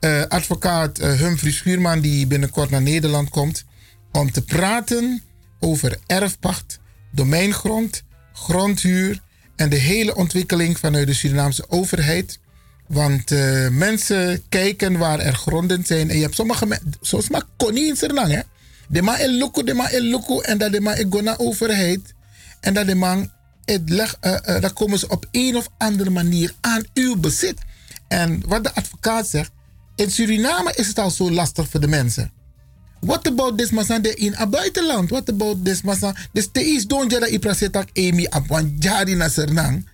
Eh, 0.00 0.22
advocaat 0.28 0.98
eh, 0.98 1.12
Humphrey 1.12 1.52
Schuurman 1.52 2.00
die 2.00 2.26
binnenkort 2.26 2.70
naar 2.70 2.82
Nederland 2.82 3.30
komt 3.30 3.64
om 4.12 4.32
te 4.32 4.42
praten 4.42 5.22
over 5.58 5.98
erfpacht, 6.06 6.78
domeingrond, 7.10 8.02
grondhuur 8.32 9.20
en 9.56 9.68
de 9.68 9.76
hele 9.76 10.14
ontwikkeling 10.14 10.78
vanuit 10.78 11.06
de 11.06 11.14
Surinaamse 11.14 11.64
overheid. 11.68 12.38
Want 12.86 13.30
eh, 13.30 13.68
mensen 13.68 14.42
kijken 14.48 14.98
waar 14.98 15.18
er 15.18 15.34
gronden 15.34 15.84
zijn. 15.84 16.10
En 16.10 16.16
je 16.16 16.22
hebt 16.22 16.34
sommige 16.34 16.66
mensen, 16.66 16.92
zoals 17.00 17.28
maar 17.28 17.44
Connie 17.56 17.86
in 17.86 18.16
hè. 18.16 18.40
De 18.90 19.02
man 19.02 19.14
el 19.14 19.30
luku, 19.30 19.62
de 19.62 19.74
man 19.74 19.86
el 19.86 20.02
luku. 20.02 20.40
En 20.40 20.58
dat 20.58 20.72
de 20.72 20.80
man 20.80 20.96
ik 20.96 21.06
go 21.10 21.20
naar 21.20 21.38
overheid. 21.38 22.14
En 22.60 22.74
dat 22.74 22.86
de 22.86 22.94
man, 22.94 23.30
het 23.64 23.90
leg, 23.90 24.16
uh, 24.22 24.60
dan 24.60 24.72
komen 24.72 24.98
ze 24.98 25.08
op 25.08 25.26
een 25.30 25.56
of 25.56 25.68
andere 25.78 26.10
manier 26.10 26.54
aan 26.60 26.84
uw 26.94 27.16
bezit. 27.16 27.58
En 28.08 28.42
wat 28.46 28.64
de 28.64 28.74
advocaat 28.74 29.28
zegt, 29.28 29.50
in 29.96 30.10
Suriname 30.10 30.72
is 30.74 30.86
het 30.86 30.98
al 30.98 31.10
zo 31.10 31.30
lastig 31.30 31.68
voor 31.68 31.80
de 31.80 31.86
mensen. 31.86 32.32
What 33.00 33.26
about 33.26 33.58
this 33.58 33.70
man 33.70 34.04
in 34.04 34.32
het 34.32 34.50
buitenland? 34.50 35.10
What 35.10 35.28
about 35.28 35.64
this 35.64 35.82
man? 35.82 36.16
Dus 36.32 36.48
te 36.52 36.64
is 36.64 36.86
don 36.86 37.08
jada 37.08 37.26
iprasetak 37.26 37.88
emi 37.92 38.26
op 38.26 38.46
wan 38.46 38.76
jari 38.78 39.14
na 39.14 39.28
Sernang. 39.28 39.88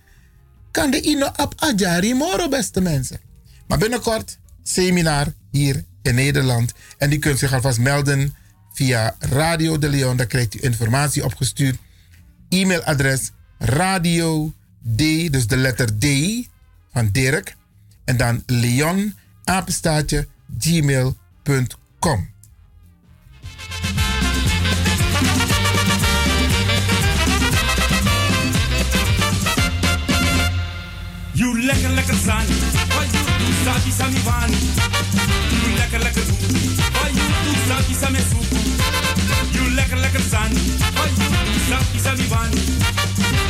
Kan 0.71 0.91
de 0.91 1.01
ino 1.01 1.29
op 1.35 1.53
a 1.63 1.73
jari 1.75 2.13
moro, 2.13 2.49
beste 2.49 2.81
mensen. 2.81 3.19
Maar 3.67 3.77
binnenkort, 3.77 4.37
seminar 4.63 5.33
hier 5.51 5.83
in 6.01 6.15
Nederland. 6.15 6.71
En 6.97 7.09
die 7.09 7.19
kunt 7.19 7.39
zich 7.39 7.53
alvast 7.53 7.79
melden 7.79 8.35
via 8.77 9.15
Radio 9.19 9.77
de 9.77 9.89
Leon. 9.89 10.17
Daar 10.17 10.25
krijgt 10.25 10.55
u 10.55 10.59
informatie 10.61 11.23
opgestuurd. 11.23 11.77
E-mailadres 12.49 13.31
radio 13.57 14.53
D, 14.95 14.97
dus 15.31 15.47
de 15.47 15.57
letter 15.57 15.97
D 15.97 16.05
van 16.93 17.09
Dirk. 17.11 17.55
En 18.05 18.17
dan 18.17 18.43
Leon, 18.45 19.15
apenstaatje, 19.43 20.27
gmail.com. 20.59 22.29
Lekker 31.67 31.89
lekker 31.89 32.15
san, 32.15 32.45
sabi 33.67 33.91
sami 33.91 34.19
van. 34.23 34.51
You 35.51 35.75
lekker 35.75 35.99
lekker 35.99 36.25
do, 36.25 36.33
wat 36.95 37.11
you 37.17 37.27
do 37.43 37.51
sabi. 37.67 38.21
You 39.51 39.63
lekker 39.75 39.97
lekker 39.97 40.23
san, 40.29 40.51
wat 40.95 41.11
you 41.19 41.27
do 41.47 41.99
sabi 41.99 42.23
van. 42.31 42.51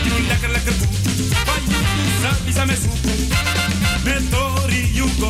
You 0.06 0.16
lekker 0.28 0.50
lekker 0.50 0.74
do, 0.80 0.86
wat 1.46 1.64
you 1.70 1.80
do 1.98 2.04
sabi 2.24 2.52
sami 2.52 2.76
soup. 2.76 2.98
Metori 4.06 4.82
you 4.98 5.08
go, 5.20 5.30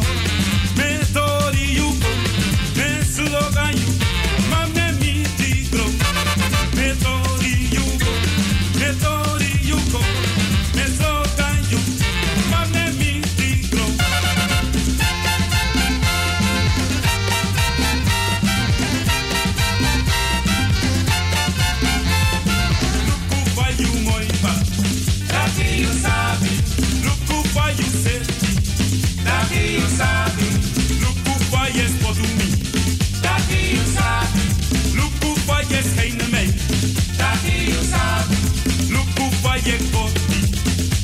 body. 39.91 40.39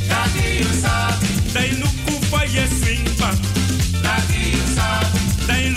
Daqui 0.08 0.60
you 0.60 0.72
sabe. 0.84 1.28
Dai 1.54 1.70
look 1.82 1.98
for 2.32 2.46
yes, 2.46 2.72
swing 2.80 3.04
back. 3.20 3.38
Daqui 4.06 4.52
you 4.56 4.66
sabe. 4.76 5.20
Dai 5.48 5.70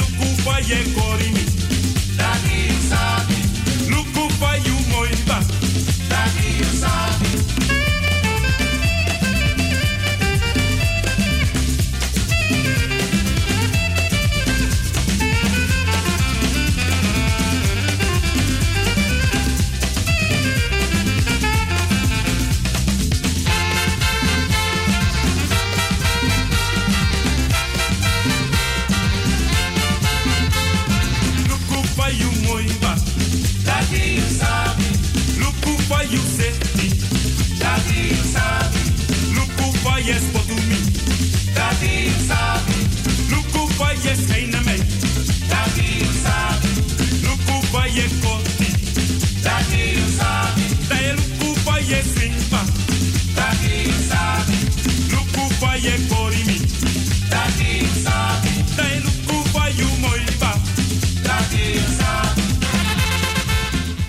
for 0.45 0.61
yes, 0.71 0.87
korimi. 0.95 1.46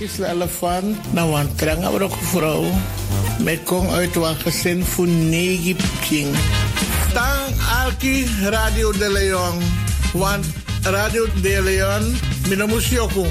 Isla 0.08 0.32
elefant 0.32 0.96
na 1.12 1.28
wan 1.28 1.48
brok 1.92 2.16
vrouw. 2.32 2.66
Met 3.40 3.64
kong 3.64 3.92
uit 3.92 4.16
wan 4.16 4.36
gezin 4.36 4.86
voor 4.86 5.08
negi 5.08 5.76
ping. 5.76 6.36
Tang 7.14 7.52
Alki 7.84 8.28
Radio 8.42 8.92
de 8.92 9.10
Leon. 9.12 9.60
Want 10.14 10.46
Radio 10.82 11.28
De 11.42 11.62
Leon, 11.62 12.16
Minamusioko. 12.48 13.26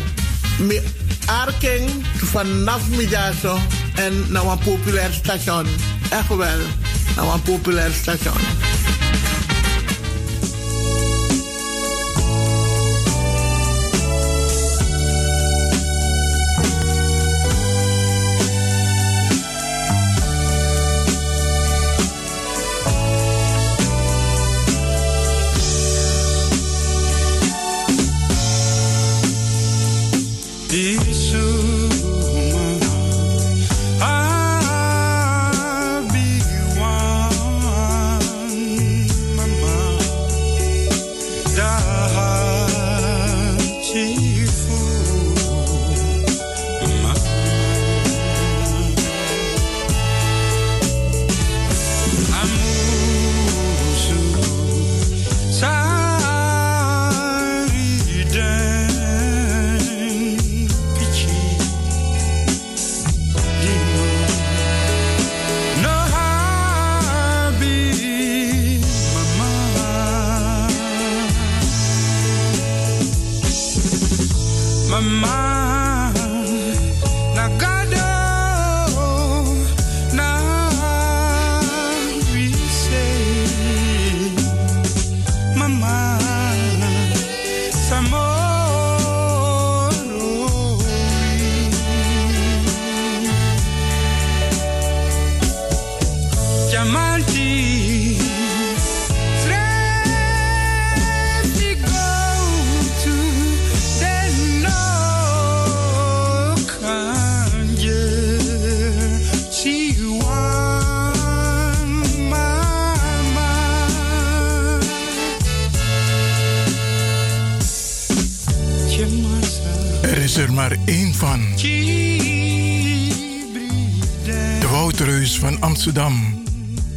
Mi 0.58 0.80
Arking 1.26 1.90
vanaf 2.16 2.88
Midaso 2.88 3.58
en 3.94 4.26
naar 4.28 4.44
een 4.44 4.58
populair 4.58 5.12
station. 5.12 5.66
Echt 6.10 6.28
wel, 6.28 6.60
naar 7.16 7.34
een 7.34 7.42
populair 7.42 7.92
station. 7.92 8.40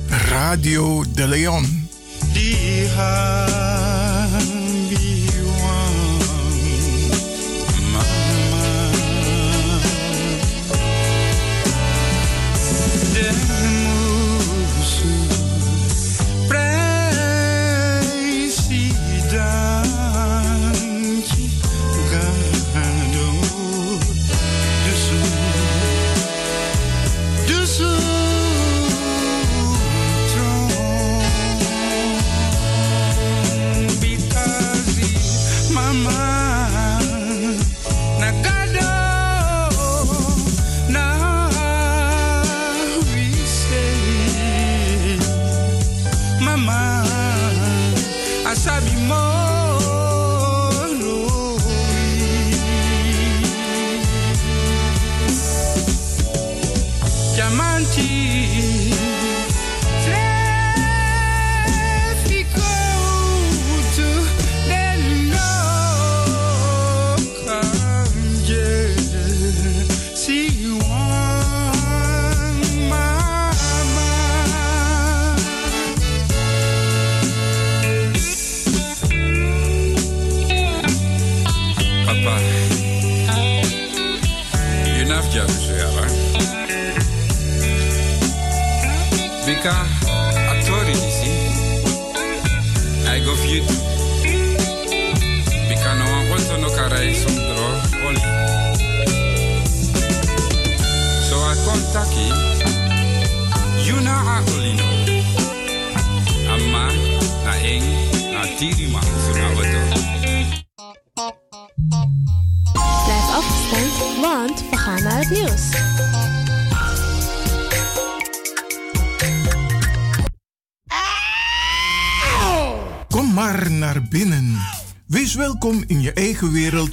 Radio 0.09 1.03
de 1.15 1.25
Leon. 1.25 1.78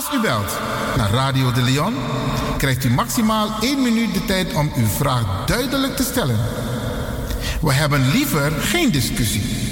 Als 0.00 0.14
u 0.14 0.20
belt 0.20 0.58
naar 0.96 1.10
Radio 1.10 1.52
De 1.52 1.62
Leon, 1.62 1.94
krijgt 2.56 2.84
u 2.84 2.90
maximaal 2.90 3.48
1 3.60 3.82
minuut 3.82 4.14
de 4.14 4.24
tijd 4.24 4.54
om 4.54 4.72
uw 4.76 4.86
vraag 4.86 5.46
duidelijk 5.46 5.96
te 5.96 6.02
stellen. 6.02 6.38
We 7.60 7.72
hebben 7.72 8.10
liever 8.10 8.52
geen 8.52 8.90
discussie. 8.90 9.69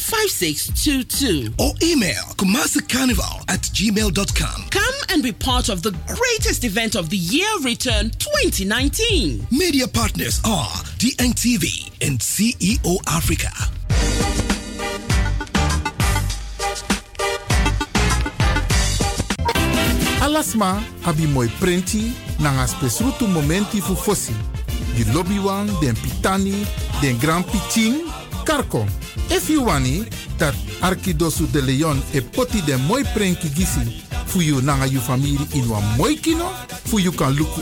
5622. 0.43 1.53
Or 1.57 1.71
email 1.81 2.21
Kumasi 2.35 2.81
Carnival 2.89 3.39
at 3.47 3.61
gmail.com. 3.61 4.67
Come 4.71 4.95
and 5.09 5.23
be 5.23 5.31
part 5.31 5.69
of 5.69 5.81
the 5.83 5.91
greatest 6.05 6.65
event 6.65 6.95
of 6.97 7.09
the 7.09 7.15
year 7.15 7.47
return 7.63 8.09
2019. 8.19 9.47
Media 9.51 9.87
partners 9.87 10.41
are 10.43 10.67
DNTV 10.99 11.91
and 12.05 12.19
CEO 12.19 12.99
Africa. 13.07 13.51
Alasma 20.19 20.83
abi 21.05 21.25
moi 21.25 21.47
prenti 21.59 22.11
nanga 22.39 22.67
spesrutu 22.67 23.27
momenti 23.27 23.79
fu 23.79 23.95
fosi. 23.95 24.33
Di 24.95 25.05
lobby 25.13 25.39
wan, 25.39 25.67
den 25.79 25.95
pitani, 25.95 26.65
den 27.01 27.17
grand 27.17 27.45
piching, 27.45 28.12
karko. 28.43 28.85
If 29.29 29.49
you 29.49 29.65
wani, 29.65 30.05
dat 30.37 30.53
Arkidosu 30.81 31.47
de 31.51 31.61
Leon 31.61 32.01
e 32.13 32.21
poti 32.21 32.61
den 32.61 32.81
moi 32.87 33.03
prenki 33.13 33.49
gisi 33.49 34.03
fu 34.25 34.41
you 34.41 34.61
nanga 34.61 34.85
you 34.87 34.99
family 34.99 35.37
in 35.53 35.69
wan 35.69 35.83
moi 35.97 36.15
kino, 36.15 36.49
fu 36.85 36.99
you 36.99 37.11
kan 37.11 37.33
luku 37.33 37.61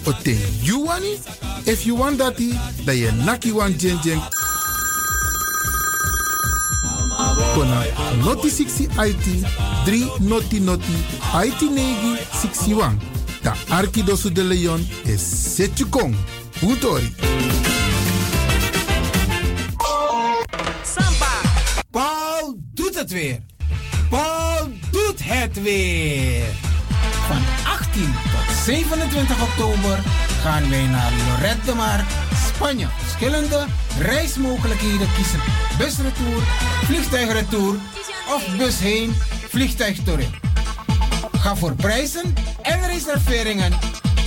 you 0.63 0.85
wani. 0.85 1.19
If 1.65 1.85
you 1.85 1.95
want 1.95 2.17
dati, 2.17 2.53
da 2.85 2.91
ye 2.93 3.11
naki 3.25 3.51
wan 3.51 3.77
jen 3.77 3.99
jen 4.03 4.19
kona 7.53 7.85
noti 8.23 8.49
60 8.49 8.89
IT 8.97 9.45
3 9.85 10.19
noti 10.21 10.59
noti 10.59 10.95
IT 11.33 11.61
negi 11.61 12.17
61. 12.31 12.97
Da 13.43 13.53
Arkidosu 13.69 14.29
de 14.29 14.43
Leon 14.43 14.79
is 15.05 15.21
Setjukong. 15.21 16.15
Utori. 16.61 17.70
Weer. 23.09 23.39
Paul 24.09 24.69
doet 24.91 25.19
het 25.23 25.61
weer. 25.61 26.43
Van 27.27 27.41
18 27.65 28.03
tot 28.03 28.55
27 28.65 29.41
oktober 29.41 29.99
gaan 30.41 30.69
wij 30.69 30.85
naar 30.85 31.11
Lorette 31.27 31.65
de 31.65 31.73
Mar, 31.73 32.05
Spanje. 32.53 32.87
Verschillende 32.97 33.65
reismogelijkheden 33.99 35.07
kiezen. 35.15 35.39
Busretour, 35.77 36.43
vliegtuigretour 36.83 37.75
of 38.35 38.57
bus 38.57 38.79
heen, 38.79 39.13
vliegtuig 39.49 40.03
terug. 40.03 40.29
Ga 41.31 41.55
voor 41.55 41.75
prijzen 41.75 42.33
en 42.61 42.87
reserveringen 42.87 43.71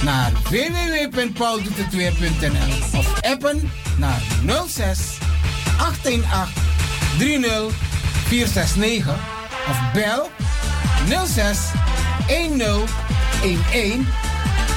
naar 0.05 0.33
www.pauldoetetweer.nl 0.51 2.99
of 2.99 3.23
appen 3.23 3.71
naar 3.99 4.23
06 4.67 5.19
818 5.79 6.63
30 7.19 7.94
469 8.25 9.15
of 9.69 9.77
bel 9.93 10.31
06 11.27 11.59
10 12.27 12.61
11 12.61 12.91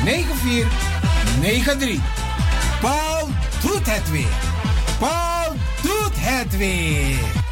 9493. 0.03 1.99
Paul 2.81 3.27
doet 3.61 3.85
het 3.85 4.11
weer. 4.11 4.37
Paul 4.99 5.55
doet 5.81 6.13
het 6.15 6.57
weer. 6.57 7.46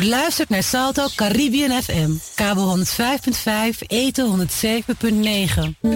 U 0.00 0.04
luistert 0.04 0.48
naar 0.48 0.62
Salto 0.62 1.06
Caribbean 1.14 1.82
FM. 1.82 2.10
Kabel 2.34 2.78
105.5, 2.78 3.78
eten 3.86 4.48
107.9. 4.48 5.88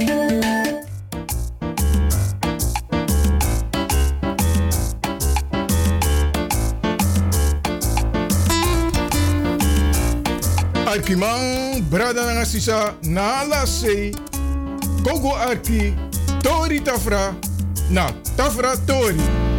Arkimang, 10.85 11.89
brada 11.89 12.33
nga 12.33 12.45
sisa, 12.45 12.95
na 13.01 13.67
se, 13.67 14.13
Gogo 15.03 15.35
Arki, 15.35 15.95
Tori 16.43 16.83
Tafra, 16.83 17.35
na 17.89 18.13
Tafra 18.37 18.77
Tori. 18.85 19.54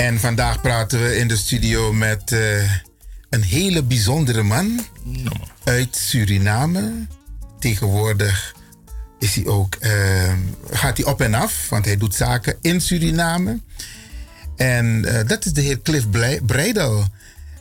En 0.00 0.20
vandaag 0.20 0.60
praten 0.60 1.02
we 1.02 1.16
in 1.16 1.28
de 1.28 1.36
studio 1.36 1.92
met 1.92 2.32
eh, 2.32 2.74
een 3.30 3.42
hele 3.42 3.82
bijzondere 3.82 4.42
man 4.42 4.80
uit 5.64 5.96
Suriname. 5.96 7.06
Tegenwoordig 7.58 8.54
is 9.18 9.34
hij 9.34 9.46
ook, 9.46 9.74
eh, 9.74 10.32
gaat 10.70 10.96
hij 10.96 11.06
op 11.06 11.20
en 11.20 11.34
af, 11.34 11.68
want 11.68 11.84
hij 11.84 11.96
doet 11.96 12.14
zaken 12.14 12.56
in 12.60 12.80
Suriname. 12.80 13.60
En 14.56 15.04
eh, 15.04 15.26
dat 15.28 15.44
is 15.44 15.52
de 15.52 15.60
heer 15.60 15.82
Cliff 15.82 16.06
Breidel. 16.46 17.04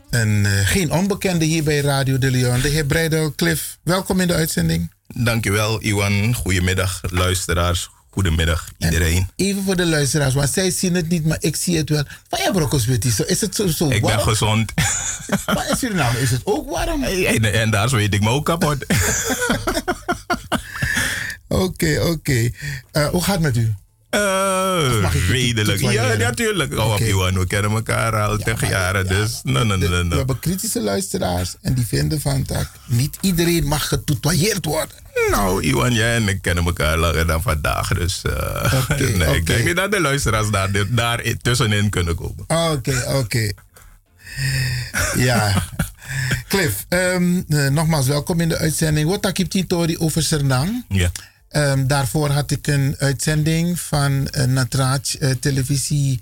Een, 0.10 0.46
geen 0.46 0.92
onbekende 0.92 1.46
hier 1.46 1.64
bij 1.64 1.80
Radio 1.80 2.18
de 2.18 2.32
Leon. 2.32 2.62
De 2.62 2.70
heer 2.70 2.86
Breidel, 2.86 3.34
Cliff, 3.36 3.78
welkom 3.84 4.20
in 4.20 4.28
de 4.28 4.34
uitzending. 4.34 4.92
Dankjewel, 5.08 5.82
Iwan. 5.82 6.34
Goedemiddag, 6.34 7.02
luisteraars. 7.10 7.90
Goedemiddag, 8.24 8.68
iedereen. 8.78 9.28
Even 9.36 9.64
voor 9.64 9.76
de 9.76 9.86
luisteraars, 9.86 10.34
want 10.34 10.50
zij 10.50 10.72
zien 10.72 10.96
het 10.96 11.10
niet, 11.10 11.26
maar 11.26 11.38
ik 11.40 11.56
zie 11.56 11.78
het 11.78 11.90
wel. 11.90 12.04
Van 12.30 12.40
ja, 12.44 12.52
brokkos, 12.52 12.86
weet 12.86 13.06
zo 13.06 13.24
is 13.24 13.42
het 13.42 13.56
zo, 13.56 13.68
zo 13.68 13.90
Ik 13.90 14.02
warm? 14.02 14.16
ben 14.16 14.26
gezond. 14.26 14.72
Maar 15.56 15.70
in 15.70 15.76
Suriname 15.78 16.20
is 16.20 16.32
het 16.32 16.42
ook 16.44 16.70
warm. 16.70 17.04
En, 17.04 17.54
en 17.54 17.72
daar 17.72 17.90
zweet 17.90 18.14
ik 18.14 18.22
me 18.22 18.30
ook 18.30 18.46
kapot. 18.46 18.78
Oké, 21.48 22.00
oké. 22.02 22.50
Eh, 22.92 23.08
hoe 23.08 23.24
gaat 23.24 23.34
het 23.34 23.44
met 23.44 23.58
u? 23.58 23.74
Eh, 24.10 25.12
je 25.14 25.28
redelijk. 25.30 25.82
Ja, 25.82 26.14
natuurlijk. 26.14 26.78
Oh. 26.78 27.00
Iwan, 27.00 27.40
we 27.40 27.48
kennen 27.48 27.72
elkaar 27.72 28.16
al 28.16 28.38
tegen 28.38 28.70
jaren, 28.70 29.08
dus... 29.08 29.40
No, 29.44 29.64
no, 29.64 29.76
no, 29.76 29.88
no, 29.88 30.10
We 30.10 30.16
hebben 30.16 30.40
kritische 30.40 30.82
luisteraars 30.82 31.56
en 31.62 31.74
die 31.74 31.86
vinden 31.88 32.22
van 32.22 32.44
dat 32.48 32.68
niet 32.86 33.18
iedereen 33.22 33.68
mag 33.68 33.88
getoetoyeerd 33.88 34.66
worden. 34.66 34.96
Nou, 35.32 35.64
Iwan, 35.64 35.94
jij 35.94 36.16
en 36.16 36.28
ik 36.28 36.42
kennen 36.42 36.66
elkaar 36.66 36.98
langer 36.98 37.28
dan 37.28 37.42
vandaag, 37.42 37.88
dus... 37.88 38.22
eh, 38.22 38.90
nee. 39.18 39.36
Ik 39.36 39.46
denk 39.46 39.66
niet 39.66 39.76
dat 39.76 39.92
de 39.92 40.02
luisteraars 40.02 40.50
daar, 40.50 40.70
daar 40.90 41.24
tussenin 41.42 41.90
kunnen 41.90 42.16
komen. 42.16 42.72
Oké, 42.72 43.04
oké. 43.08 43.52
Ja. 45.16 45.64
Cliff, 46.48 46.86
ehm, 46.90 47.42
eh, 47.48 47.68
nogmaals 47.68 48.08
welkom 48.08 48.40
in 48.40 48.50
de 48.50 48.58
uitzending. 48.58 49.10
Wat 49.10 49.38
ik 49.38 49.68
Tori 49.68 49.98
over 49.98 50.24
Sernang. 50.24 50.86
Ja. 50.88 51.12
Ehm, 51.50 51.88
daarvoor 51.88 52.30
had 52.30 52.52
ik 52.52 52.68
een 52.68 52.96
uitzending 52.98 53.80
van 53.80 54.28
Natraaj 54.48 55.00
eh, 55.20 55.32
televisie 55.32 56.22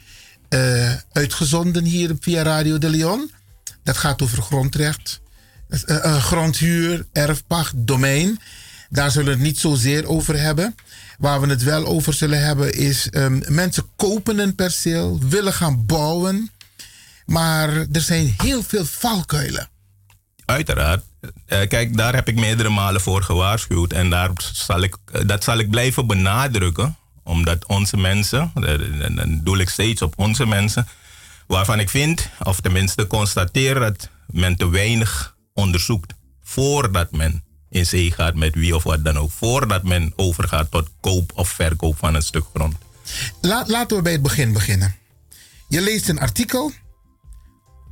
eh, 0.49 0.93
uitgezonden 1.11 1.83
hier 1.83 2.15
via 2.19 2.41
Radio 2.41 2.77
de 2.77 2.89
Leon. 2.89 3.31
Dat 3.83 3.97
gaat 3.97 4.21
over 4.21 4.41
grondrecht, 4.41 5.21
eh, 5.85 6.23
grondhuur, 6.23 7.05
erfpacht, 7.11 7.73
domein. 7.75 8.39
Daar 8.89 9.11
zullen 9.11 9.27
we 9.27 9.33
het 9.33 9.41
niet 9.41 9.59
zozeer 9.59 10.07
over 10.07 10.39
hebben. 10.39 10.75
Waar 11.17 11.41
we 11.41 11.47
het 11.47 11.63
wel 11.63 11.85
over 11.85 12.13
zullen 12.13 12.43
hebben 12.43 12.73
is 12.73 13.09
ehm, 13.09 13.41
mensen 13.47 13.85
kopen 13.95 14.39
een 14.39 14.55
perceel, 14.55 15.19
willen 15.29 15.53
gaan 15.53 15.85
bouwen. 15.85 16.51
Maar 17.25 17.69
er 17.91 18.01
zijn 18.01 18.35
heel 18.37 18.63
veel 18.63 18.85
valkuilen. 18.85 19.69
Uiteraard. 20.47 21.03
Eh, 21.45 21.67
kijk, 21.67 21.97
daar 21.97 22.15
heb 22.15 22.27
ik 22.27 22.35
meerdere 22.35 22.69
malen 22.69 23.01
voor 23.01 23.23
gewaarschuwd. 23.23 23.93
En 23.93 24.09
daar 24.09 24.29
zal 24.53 24.81
ik, 24.81 24.97
eh, 25.11 25.21
dat 25.25 25.43
zal 25.43 25.57
ik 25.57 25.69
blijven 25.69 26.07
benadrukken. 26.07 26.97
Omdat 27.23 27.65
onze 27.65 27.97
mensen, 27.97 28.51
eh, 28.55 29.03
en 29.05 29.15
dan 29.15 29.41
doe 29.43 29.59
ik 29.59 29.69
steeds 29.69 30.01
op 30.01 30.13
onze 30.17 30.45
mensen, 30.45 30.87
waarvan 31.47 31.79
ik 31.79 31.89
vind, 31.89 32.29
of 32.43 32.59
tenminste 32.61 33.07
constateer 33.07 33.79
dat 33.79 34.09
men 34.27 34.55
te 34.55 34.69
weinig 34.69 35.35
onderzoekt 35.53 36.13
voordat 36.43 37.11
men 37.11 37.43
in 37.69 37.85
zee 37.85 38.11
gaat 38.11 38.35
met 38.35 38.55
wie 38.55 38.75
of 38.75 38.83
wat 38.83 39.03
dan 39.05 39.17
ook. 39.17 39.31
Voordat 39.31 39.83
men 39.83 40.13
overgaat 40.15 40.71
tot 40.71 40.89
koop 41.01 41.31
of 41.35 41.49
verkoop 41.49 41.97
van 41.97 42.15
een 42.15 42.21
stuk 42.21 42.45
grond. 42.53 42.75
La- 43.41 43.63
laten 43.67 43.97
we 43.97 44.03
bij 44.03 44.11
het 44.11 44.21
begin 44.21 44.53
beginnen. 44.53 44.95
Je 45.67 45.81
leest 45.81 46.09
een 46.09 46.19
artikel. 46.19 46.71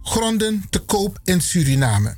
Gronden 0.04 0.66
te 0.70 0.80
koop 0.80 1.20
in 1.24 1.42
Suriname. 1.42 2.16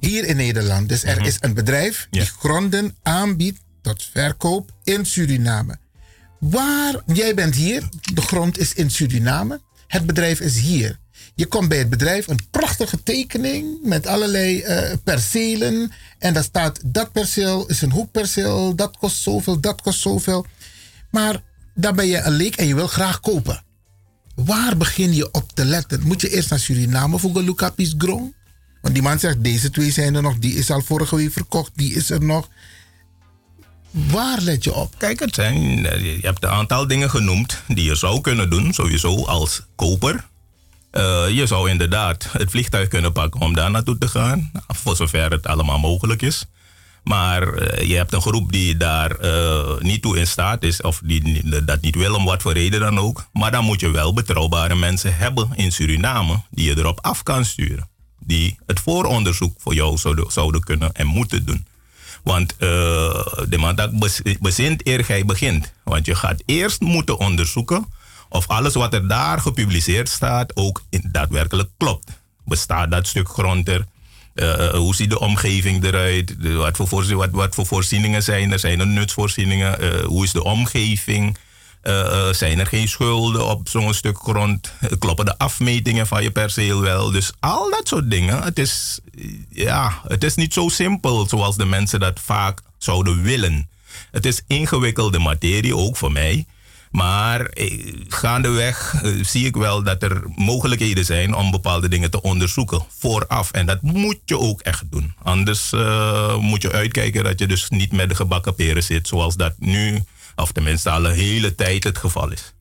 Hier 0.00 0.24
in 0.24 0.36
Nederland. 0.36 0.88
Dus 0.88 1.04
er 1.04 1.26
is 1.26 1.36
een 1.40 1.54
bedrijf 1.54 2.06
die 2.10 2.24
gronden 2.24 2.96
aanbiedt 3.02 3.60
tot 3.82 4.08
verkoop 4.12 4.70
in 4.84 5.06
Suriname. 5.06 5.78
Waar, 6.40 7.02
jij 7.06 7.34
bent 7.34 7.54
hier, 7.54 7.88
de 8.14 8.20
grond 8.20 8.58
is 8.58 8.74
in 8.74 8.90
Suriname, 8.90 9.60
het 9.86 10.06
bedrijf 10.06 10.40
is 10.40 10.58
hier. 10.58 10.98
Je 11.34 11.46
komt 11.46 11.68
bij 11.68 11.78
het 11.78 11.88
bedrijf, 11.88 12.26
een 12.26 12.48
prachtige 12.50 13.02
tekening 13.02 13.78
met 13.82 14.06
allerlei 14.06 14.60
eh, 14.60 14.96
percelen. 15.04 15.92
En 16.18 16.34
daar 16.34 16.42
staat, 16.42 16.80
dat 16.84 17.12
perceel 17.12 17.66
is 17.66 17.82
een 17.82 17.92
hoekperceel, 17.92 18.74
dat 18.74 18.96
kost 18.96 19.22
zoveel, 19.22 19.60
dat 19.60 19.82
kost 19.82 20.00
zoveel. 20.00 20.46
Maar 21.10 21.42
dan 21.74 21.96
ben 21.96 22.06
je 22.06 22.20
een 22.20 22.32
leek 22.32 22.56
en 22.56 22.66
je 22.66 22.74
wil 22.74 22.86
graag 22.86 23.20
kopen. 23.20 23.64
Waar 24.34 24.76
begin 24.76 25.14
je 25.14 25.30
op 25.30 25.52
te 25.52 25.64
letten? 25.64 26.00
Moet 26.02 26.20
je 26.20 26.30
eerst 26.30 26.50
naar 26.50 26.58
Suriname 26.58 27.18
voor 27.18 27.42
Lucapis 27.42 27.94
Grong? 27.98 28.34
Want 28.82 28.94
die 28.94 29.02
man 29.02 29.18
zegt, 29.18 29.44
deze 29.44 29.70
twee 29.70 29.90
zijn 29.90 30.14
er 30.14 30.22
nog, 30.22 30.38
die 30.38 30.54
is 30.54 30.70
al 30.70 30.82
vorige 30.82 31.16
week 31.16 31.32
verkocht, 31.32 31.70
die 31.74 31.94
is 31.94 32.10
er 32.10 32.24
nog. 32.24 32.48
Waar 33.90 34.40
let 34.40 34.64
je 34.64 34.74
op? 34.74 34.94
Kijk, 34.98 35.20
het 35.20 35.34
zijn, 35.34 35.86
eh, 35.86 36.00
je 36.00 36.26
hebt 36.26 36.42
een 36.42 36.50
aantal 36.50 36.86
dingen 36.86 37.10
genoemd 37.10 37.62
die 37.68 37.84
je 37.84 37.94
zou 37.94 38.20
kunnen 38.20 38.50
doen, 38.50 38.72
sowieso 38.72 39.24
als 39.24 39.62
koper. 39.76 40.26
Eh, 40.90 41.24
je 41.30 41.46
zou 41.46 41.70
inderdaad 41.70 42.28
het 42.32 42.50
vliegtuig 42.50 42.88
kunnen 42.88 43.12
pakken 43.12 43.40
om 43.40 43.54
daar 43.54 43.70
naartoe 43.70 43.98
te 43.98 44.08
gaan, 44.08 44.50
voor 44.66 44.96
zover 44.96 45.30
het 45.30 45.46
allemaal 45.46 45.78
mogelijk 45.78 46.22
is. 46.22 46.44
Maar 47.04 47.52
eh, 47.52 47.88
je 47.88 47.94
hebt 47.94 48.12
een 48.12 48.20
groep 48.20 48.52
die 48.52 48.76
daar 48.76 49.16
niet 49.78 50.02
toe 50.02 50.18
in 50.18 50.26
staat 50.26 50.62
is, 50.62 50.80
of 50.82 51.00
die 51.04 51.42
dat 51.64 51.80
niet 51.80 51.94
wil, 51.94 52.14
om 52.14 52.24
wat 52.24 52.42
voor 52.42 52.52
reden 52.52 52.80
dan 52.80 52.98
ook. 52.98 53.28
Maar 53.32 53.50
dan 53.50 53.64
moet 53.64 53.80
je 53.80 53.90
wel 53.90 54.12
betrouwbare 54.12 54.74
mensen 54.74 55.16
hebben 55.16 55.48
in 55.54 55.72
Suriname 55.72 56.42
die 56.50 56.64
je 56.64 56.78
erop 56.78 56.98
af 57.00 57.22
kan 57.22 57.44
sturen. 57.44 57.88
Die 58.28 58.58
het 58.66 58.80
vooronderzoek 58.80 59.60
voor 59.60 59.74
jou 59.74 59.96
zouden, 59.96 60.32
zouden 60.32 60.64
kunnen 60.64 60.92
en 60.92 61.06
moeten 61.06 61.46
doen. 61.46 61.66
Want 62.22 62.52
eh, 62.52 62.68
de 63.48 63.58
mandak 63.58 63.90
bezint 64.40 64.86
eer 64.86 65.04
gij 65.04 65.24
begint. 65.24 65.72
Want 65.82 66.06
je 66.06 66.14
gaat 66.14 66.42
eerst 66.46 66.80
moeten 66.80 67.18
onderzoeken 67.18 67.86
of 68.28 68.48
alles 68.48 68.74
wat 68.74 68.94
er 68.94 69.08
daar 69.08 69.40
gepubliceerd 69.40 70.08
staat 70.08 70.56
ook 70.56 70.82
in, 70.90 71.08
daadwerkelijk 71.12 71.68
klopt. 71.76 72.20
Bestaat 72.44 72.90
dat 72.90 73.06
stuk 73.06 73.28
grond 73.28 73.68
er? 73.68 73.86
Eh, 74.34 74.68
hoe 74.68 74.94
ziet 74.94 75.10
de 75.10 75.20
omgeving 75.20 75.84
eruit? 75.84 76.36
Wat, 76.54 76.76
voor 76.76 77.14
wat, 77.14 77.30
wat 77.30 77.54
voor 77.54 77.66
voorzieningen 77.66 78.22
zijn 78.22 78.52
er? 78.52 78.58
Zijn 78.58 78.80
er 78.80 78.86
nutsvoorzieningen? 78.86 79.80
Eh, 79.80 80.04
hoe 80.04 80.24
is 80.24 80.32
de 80.32 80.44
omgeving? 80.44 81.36
Eh, 81.82 82.28
eh, 82.28 82.34
zijn 82.34 82.58
er 82.58 82.66
geen 82.66 82.88
schulden 82.88 83.46
op 83.46 83.68
zo'n 83.68 83.94
stuk 83.94 84.18
grond? 84.18 84.72
Kloppen 84.98 85.24
de 85.24 85.38
afmetingen 85.38 86.06
van 86.06 86.22
je 86.22 86.30
perceel 86.30 86.80
wel? 86.80 87.10
Dus 87.10 87.32
al 87.40 87.70
dat 87.70 87.88
soort 87.88 88.10
dingen. 88.10 88.42
Het 88.42 88.58
is, 88.58 88.98
ja, 89.50 90.00
het 90.08 90.24
is 90.24 90.34
niet 90.34 90.52
zo 90.52 90.68
simpel 90.68 91.28
zoals 91.28 91.56
de 91.56 91.64
mensen 91.64 92.00
dat 92.00 92.20
vaak 92.20 92.60
zouden 92.78 93.22
willen. 93.22 93.68
Het 94.10 94.26
is 94.26 94.42
ingewikkelde 94.46 95.18
materie, 95.18 95.76
ook 95.76 95.96
voor 95.96 96.12
mij. 96.12 96.46
Maar 96.90 97.40
eh, 97.40 97.92
gaandeweg 98.08 99.02
zie 99.22 99.46
ik 99.46 99.56
wel 99.56 99.82
dat 99.82 100.02
er 100.02 100.22
mogelijkheden 100.34 101.04
zijn 101.04 101.34
om 101.34 101.50
bepaalde 101.50 101.88
dingen 101.88 102.10
te 102.10 102.22
onderzoeken 102.22 102.84
vooraf. 102.98 103.50
En 103.50 103.66
dat 103.66 103.82
moet 103.82 104.18
je 104.24 104.38
ook 104.38 104.60
echt 104.60 104.84
doen. 104.90 105.14
Anders 105.22 105.70
moet 106.40 106.62
je 106.62 106.72
uitkijken 106.72 107.24
dat 107.24 107.38
je 107.38 107.46
dus 107.46 107.68
niet 107.68 107.92
met 107.92 108.08
de 108.08 108.14
gebakken 108.14 108.54
peren 108.54 108.82
zit, 108.82 109.08
zoals 109.08 109.36
dat 109.36 109.54
nu, 109.58 110.04
of 110.38 110.52
tenminste 110.52 110.90
al 110.90 111.04
een 111.06 111.14
hele 111.14 111.54
tijd 111.54 111.84
het 111.84 111.98
geval 111.98 112.32
is. 112.32 112.52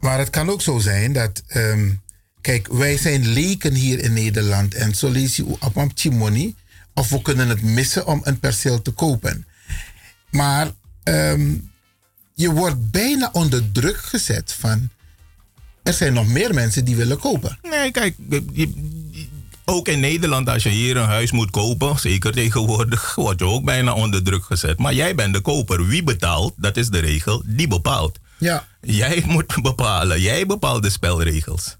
Maar 0.00 0.18
het 0.18 0.30
kan 0.30 0.50
ook 0.50 0.62
zo 0.62 0.78
zijn 0.78 1.12
dat. 1.12 1.42
ehm, 1.46 1.90
kijk, 2.40 2.68
wij 2.68 2.96
zijn 2.96 3.26
leken 3.28 3.74
hier 3.74 3.98
in 3.98 4.12
Nederland. 4.12 4.74
En 4.74 4.94
zo 4.94 5.10
lees 5.10 5.36
je 5.36 5.44
op 5.44 5.76
een 5.76 5.92
chimoni. 5.94 6.54
Of 6.94 7.08
we 7.08 7.22
kunnen 7.22 7.48
het 7.48 7.62
missen 7.62 8.06
om 8.06 8.20
een 8.24 8.38
perceel 8.38 8.82
te 8.82 8.90
kopen. 8.90 9.46
Maar 10.30 10.70
ehm, 11.02 11.54
je 12.34 12.50
wordt 12.50 12.90
bijna 12.90 13.28
onder 13.32 13.72
druk 13.72 13.96
gezet 13.96 14.52
van. 14.52 14.88
Er 15.82 15.92
zijn 15.92 16.12
nog 16.12 16.26
meer 16.26 16.54
mensen 16.54 16.84
die 16.84 16.96
willen 16.96 17.18
kopen. 17.18 17.58
Nee, 17.62 17.90
kijk, 17.90 18.14
je- 18.52 19.01
ook 19.64 19.88
in 19.88 20.00
Nederland, 20.00 20.48
als 20.48 20.62
je 20.62 20.68
hier 20.68 20.96
een 20.96 21.08
huis 21.08 21.30
moet 21.32 21.50
kopen, 21.50 21.98
zeker 21.98 22.32
tegenwoordig, 22.32 23.14
word 23.14 23.38
je 23.38 23.44
ook 23.46 23.64
bijna 23.64 23.92
onder 23.92 24.22
druk 24.22 24.44
gezet. 24.44 24.78
Maar 24.78 24.94
jij 24.94 25.14
bent 25.14 25.34
de 25.34 25.40
koper. 25.40 25.86
Wie 25.86 26.02
betaalt, 26.02 26.52
dat 26.56 26.76
is 26.76 26.88
de 26.88 26.98
regel, 26.98 27.42
die 27.46 27.68
bepaalt. 27.68 28.18
Ja. 28.38 28.66
Jij 28.80 29.22
moet 29.26 29.62
bepalen. 29.62 30.20
Jij 30.20 30.46
bepaalt 30.46 30.82
de 30.82 30.90
spelregels. 30.90 31.76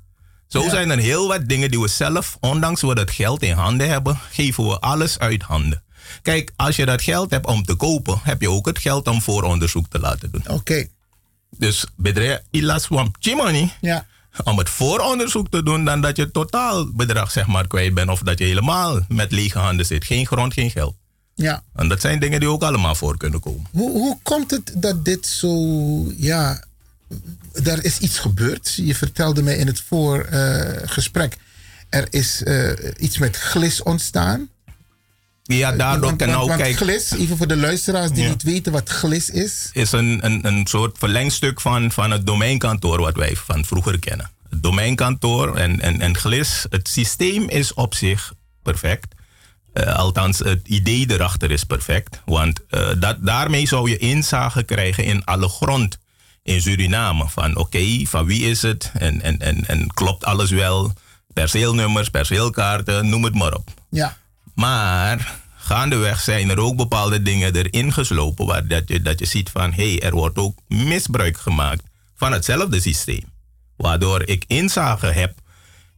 Zo 0.48 0.62
Ja. 0.62 0.70
zijn 0.70 0.90
er 0.90 0.98
heel 0.98 1.28
wat 1.28 1.48
dingen 1.48 1.70
die 1.70 1.80
we 1.80 1.88
zelf, 1.88 2.36
ondanks 2.40 2.80
we 2.80 2.94
dat 2.94 3.10
geld 3.10 3.42
in 3.42 3.52
handen 3.54 3.88
hebben, 3.88 4.18
geven 4.30 4.66
we 4.68 4.78
alles 4.78 5.18
uit 5.18 5.42
handen. 5.42 5.82
Kijk, 6.22 6.52
als 6.56 6.76
je 6.76 6.86
dat 6.86 7.02
geld 7.02 7.30
hebt 7.30 7.46
om 7.46 7.62
te 7.64 7.74
kopen, 7.74 8.20
heb 8.22 8.40
je 8.40 8.50
ook 8.50 8.66
het 8.66 8.78
geld 8.78 9.08
om 9.08 9.22
vooronderzoek 9.22 9.86
te 9.88 9.98
laten 9.98 10.30
doen. 10.30 10.44
Oké. 10.48 10.86
Dus 11.58 11.84
bedrijf 11.96 12.40
Ilas 12.50 12.82
Swamp 12.82 13.16
Chimani, 13.20 13.72
Ja. 13.80 14.06
Om 14.44 14.58
het 14.58 14.68
vooronderzoek 14.68 15.48
te 15.50 15.62
doen, 15.62 15.84
dan 15.84 16.00
dat 16.00 16.16
je 16.16 16.30
totaal 16.30 16.92
bedrag 16.92 17.30
zeg 17.30 17.46
maar 17.46 17.66
kwijt 17.66 17.94
bent 17.94 18.10
of 18.10 18.20
dat 18.20 18.38
je 18.38 18.44
helemaal 18.44 19.00
met 19.08 19.32
lege 19.32 19.58
handen 19.58 19.86
zit. 19.86 20.04
Geen 20.04 20.26
grond, 20.26 20.52
geen 20.52 20.70
geld. 20.70 20.94
Ja. 21.34 21.62
En 21.74 21.88
dat 21.88 22.00
zijn 22.00 22.20
dingen 22.20 22.40
die 22.40 22.48
ook 22.48 22.62
allemaal 22.62 22.94
voor 22.94 23.16
kunnen 23.16 23.40
komen. 23.40 23.66
Hoe, 23.70 23.90
hoe 23.90 24.18
komt 24.22 24.50
het 24.50 24.72
dat 24.76 25.04
dit 25.04 25.26
zo, 25.26 25.56
ja, 26.16 26.64
er 27.64 27.84
is 27.84 27.98
iets 27.98 28.18
gebeurd. 28.18 28.74
Je 28.74 28.94
vertelde 28.94 29.42
mij 29.42 29.56
in 29.56 29.66
het 29.66 29.80
voorgesprek, 29.80 31.36
er 31.88 32.06
is 32.10 32.42
eh, 32.42 32.70
iets 32.98 33.18
met 33.18 33.36
glis 33.36 33.82
ontstaan. 33.82 34.48
Ja, 35.42 35.72
daardoor 35.72 36.06
want, 36.06 36.18
kan 36.18 36.32
want, 36.32 36.48
nou 36.58 36.72
glis, 36.72 37.10
even 37.10 37.36
voor 37.36 37.46
de 37.46 37.56
luisteraars 37.56 38.10
die 38.10 38.22
Ja. 38.22 38.28
niet 38.28 38.42
weten 38.42 38.72
wat 38.72 38.88
glis 38.88 39.30
is. 39.30 39.70
is 39.72 39.92
een, 39.92 40.18
een, 40.24 40.46
een 40.46 40.66
soort 40.66 40.98
verlengstuk 40.98 41.60
van, 41.60 41.92
van 41.92 42.10
het 42.10 42.26
domeinkantoor 42.26 43.00
wat 43.00 43.16
wij 43.16 43.36
van 43.36 43.64
vroeger 43.64 43.98
kennen. 43.98 44.30
Het 44.50 44.62
domeinkantoor 44.62 45.56
en, 45.56 45.80
en, 45.80 46.00
en 46.00 46.16
GLIS, 46.16 46.66
het 46.70 46.88
systeem 46.88 47.48
is 47.48 47.74
op 47.74 47.94
zich 47.94 48.32
perfect. 48.62 49.14
Eh, 49.72 49.96
althans, 49.96 50.38
het 50.38 50.68
idee 50.68 51.10
erachter 51.10 51.50
is 51.50 51.64
perfect. 51.64 52.20
Want 52.24 52.60
eh, 52.68 52.88
dat, 52.98 53.16
daarmee 53.20 53.66
zou 53.66 53.90
je 53.90 53.96
inzage 53.98 54.62
krijgen 54.62 55.04
in 55.04 55.24
alle 55.24 55.48
grond 55.48 55.98
in 56.42 56.60
Suriname. 56.60 57.28
Van 57.28 57.56
oké, 57.56 58.00
van 58.04 58.26
wie 58.26 58.42
is 58.50 58.62
het? 58.62 58.90
En, 58.94 59.22
en, 59.22 59.38
en, 59.38 59.66
en 59.66 59.86
klopt 59.94 60.24
alles 60.24 60.50
wel? 60.50 60.92
Perceelnummers, 61.32 62.08
perceelkaarten, 62.08 63.08
noem 63.08 63.24
het 63.24 63.34
maar 63.34 63.54
op. 63.54 63.70
Ja. 63.90 64.16
Maar 64.54 65.40
gaandeweg 65.56 66.20
zijn 66.20 66.50
er 66.50 66.58
ook 66.58 66.76
bepaalde 66.76 67.22
dingen 67.22 67.54
erin 67.54 67.92
geslopen 67.92 68.46
waar 68.46 68.66
dat 68.66 68.88
je, 68.88 69.02
dat 69.02 69.18
je 69.18 69.26
ziet 69.26 69.50
van 69.50 69.72
hé, 69.72 69.90
hey, 69.90 70.02
er 70.02 70.14
wordt 70.14 70.38
ook 70.38 70.58
misbruik 70.68 71.38
gemaakt 71.38 71.82
van 72.16 72.32
hetzelfde 72.32 72.80
systeem. 72.80 73.24
Waardoor 73.76 74.22
ik 74.22 74.44
inzage 74.46 75.06
heb 75.06 75.34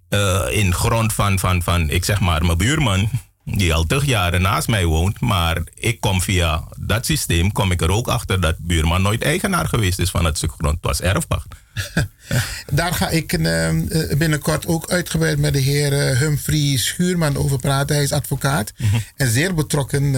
eh, 0.08 0.44
in 0.50 0.74
grond 0.74 1.12
van, 1.12 1.38
van, 1.38 1.62
van, 1.62 1.90
ik 1.90 2.04
zeg 2.04 2.20
maar, 2.20 2.44
mijn 2.44 2.58
buurman, 2.58 3.10
die 3.44 3.74
al 3.74 3.84
tig 3.84 4.04
jaren 4.04 4.42
naast 4.42 4.68
mij 4.68 4.84
woont, 4.84 5.20
maar 5.20 5.62
ik 5.74 6.00
kom 6.00 6.20
via 6.20 6.64
dat 6.78 7.06
systeem, 7.06 7.52
kom 7.52 7.70
ik 7.70 7.82
er 7.82 7.90
ook 7.90 8.08
achter 8.08 8.40
dat 8.40 8.58
buurman 8.58 9.02
nooit 9.02 9.22
eigenaar 9.22 9.68
geweest 9.68 9.98
is 9.98 10.10
van 10.10 10.24
het 10.24 10.36
stuk 10.36 10.52
grond. 10.52 10.74
Het 10.74 10.84
was 10.84 11.00
erfpacht. 11.00 11.46
Daar 12.72 12.94
ga 12.94 13.08
ik 13.08 13.32
eh, 13.32 13.68
eh, 13.68 14.18
binnenkort 14.18 14.66
ook 14.66 14.90
uitgebreid 14.90 15.38
met 15.38 15.52
de 15.52 15.58
heer 15.58 15.92
eh, 15.92 16.18
Humphrey 16.18 16.76
Schuurman 16.76 17.36
over 17.36 17.58
praten. 17.58 17.94
Hij 17.94 18.04
is 18.04 18.12
advocaat 18.12 18.72
en 19.16 19.30
zeer 19.30 19.54
betrokken 19.54 20.10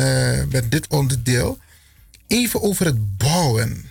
met 0.51 0.71
dit 0.71 0.87
onderdeel. 0.89 1.59
Even 2.27 2.63
over 2.63 2.87
het 2.87 3.17
bouwen. 3.17 3.91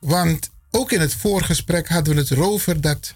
Want 0.00 0.50
ook 0.70 0.92
in 0.92 1.00
het 1.00 1.14
voorgesprek 1.14 1.88
hadden 1.88 2.14
we 2.14 2.20
het 2.20 2.30
erover 2.30 2.80
dat 2.80 3.14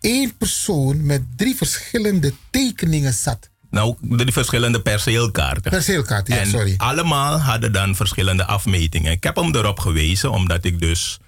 één 0.00 0.36
persoon 0.36 1.06
met 1.06 1.22
drie 1.36 1.56
verschillende 1.56 2.32
tekeningen 2.50 3.12
zat. 3.12 3.50
Nou, 3.70 3.96
de 4.00 4.32
verschillende 4.32 4.80
perceelkaarten. 4.80 5.70
Perceelkaarten, 5.70 6.34
ja, 6.34 6.40
en 6.40 6.46
sorry. 6.46 6.74
allemaal 6.76 7.38
hadden 7.38 7.72
dan 7.72 7.96
verschillende 7.96 8.44
afmetingen. 8.44 9.12
Ik 9.12 9.24
heb 9.24 9.36
hem 9.36 9.54
erop 9.54 9.80
gewezen, 9.80 10.30
omdat 10.30 10.64
ik 10.64 10.80
dus, 10.80 11.18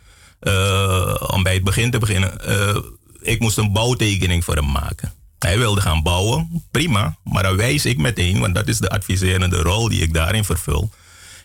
eh, 0.40 1.14
om 1.26 1.42
bij 1.42 1.54
het 1.54 1.64
begin 1.64 1.90
te 1.90 1.98
beginnen, 1.98 2.44
eh, 2.46 2.76
ik 3.20 3.40
moest 3.40 3.58
een 3.58 3.72
bouwtekening 3.72 4.44
voor 4.44 4.54
hem 4.54 4.70
maken. 4.70 5.12
Hij 5.38 5.58
wilde 5.58 5.80
gaan 5.80 6.02
bouwen, 6.02 6.64
prima, 6.70 7.16
maar 7.24 7.42
dan 7.42 7.56
wijs 7.56 7.84
ik 7.84 7.98
meteen, 7.98 8.40
want 8.40 8.54
dat 8.54 8.68
is 8.68 8.78
de 8.78 8.90
adviserende 8.90 9.56
rol 9.56 9.88
die 9.88 10.02
ik 10.02 10.14
daarin 10.14 10.44
vervul. 10.44 10.90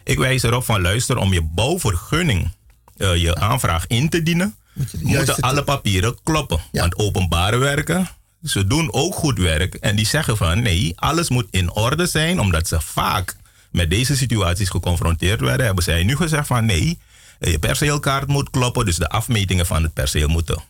Ik 0.03 0.17
wijs 0.17 0.43
erop 0.43 0.63
van 0.63 0.81
luister, 0.81 1.17
om 1.17 1.33
je 1.33 1.41
bouwvergunning, 1.41 2.51
eh, 2.97 3.15
je 3.15 3.35
aanvraag 3.35 3.87
in 3.87 4.09
te 4.09 4.23
dienen, 4.23 4.55
moeten 5.01 5.35
alle 5.39 5.63
papieren 5.63 6.17
kloppen. 6.23 6.59
Want 6.71 6.97
openbare 6.97 7.57
werken, 7.57 8.07
ze 8.43 8.67
doen 8.67 8.93
ook 8.93 9.15
goed 9.15 9.37
werk. 9.37 9.73
En 9.75 9.95
die 9.95 10.05
zeggen 10.05 10.37
van 10.37 10.61
nee, 10.61 10.93
alles 10.95 11.29
moet 11.29 11.47
in 11.51 11.71
orde 11.71 12.05
zijn, 12.05 12.39
omdat 12.39 12.67
ze 12.67 12.81
vaak 12.81 13.35
met 13.71 13.89
deze 13.89 14.15
situaties 14.15 14.69
geconfronteerd 14.69 15.41
werden. 15.41 15.65
Hebben 15.65 15.83
zij 15.83 16.03
nu 16.03 16.15
gezegd 16.15 16.47
van 16.47 16.65
nee, 16.65 16.99
je 17.39 17.59
perceelkaart 17.59 18.27
moet 18.27 18.49
kloppen, 18.49 18.85
dus 18.85 18.95
de 18.95 19.09
afmetingen 19.09 19.65
van 19.65 19.83
het 19.83 19.93
perceel 19.93 20.27
moeten 20.27 20.61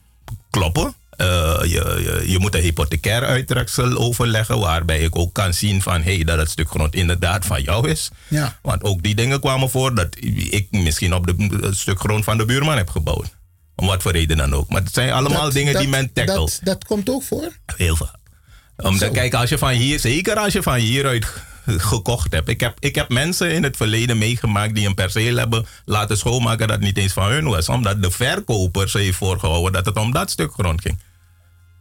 kloppen. 0.50 0.94
Eh, 1.10 1.60
je, 1.62 1.68
je, 1.68 2.32
je 2.32 2.40
moet 2.40 2.56
een 2.56 2.62
hypothecair 2.62 3.26
uittreksel 3.26 3.98
overleggen, 3.98 4.60
waarbij 4.60 5.00
ik 5.00 5.18
ook 5.18 5.34
kan 5.34 5.54
zien 5.54 5.82
van 5.82 6.02
hey, 6.02 6.24
dat 6.24 6.38
het 6.38 6.50
stuk 6.50 6.70
grond 6.70 6.95
inderdaad 6.95 7.45
van 7.45 7.62
jou 7.62 7.90
is. 7.90 8.10
Ja. 8.28 8.58
Want 8.62 8.84
ook 8.84 9.04
die 9.04 9.16
dingen 9.16 9.40
kwamen 9.40 9.70
voor 9.70 9.95
dat 9.95 10.08
ik 10.50 10.68
misschien 10.72 11.14
op 11.14 11.28
de, 11.28 11.58
het 11.62 11.78
stuk 11.78 12.00
grond 12.00 12.24
van 12.24 12.38
de 12.38 12.45
buurman 12.45 12.78
heb 12.78 12.90
gebouwd. 12.90 13.36
Om 13.76 13.88
wat 13.88 14.02
voor 14.02 14.12
reden 14.12 14.38
dan 14.38 14.54
ook. 14.54 14.70
Maar 14.70 14.82
het 14.82 14.94
zijn 14.94 15.12
allemaal 15.12 15.44
Dat- 15.44 15.54
dingen 15.54 15.80
die 15.80 15.88
men 15.88 16.14
tackelt. 16.14 16.52
Dat, 16.52 16.60
dat 16.64 16.86
komt 16.86 17.10
ook 17.10 17.24
voor? 17.24 17.52
Heel 17.76 17.95
vaak. 17.95 18.16
Omdat, 18.78 19.12
kijk, 19.12 19.34
als 19.34 19.50
je 19.50 19.58
van 19.58 19.70
hier, 19.70 20.00
zeker 20.00 20.36
als 20.36 20.54
je 20.54 20.64
van 20.64 20.76
hieruit 20.76 21.26
gekocht 21.66 22.32
hebt. 22.32 22.50
Ik 22.50 22.60
heb, 22.60 22.78
ik 22.80 22.95
heb 22.95 23.10
mensen 23.10 23.52
in 23.52 23.64
het 23.64 23.78
verleden 23.78 24.18
meegemaakt 24.18 24.76
die 24.76 24.88
een 24.88 24.94
perceel 24.94 25.36
hebben 25.38 25.66
laten 25.86 26.18
schoonmaken 26.18 26.68
dat 26.68 26.80
niet 26.80 26.98
eens 26.98 27.14
van 27.14 27.30
hun 27.32 27.45
was. 27.45 27.70
Omdat 27.70 28.02
de 28.02 28.12
verkoper 28.12 28.90
ze 28.90 28.98
heeft 28.98 29.18
voorgehouden 29.18 29.72
dat 29.72 29.86
het 29.86 29.98
om 29.98 30.12
dat 30.12 30.32
stuk 30.32 30.52
grond 30.54 30.82
ging. 30.82 31.00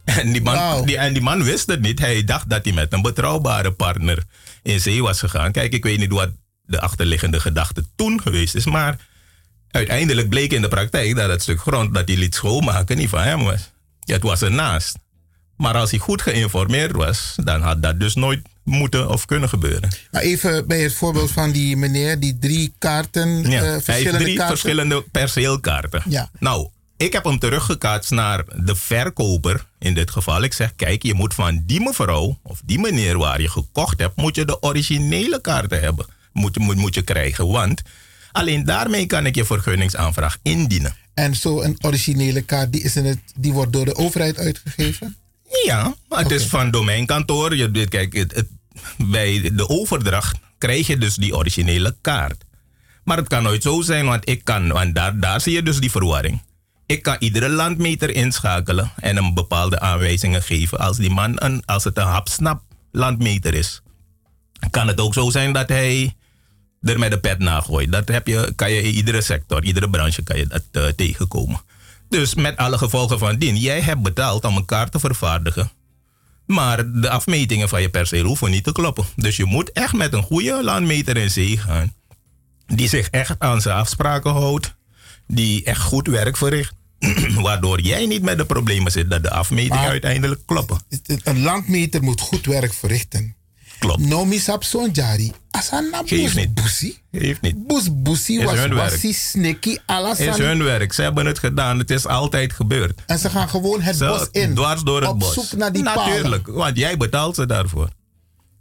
En 0.05 0.31
die, 0.31 0.41
man, 0.41 0.85
die, 0.85 0.97
en 0.97 1.13
die 1.13 1.21
man 1.21 1.43
wist 1.43 1.67
het 1.67 1.81
niet. 1.81 1.99
Hij 1.99 2.23
dacht 2.23 2.49
dat 2.49 2.63
hij 2.65 2.73
met 2.73 2.93
een 2.93 3.01
betrouwbare 3.01 3.71
partner 3.71 4.23
in 4.63 4.79
zee 4.79 5.01
was 5.01 5.19
gegaan. 5.19 5.51
Kijk, 5.51 5.73
ik 5.73 5.83
weet 5.83 5.99
niet 5.99 6.11
wat 6.11 6.29
de 6.65 6.81
achterliggende 6.81 7.39
gedachte 7.39 7.85
toen 7.95 8.21
geweest 8.21 8.55
is. 8.55 8.65
Maar 8.65 8.97
uiteindelijk 9.77 10.29
bleek 10.29 10.51
in 10.53 10.61
de 10.61 10.67
praktijk 10.67 11.15
dat 11.15 11.29
het 11.29 11.41
stuk 11.41 11.59
grond 11.59 11.93
dat 11.93 12.07
hij 12.07 12.17
liet 12.17 12.35
schoonmaken 12.35 12.97
niet 12.97 13.09
van 13.09 13.21
hem 13.21 13.43
was. 13.43 13.71
Ja, 13.99 14.13
het 14.13 14.23
was 14.23 14.41
ernaast. 14.41 14.97
Maar 15.57 15.73
als 15.75 15.89
hij 15.91 15.99
goed 15.99 16.21
geïnformeerd 16.21 16.91
was, 16.95 17.33
dan 17.43 17.61
had 17.61 17.81
dat 17.81 17.99
dus 17.99 18.15
nooit 18.15 18.41
moeten 18.63 19.09
of 19.09 19.25
kunnen 19.25 19.49
gebeuren. 19.49 19.89
Maar 20.11 20.21
even 20.21 20.67
bij 20.67 20.81
het 20.81 20.93
voorbeeld 20.93 21.31
van 21.31 21.51
die 21.51 21.77
meneer 21.77 22.19
die 22.19 22.37
drie 22.39 22.73
kaarten, 22.77 23.37
Ja, 23.37 23.43
eh, 23.57 23.61
hij 23.61 23.71
heeft 23.71 23.83
verschillende 23.85 24.23
drie 24.23 24.35
kaarten. 24.37 24.57
verschillende 24.57 25.03
perceelkaarten. 25.11 26.03
Ja. 26.09 26.29
Nou, 26.39 26.67
ik 26.97 27.13
heb 27.13 27.23
hem 27.23 27.39
teruggekaatst 27.39 28.11
naar 28.11 28.43
de 28.55 28.75
verkoper 28.75 29.65
in 29.79 29.93
dit 29.93 30.11
geval. 30.11 30.43
Ik 30.43 30.53
zeg, 30.53 30.75
kijk, 30.75 31.03
je 31.03 31.13
moet 31.13 31.33
van 31.33 31.63
die 31.65 31.81
mevrouw 31.81 32.39
of 32.43 32.61
die 32.65 32.79
meneer 32.79 33.17
waar 33.17 33.41
je 33.41 33.49
gekocht 33.49 33.99
hebt, 33.99 34.15
moet 34.15 34.35
je 34.35 34.45
de 34.45 34.61
originele 34.61 35.41
kaarten 35.41 35.79
hebben. 35.81 36.05
Moet, 36.31 36.53
je- 36.55 36.59
moet, 36.59 36.75
moet 36.75 36.95
je 36.95 37.01
krijgen, 37.01 37.47
want 37.47 37.81
alleen 38.33 38.63
daarmee 38.65 39.05
kan 39.05 39.25
ik 39.25 39.35
je 39.35 39.45
vergunningsaanvraag 39.45 40.37
indienen. 40.41 40.95
En 41.13 41.35
zo 41.35 41.61
een 41.61 41.77
originele 41.81 42.41
kaart, 42.41 42.71
die, 42.71 42.81
is 42.81 42.95
in 42.95 43.05
het, 43.05 43.19
die 43.35 43.53
wordt 43.53 43.73
door 43.73 43.85
de 43.85 43.95
overheid 43.95 44.37
uitgegeven? 44.37 45.15
Ja, 45.65 45.95
maar 46.09 46.19
het 46.19 46.31
is 46.31 46.45
van 46.45 46.71
domeinkantoor. 46.71 47.55
Je, 47.55 47.87
kijk, 47.87 48.13
het, 48.13 48.35
het- 48.35 48.49
bij 48.97 49.51
de 49.53 49.69
overdracht 49.69 50.37
krijg 50.57 50.87
je 50.87 50.97
dus 50.97 51.15
die 51.15 51.35
originele 51.37 51.95
kaart. 52.01 52.43
Maar 53.03 53.17
het 53.17 53.27
kan 53.27 53.43
nooit 53.43 53.63
zo 53.63 53.81
zijn, 53.81 54.05
want 54.05 54.29
ik 54.29 54.43
kan, 54.43 54.67
want 54.67 54.95
daar, 54.95 55.19
daar 55.19 55.41
zie 55.41 55.53
je 55.53 55.63
dus 55.63 55.79
die 55.79 55.91
verwarring. 55.91 56.41
Ik 56.85 57.01
kan 57.03 57.15
iedere 57.19 57.49
landmeter 57.49 58.09
inschakelen 58.15 58.91
en 58.95 59.15
hem 59.15 59.33
bepaalde 59.33 59.79
aanwijzingen 59.79 60.43
geven. 60.43 60.79
Als 60.79 60.97
die 60.97 61.09
man 61.09 61.31
een, 61.35 61.65
als 61.65 61.83
het 61.83 61.97
een 61.97 62.03
hapsnap 62.07 62.61
landmeter 62.91 63.53
is, 63.53 63.81
kan 64.69 64.87
het 64.87 64.99
ook 64.99 65.13
zo 65.13 65.29
zijn 65.29 65.53
dat 65.53 65.69
hij 65.69 66.15
er 66.83 66.99
met 66.99 67.11
de 67.11 67.19
pet 67.19 67.39
nagooit. 67.39 67.91
Dat 67.91 68.07
heb 68.07 68.27
je, 68.27 68.53
kan 68.55 68.71
je 68.71 68.81
in 68.81 68.93
iedere 68.93 69.21
sector, 69.21 69.63
iedere 69.63 69.89
branche 69.89 70.23
kan 70.23 70.37
je 70.37 70.47
dat 70.47 70.63
eh, 70.71 70.85
tegenkomen. 70.87 71.61
Dus 72.09 72.35
met 72.35 72.57
alle 72.57 72.77
gevolgen 72.77 73.19
van 73.19 73.37
dien. 73.37 73.57
Jij 73.57 73.81
hebt 73.81 74.01
betaald 74.01 74.45
om 74.45 74.57
een 74.57 74.65
kaart 74.65 74.91
te 74.91 74.99
vervaardigen. 74.99 75.71
Maar 76.45 76.91
de 77.01 77.09
afmetingen 77.09 77.69
van 77.69 77.81
je 77.81 77.89
perceel 77.89 78.25
hoeven 78.25 78.51
niet 78.51 78.63
te 78.63 78.71
kloppen. 78.71 79.05
Dus 79.15 79.35
je 79.37 79.45
moet 79.45 79.71
echt 79.71 79.93
met 79.93 80.13
een 80.13 80.23
goede 80.23 80.63
landmeter 80.63 81.17
in 81.17 81.31
zee 81.31 81.57
gaan. 81.57 81.93
Die 82.65 82.87
zich 82.89 83.09
echt 83.09 83.35
aan 83.39 83.61
zijn 83.61 83.75
afspraken 83.75 84.31
houdt. 84.31 84.75
Die 85.27 85.63
echt 85.63 85.81
goed 85.81 86.07
werk 86.07 86.37
verricht. 86.37 86.73
Waardoor 87.41 87.79
jij 87.81 88.05
niet 88.05 88.21
met 88.21 88.37
de 88.37 88.45
problemen 88.45 88.91
zit 88.91 89.09
dat 89.09 89.23
de 89.23 89.29
afmetingen 89.31 89.77
Maar- 89.77 89.87
uiteindelijk 89.89 90.41
kloppen. 90.45 90.77
Een 91.23 91.41
landmeter 91.41 92.03
moet 92.03 92.21
goed 92.21 92.45
werk 92.45 92.73
verrichten. 92.73 93.35
Klopt. 93.83 93.99
No 93.99 94.27
jari. 94.93 95.31
Asana 95.51 96.01
niet. 96.01 96.35
niet. 97.41 97.55
Is 97.67 98.39
was 98.43 98.67
wasi 98.67 99.13
sneki 99.13 99.79
alles 99.85 100.19
is 100.19 100.37
hun 100.37 100.63
werk. 100.63 100.93
Ze 100.93 101.01
hebben 101.01 101.25
het 101.25 101.39
gedaan. 101.39 101.79
Het 101.79 101.89
is 101.89 102.07
altijd 102.07 102.53
gebeurd. 102.53 103.01
En 103.05 103.19
ze 103.19 103.29
gaan 103.29 103.49
gewoon 103.49 103.81
het 103.81 103.97
bos 103.97 104.27
in. 104.31 104.55
Dwars 104.55 104.81
door 104.81 105.01
het 105.01 105.09
op 105.09 105.19
bos. 105.19 105.33
zoek 105.33 105.51
naar 105.51 105.71
die 105.71 105.83
Natuurlijk, 105.83 106.47
want 106.47 106.77
jij 106.77 106.97
betaalt 106.97 107.35
ze 107.35 107.45
daarvoor. 107.45 107.89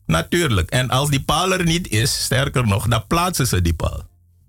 Natuurlijk. 0.07 0.71
En 0.71 0.91
als 0.91 1.11
die 1.11 1.23
paal 1.23 1.53
er 1.53 1.65
niet 1.65 1.89
is, 1.89 2.23
sterker 2.25 2.67
nog, 2.67 2.89
dan 2.89 3.07
plaatsen 3.07 3.47
ze 3.47 3.63
die 3.63 3.75
paal. 3.75 4.03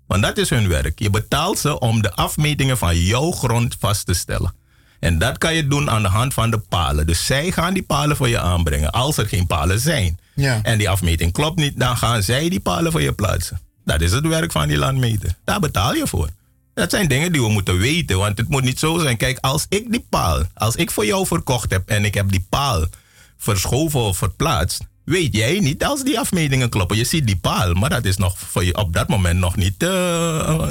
Want 0.06 0.22
dat 0.22 0.38
is 0.38 0.50
hun 0.50 0.68
werk. 0.68 0.98
Je 0.98 1.10
betaalt 1.10 1.58
ze 1.58 1.78
om 1.78 2.02
de 2.02 2.12
afmetingen 2.14 2.78
van 2.78 2.98
jouw 2.98 3.30
grond 3.30 3.76
vast 3.78 4.06
te 4.06 4.14
stellen. 4.14 4.54
En 5.00 5.18
dat 5.18 5.38
kan 5.38 5.54
je 5.54 5.66
doen 5.66 5.90
aan 5.90 6.02
de 6.02 6.08
hand 6.08 6.34
van 6.34 6.50
de 6.50 6.58
palen. 6.58 7.06
Dus 7.06 7.26
zij 7.26 7.52
gaan 7.52 7.74
die 7.74 7.82
palen 7.82 8.16
voor 8.16 8.28
je 8.28 8.40
aanbrengen. 8.40 8.92
Als 8.92 9.16
er 9.16 9.26
geen 9.26 9.46
palen 9.46 9.80
zijn. 9.80 10.18
Ja. 10.34 10.60
En 10.62 10.78
die 10.78 10.90
afmeting 10.90 11.32
klopt 11.32 11.56
niet, 11.56 11.80
dan 11.80 11.96
gaan 11.96 12.22
zij 12.22 12.48
die 12.48 12.60
palen 12.60 12.92
voor 12.92 13.02
je 13.02 13.12
plaatsen. 13.12 13.60
Dat 13.84 14.00
is 14.00 14.12
het 14.12 14.26
werk 14.26 14.52
van 14.52 14.68
die 14.68 14.76
landmeter. 14.76 15.34
Daar 15.44 15.60
betaal 15.60 15.94
je 15.94 16.06
voor. 16.06 16.28
Dat 16.74 16.90
zijn 16.90 17.08
dingen 17.08 17.32
die 17.32 17.42
we 17.42 17.48
moeten 17.48 17.78
weten, 17.78 18.18
want 18.18 18.38
het 18.38 18.48
moet 18.48 18.62
niet 18.62 18.78
zo 18.78 18.98
zijn. 18.98 19.16
Kijk, 19.16 19.38
als 19.40 19.66
ik 19.68 19.90
die 19.90 20.06
paal, 20.08 20.42
als 20.54 20.76
ik 20.76 20.90
voor 20.90 21.06
jou 21.06 21.26
verkocht 21.26 21.70
heb 21.70 21.88
en 21.88 22.04
ik 22.04 22.14
heb 22.14 22.30
die 22.30 22.46
paal 22.48 22.86
verschoven 23.36 24.00
of 24.00 24.16
verplaatst, 24.16 24.82
weet 25.04 25.36
jij 25.36 25.58
niet 25.60 25.84
als 25.84 26.02
die 26.04 26.18
afmetingen 26.18 26.68
kloppen. 26.68 26.96
Je 26.96 27.04
ziet 27.04 27.26
die 27.26 27.36
paal, 27.36 27.72
maar 27.74 27.90
dat 27.90 28.04
is 28.04 28.16
nog 28.16 28.38
voor 28.38 28.64
je 28.64 28.76
op 28.76 28.92
dat 28.92 29.08
moment 29.08 29.38
nog 29.38 29.56
niet 29.56 29.82
eh, 29.82 29.88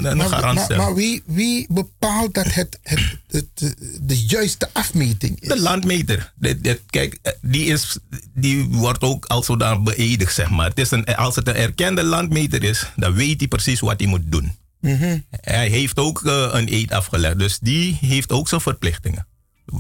een 0.02 0.18
Maar, 0.18 0.28
garantie. 0.28 0.68
maar, 0.68 0.78
maar 0.78 0.96
wie, 0.96 1.24
wie 1.26 1.66
bepaalt 1.70 2.34
dat 2.34 2.54
het, 2.54 2.80
het, 2.84 3.18
het, 3.28 3.76
de, 4.02 4.26
juiste 4.26 4.70
afmeting 4.74 5.40
is? 5.40 5.48
De 5.48 5.60
landmeter. 5.62 6.34
Dit- 6.36 6.64
dit- 6.64 6.82
kijk, 6.90 7.18
eh, 7.22 7.32
die, 7.42 7.66
is, 7.66 7.98
die 8.34 8.64
wordt 8.68 9.02
ook 9.02 9.26
als 9.26 9.46
zodanig 9.46 9.84
beëdigd, 9.96 10.34
zeg 10.34 10.50
maar. 10.50 10.70
Het 10.70 10.80
is 10.80 10.92
een, 10.92 11.06
als 11.06 11.36
het 11.36 11.48
een 11.48 11.56
erkende 11.56 12.04
landmeter 12.04 12.64
is, 12.64 12.86
dan 12.96 13.14
weet 13.14 13.40
hij 13.40 13.48
precies 13.48 13.80
wat 13.80 14.00
hij 14.00 14.10
moet 14.10 14.32
doen. 14.32 14.56
Mhm. 14.80 15.18
Hij 15.30 15.68
heeft 15.70 15.98
ook 16.00 16.22
eh, 16.26 16.50
een 16.52 16.74
eed 16.74 16.92
afgelegd, 16.92 17.40
dus 17.40 17.60
die 17.60 17.98
heeft 18.02 18.32
ook 18.32 18.48
zijn 18.48 18.62
verplichtingen. 18.62 19.28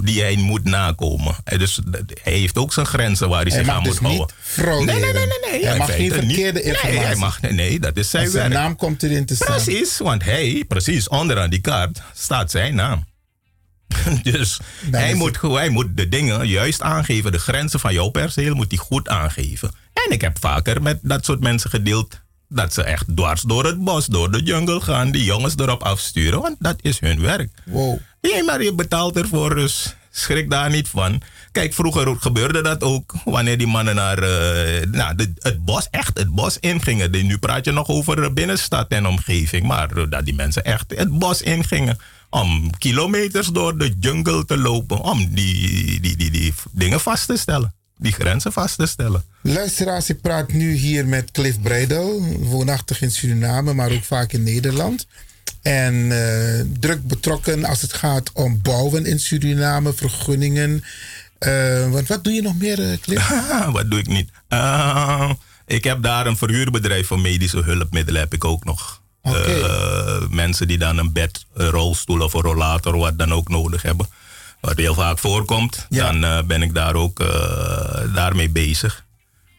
Die 0.02 0.22
hij 0.22 0.36
moet 0.36 0.64
nakomen. 0.64 1.36
En 1.44 1.60
dus 1.60 1.80
hij 2.24 2.34
heeft 2.34 2.58
ook 2.58 2.74
zijn 2.74 2.86
grenzen 2.86 3.30
waar 3.30 3.42
hij, 3.42 3.52
Hij 3.52 3.64
zich 3.64 3.74
aan 3.74 3.84
dus 3.84 4.00
moet 4.00 4.34
houden. 4.56 4.86
Nee, 4.86 5.00
nee, 5.00 5.14
nee, 5.14 5.26
nee. 5.26 5.52
nee. 5.52 5.66
Hij 5.66 5.78
mag 5.78 5.88
geen 5.88 6.10
feite 6.10 6.26
niet. 6.26 6.36
verkeerde 6.36 6.60
Nee, 6.60 6.68
informatie. 6.68 7.00
hij 7.00 7.16
mag, 7.16 7.42
nee, 7.42 7.80
dat 7.80 7.98
is 7.98 8.10
zijn 8.10 8.30
zijn 8.30 8.52
naam 8.52 8.76
komt 8.76 9.04
erin 9.04 9.26
te 9.26 9.36
staan. 9.36 9.62
Precies, 9.62 9.98
want 9.98 10.24
hij, 10.24 10.66
precies, 10.68 11.08
onderaan 11.08 11.50
die 11.50 11.62
kaart 11.62 12.02
staat 12.14 12.52
zijn 12.52 12.76
naam. 12.76 13.06
dus 14.32 14.60
hij 14.92 15.14
moet, 15.14 15.42
hij 15.42 15.70
moet 15.70 15.98
de 15.98 16.10
dingen 16.10 16.48
juist 16.48 16.82
aangeven. 16.82 17.32
De 17.32 17.40
grenzen 17.40 17.80
van 17.80 17.94
jouw 17.94 18.10
perceel 18.10 18.56
moet 18.56 18.72
hij 18.72 18.78
goed 18.78 19.10
aangeven. 19.10 19.72
En 19.94 20.12
ik 20.12 20.22
heb 20.22 20.38
vaker 20.40 20.82
met 20.82 21.00
dat 21.02 21.26
soort 21.26 21.40
mensen 21.40 21.70
gedeeld 21.70 22.22
dat 22.48 22.74
ze 22.74 22.84
echt 22.84 23.06
dwars 23.16 23.42
door 23.42 23.66
het 23.66 23.84
bos, 23.84 24.06
door 24.06 24.32
de 24.32 24.44
jungle 24.44 24.82
gaan, 24.82 25.12
die 25.12 25.24
jongens 25.24 25.58
erop 25.58 25.84
afsturen. 25.84 26.42
Want 26.42 26.56
dat 26.60 26.76
is 26.82 27.00
hun 27.00 27.22
werk. 27.22 27.50
Wow. 27.66 28.00
Nee, 28.32 28.44
maar 28.44 28.64
je 28.64 28.74
betaalt 28.74 29.16
ervoor, 29.18 29.56
dus 29.56 29.96
schrik 30.12 30.50
daar 30.50 30.70
niet 30.70 30.88
van. 30.88 31.22
Kijk, 31.52 31.74
vroeger 31.74 32.16
gebeurde 32.20 32.62
dat 32.62 32.84
ook 32.84 33.14
wanneer 33.26 33.58
die 33.58 33.68
mannen 33.68 33.96
naar 33.96 34.18
eh, 34.18 34.86
nou, 34.92 35.16
de- 35.16 35.34
het 35.40 35.66
bos, 35.66 35.88
echt 35.92 36.18
het 36.18 36.30
bos 36.30 36.58
ingingen. 36.60 37.12
Nu 37.12 37.38
praat 37.38 37.66
je 37.66 37.72
nog 37.72 37.88
over 37.88 38.34
binnenstad 38.34 38.88
en 38.92 39.06
omgeving, 39.06 39.66
maar 39.68 39.92
eh, 39.98 40.04
dat 40.10 40.26
die 40.26 40.34
mensen 40.36 40.64
echt 40.64 40.94
het 40.96 41.20
bos 41.20 41.42
ingingen. 41.42 41.98
Om 42.30 42.78
kilometers 42.78 43.48
door 43.48 43.78
de 43.78 43.94
jungle 44.00 44.46
te 44.46 44.58
lopen, 44.58 45.00
om 45.02 45.34
die, 45.34 46.00
die, 46.00 46.18
die, 46.18 46.32
die 46.32 46.54
dingen 46.72 47.00
vast 47.00 47.28
te 47.28 47.38
stellen. 47.38 47.74
Die 47.98 48.12
grenzen 48.12 48.52
vast 48.54 48.78
te 48.78 48.86
stellen. 48.86 49.24
Luisteraars, 49.42 50.10
ik 50.10 50.22
praat 50.22 50.52
nu 50.52 50.74
hier 50.74 51.06
met 51.08 51.32
Cliff 51.32 51.62
Breidel, 51.62 52.22
woonachtig 52.40 53.02
in 53.02 53.12
Suriname, 53.12 53.74
maar 53.74 53.92
ook 53.92 54.04
vaak 54.04 54.32
in 54.34 54.44
Nederland. 54.44 55.08
En 55.64 56.12
eh, 56.12 56.66
druk 56.80 57.08
betrokken 57.08 57.66
als 57.66 57.82
het 57.82 57.94
gaat 57.94 58.32
om 58.34 58.62
bouwen 58.62 59.06
in 59.06 59.20
Suriname, 59.20 59.94
vergunningen. 59.94 60.84
Eh, 61.40 61.90
want 61.90 62.08
wat 62.08 62.24
doe 62.24 62.34
je 62.34 62.42
nog 62.42 62.58
meer, 62.58 63.00
Cliff? 63.02 63.30
Wat 63.72 63.92
doe 63.92 64.00
ik 64.00 64.08
niet? 64.08 64.30
Ik 65.66 65.84
heb 65.84 66.02
daar 66.02 66.28
een 66.28 66.38
verhuurbedrijf 66.38 67.08
voor 67.08 67.20
medische 67.20 67.62
hulpmiddelen 67.62 68.22
heb 68.22 68.34
ik 68.34 68.46
ook 68.46 68.64
nog. 68.64 69.02
Mensen 70.30 70.68
die 70.68 70.78
dan 70.78 70.98
een 70.98 71.14
bed, 71.14 71.46
een 71.54 71.70
rolstoel 71.70 72.22
of 72.22 72.34
een 72.34 72.42
rollator, 72.42 72.98
wat 72.98 73.18
dan 73.18 73.34
ook 73.34 73.50
nodig 73.50 73.82
hebben. 73.82 74.08
Wat 74.62 74.78
heel 74.78 74.94
vaak 74.94 75.20
voorkomt, 75.20 75.86
dan 75.90 76.48
ben 76.48 76.62
ik 76.62 76.74
daar 76.74 76.96
ook 76.96 77.26
daarmee 78.14 78.50
bezig. 78.50 79.06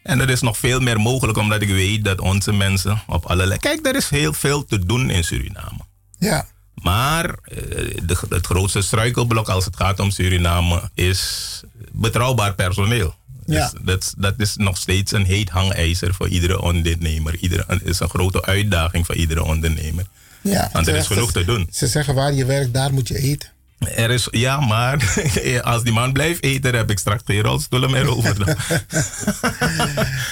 En 0.02 0.20
er 0.20 0.31
is 0.31 0.40
nog 0.40 0.59
veel 0.59 0.81
meer 0.81 1.01
mogelijk, 1.01 1.39
omdat 1.39 1.62
ik 1.62 1.68
weet 1.68 2.05
dat 2.05 2.20
onze 2.20 2.52
mensen 2.52 3.02
op 3.06 3.24
allerlei... 3.24 3.59
Kijk, 3.59 3.86
er 3.86 3.97
is 3.97 4.09
heel 4.09 4.32
veel 4.32 4.64
te 4.64 4.86
doen 4.86 5.10
in 5.10 5.24
Suriname. 5.24 5.81
Ja. 6.24 6.46
Maar 6.74 7.24
eh, 7.24 7.56
de, 8.02 8.16
het 8.28 8.46
grootste 8.46 8.82
struikelblok 8.82 9.48
als 9.48 9.64
het 9.64 9.76
gaat 9.76 10.01
om 10.01 10.10
Suriname 10.10 10.90
is 10.94 11.60
betrouwbaar 11.92 12.55
personeel. 12.55 13.14
Ja. 13.46 13.70
Dus 13.70 13.80
dat, 13.84 14.14
dat 14.16 14.34
is 14.36 14.56
nog 14.56 14.76
steeds 14.76 15.12
een 15.12 15.24
heet 15.24 15.48
hangijzer 15.48 16.14
voor 16.14 16.28
iedere 16.28 16.60
ondernemer. 16.60 17.36
Iedere, 17.36 17.64
het 17.66 17.82
is 17.84 18.01
een 18.01 18.09
grote 18.09 18.44
uitdaging 18.44 19.06
voor 19.06 19.14
iedere 19.14 19.42
ondernemer. 19.42 20.06
Ja, 20.40 20.70
Want 20.72 20.86
er 20.86 20.96
is 20.96 21.06
genoeg 21.06 21.32
te 21.32 21.44
doen. 21.44 21.68
Ze 21.72 21.86
zeggen 21.86 22.14
waar 22.14 22.32
je 22.32 22.44
werkt, 22.44 22.74
daar 22.74 22.92
moet 22.92 23.09
je 23.09 23.18
eten. 23.18 23.48
Er 23.89 24.11
is, 24.11 24.28
ja, 24.31 24.61
maar 24.61 25.15
als 25.62 25.82
die 25.82 25.93
man 25.93 26.12
blijft 26.12 26.43
eten, 26.43 26.74
heb 26.74 26.90
ik 26.90 26.98
straks 26.98 27.23
geen 27.27 27.40
rolstoelen 27.43 27.90
meer 27.90 28.16
over. 28.16 28.36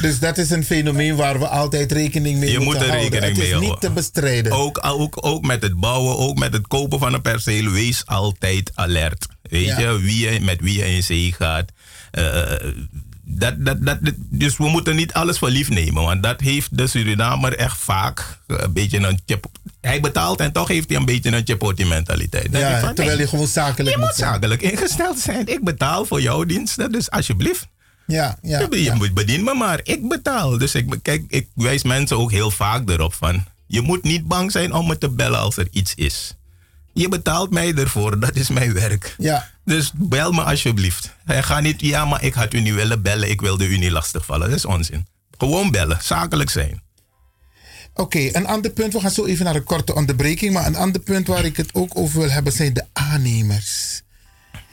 Dus 0.00 0.18
dat 0.18 0.38
is 0.38 0.50
een 0.50 0.64
fenomeen 0.64 1.16
waar 1.16 1.38
we 1.38 1.46
altijd 1.46 1.92
rekening 1.92 2.38
mee 2.38 2.50
Je 2.50 2.56
moet 2.58 2.64
moeten 2.64 2.82
er 2.84 2.88
houden. 2.90 3.10
rekening 3.20 3.36
Het 3.36 3.44
is 3.46 3.50
mee 3.50 3.60
niet 3.60 3.68
houden. 3.68 3.88
te 3.88 3.94
bestrijden. 3.94 4.52
Ook, 4.52 4.78
ook, 4.86 5.18
ook 5.26 5.42
met 5.46 5.62
het 5.62 5.80
bouwen, 5.80 6.18
ook 6.18 6.38
met 6.38 6.52
het 6.52 6.66
kopen 6.66 6.98
van 6.98 7.14
een 7.14 7.22
perceel, 7.22 7.70
wees 7.70 8.02
altijd 8.06 8.70
alert. 8.74 9.26
Weet 9.42 9.66
Ja. 9.66 9.78
je, 9.80 9.98
wie 10.00 10.30
je, 10.32 10.40
met 10.40 10.60
wie 10.60 10.78
je 10.78 10.94
in 10.94 11.02
zee 11.02 11.34
gaat. 11.38 11.70
Eh, 12.10 12.42
dat, 13.24 13.64
dat, 13.64 13.84
dat, 13.84 13.98
dus 14.16 14.56
we 14.56 14.68
moeten 14.68 14.96
niet 14.96 15.12
alles 15.12 15.38
voor 15.38 15.50
lief 15.50 15.68
nemen, 15.68 16.02
want 16.02 16.22
dat 16.22 16.40
heeft 16.40 16.78
de 16.78 16.86
Surinamer 16.86 17.56
echt 17.56 17.78
vaak 17.78 18.38
een 18.46 18.72
beetje 18.72 18.98
een 18.98 19.20
chip. 19.26 19.46
Hij 19.80 20.00
betaalt 20.00 20.40
en 20.40 20.52
toch 20.52 20.68
heeft 20.68 20.88
hij 20.88 20.98
een 20.98 21.04
beetje 21.04 21.32
een 21.32 21.44
chipoti 21.44 21.84
mentaliteit. 21.84 22.52
Dan 22.52 22.60
Ja, 22.60 22.80
van, 22.80 22.94
terwijl 22.94 23.16
nee, 23.16 23.24
je 23.24 23.30
gewoon 23.30 23.46
zakelijk 23.46 23.94
je 23.94 24.00
moet 24.00 24.06
moet 24.06 24.16
zijn. 24.16 24.32
zakelijk 24.32 24.62
ingesteld 24.62 25.18
zijn. 25.18 25.46
Ik 25.46 25.64
betaal 25.64 26.04
voor 26.04 26.20
jouw 26.20 26.44
diensten, 26.44 26.92
dus 26.92 27.10
alsjeblieft. 27.10 27.68
Ja, 28.06 28.38
ja, 28.42 28.66
je 28.70 28.82
ja. 28.82 28.94
moet 28.94 29.14
bedien 29.14 29.44
me 29.44 29.54
maar. 29.54 29.80
Ik 29.82 30.08
betaal. 30.08 30.58
Dus 30.58 30.74
ik, 30.74 30.98
kijk, 31.02 31.24
ik 31.28 31.48
wijs 31.54 31.82
mensen 31.82 32.18
ook 32.18 32.30
heel 32.30 32.50
vaak 32.50 32.88
erop 32.88 33.14
van. 33.14 33.44
Je 33.66 33.80
moet 33.80 34.02
niet 34.02 34.26
bang 34.26 34.52
zijn 34.52 34.72
om 34.72 34.86
me 34.86 34.98
te 34.98 35.08
bellen 35.10 35.38
als 35.38 35.56
er 35.56 35.68
iets 35.70 35.94
is. 35.94 36.36
Je 36.92 37.08
betaalt 37.08 37.50
mij 37.50 37.74
ervoor, 37.74 38.20
dat 38.20 38.36
is 38.36 38.48
mijn 38.48 38.72
werk. 38.72 39.14
Ja. 39.18 39.50
Dus 39.64 39.92
bel 39.94 40.32
me 40.32 40.42
alsjeblieft. 40.42 41.14
En 41.24 41.44
ga 41.44 41.60
niet, 41.60 41.80
ja, 41.80 42.04
maar 42.04 42.24
ik 42.24 42.34
had 42.34 42.54
u 42.54 42.60
niet 42.60 42.74
willen 42.74 43.02
bellen, 43.02 43.30
ik 43.30 43.40
wilde 43.40 43.66
u 43.68 43.76
niet 43.78 43.90
lastigvallen. 43.90 44.48
Dat 44.48 44.58
is 44.58 44.64
onzin. 44.64 45.06
Gewoon 45.38 45.70
bellen, 45.70 45.98
zakelijk 46.02 46.50
zijn. 46.50 46.82
Oké, 47.94 48.28
een 48.32 48.46
ander 48.46 48.70
punt. 48.70 48.92
We 48.92 49.00
gaan 49.00 49.10
zo 49.10 49.24
even 49.24 49.44
naar 49.44 49.54
een 49.54 49.64
korte 49.64 49.94
onderbreking. 49.94 50.52
Maar 50.52 50.66
een 50.66 50.76
ander 50.76 51.00
punt 51.00 51.26
waar 51.26 51.44
ik 51.44 51.56
het 51.56 51.74
ook 51.74 51.98
over 51.98 52.20
wil 52.20 52.30
hebben 52.30 52.52
zijn 52.52 52.72
de 52.72 52.84
aannemers. 52.92 54.02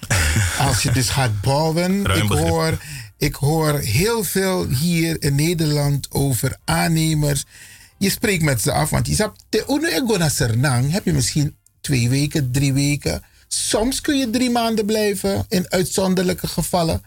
Als 0.68 0.84
je 0.84 0.91
dus 0.91 1.10
gaat 1.10 1.41
bouwen. 1.41 2.06
Ruim 2.06 2.22
Ik 2.22 2.28
begrip. 2.28 2.48
hoor, 2.48 2.78
ik 3.18 3.36
hoor 3.36 3.80
heel 3.80 4.24
veel 4.24 4.68
hier 4.68 5.22
in 5.22 5.36
Nederland 5.36 6.08
over 6.12 6.58
aannemers. 6.66 7.44
Je 7.98 8.10
spreekt 8.10 8.44
met 8.44 8.62
ze 8.62 8.72
af, 8.72 8.90
want 8.90 9.08
je 9.08 9.16
zegt, 9.16 9.32
te 9.50 9.66
uno 9.70 9.88
ego 9.88 10.18
naar 10.18 10.32
Sernang 10.32 10.91
heb 10.91 11.06
je 11.06 11.14
misschien 11.14 11.56
twee 11.90 12.10
weken, 12.10 12.52
drie 12.52 12.74
weken. 12.74 13.24
Soms 13.48 14.02
kun 14.02 14.18
je 14.18 14.30
drie 14.30 14.49
maanden 14.49 14.86
blijven 14.86 15.45
in 15.48 15.66
uitzonderlijke 15.72 16.48
gevallen. 16.48 17.02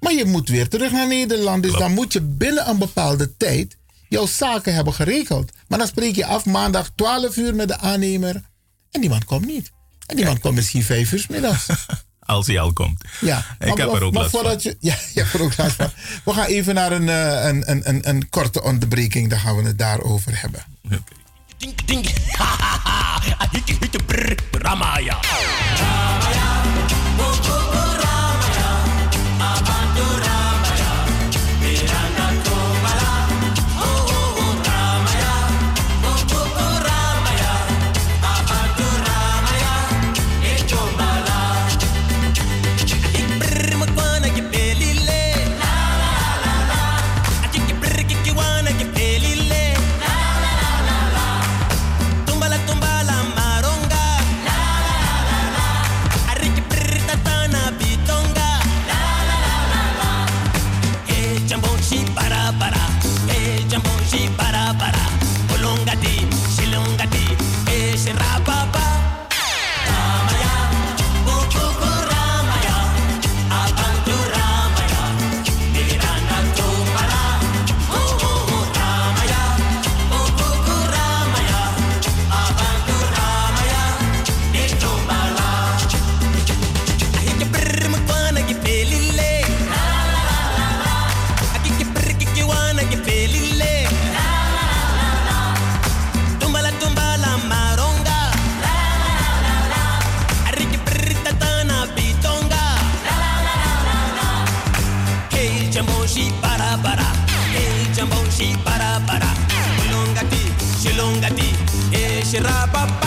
Maar 0.00 0.12
je 0.12 0.24
moet 0.24 0.48
weer 0.48 0.68
terug 0.68 0.92
naar 0.92 1.06
Nederland. 1.08 1.62
Dus 1.62 1.72
dan 1.72 1.92
moet 1.92 2.12
je 2.12 2.20
binnen 2.20 2.68
een 2.68 2.78
bepaalde 2.78 3.36
tijd 3.36 3.76
jouw 4.08 4.26
zaken 4.26 4.74
hebben 4.74 4.94
geregeld. 4.94 5.52
Maar 5.68 5.78
dan 5.78 5.86
spreek 5.86 6.14
je 6.16 6.26
af 6.26 6.44
maandag 6.44 6.90
12 6.94 7.36
uur 7.36 7.54
met 7.54 7.68
de 7.68 7.78
aannemer. 7.78 8.42
En 8.90 9.00
die 9.00 9.10
man 9.10 9.24
komt 9.24 9.46
niet. 9.46 9.70
En 10.06 10.16
die 10.16 10.24
man 10.24 10.40
komt 10.40 10.54
misschien 10.54 10.82
5 10.82 11.12
uur 11.12 11.26
middags. 11.28 11.66
Als 12.20 12.46
hij 12.46 12.60
al 12.60 12.72
komt. 12.72 13.04
Ja, 13.20 13.38
Ik 13.38 13.66
maar- 13.68 13.76
heb 13.78 13.92
er 13.94 14.02
ook 14.02 14.14
last 14.14 14.30
van. 14.30 14.40
voordat 14.40 14.62
Je, 14.62 14.76
ja, 14.80 14.94
je 15.14 15.20
hebt 15.20 15.34
er 15.34 15.42
ook 15.42 15.56
last 15.56 15.74
van. 15.76 15.90
We 16.24 16.32
gaan 16.32 16.46
even 16.46 16.74
naar 16.74 16.92
een, 16.92 17.08
eh, 17.08 17.44
een, 17.48 17.70
een, 17.70 17.88
een, 17.88 18.08
een 18.08 18.28
korte 18.28 18.62
onderbreking. 18.62 19.30
Dan 19.30 19.38
gaan 19.38 19.56
we 19.56 19.62
het 19.62 19.78
daarover 19.78 20.40
hebben. 20.40 20.64
Ramaya. 24.60 25.16
Tumbala 25.20 25.20
tumbala 25.20 25.20
maronga, 25.20 26.39
eh, 112.32 112.99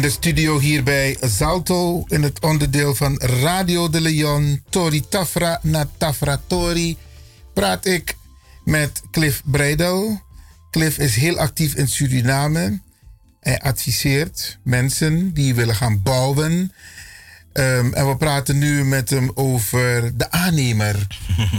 In 0.00 0.06
de 0.06 0.12
studio 0.12 0.58
hier 0.58 0.82
bij 0.82 1.16
Zalto, 1.20 2.04
in 2.08 2.22
het 2.22 2.40
onderdeel 2.40 2.94
van 2.94 3.16
Radio 3.16 3.88
de 3.88 4.00
Leon, 4.00 4.62
Tori 4.68 5.08
Tafra 5.08 5.60
na 5.62 5.88
Tafra 5.96 6.40
Tori, 6.46 6.96
praat 7.54 7.86
ik 7.86 8.16
met 8.64 9.02
Cliff 9.10 9.42
Breidel. 9.44 10.20
Cliff 10.70 10.98
is 10.98 11.16
heel 11.16 11.38
actief 11.38 11.74
in 11.74 11.88
Suriname. 11.88 12.80
Hij 13.40 13.60
adviseert 13.60 14.58
mensen 14.62 15.34
die 15.34 15.54
willen 15.54 15.74
gaan 15.74 16.02
bouwen. 16.02 16.72
Ehm, 17.60 17.92
en 17.92 18.08
we 18.08 18.16
praten 18.16 18.58
nu 18.58 18.84
met 18.84 19.10
hem 19.10 19.30
over 19.34 20.12
de 20.16 20.30
aannemer 20.30 20.94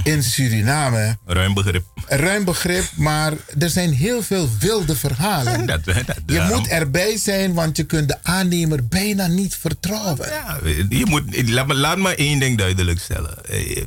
in 0.04 0.24
Suriname. 0.32 1.18
Ruim 1.26 1.54
begrip. 1.54 1.84
Ruim 2.08 2.44
begrip, 2.46 2.84
maar 2.96 3.34
er 3.60 3.70
zijn 3.70 3.94
heel 3.94 4.22
veel 4.24 4.50
wilde 4.60 4.96
verhalen. 4.96 5.66
Dat, 5.72 5.84
dat, 5.84 5.96
Je 5.96 6.14
daarom- 6.26 6.58
moet 6.58 6.68
erbij 6.68 7.18
zijn, 7.18 7.54
want 7.54 7.78
je 7.78 7.84
kunt 7.84 8.08
de 8.08 8.18
aannemer 8.24 8.88
bijna 8.88 9.28
niet 9.28 9.56
vertrouwen. 9.56 10.28
Ja, 10.30 10.60
je 10.90 11.06
moet, 11.06 11.50
laat, 11.50 11.68
me, 11.68 11.74
laat 11.74 11.98
me 11.98 12.16
één 12.16 12.40
ding 12.40 12.58
duidelijk 12.58 13.00
stellen. 13.00 13.46
Eh, 13.46 13.78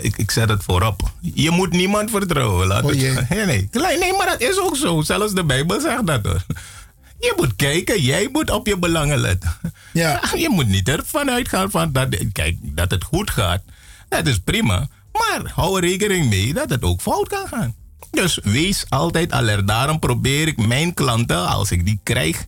Ik, 0.00 0.16
ik 0.16 0.30
zet 0.30 0.48
het 0.48 0.62
voorop. 0.62 1.12
Je 1.20 1.50
moet 1.50 1.70
niemand 1.72 2.10
vertrouwen. 2.10 2.66
Laat 2.66 2.82
Oh 2.84 2.90
het- 2.90 3.28
nee, 3.28 3.46
nee. 3.46 3.68
Nee, 3.98 4.12
maar 4.16 4.26
dat 4.26 4.40
is 4.40 4.58
ook 4.60 4.76
zo. 4.76 5.02
Zelfs 5.02 5.34
de 5.34 5.44
Bijbel 5.44 5.80
zegt 5.80 6.06
dat 6.06 6.24
hoor. 6.26 6.44
Je 7.24 7.32
moet 7.36 7.56
kijken, 7.56 8.00
jij 8.02 8.28
moet 8.32 8.50
op 8.50 8.66
je 8.66 8.78
belangen 8.78 9.18
letten. 9.18 9.56
Ja. 9.92 10.20
Je 10.44 10.48
moet 10.48 10.68
niet 10.68 10.88
ervan 10.88 11.30
uitgaan 11.30 11.70
van 11.70 11.92
dat, 11.92 12.08
kijk, 12.32 12.56
dat 12.62 12.90
het 12.90 13.04
goed 13.04 13.30
gaat. 13.30 13.62
Dat 14.08 14.26
is 14.26 14.38
prima. 14.38 14.88
Maar 15.12 15.52
hou 15.54 15.76
er 15.76 15.88
rekening 15.88 16.28
mee 16.28 16.54
dat 16.54 16.70
het 16.70 16.82
ook 16.82 17.00
fout 17.00 17.28
kan 17.28 17.48
gaan. 17.48 17.74
Dus 18.10 18.38
wees 18.42 18.84
altijd 18.88 19.32
alert. 19.32 19.66
Daarom 19.68 19.98
probeer 19.98 20.48
ik 20.48 20.66
mijn 20.66 20.94
klanten, 20.94 21.48
als 21.48 21.70
ik 21.70 21.84
die 21.84 22.00
krijg, 22.02 22.46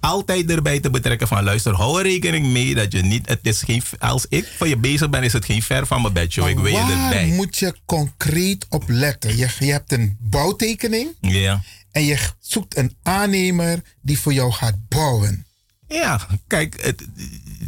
altijd 0.00 0.50
erbij 0.50 0.80
te 0.80 0.90
betrekken 0.90 1.28
van 1.28 1.44
luister, 1.44 1.74
hou 1.74 1.98
er 1.98 2.06
rekening 2.06 2.46
mee 2.46 2.74
dat 2.74 2.92
je 2.92 3.02
niet, 3.02 3.28
het 3.28 3.38
is 3.42 3.62
geen, 3.62 3.82
als 3.98 4.26
ik 4.28 4.52
van 4.56 4.68
je 4.68 4.76
bezig 4.76 5.10
ben, 5.10 5.22
is 5.22 5.32
het 5.32 5.44
geen 5.44 5.62
ver 5.62 5.86
van 5.86 6.02
mijn 6.02 6.12
bedshow. 6.14 6.48
Ik 6.48 6.58
wil 6.58 6.72
je 6.72 7.02
erbij. 7.02 7.26
moet 7.26 7.58
je 7.58 7.74
concreet 7.84 8.66
op 8.68 8.84
letten? 8.86 9.36
Je, 9.36 9.48
je 9.58 9.72
hebt 9.72 9.92
een 9.92 10.16
bouwtekening 10.20 11.08
Ja. 11.20 11.62
En 11.94 12.04
je 12.04 12.18
zoekt 12.40 12.76
een 12.76 12.96
aannemer 13.02 13.80
die 14.02 14.18
voor 14.18 14.32
jou 14.32 14.52
gaat 14.52 14.88
bouwen. 14.88 15.46
Ja, 15.88 16.20
kijk, 16.46 16.82
het, 16.82 17.04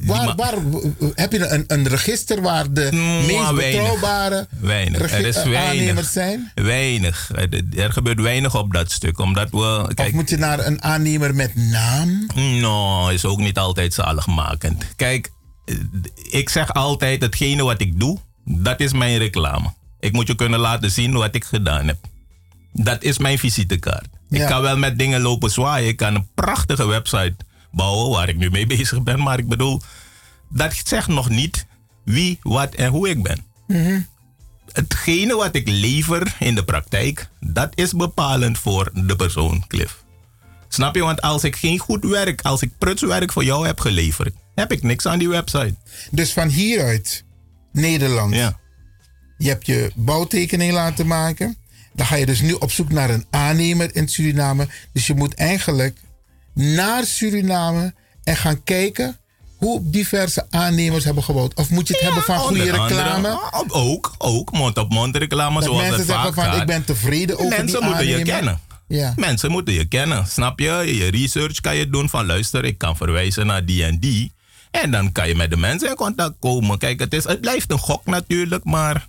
Waar, 0.04 0.36
waar, 0.36 0.54
heb 1.14 1.32
je 1.32 1.46
een, 1.46 1.64
een 1.66 1.88
register 1.88 2.42
waar 2.42 2.72
de 2.72 2.88
meest 2.92 3.50
weinig. 3.50 3.56
betrouwbare 3.56 4.48
Weinig. 4.60 5.12
Er 5.12 5.26
is 5.26 5.36
eh, 5.36 5.42
weinig. 5.42 5.70
aannemers 5.70 6.12
zijn? 6.12 6.52
Weinig. 6.54 7.30
Er, 7.76 7.92
gebeurt 7.92 8.20
weinig 8.20 8.56
op 8.56 8.72
dat 8.72 8.90
stuk. 8.90 9.18
Omdat 9.18 9.50
we. 9.50 9.90
Kijk, 9.94 10.08
Of 10.08 10.14
moet 10.14 10.30
je 10.30 10.36
naar 10.36 10.66
een 10.66 10.82
aannemer 10.82 11.34
met 11.34 11.54
naam? 11.54 12.26
No, 12.34 13.08
is 13.08 13.24
ook 13.24 13.38
niet 13.38 13.58
altijd 13.58 13.94
zaligmakend. 13.94 14.84
Kijk, 14.96 15.30
eh, 15.64 15.74
ik 16.30 16.48
zeg 16.48 16.72
altijd: 16.72 17.22
hetgene 17.22 17.62
wat 17.62 17.80
ik 17.80 18.00
doe, 18.00 18.18
dat 18.44 18.80
is 18.80 18.92
mijn 18.92 19.18
reclame. 19.18 19.74
Ik 20.00 20.12
moet 20.12 20.26
je 20.26 20.34
kunnen 20.34 20.60
laten 20.60 20.90
zien 20.90 21.12
wat 21.12 21.34
ik 21.34 21.44
gedaan 21.44 21.86
heb. 21.86 21.98
Dat 22.76 23.02
is 23.02 23.18
mijn 23.18 23.38
visitekaart. 23.38 24.08
Ik 24.30 24.46
kan 24.46 24.62
wel 24.62 24.76
met 24.76 24.98
dingen 24.98 25.20
lopen 25.20 25.50
zwaaien. 25.50 25.88
Ik 25.88 25.96
kan 25.96 26.14
een 26.14 26.28
prachtige 26.34 26.86
website 26.86 27.36
bouwen 27.72 28.10
waar 28.10 28.28
ik 28.28 28.36
nu 28.36 28.50
mee 28.50 28.66
bezig 28.76 29.02
ben. 29.02 29.22
Maar 29.22 29.38
ik 29.38 29.48
bedoel, 29.48 29.82
dat 30.48 30.80
zegt 30.84 31.08
nog 31.08 31.28
niet 31.28 31.66
wie, 32.04 32.38
wat 32.42 32.74
en 32.74 32.90
hoe 32.90 33.08
ik 33.08 33.22
ben. 33.22 33.44
Hetgene 34.72 35.36
wat 35.36 35.54
ik 35.54 35.68
lever 35.68 36.34
in 36.38 36.54
de 36.54 36.64
praktijk, 36.64 37.28
dat 37.40 37.72
is 37.74 37.92
bepalend 37.92 38.58
voor 38.58 38.90
de 38.94 39.16
persoon, 39.16 39.64
Cliff. 39.66 40.04
Snap 40.68 40.94
je? 40.94 41.02
Want 41.02 41.20
als 41.20 41.44
ik 41.44 41.56
geen 41.56 41.78
goed 41.78 42.04
werk, 42.04 42.42
als 42.42 42.62
ik 42.62 42.78
prutswerk 42.78 43.32
voor 43.32 43.44
jou 43.44 43.66
heb 43.66 43.80
geleverd, 43.80 44.34
heb 44.54 44.72
ik 44.72 44.82
niks 44.82 45.06
aan 45.06 45.18
die 45.18 45.28
website. 45.28 45.74
Dus 46.10 46.32
van 46.32 46.48
hieruit, 46.48 47.24
Nederland. 47.72 48.34
Ja. 48.34 48.58
Je 49.38 49.48
hebt 49.48 49.66
je 49.66 49.90
bouwtekening 49.94 50.72
laten 50.72 51.06
maken. 51.06 51.56
Dan 51.96 52.06
ga 52.06 52.14
je 52.16 52.26
dus 52.26 52.40
nu 52.40 52.52
op 52.52 52.70
zoek 52.70 52.90
naar 52.92 53.10
een 53.10 53.26
aannemer 53.30 53.94
in 53.96 54.08
Suriname. 54.08 54.68
Dus 54.92 55.06
je 55.06 55.14
moet 55.14 55.34
eigenlijk 55.34 55.98
naar 56.54 57.04
Suriname 57.04 57.94
en 58.24 58.36
gaan 58.36 58.62
kijken 58.62 59.16
hoe 59.56 59.80
diverse 59.90 60.46
aannemers 60.50 61.04
hebben 61.04 61.22
gebouwd. 61.22 61.54
Of 61.54 61.70
moet 61.70 61.88
je 61.88 61.94
het 61.94 62.02
hebben 62.02 62.22
van 62.22 62.38
goede 62.38 62.72
andere- 62.72 62.86
reclame? 62.94 63.28
Ah, 63.28 63.62
ook, 63.68 64.14
ook, 64.18 64.52
mond-op-mond 64.52 65.16
reclame 65.16 65.54
Dat 65.54 65.64
zoals 65.64 65.80
mensen 65.80 65.98
het 65.98 66.06
zeggen 66.06 66.24
vaak 66.24 66.34
van 66.44 66.52
gaat. 66.52 66.60
ik 66.60 66.66
ben 66.66 66.84
tevreden 66.84 67.36
over 67.38 67.48
Mensen 67.58 67.80
die 67.80 67.88
moeten 67.88 68.06
je 68.06 68.12
aannemer. 68.16 68.34
kennen. 68.34 68.60
Ja. 68.88 69.12
Mensen 69.16 69.50
moeten 69.50 69.74
je 69.74 69.84
kennen, 69.84 70.26
snap 70.26 70.58
je? 70.58 70.96
Je 70.96 71.10
research 71.10 71.60
kan 71.60 71.76
je 71.76 71.90
doen 71.90 72.08
van 72.08 72.26
luister, 72.26 72.64
ik 72.64 72.78
kan 72.78 72.96
verwijzen 72.96 73.46
naar 73.46 73.64
die 73.64 73.84
en 73.84 73.98
die. 73.98 74.32
En 74.70 74.90
dan 74.90 75.12
kan 75.12 75.28
je 75.28 75.34
met 75.34 75.50
de 75.50 75.56
mensen 75.56 75.88
in 75.88 75.94
contact 75.94 76.34
komen. 76.40 76.78
Kijk, 76.78 77.00
het, 77.00 77.14
is, 77.14 77.24
het 77.24 77.40
blijft 77.40 77.70
een 77.70 77.78
gok 77.78 78.04
natuurlijk, 78.06 78.64
maar 78.64 79.08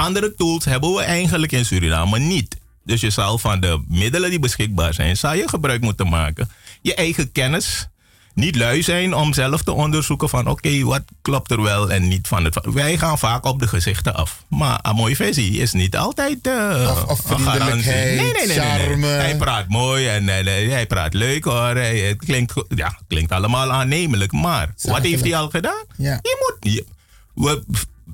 andere 0.00 0.34
tools 0.34 0.64
hebben 0.64 0.92
we 0.94 1.02
eigenlijk 1.02 1.52
in 1.52 1.64
Suriname 1.64 2.18
niet. 2.18 2.56
Dus 2.84 3.00
je 3.00 3.10
zal 3.10 3.38
van 3.38 3.60
de 3.60 3.82
middelen 3.88 4.30
die 4.30 4.38
beschikbaar 4.38 4.94
zijn, 4.94 5.16
zal 5.16 5.34
je 5.34 5.48
gebruik 5.48 5.80
moeten 5.80 6.08
maken. 6.08 6.50
Je 6.82 6.94
eigen 6.94 7.32
kennis. 7.32 7.88
Niet 8.34 8.56
lui 8.56 8.82
zijn 8.82 9.14
om 9.14 9.32
zelf 9.32 9.62
te 9.62 9.72
onderzoeken 9.72 10.28
van 10.28 10.46
oké, 10.46 10.82
wat 10.82 11.02
klopt 11.22 11.50
er 11.50 11.62
wel 11.62 11.90
en 11.90 12.08
niet 12.08 12.28
van 12.28 12.44
het. 12.44 12.58
Wij 12.62 12.98
gaan 12.98 13.18
vaak 13.18 13.44
op 13.44 13.60
de 13.60 13.68
gezichten 13.68 14.14
af. 14.14 14.44
Maar 14.48 14.78
een 14.82 14.94
mooie 14.94 15.16
versie 15.16 15.52
is 15.60 15.72
niet 15.72 15.96
altijd 15.96 16.38
eh, 16.46 16.88
Of- 16.90 17.04
of 17.04 17.30
een 17.30 17.38
garantie. 17.40 17.90
Nee, 17.90 18.16
nee, 18.16 18.32
nee, 18.32 18.46
nee, 18.46 18.46
nee. 18.46 18.58
charme. 18.58 19.06
Hij 19.06 19.36
praat 19.36 19.68
mooi 19.68 20.06
en 20.08 20.28
eh, 20.28 20.44
nee, 20.44 20.70
hij 20.70 20.86
praat 20.86 21.14
leuk 21.14 21.44
hoor. 21.44 21.74
Hij, 21.74 21.98
het 21.98 22.18
klinkt, 22.24 22.52
go- 22.52 22.66
ja, 22.68 22.98
klinkt 23.08 23.32
allemaal 23.32 23.72
aannemelijk. 23.72 24.32
Maar 24.32 24.74
wat 24.82 25.02
heeft 25.02 25.22
hij 25.22 25.36
al 25.36 25.48
gedaan? 25.50 25.84
Ja. 25.96 26.18
Je 26.22 26.56
moet. 26.60 26.72
je- 26.72 26.86
we, 27.34 27.62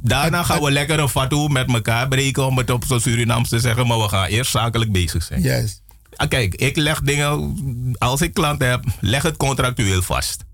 daarna 0.08 0.42
gaan 0.42 0.62
we 0.62 0.70
lekker 0.70 0.98
een 0.98 1.08
fatu 1.08 1.48
met 1.48 1.72
elkaar 1.72 2.08
breken 2.08 2.46
om 2.46 2.58
het 2.58 2.70
op 2.70 2.84
zo'n 2.86 3.00
Surinaams 3.00 3.48
te 3.48 3.60
zeggen. 3.60 3.86
Maar 3.86 3.98
we 3.98 4.08
gaan 4.08 4.26
eerst 4.26 4.50
zakelijk 4.50 4.92
bezig 4.92 5.22
zijn. 5.22 5.42
Juist. 5.42 5.82
Ah, 6.16 6.28
Kijk, 6.28 6.54
ik 6.54 6.76
leg 6.76 7.00
dingen, 7.00 7.54
als 7.98 8.20
ik 8.20 8.34
klanten 8.34 8.68
heb, 8.68 8.84
leg 9.00 9.22
het 9.22 9.36
contractueel 9.36 10.02
vast. 10.02 10.44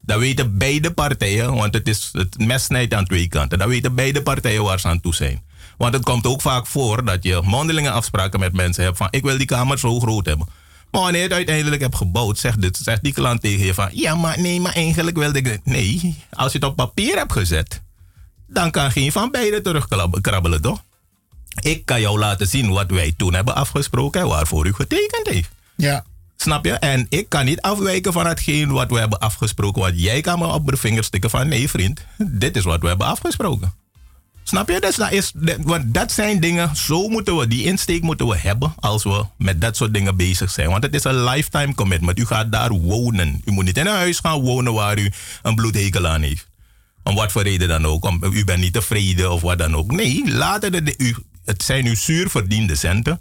Dan 0.00 0.18
weten 0.18 0.58
beide 0.58 0.92
partijen, 0.92 1.54
want 1.54 1.74
het, 1.74 1.88
is, 1.88 2.08
het 2.12 2.38
mes 2.38 2.64
snijdt 2.64 2.94
aan 2.94 3.04
twee 3.04 3.28
kanten. 3.28 3.58
Dan 3.58 3.68
weten 3.68 3.94
beide 3.94 4.22
partijen 4.22 4.62
waar 4.62 4.80
ze 4.80 4.88
aan 4.88 5.00
toe 5.00 5.14
zijn. 5.14 5.42
Want 5.76 5.94
het 5.94 6.04
komt 6.04 6.26
ook 6.26 6.40
vaak 6.40 6.66
voor 6.66 7.04
dat 7.04 7.24
je 7.24 7.40
mondelinge 7.44 7.90
afspraken 7.90 8.40
met 8.40 8.52
mensen 8.52 8.84
hebt 8.84 8.96
van 8.96 9.08
ik 9.10 9.22
wil 9.22 9.36
die 9.36 9.46
kamer 9.46 9.78
zo 9.78 10.00
groot 10.00 10.26
hebben. 10.26 10.48
Maar 10.90 11.00
wanneer 11.00 11.20
je 11.20 11.26
het 11.26 11.36
uiteindelijk 11.36 11.82
hebt 11.82 11.96
gebouwd, 11.96 12.38
zegt, 12.38 12.62
dit, 12.62 12.76
zegt 12.76 13.02
die 13.02 13.12
klant 13.12 13.40
tegen 13.40 13.66
je 13.66 13.74
van 13.74 13.88
ja, 13.92 14.14
maar 14.14 14.40
nee, 14.40 14.60
maar 14.60 14.72
eigenlijk 14.72 15.16
wilde 15.16 15.38
ik 15.38 15.44
dit. 15.44 15.60
Nee, 15.64 16.16
als 16.30 16.52
je 16.52 16.58
het 16.58 16.66
op 16.66 16.76
papier 16.76 17.16
hebt 17.16 17.32
gezet, 17.32 17.82
dan 18.48 18.70
kan 18.70 18.90
geen 18.90 19.12
van 19.12 19.30
beiden 19.30 19.62
terugkrabbelen, 19.62 20.62
toch? 20.62 20.82
Ik 21.60 21.86
kan 21.86 22.00
jou 22.00 22.18
laten 22.18 22.46
zien 22.46 22.70
wat 22.70 22.90
wij 22.90 23.14
toen 23.16 23.34
hebben 23.34 23.54
afgesproken 23.54 24.20
en 24.20 24.28
waarvoor 24.28 24.66
u 24.66 24.72
getekend 24.72 25.28
heeft. 25.28 25.50
Ja. 25.76 26.04
Snap 26.36 26.64
je? 26.64 26.72
En 26.72 27.06
ik 27.08 27.28
kan 27.28 27.44
niet 27.44 27.60
afwijken 27.60 28.12
van 28.12 28.26
hetgeen 28.26 28.72
wat 28.72 28.90
we 28.90 28.98
hebben 28.98 29.18
afgesproken. 29.18 29.82
Want 29.82 30.00
jij 30.00 30.20
kan 30.20 30.38
me 30.38 30.46
op 30.46 30.66
de 30.70 30.76
vingers 30.76 31.06
stikken 31.06 31.30
van 31.30 31.48
nee 31.48 31.70
vriend, 31.70 32.04
dit 32.16 32.56
is 32.56 32.64
wat 32.64 32.80
we 32.80 32.88
hebben 32.88 33.06
afgesproken. 33.06 33.72
Snap 34.42 34.68
je? 34.68 34.80
Dus 34.80 34.96
dat, 34.96 35.12
is, 35.12 35.32
want 35.58 35.94
dat 35.94 36.12
zijn 36.12 36.40
dingen, 36.40 36.76
zo 36.76 37.08
moeten 37.08 37.36
we, 37.36 37.46
die 37.46 37.64
insteek 37.64 38.02
moeten 38.02 38.26
we 38.26 38.36
hebben 38.38 38.74
als 38.76 39.02
we 39.02 39.24
met 39.36 39.60
dat 39.60 39.76
soort 39.76 39.94
dingen 39.94 40.16
bezig 40.16 40.50
zijn. 40.50 40.68
Want 40.68 40.82
het 40.82 40.94
is 40.94 41.04
een 41.04 41.24
lifetime 41.24 41.74
commitment. 41.74 42.18
U 42.18 42.26
gaat 42.26 42.52
daar 42.52 42.72
wonen. 42.72 43.42
U 43.44 43.50
moet 43.50 43.64
niet 43.64 43.76
in 43.76 43.86
een 43.86 43.94
huis 43.94 44.18
gaan 44.18 44.40
wonen 44.40 44.72
waar 44.72 44.98
u 44.98 45.12
een 45.42 45.54
bloedhekel 45.54 46.06
aan 46.06 46.22
heeft. 46.22 46.48
Om 47.08 47.14
wat 47.14 47.32
voor 47.32 47.42
reden 47.42 47.68
dan 47.68 47.86
ook. 47.86 48.04
Om, 48.04 48.24
u 48.32 48.44
bent 48.44 48.60
niet 48.60 48.72
tevreden 48.72 49.32
of 49.32 49.40
wat 49.40 49.58
dan 49.58 49.74
ook. 49.76 49.92
Nee, 49.92 50.22
laten 50.26 50.72
de, 50.72 50.82
de- 50.82 50.94
u, 50.98 51.16
het 51.44 51.62
zijn 51.62 51.86
uw 51.86 51.94
zuur 51.96 52.30
verdiende 52.30 52.74
centen. 52.74 53.20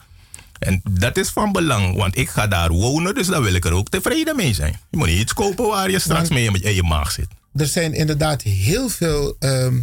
En 0.59 0.81
dat 0.91 1.17
is 1.17 1.29
van 1.29 1.51
belang, 1.51 1.95
want 1.95 2.17
ik 2.17 2.29
ga 2.29 2.47
daar 2.47 2.71
wonen, 2.71 3.15
dus 3.15 3.27
dan 3.27 3.43
wil 3.43 3.53
ik 3.53 3.65
er 3.65 3.71
ook 3.73 3.89
tevreden 3.89 4.35
mee 4.35 4.53
zijn. 4.53 4.79
Je 4.89 4.97
moet 4.97 5.07
niet 5.07 5.19
iets 5.19 5.33
kopen 5.33 5.67
waar 5.67 5.91
je 5.91 5.99
straks 5.99 6.29
mee 6.29 6.51
in 6.51 6.75
je 6.75 6.83
maag 6.83 7.11
zit. 7.11 7.27
Er 7.55 7.67
zijn 7.67 7.93
inderdaad 7.93 8.41
heel 8.41 8.89
veel 8.89 9.35
ehm 9.39 9.77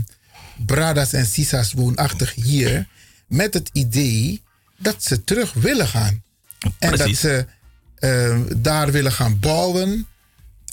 bradas 0.66 1.12
en 1.12 1.26
sisas 1.26 1.72
woonachtig 1.72 2.34
hier. 2.34 2.86
Met 3.28 3.54
het 3.54 3.70
idee 3.72 4.42
dat 4.76 5.04
ze 5.04 5.24
terug 5.24 5.52
willen 5.52 5.88
gaan. 5.88 6.22
En 6.78 6.96
dat 6.96 7.16
ze 7.16 7.46
ehm, 7.98 8.42
daar 8.56 8.92
willen 8.92 9.12
gaan 9.12 9.38
bouwen. 9.38 10.06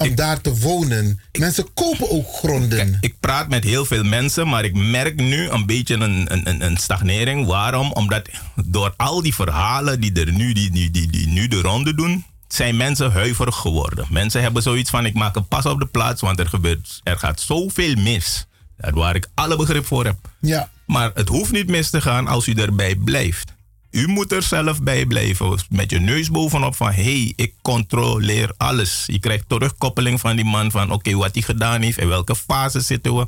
Om 0.09 0.15
daar 0.15 0.41
te 0.41 0.57
wonen. 0.57 1.19
Mensen 1.39 1.73
kopen 1.73 2.09
ook 2.11 2.27
gronden. 2.33 2.97
Ik 3.01 3.15
praat 3.19 3.49
met 3.49 3.63
heel 3.63 3.85
veel 3.85 4.03
mensen, 4.03 4.47
maar 4.47 4.63
ik 4.63 4.73
merk 4.73 5.15
nu 5.15 5.49
een 5.49 5.65
beetje 5.65 5.95
een, 5.95 6.33
een, 6.33 6.49
een- 6.49 6.65
een 6.65 6.77
stagnering. 6.77 7.45
Waarom? 7.47 7.91
Omdat 7.91 8.29
door 8.65 8.93
al 8.97 9.21
die 9.21 9.35
verhalen 9.35 9.99
die 10.01 10.13
er 10.13 10.31
nu, 10.31 10.53
die, 10.53 10.71
die, 10.71 10.91
die, 10.91 11.07
die 11.11 11.27
nu 11.27 11.47
de 11.47 11.61
ronde 11.61 11.95
doen, 11.95 12.25
zijn 12.47 12.77
mensen 12.77 13.11
huiverig 13.11 13.55
geworden. 13.55 14.05
Mensen 14.09 14.41
hebben 14.41 14.61
zoiets 14.63 14.89
van: 14.89 15.05
ik 15.05 15.13
maak 15.13 15.35
een 15.35 15.47
pas 15.47 15.65
op 15.65 15.79
de 15.79 15.85
plaats, 15.85 16.21
want 16.21 16.39
er, 16.39 16.47
gebeurt, 16.49 16.99
er 17.03 17.17
gaat 17.17 17.41
zoveel 17.41 17.95
mis. 17.95 18.45
Daar 18.77 18.93
waar 18.93 19.15
ik 19.15 19.29
alle 19.33 19.55
begrip 19.55 19.85
voor 19.85 20.05
heb. 20.05 20.17
Ja. 20.39 20.69
Maar 20.85 21.11
het 21.13 21.27
hoeft 21.27 21.51
niet 21.51 21.67
mis 21.69 21.89
te 21.89 22.01
gaan 22.01 22.27
als 22.27 22.47
u 22.47 22.53
erbij 22.53 22.95
blijft. 22.95 23.53
U 23.91 24.07
moet 24.07 24.31
er 24.31 24.43
zelf 24.43 24.81
bij 24.81 25.05
blijven. 25.05 25.59
Met 25.69 25.91
je 25.91 25.99
neus 25.99 26.29
bovenop 26.29 26.75
van... 26.75 26.91
hé, 26.91 27.03
hey, 27.03 27.33
ik 27.35 27.53
controleer 27.61 28.53
alles. 28.57 29.03
Je 29.05 29.19
krijgt 29.19 29.49
terugkoppeling 29.49 30.19
van 30.19 30.35
die 30.35 30.45
man 30.45 30.71
van... 30.71 30.91
oké, 30.91 31.15
wat 31.15 31.33
hij 31.33 31.41
gedaan 31.41 31.81
heeft, 31.81 31.97
in 31.97 32.07
welke 32.07 32.35
fase 32.35 32.79
zitten 32.79 33.15
we. 33.15 33.25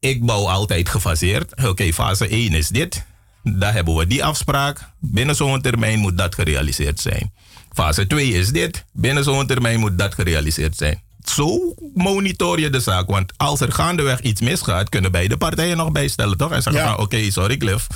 Ik 0.00 0.24
bouw 0.24 0.48
altijd 0.48 0.88
gefaseerd. 0.88 1.66
Oké, 1.66 1.92
fase 1.92 2.28
1 2.28 2.52
is 2.52 2.68
dit. 2.68 3.04
Daar 3.42 3.72
hebben 3.72 3.94
we 3.94 4.06
die 4.06 4.24
afspraak. 4.24 4.80
Binnen 4.98 5.36
zo'n 5.36 5.60
termijn 5.60 5.98
moet 5.98 6.18
dat 6.18 6.34
gerealiseerd 6.34 7.00
zijn. 7.00 7.32
Fase 7.72 8.06
2 8.06 8.28
is 8.32 8.48
dit. 8.48 8.84
Binnen 8.92 9.24
zo'n 9.24 9.46
termijn 9.46 9.80
moet 9.80 9.98
dat 9.98 10.14
gerealiseerd 10.14 10.76
zijn. 10.76 11.02
Zo 11.24 11.74
monitor 11.94 12.60
je 12.60 12.70
de 12.70 12.80
zaak. 12.80 13.10
Want 13.10 13.32
als 13.36 13.60
er 13.60 13.72
gaandeweg 13.72 14.20
iets 14.20 14.40
misgaat, 14.40 14.88
kunnen 14.88 15.12
beide 15.12 15.36
partijen 15.36 15.76
nog 15.76 15.92
bijstellen, 15.92 16.36
toch? 16.36 16.52
En 16.52 16.62
zeggen 16.62 16.82
van, 16.82 16.98
oké, 16.98 17.30
sorry 17.30 17.56
Cliff. 17.56 17.86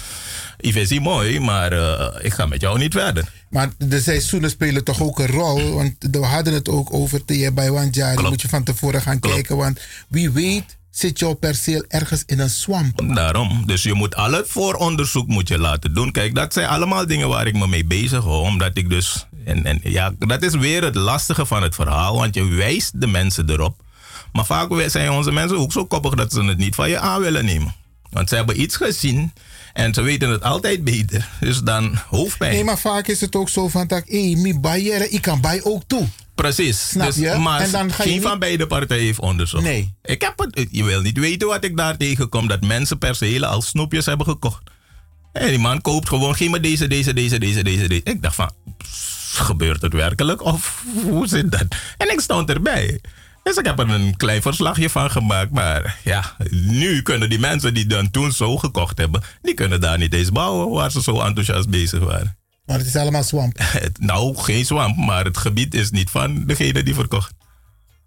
Yves 0.61 0.91
is 0.91 1.01
mooi, 1.01 1.41
maar 1.41 1.73
eh, 1.73 2.25
ik 2.25 2.33
ga 2.33 2.47
met 2.47 2.61
jou 2.61 2.79
niet 2.79 2.93
verder. 2.93 3.33
Maar 3.49 3.71
de 3.79 4.01
seizoenen 4.01 4.51
spelen 4.51 4.85
toch 4.85 5.03
ook 5.03 5.19
een 5.19 5.27
rol. 5.27 5.73
Want 5.73 5.95
we 6.11 6.19
hadden 6.19 6.53
het 6.55 6.69
ook 6.69 6.93
over 6.93 7.25
te 7.25 7.51
bij 7.55 7.71
Wanjari. 7.71 8.23
Moet 8.23 8.43
je 8.43 8.49
van 8.49 8.65
tevoren 8.65 9.03
gaan 9.03 9.21
kijken. 9.21 9.57
Want 9.57 9.81
wie 10.09 10.31
weet 10.31 10.77
zit 10.91 11.19
jouw 11.19 11.35
perceel 11.35 11.85
ergens 11.89 12.23
in 12.27 12.39
een 12.39 12.51
swamp. 12.51 13.15
Daarom. 13.15 13.63
Dus 13.67 13.83
je 13.83 13.95
moet 13.95 14.15
al 14.15 14.33
het 14.33 14.49
vooronderzoek 14.49 15.27
moet 15.27 15.49
je 15.49 15.59
laten 15.59 15.95
doen. 15.95 16.13
Kijk, 16.13 16.35
dat 16.35 16.53
zijn 16.53 16.69
allemaal 16.69 17.07
dingen 17.07 17.29
waar 17.29 17.47
ik 17.47 17.55
me 17.55 17.67
mee 17.67 17.85
bezig 17.85 18.23
hou. 18.23 18.41
Omdat 18.43 18.77
ik 18.77 18.91
dus... 18.91 19.27
En, 19.45 19.65
en 19.65 19.81
ja, 19.83 20.15
dat 20.19 20.43
is 20.43 20.55
weer 20.55 20.85
het 20.85 20.95
lastige 20.95 21.47
van 21.47 21.63
het 21.63 21.75
verhaal. 21.75 22.17
Want 22.17 22.35
je 22.35 22.45
wijst 22.45 23.01
de 23.01 23.07
mensen 23.07 23.51
erop. 23.51 23.83
Maar 24.33 24.47
vaak 24.47 24.71
zijn 24.87 25.11
onze 25.11 25.33
mensen 25.33 25.59
ook 25.59 25.73
zo 25.73 25.85
koppig 25.85 26.15
dat 26.15 26.33
ze 26.33 26.43
het 26.43 26.59
niet 26.59 26.75
van 26.75 26.89
je 26.89 26.99
aan 26.99 27.21
willen 27.21 27.45
nemen. 27.45 27.75
Want 28.11 28.29
ze 28.29 28.35
hebben 28.35 28.61
iets 28.61 28.77
gezien 28.77 29.33
en 29.77 29.95
ze 29.95 30.03
weten 30.03 30.29
het 30.31 30.43
altijd 30.43 30.85
beter. 30.85 31.29
Dus 31.41 31.61
dan 31.61 31.99
hoofdpijn. 32.09 32.53
Nee, 32.53 32.65
maar 32.65 32.79
vaak 32.79 33.07
is 33.07 33.21
het 33.21 33.37
ook 33.37 33.49
zo 33.49 33.69
van... 33.69 33.87
dat, 33.87 34.03
Hé, 34.07 34.35
mi 34.37 34.59
bayere, 34.59 35.09
ik 35.09 35.23
kan 35.23 35.41
bij 35.41 35.61
ook 35.63 35.83
toe. 35.87 36.07
Precies. 36.35 36.89
Snap 36.89 37.07
dus, 37.07 37.17
je? 37.17 37.35
Maar 37.35 37.61
En 37.61 37.71
dan 37.71 37.93
ga 37.93 38.03
je 38.03 38.09
geen 38.09 38.19
niet- 38.19 38.29
van 38.29 38.39
beide 38.39 38.67
partijen 38.67 39.05
heeft 39.05 39.21
onderzocht. 39.21 39.63
Nee. 39.65 39.95
Ik 40.03 40.21
heb 40.21 40.39
het, 40.39 40.69
je 40.71 40.85
wil 40.85 41.01
niet 41.01 41.19
weten 41.19 41.49
wat 41.49 41.65
ik 41.65 41.77
daar 41.77 41.97
tegenkom. 41.97 42.49
Dat 42.49 42.61
mensen 42.61 42.99
percelen 42.99 43.49
als 43.49 43.67
snoepjes 43.67 44.07
hebben 44.07 44.27
gekocht. 44.27 44.63
En 45.33 45.47
die 45.49 45.59
man 45.59 45.81
koopt 45.81 46.09
gewoon, 46.09 46.35
geef 46.37 46.51
me 46.51 46.61
deze, 46.61 46.87
deze, 46.87 47.13
deze, 47.13 47.39
deze, 47.39 47.63
deze, 47.63 47.89
deze. 47.89 48.01
Ik 48.05 48.23
dacht 48.23 48.35
van, 48.35 48.51
pss, 48.79 49.33
gebeurt 49.39 49.83
het 49.83 49.93
werkelijk? 49.93 50.43
Of 50.43 50.83
hoe 51.03 51.27
zit 51.27 51.53
dat? 51.53 51.67
En 51.97 52.13
ik 52.13 52.21
stond 52.21 52.51
erbij. 52.51 53.01
Dus 53.47 53.57
ik 53.57 53.65
heb 53.65 53.79
er 53.79 53.91
een 53.91 54.17
klein 54.17 54.43
verslagje 54.43 54.91
van 54.91 55.11
gemaakt. 55.11 55.51
Maar 55.51 55.99
ja, 56.05 56.37
nu 56.51 57.03
kunnen 57.03 57.31
die 57.31 57.39
mensen 57.39 57.75
die 57.75 57.87
dan 57.87 58.11
toen 58.11 58.33
zo 58.33 58.57
gekocht 58.57 58.99
hebben... 58.99 59.23
die 59.43 59.55
kunnen 59.55 59.81
daar 59.81 59.99
niet 59.99 60.15
eens 60.15 60.31
bouwen 60.31 60.71
waar 60.71 60.91
ze 60.91 61.03
zo 61.03 61.21
enthousiast 61.21 61.69
bezig 61.69 62.01
waren. 62.01 62.37
Maar 62.65 62.79
het 62.79 62.87
is 62.87 62.97
allemaal 62.97 63.23
swamp. 63.23 63.59
nou, 63.99 64.37
geen 64.37 64.65
zwamp, 64.65 64.97
maar 64.97 65.25
het 65.25 65.37
gebied 65.37 65.75
is 65.75 65.91
niet 65.91 66.11
van 66.11 66.45
degene 66.45 66.83
die 66.83 66.95
verkocht. 66.95 67.33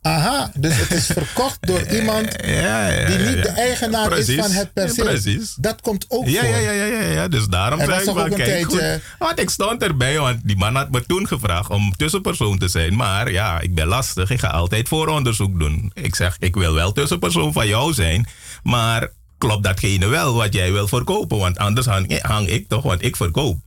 Aha, 0.01 0.51
dus 0.55 0.77
het 0.77 0.91
is 0.91 1.05
verkocht 1.05 1.57
door 1.67 1.81
iemand 1.97 2.35
ja, 2.45 3.05
die 3.05 3.17
niet 3.17 3.35
ja. 3.35 3.41
de 3.41 3.47
eigenaar 3.49 4.17
is 4.17 4.35
van 4.35 4.51
het 4.51 4.73
perceel. 4.73 5.39
Dat 5.55 5.81
komt 5.81 6.05
ook 6.07 6.27
Ja, 6.27 6.41
voor. 6.41 6.49
ja, 6.49 6.57
ja, 6.57 6.71
ja, 6.71 6.85
ja, 6.85 7.01
ja. 7.01 7.27
Dus 7.27 7.45
daarom 7.45 7.79
zei 7.79 7.99
ik 8.01 8.07
een 8.07 8.29
kijk 8.29 8.69
tijdje-. 8.69 9.01
Want 9.19 9.39
ik 9.39 9.49
stond 9.49 9.83
erbij, 9.83 10.19
want 10.19 10.39
die 10.43 10.57
man 10.57 10.75
had 10.75 10.91
me 10.91 11.05
toen 11.05 11.27
gevraagd 11.27 11.69
om 11.69 11.95
tussenpersoon 11.95 12.57
te 12.57 12.67
zijn. 12.67 12.95
Maar 12.95 13.31
ja, 13.31 13.59
ik 13.59 13.75
ben 13.75 13.87
lastig. 13.87 14.29
Ik 14.29 14.39
ga 14.39 14.47
altijd 14.47 14.87
vooronderzoek 14.87 15.59
doen. 15.59 15.91
Ik 15.93 16.15
zeg, 16.15 16.35
ik 16.39 16.55
wil 16.55 16.73
wel 16.73 16.91
tussenpersoon 16.91 17.53
van 17.53 17.67
jou 17.67 17.93
zijn. 17.93 18.27
Maar 18.63 19.09
klopt 19.37 19.63
datgene 19.63 20.07
wel 20.07 20.33
wat 20.33 20.53
jij 20.53 20.71
wil 20.71 20.87
verkopen? 20.87 21.37
Want 21.37 21.57
anders 21.57 21.85
hang, 21.85 22.21
hang 22.21 22.47
ik 22.47 22.67
toch, 22.67 22.83
want 22.83 23.03
ik 23.03 23.15
verkoop. 23.15 23.57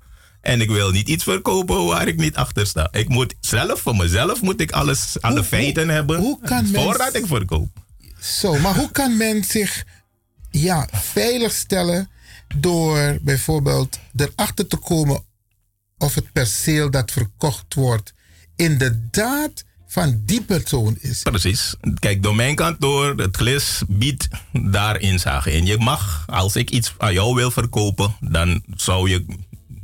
En 0.43 0.61
ik 0.61 0.71
wil 0.71 0.91
niet 0.91 1.09
iets 1.09 1.25
verkopen 1.25 1.85
waar 1.87 2.09
ik 2.09 2.17
niet 2.17 2.37
achter 2.37 2.67
sta. 2.67 2.89
Ik 2.93 3.09
moet 3.09 3.35
zelf, 3.41 3.81
voor 3.81 3.97
mezelf 3.97 4.43
moet 4.43 4.61
ik 4.61 4.71
alles, 4.71 5.17
alle 5.21 5.45
feiten 5.45 5.89
hebben 5.89 6.39
kan 6.45 6.71
men- 6.71 6.83
voordat 6.83 7.15
ik 7.17 7.27
verkoop. 7.27 7.69
Zo, 8.21 8.59
maar 8.59 8.77
hoe 8.77 8.91
kan 8.91 9.17
men 9.17 9.45
zich 9.45 9.85
ja, 10.51 10.89
veilig 10.93 11.53
stellen 11.53 12.11
door 12.57 13.19
bijvoorbeeld 13.23 13.99
erachter 14.17 14.67
te 14.67 14.77
komen 14.77 15.25
of 15.99 16.15
het 16.15 16.33
perceel 16.33 16.91
dat 16.91 17.11
verkocht 17.11 17.75
wordt 17.75 18.15
inderdaad 18.57 19.65
van 19.87 20.23
die 20.27 20.43
persoon 20.43 20.97
is? 21.01 21.23
Precies. 21.23 21.75
Kijk, 21.99 22.23
door 22.23 22.35
mijn 22.35 22.55
kantoor, 22.55 23.15
het 23.17 23.37
glis 23.37 23.83
biedt 23.89 24.29
daar 24.53 25.01
inzage 25.01 25.53
in. 25.53 25.67
Je 25.67 25.79
mag, 25.79 26.25
als 26.27 26.57
ik 26.57 26.71
iets 26.71 26.95
aan 26.99 27.13
jou 27.13 27.35
wil 27.35 27.51
verkopen, 27.51 28.17
dan 28.21 28.63
zou 28.77 29.11
je, 29.11 29.25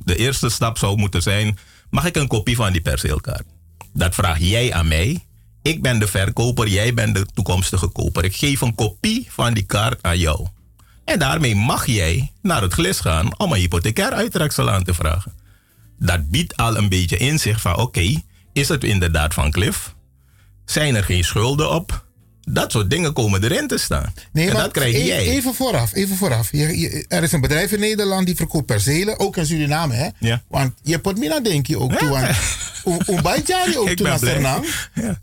de 0.08 0.16
eerste 0.16 0.48
stap 0.48 0.78
zou 0.78 0.96
moeten 0.96 1.22
zijn, 1.22 1.58
mag 1.90 2.04
ik 2.04 2.16
een 2.16 2.28
kopie 2.28 2.56
van 2.56 2.72
die 2.72 2.80
perceelkaart? 2.80 3.46
Dat 3.92 4.14
vraag 4.14 4.38
jij 4.38 4.72
aan 4.72 4.88
mij. 4.88 5.26
Ik 5.62 5.82
ben 5.82 5.98
de 5.98 6.06
verkoper, 6.06 6.68
jij 6.68 6.94
bent 6.94 7.14
de 7.14 7.26
toekomstige 7.26 7.88
koper. 7.88 8.24
Ik 8.24 8.36
geef 8.36 8.60
een 8.60 8.74
kopie 8.74 9.26
van 9.30 9.54
die 9.54 9.64
kaart 9.64 10.02
aan 10.02 10.18
jou. 10.18 10.46
En 11.04 11.18
daarmee 11.18 11.54
mag 11.54 11.86
jij 11.86 12.32
naar 12.42 12.62
het 12.62 12.72
glis 12.72 13.00
gaan 13.00 13.38
om 13.38 13.52
een 13.52 13.58
hypothecair 13.58 14.12
uittreksel 14.12 14.70
aan 14.70 14.84
te 14.84 14.94
vragen. 14.94 15.32
Dat 15.98 16.30
biedt 16.30 16.56
al 16.56 16.76
een 16.76 16.88
beetje 16.88 17.16
inzicht 17.16 17.60
van 17.60 17.76
oké, 17.76 18.22
is 18.52 18.68
het 18.68 18.84
inderdaad 18.84 19.34
van 19.34 19.50
Cliff? 19.50 19.94
Zijn 20.64 20.94
er 20.94 21.04
geen 21.04 21.24
schulden 21.24 21.70
op? 21.70 22.06
Dat 22.50 22.72
soort 22.72 22.90
dingen 22.90 23.12
komen 23.12 23.44
erin 23.44 23.66
te 23.66 23.78
staan. 23.78 24.12
en 24.32 24.52
dat 24.52 24.70
krijg 24.72 24.94
e- 24.94 25.04
jij. 25.04 25.26
Even 25.26 25.54
vooraf, 25.54 25.94
even 25.94 26.16
vooraf. 26.16 26.52
Je, 26.52 26.78
je- 26.78 27.04
er 27.08 27.22
is 27.22 27.32
een 27.32 27.40
bedrijf 27.40 27.72
in 27.72 27.80
Nederland 27.80 28.26
die 28.26 28.36
verkoopt 28.36 28.66
percelen, 28.66 29.18
ook 29.18 29.36
in 29.36 29.46
Suriname, 29.46 29.94
hè? 29.94 30.08
Ja. 30.18 30.42
Want 30.48 30.72
je 30.82 30.98
pot 30.98 31.18
mina 31.18 31.40
denk 31.40 31.66
je 31.66 31.78
ook 31.78 31.92
toe 31.94 32.16
aan. 32.16 32.34
Hoe- 32.84 33.22
bijt 33.22 33.46
jij 33.46 33.76
ook 33.76 33.88
toe 33.96 34.06
blij. 34.06 34.18
Suriname? 34.18 34.66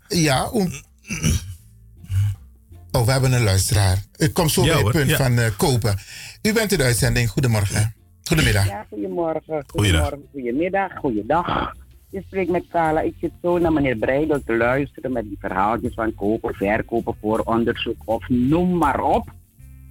Ja. 0.08 0.48
hoe- 0.48 0.82
Oh, 2.90 3.04
we 3.06 3.12
hebben 3.12 3.32
een 3.32 3.42
luisteraar. 3.44 3.98
Ik 4.16 4.32
kom 4.32 4.48
zo 4.48 4.64
Ja, 4.64 4.72
bij 4.72 4.82
het 4.82 4.90
punt 4.92 5.10
ja. 5.10 5.16
van 5.16 5.38
eh, 5.38 5.50
kopen. 5.56 5.98
U 6.42 6.52
bent 6.52 6.72
in 6.72 6.78
de 6.78 6.84
uitzending. 6.84 7.30
Goedemorgen. 7.30 7.94
Goedemiddag. 8.24 8.66
Ja, 8.66 8.86
goedemorgen. 8.88 9.64
Goedemorgen, 9.66 10.22
goedemiddag, 10.32 10.92
goeiedag. 10.98 11.72
Je 12.10 12.22
spreekt 12.26 12.50
met 12.50 12.64
Kala. 12.68 13.00
Ik 13.00 13.14
zit 13.20 13.32
zo 13.42 13.58
naar 13.58 13.72
meneer 13.72 13.96
Breidel 13.96 14.42
te 14.44 14.56
luisteren 14.56 15.12
met 15.12 15.24
die 15.24 15.36
verhaaltjes 15.40 15.94
van 15.94 16.14
kopen, 16.14 16.54
verkopen, 16.54 17.16
voor 17.20 17.38
onderzoek 17.38 18.02
of 18.04 18.28
noem 18.28 18.76
maar 18.76 19.00
op. 19.00 19.32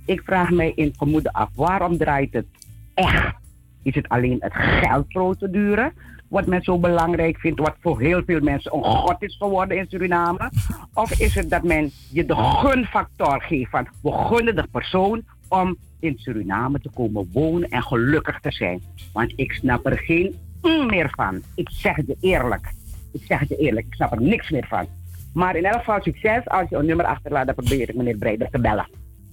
Ik 0.05 0.21
vraag 0.25 0.49
mij 0.49 0.71
in 0.75 0.93
vermoeden 0.97 1.31
af, 1.31 1.49
waarom 1.55 1.97
draait 1.97 2.33
het 2.33 2.45
echt? 2.93 3.35
Is 3.83 3.95
het 3.95 4.09
alleen 4.09 4.37
het 4.39 4.53
geldprocedure? 4.53 5.93
Wat 6.27 6.45
men 6.45 6.61
zo 6.61 6.79
belangrijk 6.79 7.37
vindt, 7.37 7.59
wat 7.59 7.75
voor 7.79 7.99
heel 7.99 8.23
veel 8.25 8.39
mensen 8.39 8.75
een 8.75 8.83
god 8.83 9.21
is 9.21 9.35
geworden 9.37 9.77
in 9.77 9.85
Suriname? 9.89 10.51
Of 10.93 11.19
is 11.19 11.35
het 11.35 11.49
dat 11.49 11.63
men 11.63 11.91
je 12.11 12.25
de 12.25 12.35
gunfactor 12.35 13.41
geeft 13.41 13.69
van 13.69 13.87
we 14.01 14.11
gunnen 14.11 14.55
de 14.55 14.67
persoon 14.71 15.21
om 15.47 15.77
in 15.99 16.17
Suriname 16.17 16.79
te 16.79 16.89
komen 16.93 17.29
wonen 17.33 17.69
en 17.69 17.83
gelukkig 17.83 18.39
te 18.39 18.51
zijn? 18.51 18.81
Want 19.13 19.33
ik 19.35 19.51
snap 19.51 19.85
er 19.85 19.97
geen 19.97 20.35
mm 20.65 20.85
meer 20.85 21.09
van. 21.15 21.41
Ik 21.55 21.69
zeg 21.71 21.95
het 21.95 22.05
je 22.07 22.17
eerlijk. 22.21 22.67
Ik 23.13 23.21
zeg 23.27 23.39
het 23.39 23.49
je 23.49 23.55
eerlijk, 23.57 23.85
ik 23.87 23.93
snap 23.93 24.11
er 24.11 24.21
niks 24.21 24.49
meer 24.49 24.65
van. 24.69 24.87
Maar 25.33 25.55
in 25.55 25.65
elk 25.65 25.77
geval 25.77 26.01
succes. 26.01 26.41
Als 26.45 26.69
je 26.69 26.75
een 26.75 26.85
nummer 26.85 27.05
achterlaat, 27.05 27.45
dan 27.45 27.55
probeer 27.55 27.89
ik 27.89 27.95
meneer 27.95 28.17
Breider 28.17 28.47
te 28.51 28.59
bellen. 28.59 28.87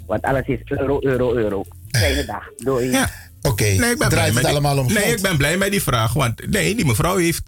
Want 0.06 0.22
alles 0.22 0.46
is 0.46 0.58
euro, 0.64 0.98
euro, 1.02 1.34
euro. 1.34 1.64
Fijne 1.90 2.24
dag. 2.24 2.44
Doei. 2.56 2.90
Ja. 2.90 3.10
Oké, 3.42 3.62
Nee, 3.64 3.72
ik 3.74 3.78
ben 3.80 3.96
blij 3.96 4.08
draait 4.08 4.26
met 4.34 4.34
het 4.34 4.42
die- 4.44 4.50
allemaal 4.52 4.78
om 4.78 4.92
Nee, 4.92 5.14
ik 5.14 5.20
ben 5.22 5.36
blij 5.36 5.56
met 5.56 5.70
die 5.70 5.82
vraag. 5.82 6.12
Want 6.12 6.50
nee, 6.50 6.74
die 6.74 6.84
mevrouw 6.86 7.16
heeft. 7.16 7.42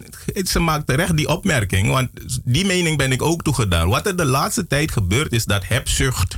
Ze 0.49 0.59
maakt 0.59 0.87
terecht 0.87 1.17
die 1.17 1.27
opmerking. 1.27 1.89
Want 1.89 2.09
die 2.43 2.65
mening 2.65 2.97
ben 2.97 3.11
ik 3.11 3.21
ook 3.21 3.43
toegedaan. 3.43 3.89
Wat 3.89 4.07
er 4.07 4.15
de 4.17 4.25
laatste 4.25 4.67
tijd 4.67 4.91
gebeurt 4.91 5.31
is 5.31 5.45
dat 5.45 5.67
hebzucht, 5.67 6.37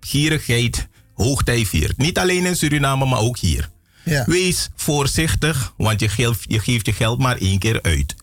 gierigheid, 0.00 0.88
hoogtij 1.14 1.64
viert. 1.66 1.96
Niet 1.96 2.18
alleen 2.18 2.46
in 2.46 2.56
Suriname, 2.56 3.06
maar 3.06 3.20
ook 3.20 3.38
hier. 3.38 3.68
Wees 4.26 4.68
voorzichtig, 4.74 5.72
want 5.76 6.00
je 6.00 6.08
geeft, 6.08 6.44
je 6.48 6.92
geld 6.92 7.18
maar 7.18 7.36
één 7.36 7.58
keer 7.58 7.82
uit. 7.82 8.14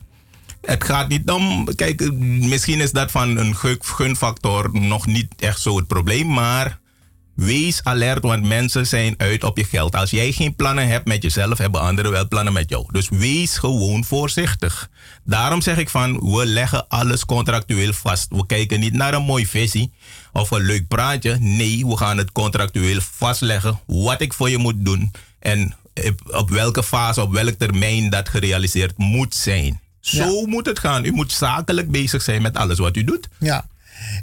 Het 0.61 0.83
gaat 0.83 1.07
niet 1.07 1.29
om. 1.29 1.75
Kijk, 1.75 2.11
misschien 2.21 2.81
is 2.81 2.91
dat 2.91 3.11
van 3.11 3.37
een 3.37 3.55
gu- 3.55 3.77
gunfactor 3.79 4.69
nog 4.73 5.05
niet 5.05 5.33
echt 5.39 5.61
zo 5.61 5.77
het 5.77 5.87
probleem. 5.87 6.27
Maar 6.33 6.79
wees 7.35 7.83
alert, 7.83 8.23
want 8.23 8.45
mensen 8.45 8.87
zijn 8.87 9.13
uit 9.17 9.43
op 9.43 9.57
je 9.57 9.63
geld. 9.63 9.95
Als 9.95 10.09
jij 10.09 10.31
geen 10.31 10.55
plannen 10.55 10.87
hebt 10.87 11.07
met 11.07 11.23
jezelf, 11.23 11.57
hebben 11.57 11.81
anderen 11.81 12.11
wel 12.11 12.27
plannen 12.27 12.53
met 12.53 12.69
jou. 12.69 12.85
Dus 12.91 13.09
wees 13.09 13.57
gewoon 13.57 14.03
voorzichtig. 14.03 14.89
Daarom 15.23 15.61
zeg 15.61 15.77
ik 15.77 15.89
van, 15.89 16.31
we 16.31 16.45
leggen 16.45 16.87
alles 16.87 17.25
contractueel 17.25 17.93
vast. 17.93 18.25
We 18.29 18.45
kijken 18.45 18.79
niet 18.79 18.93
naar 18.93 19.13
een 19.13 19.23
mooi 19.23 19.45
visie 19.47 19.91
of 20.33 20.51
een 20.51 20.65
leuk 20.65 20.87
praatje. 20.87 21.37
Nee, 21.39 21.85
we 21.85 21.97
gaan 21.97 22.17
het 22.17 22.31
contractueel 22.31 22.99
vastleggen. 23.01 23.79
Wat 23.85 24.21
ik 24.21 24.33
voor 24.33 24.49
je 24.49 24.57
moet 24.57 24.85
doen. 24.85 25.11
En 25.43 25.75
op- 26.31 26.49
welke 26.49 26.83
fase, 26.83 27.21
op 27.21 27.31
welk 27.33 27.57
termijn 27.57 28.09
dat 28.09 28.29
gerealiseerd 28.29 28.97
moet 28.97 29.35
zijn. 29.35 29.79
Zo 29.99 30.45
moet 30.45 30.65
het 30.65 30.79
gaan. 30.79 31.05
U 31.05 31.11
moet 31.11 31.31
zakelijk 31.31 31.91
bezig 31.91 32.21
zijn 32.21 32.41
met 32.41 32.55
alles 32.55 32.77
wat 32.79 32.97
u 32.97 33.03
doet. 33.03 33.27
Ja. 33.39 33.67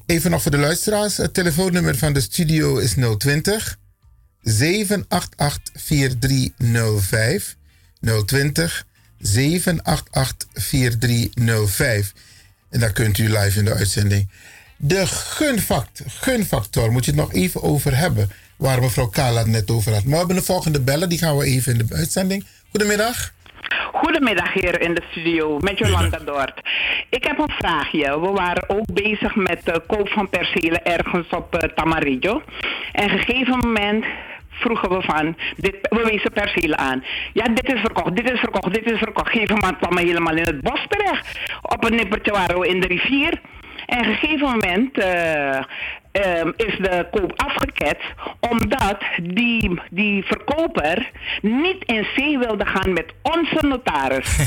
Even 0.07 0.31
nog 0.31 0.42
voor 0.42 0.50
de 0.50 0.57
luisteraars. 0.58 1.16
Het 1.16 1.34
telefoonnummer 1.34 1.97
van 1.97 2.12
de 2.12 2.20
studio 2.20 2.76
is 2.78 2.94
020 3.18 3.78
788 4.42 5.82
4305. 5.82 7.57
020 8.26 8.86
788 9.18 10.49
4305. 10.55 12.12
En 12.70 12.81
daar 12.81 12.92
kunt 12.92 13.18
u 13.18 13.28
live 13.39 13.58
in 13.58 13.65
de 13.65 13.74
uitzending. 13.74 14.31
De 14.76 15.07
gunfact, 15.07 16.02
gunfactor, 16.07 16.92
moet 16.92 17.05
je 17.05 17.10
het 17.10 17.20
nog 17.20 17.32
even 17.32 17.62
over 17.62 17.97
hebben. 17.97 18.31
Waar 18.60 18.80
mevrouw 18.80 19.06
Kala 19.08 19.39
het 19.39 19.47
net 19.47 19.70
over 19.70 19.92
had. 19.92 20.05
Maar 20.05 20.12
we 20.12 20.18
hebben 20.18 20.36
de 20.36 20.42
volgende 20.42 20.80
bellen, 20.80 21.08
die 21.08 21.18
gaan 21.18 21.36
we 21.36 21.44
even 21.44 21.72
in 21.72 21.86
de 21.86 21.94
uitzending. 21.94 22.44
Goedemiddag. 22.70 23.32
Goedemiddag 23.92 24.52
hier 24.52 24.80
in 24.80 24.94
de 24.94 25.02
studio 25.10 25.58
met 25.58 25.78
Jolanda 25.78 26.18
Dort. 26.18 26.60
Ik 27.08 27.24
heb 27.24 27.39
een 27.39 27.55
vraagje. 27.58 28.20
We 28.20 28.30
waren 28.30 28.68
ook 28.68 28.92
bezig 28.92 29.34
met 29.34 29.60
de 29.64 29.82
koop 29.86 30.08
van 30.08 30.28
percelen 30.28 30.84
ergens 30.84 31.28
op 31.28 31.55
eh, 31.55 31.68
Tamarillo. 31.68 32.42
En 32.92 33.05
op 33.05 33.10
een 33.10 33.18
gegeven 33.18 33.58
moment 33.58 34.05
vroegen 34.48 34.89
we 34.89 35.02
van, 35.02 35.36
dit, 35.56 35.76
we 35.80 36.02
wezen 36.10 36.32
percelen 36.32 36.78
aan. 36.78 37.05
Ja, 37.32 37.44
dit 37.44 37.72
is 37.72 37.80
verkocht, 37.80 38.16
dit 38.16 38.30
is 38.30 38.40
verkocht, 38.40 38.74
dit 38.74 38.90
is 38.90 38.98
verkocht. 38.98 39.30
Gegeven 39.30 39.55
moment 39.55 39.78
kwamen 39.78 40.02
we 40.02 40.08
helemaal 40.08 40.36
in 40.36 40.47
het 40.47 40.60
bos 40.60 40.86
terecht. 40.89 41.39
Op 41.62 41.84
een 41.84 41.94
nippertje 41.94 42.32
waren 42.32 42.60
we 42.60 42.68
in 42.68 42.80
de 42.80 42.86
rivier. 42.86 43.40
En 43.86 43.98
op 43.98 44.06
een 44.06 44.14
gegeven 44.14 44.48
moment 44.48 44.98
eh, 44.98 45.64
ehm, 46.12 46.52
is 46.56 46.76
de 46.76 47.06
koop 47.10 47.32
afgeketst 47.36 48.12
omdat 48.40 48.98
die, 49.22 49.80
die 49.90 50.24
verkoper 50.24 51.10
niet 51.42 51.84
in 51.84 52.06
zee 52.16 52.39
wilde 52.39 52.66
gaan 52.66 52.92
met 52.92 53.12
onze 53.22 53.66
notaris. 53.66 54.36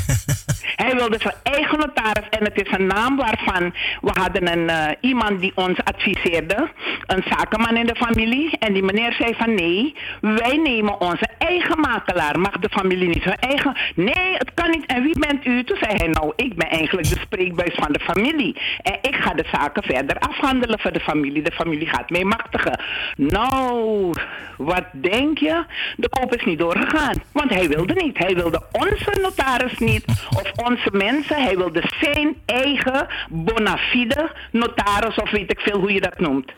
Hij 0.75 0.95
wilde 0.95 1.17
zijn 1.19 1.35
eigen 1.43 1.79
notaris 1.79 2.29
en 2.29 2.43
het 2.43 2.61
is 2.61 2.77
een 2.77 2.85
naam 2.85 3.15
waarvan 3.15 3.73
we 4.01 4.11
hadden 4.19 4.51
een, 4.51 4.69
eh, 4.69 4.91
iemand 5.01 5.39
die 5.39 5.51
ons 5.55 5.83
adviseerde, 5.83 6.69
een 7.05 7.23
zakenman 7.29 7.77
in 7.77 7.85
de 7.85 7.95
familie. 7.95 8.57
En 8.59 8.73
die 8.73 8.83
meneer 8.83 9.13
zei 9.13 9.35
van 9.35 9.53
nee, 9.53 9.95
wij 10.21 10.57
nemen 10.57 11.01
onze 11.01 11.27
eigen 11.37 11.79
makelaar. 11.79 12.39
Mag 12.39 12.57
de 12.59 12.69
familie 12.69 13.07
niet 13.07 13.23
hun 13.23 13.39
eigen? 13.39 13.77
Nee, 13.95 14.33
het 14.33 14.51
kan 14.53 14.69
niet. 14.69 14.85
En 14.85 15.03
wie 15.03 15.19
bent 15.19 15.45
u? 15.45 15.63
Toen 15.63 15.77
zei 15.77 15.95
hij 15.95 16.07
nou, 16.07 16.33
ik 16.35 16.55
ben 16.55 16.69
eigenlijk 16.69 17.09
de 17.09 17.19
spreekbuis 17.19 17.73
van 17.73 17.91
de 17.91 17.99
familie. 17.99 18.57
En 18.81 18.97
ik 19.01 19.15
ga 19.15 19.33
de 19.33 19.45
zaken 19.51 19.83
verder 19.83 20.17
afhandelen 20.19 20.79
voor 20.79 20.91
de 20.91 20.99
familie. 20.99 21.41
De 21.41 21.51
familie 21.53 21.87
gaat 21.87 22.09
mee 22.09 22.25
machtigen. 22.25 22.79
Nou, 23.15 24.13
wat 24.57 24.85
denk 24.91 25.37
je? 25.37 25.63
De 25.97 26.09
koop 26.09 26.35
is 26.35 26.45
niet 26.45 26.59
doorgegaan. 26.59 27.15
Want 27.31 27.49
hij 27.49 27.67
wilde 27.67 27.93
niet. 27.93 28.17
Hij 28.17 28.35
wilde 28.35 28.63
onze 28.71 29.19
notaris 29.21 29.77
niet. 29.77 30.05
Of 30.29 30.51
onze 30.65 30.89
mensen. 30.91 31.43
Hij 31.43 31.57
wilde 31.57 31.83
zijn 32.01 32.35
eigen 32.45 33.07
bona 33.29 33.77
fide 33.77 34.31
notaris. 34.51 35.15
Of 35.15 35.31
weet 35.31 35.51
ik 35.51 35.59
veel 35.59 35.79
hoe 35.79 35.93
je 35.93 36.01
dat 36.01 36.19
noemt. 36.19 36.51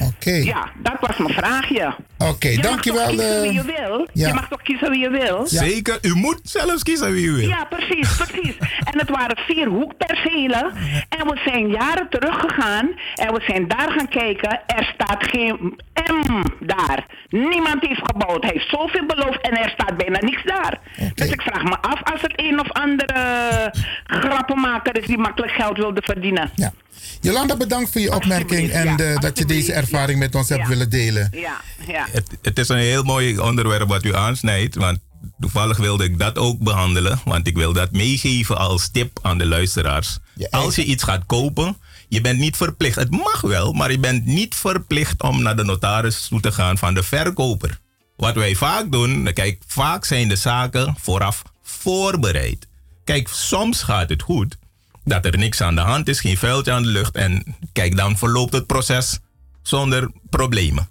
Oké. 0.00 0.30
Ja, 0.30 0.70
dat 0.82 0.96
was 1.00 1.16
mijn 1.16 1.34
vraagje. 1.34 1.94
Oké, 2.18 2.48
je 2.48 2.58
dankjewel. 2.58 3.14
Mag 3.14 3.18
toch 3.18 3.22
kiezen 3.22 3.40
wie 3.40 3.48
eh, 3.48 3.54
je 3.54 3.64
wil? 3.64 4.08
ja. 4.12 4.28
Je 4.28 4.34
mag 4.34 4.48
toch 4.48 4.62
kiezen 4.62 4.90
wie 4.90 5.00
je 5.00 5.10
wil? 5.10 5.46
Zeker, 5.46 5.98
u 6.02 6.14
moet 6.14 6.40
zelfs 6.42 6.82
kiezen 6.82 7.12
wie 7.12 7.26
u 7.26 7.32
wil. 7.32 7.48
Ja, 7.48 7.64
precies, 7.64 8.16
precies. 8.16 8.56
En 8.58 8.98
het 8.98 9.10
waren 9.10 9.36
vier 9.36 9.66
hoekpercelen. 9.66 10.72
En 11.08 11.26
we 11.26 11.40
zijn 11.44 11.68
jaren 11.68 12.08
teruggegaan. 12.10 12.90
En 13.14 13.34
we 13.34 13.42
zijn 13.46 13.68
daar 13.68 13.92
gaan 13.92 14.08
kijken. 14.08 14.60
Er 14.66 14.94
staat 14.94 15.24
geen 15.24 15.76
M 15.94 16.42
daar. 16.60 17.06
Niemand 17.28 17.86
heeft 17.86 18.00
gebouwd. 18.04 18.42
Hij 18.42 18.52
heeft 18.52 18.68
zoveel 18.68 19.06
beloofd 19.06 19.40
en 19.40 19.58
er 19.58 19.70
staat 19.70 19.96
bijna 19.96 20.18
niks 20.20 20.44
daar. 20.44 20.80
Dus 21.14 21.30
ik 21.30 21.42
vraag 21.42 21.62
me 21.62 21.76
af 21.80 22.02
als 22.12 22.20
het 22.20 22.32
een 22.36 22.60
of 22.60 22.72
andere 22.72 23.72
grappenmaker 24.06 24.98
is 24.98 25.06
die 25.06 25.18
makkelijk 25.18 25.52
geld 25.52 25.76
wilde 25.76 26.02
verdienen. 26.04 26.50
Ja. 26.54 26.72
Jolanda, 27.20 27.56
bedankt 27.56 27.92
voor 27.92 28.00
je 28.00 28.14
opmerking 28.14 28.70
en 28.70 28.96
eh, 28.96 29.20
dat 29.20 29.38
je 29.38 29.44
deze 29.44 29.72
ervaring 29.72 30.18
met 30.18 30.34
ons 30.34 30.48
hebt 30.48 30.68
willen 30.68 30.90
delen. 30.90 31.28
Ja, 31.32 31.60
ja. 31.86 32.06
Het, 32.10 32.30
het 32.42 32.58
is 32.58 32.68
een 32.68 32.76
heel 32.76 33.02
mooi 33.02 33.38
onderwerp 33.38 33.88
wat 33.88 34.04
u 34.04 34.14
aansnijdt. 34.14 34.74
Want 34.74 34.98
toevallig 35.40 35.76
wilde 35.76 36.04
ik 36.04 36.18
dat 36.18 36.38
ook 36.38 36.58
behandelen. 36.58 37.20
Want 37.24 37.46
ik 37.46 37.56
wil 37.56 37.72
dat 37.72 37.92
meegeven 37.92 38.58
als 38.58 38.90
tip 38.90 39.18
aan 39.22 39.38
de 39.38 39.46
luisteraars. 39.46 40.18
Als 40.50 40.74
je 40.74 40.84
iets 40.84 41.02
gaat 41.02 41.26
kopen, 41.26 41.76
je 42.08 42.20
bent 42.20 42.38
niet 42.38 42.56
verplicht. 42.56 42.96
Het 42.96 43.10
mag 43.10 43.40
wel, 43.40 43.72
maar 43.72 43.90
je 43.90 43.98
bent 43.98 44.26
niet 44.26 44.54
verplicht 44.54 45.22
om 45.22 45.42
naar 45.42 45.56
de 45.56 45.64
notaris 45.64 46.26
toe 46.28 46.40
te 46.40 46.52
gaan 46.52 46.78
van 46.78 46.94
de 46.94 47.02
verkoper. 47.02 47.78
Wat 48.16 48.34
wij 48.34 48.54
vaak 48.54 48.92
doen, 48.92 49.32
kijk, 49.32 49.62
vaak 49.66 50.04
zijn 50.04 50.28
de 50.28 50.36
zaken 50.36 50.94
vooraf 51.00 51.42
voorbereid. 51.62 52.66
Kijk, 53.04 53.28
soms 53.28 53.82
gaat 53.82 54.08
het 54.08 54.22
goed. 54.22 54.58
Dat 55.06 55.24
er 55.24 55.38
niks 55.38 55.60
aan 55.60 55.74
de 55.74 55.80
hand 55.80 56.08
is, 56.08 56.20
geen 56.20 56.36
vuiltje 56.36 56.72
aan 56.72 56.82
de 56.82 56.88
lucht. 56.88 57.16
En 57.16 57.56
kijk, 57.72 57.96
dan 57.96 58.18
verloopt 58.18 58.52
het 58.52 58.66
proces 58.66 59.18
zonder 59.62 60.10
problemen. 60.30 60.88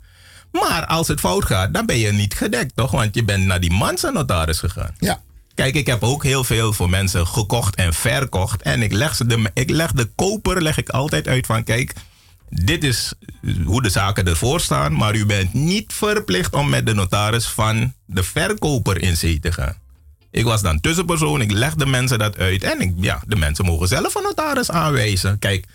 Maar 0.51 0.85
als 0.85 1.07
het 1.07 1.19
fout 1.19 1.45
gaat, 1.45 1.73
dan 1.73 1.85
ben 1.85 1.97
je 1.97 2.11
niet 2.11 2.33
gedekt, 2.33 2.75
toch? 2.75 2.91
Want 2.91 3.15
je 3.15 3.23
bent 3.23 3.45
naar 3.45 3.59
die 3.59 3.71
man 3.71 3.97
zijn 3.97 4.13
notaris 4.13 4.59
gegaan. 4.59 4.95
Ja. 4.99 5.21
Kijk, 5.55 5.75
ik 5.75 5.87
heb 5.87 6.03
ook 6.03 6.23
heel 6.23 6.43
veel 6.43 6.73
voor 6.73 6.89
mensen 6.89 7.27
gekocht 7.27 7.75
en 7.75 7.93
verkocht. 7.93 8.61
En 8.61 8.81
ik 8.81 8.91
leg, 8.91 9.15
ze 9.15 9.25
de, 9.25 9.51
ik 9.53 9.69
leg 9.69 9.91
de 9.91 10.05
koper 10.15 10.61
leg 10.61 10.77
ik 10.77 10.89
altijd 10.89 11.27
uit 11.27 11.45
van... 11.45 11.63
Kijk, 11.63 11.93
dit 12.49 12.83
is 12.83 13.13
hoe 13.65 13.81
de 13.81 13.89
zaken 13.89 14.27
ervoor 14.27 14.59
staan. 14.59 14.93
Maar 14.93 15.15
u 15.15 15.25
bent 15.25 15.53
niet 15.53 15.93
verplicht 15.93 16.53
om 16.53 16.69
met 16.69 16.85
de 16.85 16.93
notaris 16.93 17.45
van 17.45 17.93
de 18.05 18.23
verkoper 18.23 19.01
in 19.01 19.17
zee 19.17 19.39
te 19.39 19.51
gaan. 19.51 19.77
Ik 20.35 20.43
was 20.43 20.61
dan 20.61 20.79
tussenpersoon, 20.79 21.41
ik 21.41 21.51
leg 21.51 21.75
de 21.75 21.85
mensen 21.85 22.19
dat 22.19 22.37
uit. 22.37 22.63
En 22.63 22.79
ik, 22.81 22.93
ja, 22.97 23.21
de 23.27 23.35
mensen 23.35 23.65
mogen 23.65 23.87
zelf 23.87 24.15
een 24.15 24.23
notaris 24.23 24.71
aanwijzen. 24.71 25.39
Kijk, 25.39 25.65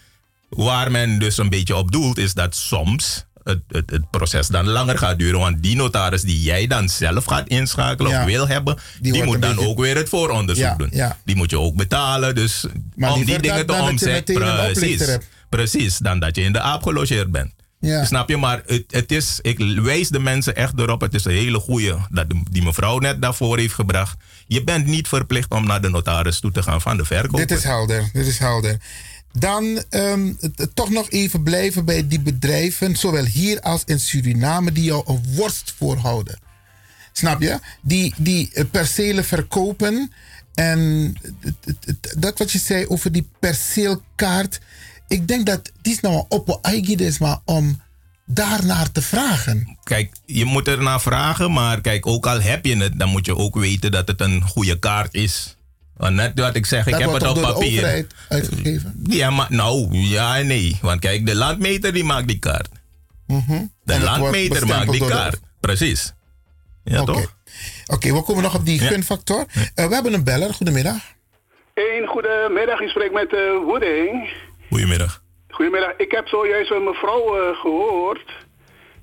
waar 0.49 0.91
men 0.91 1.19
dus 1.19 1.39
een 1.39 1.49
beetje 1.49 1.77
op 1.77 1.93
doelt, 1.93 2.19
is 2.19 2.35
dat 2.35 2.55
soms 2.57 3.25
het, 3.45 3.61
het, 3.69 3.91
het 3.91 4.11
proces 4.11 4.47
dan 4.47 4.67
langer 4.69 4.99
gaat 4.99 5.19
duren. 5.19 5.41
Want 5.41 5.63
die 5.63 5.77
notaris 5.77 6.23
die 6.23 6.41
jij 6.43 6.67
dan 6.67 6.89
zelf 6.89 7.25
gaat 7.25 7.49
inschakelen 7.49 8.11
Ja. 8.11 8.21
of 8.21 8.27
wil 8.27 8.49
hebben, 8.49 8.79
die, 9.01 9.25
moet 9.25 9.43
dan 9.43 9.55
beetje- 9.55 9.69
ook 9.69 9.79
weer 9.81 9.97
het 9.97 10.09
vooronderzoek 10.09 10.65
Ja, 10.65 10.75
doen. 10.77 10.89
ja. 10.93 11.19
Die 11.25 11.37
moet 11.37 11.51
je 11.51 11.59
ook 11.59 11.75
betalen. 11.77 12.35
Dus 12.35 12.65
Maar 12.95 13.13
om 13.13 13.25
die 13.25 13.39
dingen 13.39 13.67
te 13.67 13.73
omzetten. 13.73 14.35
Precies, 14.35 15.17
precies, 15.49 15.99
dan 15.99 16.19
dat 16.19 16.37
je 16.37 16.43
in 16.43 16.53
de 16.53 16.61
aap 16.61 16.83
gelogeerd 16.83 17.31
bent. 17.31 17.53
Ja. 17.81 18.05
Snap 18.05 18.29
je? 18.29 18.37
Maar 18.37 18.63
het, 18.67 18.85
het 18.91 19.13
is, 19.13 19.39
ik 19.43 19.59
wijs 19.83 20.09
de 20.09 20.19
mensen 20.19 20.57
echt 20.57 20.79
erop. 20.79 21.01
Het 21.01 21.15
is 21.15 21.25
een 21.25 21.33
hele 21.33 21.59
goeie 21.59 21.95
dat 22.11 22.31
de- 22.31 22.43
die 22.51 22.63
mevrouw 22.63 22.99
net 22.99 23.23
daarvoor 23.23 23.59
heeft 23.59 23.75
gebracht. 23.75 24.17
Je 24.47 24.65
bent 24.65 24.87
niet 24.87 25.09
verplicht 25.09 25.51
om 25.51 25.67
naar 25.67 25.81
de 25.83 25.89
notaris 25.89 26.41
toe 26.41 26.53
te 26.53 26.63
gaan 26.63 26.81
van 26.81 26.97
de 26.97 27.05
verkoper. 27.05 27.47
Dit 27.47 27.51
is 27.59 27.65
helder, 27.65 28.11
dit 28.13 28.27
is 28.27 28.39
helder. 28.39 28.77
Dan 29.33 29.83
ehm, 29.91 30.33
toch 30.75 30.91
nog 30.91 31.11
even 31.11 31.43
blijven 31.43 31.85
bij 31.85 32.09
die 32.09 32.21
bedrijven, 32.21 32.97
zowel 32.97 33.25
hier 33.25 33.61
als 33.61 33.83
in 33.85 34.01
Suriname, 34.01 34.73
die 34.73 34.85
jou 34.85 35.03
een 35.07 35.23
worst 35.35 35.75
voorhouden. 35.77 36.39
Snap 37.13 37.41
je? 37.43 37.59
Die, 37.81 38.15
die 38.17 38.51
eh, 38.53 38.65
percelen 38.71 39.25
verkopen. 39.25 40.13
En 40.55 41.13
dat 42.19 42.39
wat 42.39 42.53
je 42.53 42.59
zei 42.59 42.87
over 42.87 43.13
die 43.13 43.29
perceelkaart. 43.41 44.61
Ik 45.11 45.29
denk 45.29 45.47
dat 45.47 45.73
die 45.83 45.93
is 45.93 46.01
nou 46.01 46.15
een 46.15 46.25
oppo 46.29 46.61
is, 46.83 47.19
maar 47.19 47.39
om 47.45 47.81
daarnaar 48.25 48.93
te 48.93 49.03
vragen. 49.03 49.79
Kijk, 49.83 50.13
je 50.27 50.45
moet 50.45 50.69
er 50.69 50.83
naar 50.83 51.01
vragen, 51.01 51.53
maar 51.53 51.81
kijk, 51.81 52.07
ook 52.07 52.27
al 52.27 52.41
heb 52.41 52.65
je 52.65 52.77
het, 52.77 52.99
dan 52.99 53.09
moet 53.09 53.27
je 53.27 53.37
ook 53.37 53.55
weten 53.55 53.91
dat 53.91 54.09
het 54.09 54.21
een 54.21 54.43
goede 54.43 54.79
kaart 54.79 55.15
is. 55.15 55.57
Want 55.97 56.15
net 56.15 56.39
wat 56.41 56.55
ik 56.55 56.67
zeg, 56.67 56.87
ik 56.87 56.95
heb 56.95 57.13
het 57.13 57.23
op 57.23 57.35
door 57.35 57.35
de 57.35 57.41
papier. 57.41 57.79
overheid 57.79 58.15
uitgegeven. 58.29 59.01
Ja, 59.07 59.31
maar 59.31 59.47
nou, 59.49 59.97
ja 59.97 60.39
en 60.39 60.47
nee. 60.47 60.79
Want 60.83 61.01
kijk, 61.01 61.27
de 61.27 61.35
landmeter 61.35 61.93
die 61.93 62.05
maakt 62.05 62.29
die 62.29 62.39
kaart. 62.39 62.69
Mhm. 63.27 63.65
De 63.85 64.01
landmeter 64.01 64.67
maakt 64.67 64.91
die 64.91 65.01
de 65.01 65.07
kaart. 65.07 65.41
Precies. 65.61 66.13
Ja, 66.85 67.01
Oké. 67.01 67.13
toch? 67.13 67.35
Oké, 67.87 68.13
we 68.13 68.23
komen 68.23 68.43
nog 68.43 68.55
op 68.55 68.65
die 68.65 68.79
gunfactor. 68.79 69.47
Eh, 69.75 69.87
we 69.87 69.95
hebben 69.95 70.13
een 70.13 70.25
beller. 70.25 70.55
Goedemiddag. 70.55 71.03
Een 71.75 72.07
goedemiddag, 72.07 72.81
u 72.81 72.89
spreekt 72.89 73.13
met 73.15 73.33
eh 73.33 73.65
Woeding. 73.65 74.33
Goedemiddag. 74.71 75.23
Goedemiddag, 75.49 75.93
ik 75.97 76.11
heb 76.11 76.29
zojuist 76.29 76.71
een 76.71 76.85
mevrouw 76.85 77.37
eh, 77.37 77.57
gehoord. 77.57 78.31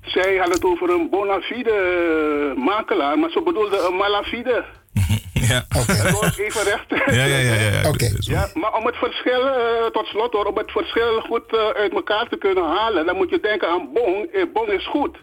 Zij 0.02 0.36
had 0.36 0.52
het 0.52 0.64
over 0.64 0.90
een 0.90 1.10
bona 1.10 1.40
fide 1.40 1.70
eh, 1.70 2.64
makelaar, 2.64 3.18
maar 3.18 3.30
ze 3.30 3.42
bedoelde 3.42 3.86
een 3.88 3.96
malafide. 3.96 4.64
Ja. 5.48 5.64
Dat 5.68 6.10
wordt 6.10 6.38
even 6.38 6.62
recht. 6.62 7.14
Ja, 7.14 7.24
ja, 7.24 7.38
ja. 7.38 7.54
ja. 7.54 7.88
Oké. 7.88 8.10
Ja, 8.18 8.48
maar 8.54 8.74
om 8.74 8.86
het 8.86 8.96
verschil, 8.96 9.46
eh, 9.48 9.86
tot 9.92 10.06
slot 10.06 10.32
hoor, 10.32 10.44
om 10.44 10.56
het 10.56 10.70
verschil 10.70 11.20
goed 11.20 11.56
uit 11.74 11.92
elkaar 11.92 12.28
te 12.28 12.36
kunnen 12.36 12.64
halen, 12.64 13.06
dan 13.06 13.16
moet 13.16 13.30
je 13.30 13.40
denken 13.40 13.68
aan 13.68 13.92
bong. 13.92 14.32
Eh, 14.32 14.44
bong 14.52 14.68
is 14.68 14.86
goed. 14.86 15.16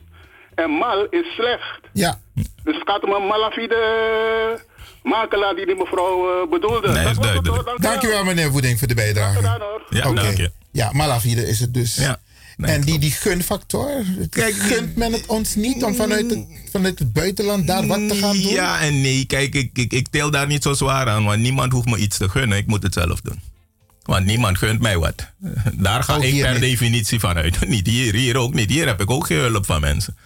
En 0.55 0.69
mal 0.69 1.07
is 1.09 1.33
slecht. 1.33 1.79
Ja. 1.93 2.19
Dus 2.63 2.75
het 2.75 2.89
gaat 2.89 3.03
om 3.03 3.13
een 3.13 3.27
malafide 3.27 3.75
makelaar 5.05 5.55
die 5.55 5.65
die 5.65 5.75
mevrouw 5.75 6.41
eh, 6.43 6.49
bedoelde. 6.49 6.91
Nee, 6.91 7.09
is 7.09 7.17
duidelijk. 7.17 7.81
Dankjewel 7.81 8.23
meneer 8.23 8.51
Woeding 8.51 8.79
voor 8.79 8.87
de 8.87 8.93
bijdrage. 8.93 9.41
Ja, 9.89 10.09
Oké. 10.09 10.21
dank 10.21 10.37
je. 10.37 10.51
Ja, 10.71 10.89
malafide 10.93 11.47
is 11.47 11.59
het 11.59 11.73
dus. 11.73 11.95
Ja. 11.95 12.19
en 12.57 12.81
die, 12.81 12.99
die 12.99 13.11
gunfactor, 13.11 13.89
Kijk, 14.29 14.53
gunt 14.55 14.95
men 14.95 15.11
het 15.13 15.25
ons 15.25 15.55
niet 15.55 15.83
om 15.83 15.95
vanuit 15.95 16.29
het, 16.29 16.45
vanuit 16.71 16.99
het 16.99 17.13
buitenland 17.13 17.67
daar 17.67 17.87
wat 17.87 18.09
te 18.09 18.15
gaan 18.15 18.37
doen? 18.41 18.51
Ja 18.51 18.79
en 18.81 19.01
nee. 19.01 19.25
Kijk, 19.25 19.55
ik, 19.55 19.69
ik, 19.73 19.93
ik 19.93 20.07
tel 20.07 20.31
daar 20.31 20.47
niet 20.47 20.63
zo 20.63 20.73
zwaar 20.73 21.09
aan, 21.09 21.23
want 21.25 21.41
niemand 21.41 21.71
hoeft 21.71 21.85
me 21.87 21.97
iets 21.97 22.17
te 22.17 22.29
gunnen. 22.29 22.57
Ik 22.57 22.67
moet 22.67 22.83
het 22.83 22.93
zelf 22.93 23.21
doen. 23.21 23.41
Want 24.03 24.25
niemand 24.25 24.57
gunt 24.57 24.81
mij 24.81 24.97
wat. 24.97 25.31
Daar 25.73 26.03
ga 26.03 26.15
Ook 26.15 26.23
ik 26.23 26.41
per 26.41 26.51
niet. 26.51 26.61
definitie 26.61 27.19
van 27.19 27.35
uit. 27.35 27.67
Niet 27.67 27.87
hier, 27.87 28.13
hier 28.13 28.37
ook 28.37 28.53
niet. 28.53 28.69
Hier 28.69 28.87
heb 28.87 29.01
ik 29.01 29.09
ook 29.09 29.25
geen 29.25 29.37
hulp 29.37 29.65
van 29.65 29.81
mensen. 29.81 30.17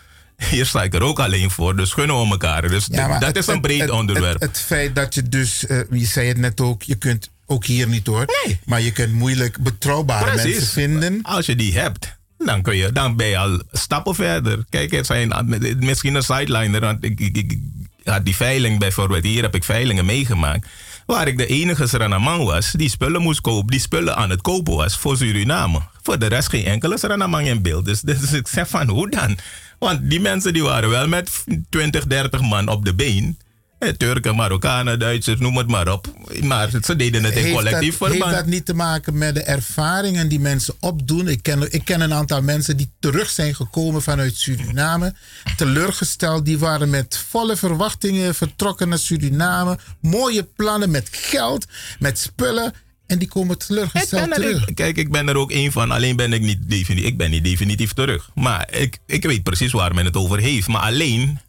Hier 0.49 0.65
sta 0.65 0.83
ik 0.83 0.93
er 0.93 1.01
ook 1.01 1.19
alleen 1.19 1.51
voor, 1.51 1.75
dus 1.75 1.91
gunnen 1.91 2.19
we 2.21 2.27
elkaar. 2.31 2.67
Dus 2.69 2.87
Ja, 2.91 3.07
dat 3.07 3.27
het- 3.27 3.37
is 3.37 3.47
een 3.47 3.53
het- 3.53 3.61
breed 3.61 3.81
het- 3.81 3.89
onderwerp. 3.89 4.33
Het, 4.33 4.41
het 4.49 4.59
feit 4.59 4.95
dat 4.95 5.13
je 5.13 5.23
dus, 5.29 5.65
eh, 5.67 5.79
je 5.91 6.05
zei 6.05 6.27
het 6.27 6.37
net 6.37 6.61
ook, 6.61 6.83
je 6.83 6.95
kunt 6.95 7.29
ook 7.45 7.65
hier 7.65 7.87
niet 7.87 8.07
hoor, 8.07 8.25
maar 8.65 8.81
je 8.81 8.91
kunt 8.91 9.13
moeilijk 9.13 9.57
betrouwbare 9.59 10.35
mensen 10.35 10.67
vinden. 10.67 11.19
Als 11.21 11.45
je 11.45 11.55
die 11.55 11.79
hebt, 11.79 12.17
dan, 12.37 12.61
kun 12.61 12.75
je, 12.75 12.91
dan 12.91 13.15
ben 13.15 13.27
je 13.27 13.37
al 13.37 13.61
stappen 13.71 14.15
verder. 14.15 14.63
Kijk, 14.69 14.93
er 14.93 15.05
zijn 15.05 15.33
misschien 15.79 16.15
een 16.15 16.23
sideliner. 16.23 16.79
Want 16.81 17.03
ik, 17.03 17.19
ik, 17.19 17.37
ik 17.37 17.57
had 18.03 18.25
die 18.25 18.35
veiling 18.35 18.79
bijvoorbeeld. 18.79 19.23
Hier 19.23 19.41
heb 19.41 19.55
ik 19.55 19.63
veilingen 19.63 20.05
meegemaakt. 20.05 20.67
Waar 21.05 21.27
ik 21.27 21.37
de 21.37 21.45
enige 21.47 21.87
Surinamang 21.87 22.43
was 22.43 22.71
die 22.71 22.89
spullen 22.89 23.21
moest 23.21 23.41
kopen. 23.41 23.67
Die 23.71 23.79
spullen 23.79 24.15
aan 24.15 24.29
het 24.29 24.41
kopen 24.41 24.75
was 24.75 24.97
voor 24.97 25.17
Suriname. 25.17 25.81
Voor 26.01 26.19
de 26.19 26.25
rest 26.25 26.49
geen 26.49 26.65
enkele 26.65 26.97
Surinamang 26.97 27.47
in 27.47 27.61
beeld. 27.61 27.85
Dus, 27.85 28.01
dus 28.01 28.31
ik 28.33 28.47
zeg 28.47 28.69
van 28.69 28.89
hoe 28.89 29.09
dan? 29.09 29.37
Want 29.85 30.09
die 30.09 30.19
mensen 30.19 30.53
die 30.53 30.63
waren 30.63 30.89
wel 30.89 31.07
met 31.07 31.43
20, 31.69 32.07
30 32.07 32.41
man 32.41 32.67
op 32.67 32.85
de 32.85 32.95
been. 32.95 33.37
Eh, 33.79 33.89
Turken, 33.89 34.35
Marokkanen, 34.35 34.99
Duitsers, 34.99 35.39
noem 35.39 35.57
het 35.57 35.67
maar 35.67 35.91
op. 35.91 36.13
Maar 36.41 36.69
ze 36.81 36.95
deden 36.95 37.23
het 37.23 37.35
in 37.35 37.43
Heeft 37.43 37.55
collectief 37.55 37.97
dat, 37.97 38.07
heeft 38.07 38.13
verband. 38.19 38.31
dat 38.37 38.45
niet 38.45 38.65
te 38.65 38.73
maken 38.73 39.17
met 39.17 39.35
de 39.35 39.41
ervaringen 39.43 40.27
die 40.27 40.39
mensen 40.39 40.73
opdoen? 40.79 41.27
Ik 41.27 41.43
ken, 41.43 41.73
ik 41.73 41.85
ken 41.85 42.01
een 42.01 42.13
aantal 42.13 42.41
mensen 42.41 42.77
die 42.77 42.91
terug 42.99 43.29
zijn 43.29 43.55
gekomen 43.55 44.01
vanuit 44.01 44.35
Suriname. 44.35 45.13
Teleurgesteld, 45.57 46.45
die 46.45 46.59
waren 46.59 46.89
met 46.89 47.25
volle 47.29 47.55
verwachtingen 47.55 48.35
vertrokken 48.35 48.89
naar 48.89 48.97
Suriname. 48.97 49.77
Mooie 50.01 50.43
plannen 50.43 50.91
met 50.91 51.07
geld, 51.11 51.65
met 51.99 52.19
spullen. 52.19 52.73
En 53.09 53.19
die 53.19 53.27
komen 53.27 53.57
teleurgesteld 53.57 54.29
er- 54.29 54.33
terug. 54.35 54.67
ik- 54.67 54.75
kijk, 54.75 54.97
ik 54.97 55.11
ben 55.11 55.27
er 55.29 55.35
ook 55.35 55.51
één 55.51 55.71
van. 55.71 55.91
Alleen 55.91 56.15
ben 56.15 56.33
ik 56.33 56.41
niet 56.41 56.69
definitief, 56.69 57.05
ik 57.07 57.17
ben 57.17 57.29
niet 57.31 57.43
definitief 57.43 57.93
terug. 57.93 58.29
Maar 58.35 58.73
ik, 58.73 58.97
ik 59.05 59.23
weet 59.23 59.43
precies 59.43 59.71
waar 59.71 59.93
men 59.95 60.05
het 60.05 60.15
over 60.15 60.39
heeft. 60.39 60.67
Maar 60.67 60.81
alleen, 60.81 61.39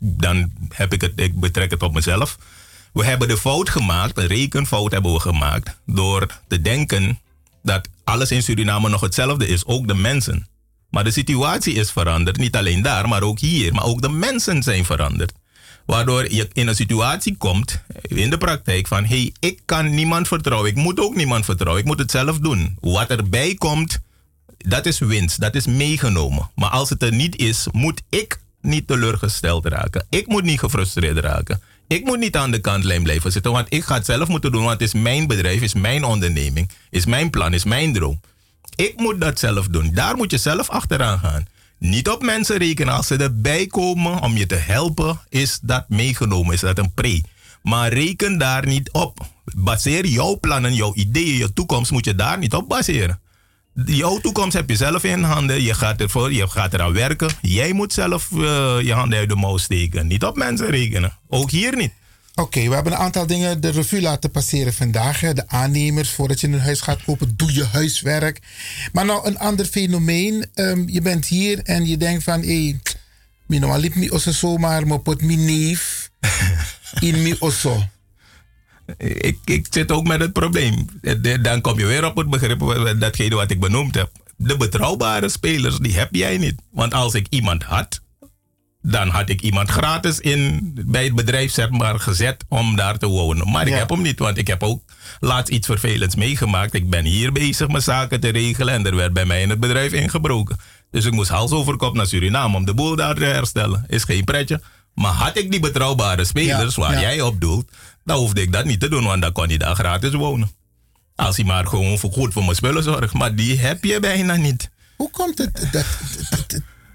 dan 0.00 0.52
heb 0.68 0.92
ik 0.92 1.00
het, 1.00 1.12
ik 1.16 1.40
betrek 1.40 1.70
het 1.70 1.82
op 1.82 1.94
mezelf. 1.94 2.38
We 2.92 3.04
hebben 3.04 3.28
de 3.28 3.36
fout 3.38 3.68
gemaakt, 3.70 4.18
een 4.18 4.26
rekenfout 4.26 4.92
hebben 4.92 5.12
we 5.12 5.20
gemaakt. 5.20 5.76
Door 5.86 6.26
te 6.48 6.60
denken 6.60 7.18
dat 7.62 7.88
alles 8.04 8.30
in 8.30 8.42
Suriname 8.42 8.88
nog 8.88 9.00
hetzelfde 9.00 9.46
is. 9.46 9.64
Ook 9.66 9.88
de 9.88 9.94
mensen. 9.94 10.48
Maar 10.90 11.04
de 11.04 11.10
situatie 11.10 11.74
is 11.74 11.90
veranderd. 11.90 12.36
Niet 12.36 12.56
alleen 12.56 12.82
daar, 12.82 13.08
maar 13.08 13.22
ook 13.22 13.38
hier. 13.38 13.72
Maar 13.74 13.84
ook 13.84 14.02
de 14.02 14.08
mensen 14.08 14.62
zijn 14.62 14.84
veranderd. 14.84 15.32
Waardoor 15.90 16.32
je 16.32 16.48
in 16.52 16.68
een 16.68 16.74
situatie 16.74 17.36
komt, 17.36 17.82
in 18.02 18.30
de 18.30 18.38
praktijk, 18.38 18.86
van 18.86 19.04
hé, 19.04 19.16
hey, 19.16 19.32
ik 19.40 19.60
kan 19.64 19.94
niemand 19.94 20.28
vertrouwen. 20.28 20.70
Ik 20.70 20.76
moet 20.76 21.00
ook 21.00 21.14
niemand 21.14 21.44
vertrouwen. 21.44 21.82
Ik 21.82 21.88
moet 21.88 21.98
het 21.98 22.10
zelf 22.10 22.38
doen. 22.38 22.76
Wat 22.80 23.10
erbij 23.10 23.54
komt, 23.54 23.98
dat 24.56 24.86
is 24.86 24.98
winst. 24.98 25.40
Dat 25.40 25.54
is 25.54 25.66
meegenomen. 25.66 26.50
Maar 26.54 26.70
als 26.70 26.90
het 26.90 27.02
er 27.02 27.12
niet 27.12 27.36
is, 27.36 27.66
moet 27.72 28.02
ik 28.08 28.40
niet 28.60 28.86
teleurgesteld 28.86 29.66
raken. 29.66 30.06
Ik 30.10 30.26
moet 30.26 30.42
niet 30.42 30.58
gefrustreerd 30.58 31.18
raken. 31.18 31.60
Ik 31.86 32.04
moet 32.04 32.18
niet 32.18 32.36
aan 32.36 32.50
de 32.50 32.60
kantlijn 32.60 33.02
blijven 33.02 33.32
zitten, 33.32 33.52
want 33.52 33.72
ik 33.72 33.84
ga 33.84 33.94
het 33.94 34.06
zelf 34.06 34.28
moeten 34.28 34.52
doen. 34.52 34.64
Want 34.64 34.80
het 34.80 34.94
is 34.94 35.02
mijn 35.02 35.26
bedrijf, 35.26 35.60
is 35.60 35.74
mijn 35.74 36.04
onderneming, 36.04 36.70
is 36.90 37.06
mijn 37.06 37.30
plan, 37.30 37.52
is 37.52 37.64
mijn 37.64 37.92
droom. 37.92 38.20
Ik 38.74 38.96
moet 38.96 39.20
dat 39.20 39.38
zelf 39.38 39.68
doen. 39.68 39.90
Daar 39.94 40.16
moet 40.16 40.30
je 40.30 40.38
zelf 40.38 40.68
achteraan 40.68 41.18
gaan. 41.18 41.46
Niet 41.80 42.08
op 42.08 42.22
mensen 42.22 42.56
rekenen. 42.56 42.94
Als 42.94 43.06
ze 43.06 43.16
erbij 43.16 43.66
komen 43.66 44.22
om 44.22 44.36
je 44.36 44.46
te 44.46 44.54
helpen, 44.54 45.20
is 45.28 45.58
dat 45.62 45.88
meegenomen. 45.88 46.54
Is 46.54 46.60
dat 46.60 46.78
een 46.78 46.92
pre. 46.92 47.22
Maar 47.62 47.92
reken 47.92 48.38
daar 48.38 48.66
niet 48.66 48.90
op. 48.90 49.26
Baseer 49.56 50.06
jouw 50.06 50.38
plannen, 50.40 50.74
jouw 50.74 50.94
ideeën, 50.94 51.36
je 51.36 51.52
toekomst 51.52 51.90
moet 51.90 52.04
je 52.04 52.14
daar 52.14 52.38
niet 52.38 52.54
op 52.54 52.68
baseren. 52.68 53.20
Jouw 53.84 54.18
toekomst 54.18 54.56
heb 54.56 54.68
je 54.68 54.76
zelf 54.76 55.04
in 55.04 55.22
handen. 55.22 55.62
Je 55.62 55.74
gaat 55.74 56.00
ervoor, 56.00 56.32
je 56.32 56.48
gaat 56.48 56.74
eraan 56.74 56.92
werken. 56.92 57.30
Jij 57.40 57.72
moet 57.72 57.92
zelf 57.92 58.32
eh, 58.32 58.38
je 58.80 58.92
handen 58.92 59.18
uit 59.18 59.28
de 59.28 59.34
mouw 59.36 59.56
steken. 59.56 60.06
Niet 60.06 60.24
op 60.24 60.36
mensen 60.36 60.66
rekenen. 60.66 61.18
Ook 61.28 61.50
hier 61.50 61.76
niet. 61.76 61.92
Oké, 62.40 62.68
we 62.68 62.74
hebben 62.74 62.92
een 62.92 62.98
aantal 62.98 63.26
dingen 63.26 63.60
de 63.60 63.68
revue 63.70 64.00
laten 64.00 64.30
passeren 64.30 64.74
vandaag. 64.74 65.20
hè. 65.20 65.34
De 65.34 65.48
aannemers, 65.48 66.10
voordat 66.10 66.40
je 66.40 66.46
een 66.46 66.60
huis 66.60 66.80
gaat 66.80 67.04
kopen, 67.04 67.32
doe 67.36 67.54
je 67.54 67.64
huiswerk. 67.64 68.40
Maar 68.92 69.04
nou, 69.04 69.26
een 69.26 69.38
ander 69.38 69.66
fenomeen. 69.66 70.46
ehm, 70.54 70.82
je 70.88 71.00
bent 71.00 71.26
hier 71.26 71.58
en 71.62 71.86
je 71.86 71.96
denkt 71.96 72.22
van... 72.22 72.42
Hé, 72.42 72.78
hey, 73.48 73.78
liep 73.78 73.94
me 73.94 74.10
osso 74.12 74.32
zomaar, 74.32 74.86
maar 74.86 74.98
pot 74.98 75.22
mi 75.22 75.36
neef 75.36 76.10
in 77.00 77.22
mi 77.22 77.36
osso. 77.38 77.82
ik, 78.96 79.38
ik 79.44 79.66
zit 79.70 79.90
ook 79.90 80.06
met 80.06 80.20
het 80.20 80.32
probleem. 80.32 80.86
Eh, 81.02 81.42
Dan 81.42 81.60
kom 81.60 81.78
je 81.78 81.86
weer 81.86 82.04
op 82.04 82.16
het 82.16 82.30
begrip, 82.30 82.60
datgene 83.00 83.34
wat 83.34 83.50
ik 83.50 83.60
benoemd 83.60 83.94
heb. 83.94 84.10
De 84.36 84.56
betrouwbare 84.56 85.28
spelers, 85.28 85.78
die 85.78 85.98
heb 85.98 86.14
jij 86.14 86.38
niet. 86.38 86.60
Want 86.70 86.94
als 86.94 87.14
ik 87.14 87.26
iemand 87.30 87.62
had, 87.62 88.00
dan 88.82 89.08
had 89.08 89.28
ik 89.28 89.40
iemand 89.40 89.70
gratis 89.70 90.20
in, 90.20 90.72
bij 90.86 91.04
het 91.04 91.14
bedrijf 91.14 91.52
zeg 91.52 91.70
maar, 91.70 92.00
gezet 92.00 92.44
om 92.48 92.76
daar 92.76 92.98
te 92.98 93.06
wonen. 93.06 93.50
Maar 93.50 93.66
ik 93.66 93.74
heb 93.74 93.90
hem 93.90 94.02
niet, 94.02 94.18
want 94.18 94.38
ik 94.38 94.46
heb 94.46 94.62
ook 94.62 94.82
laatst 95.20 95.52
iets 95.52 95.66
vervelends 95.66 96.14
meegemaakt. 96.14 96.74
Ik 96.74 96.90
ben 96.90 97.04
hier 97.04 97.32
bezig 97.32 97.68
mijn 97.68 97.82
zaken 97.82 98.20
te 98.20 98.28
regelen 98.28 98.74
en 98.74 98.86
er 98.86 98.96
werd 98.96 99.12
bij 99.12 99.24
mij 99.24 99.42
in 99.42 99.50
het 99.50 99.60
bedrijf 99.60 99.92
ingebroken. 99.92 100.58
Dus 100.90 101.04
ik 101.04 101.12
moest 101.12 101.30
hals 101.30 101.50
over 101.50 101.76
kop 101.76 101.94
naar 101.94 102.06
Suriname 102.06 102.56
om 102.56 102.64
de 102.64 102.74
boel 102.74 102.96
daar 102.96 103.14
te 103.14 103.24
herstellen. 103.24 103.84
Is 103.88 104.04
geen 104.04 104.24
pretje. 104.24 104.60
Maar 104.94 105.12
had 105.12 105.36
ik 105.36 105.50
die 105.50 105.60
betrouwbare 105.60 106.24
spelers 106.24 106.74
Ja, 106.74 106.82
waar 106.82 106.92
ja. 106.92 107.00
jij 107.00 107.20
op 107.20 107.40
doelt, 107.40 107.70
dan 108.04 108.18
hoefde 108.18 108.42
ik 108.42 108.52
dat 108.52 108.64
niet 108.64 108.80
te 108.80 108.88
doen, 108.88 109.04
want 109.04 109.22
dan 109.22 109.32
kon 109.32 109.48
hij 109.48 109.56
daar 109.56 109.74
gratis 109.74 110.12
wonen. 110.12 110.50
Als 111.14 111.36
hij 111.36 111.44
maar 111.44 111.66
gewoon 111.66 111.98
voor 111.98 112.12
goed 112.12 112.32
voor 112.32 112.42
mijn 112.42 112.56
spullen 112.56 112.82
zorgt. 112.82 113.14
Maar 113.14 113.34
die 113.34 113.58
heb 113.58 113.84
je 113.84 114.00
bijna 114.00 114.36
niet. 114.36 114.70
Hoe 114.96 115.10
komt 115.10 115.38
het 115.38 115.68
dat... 115.72 115.86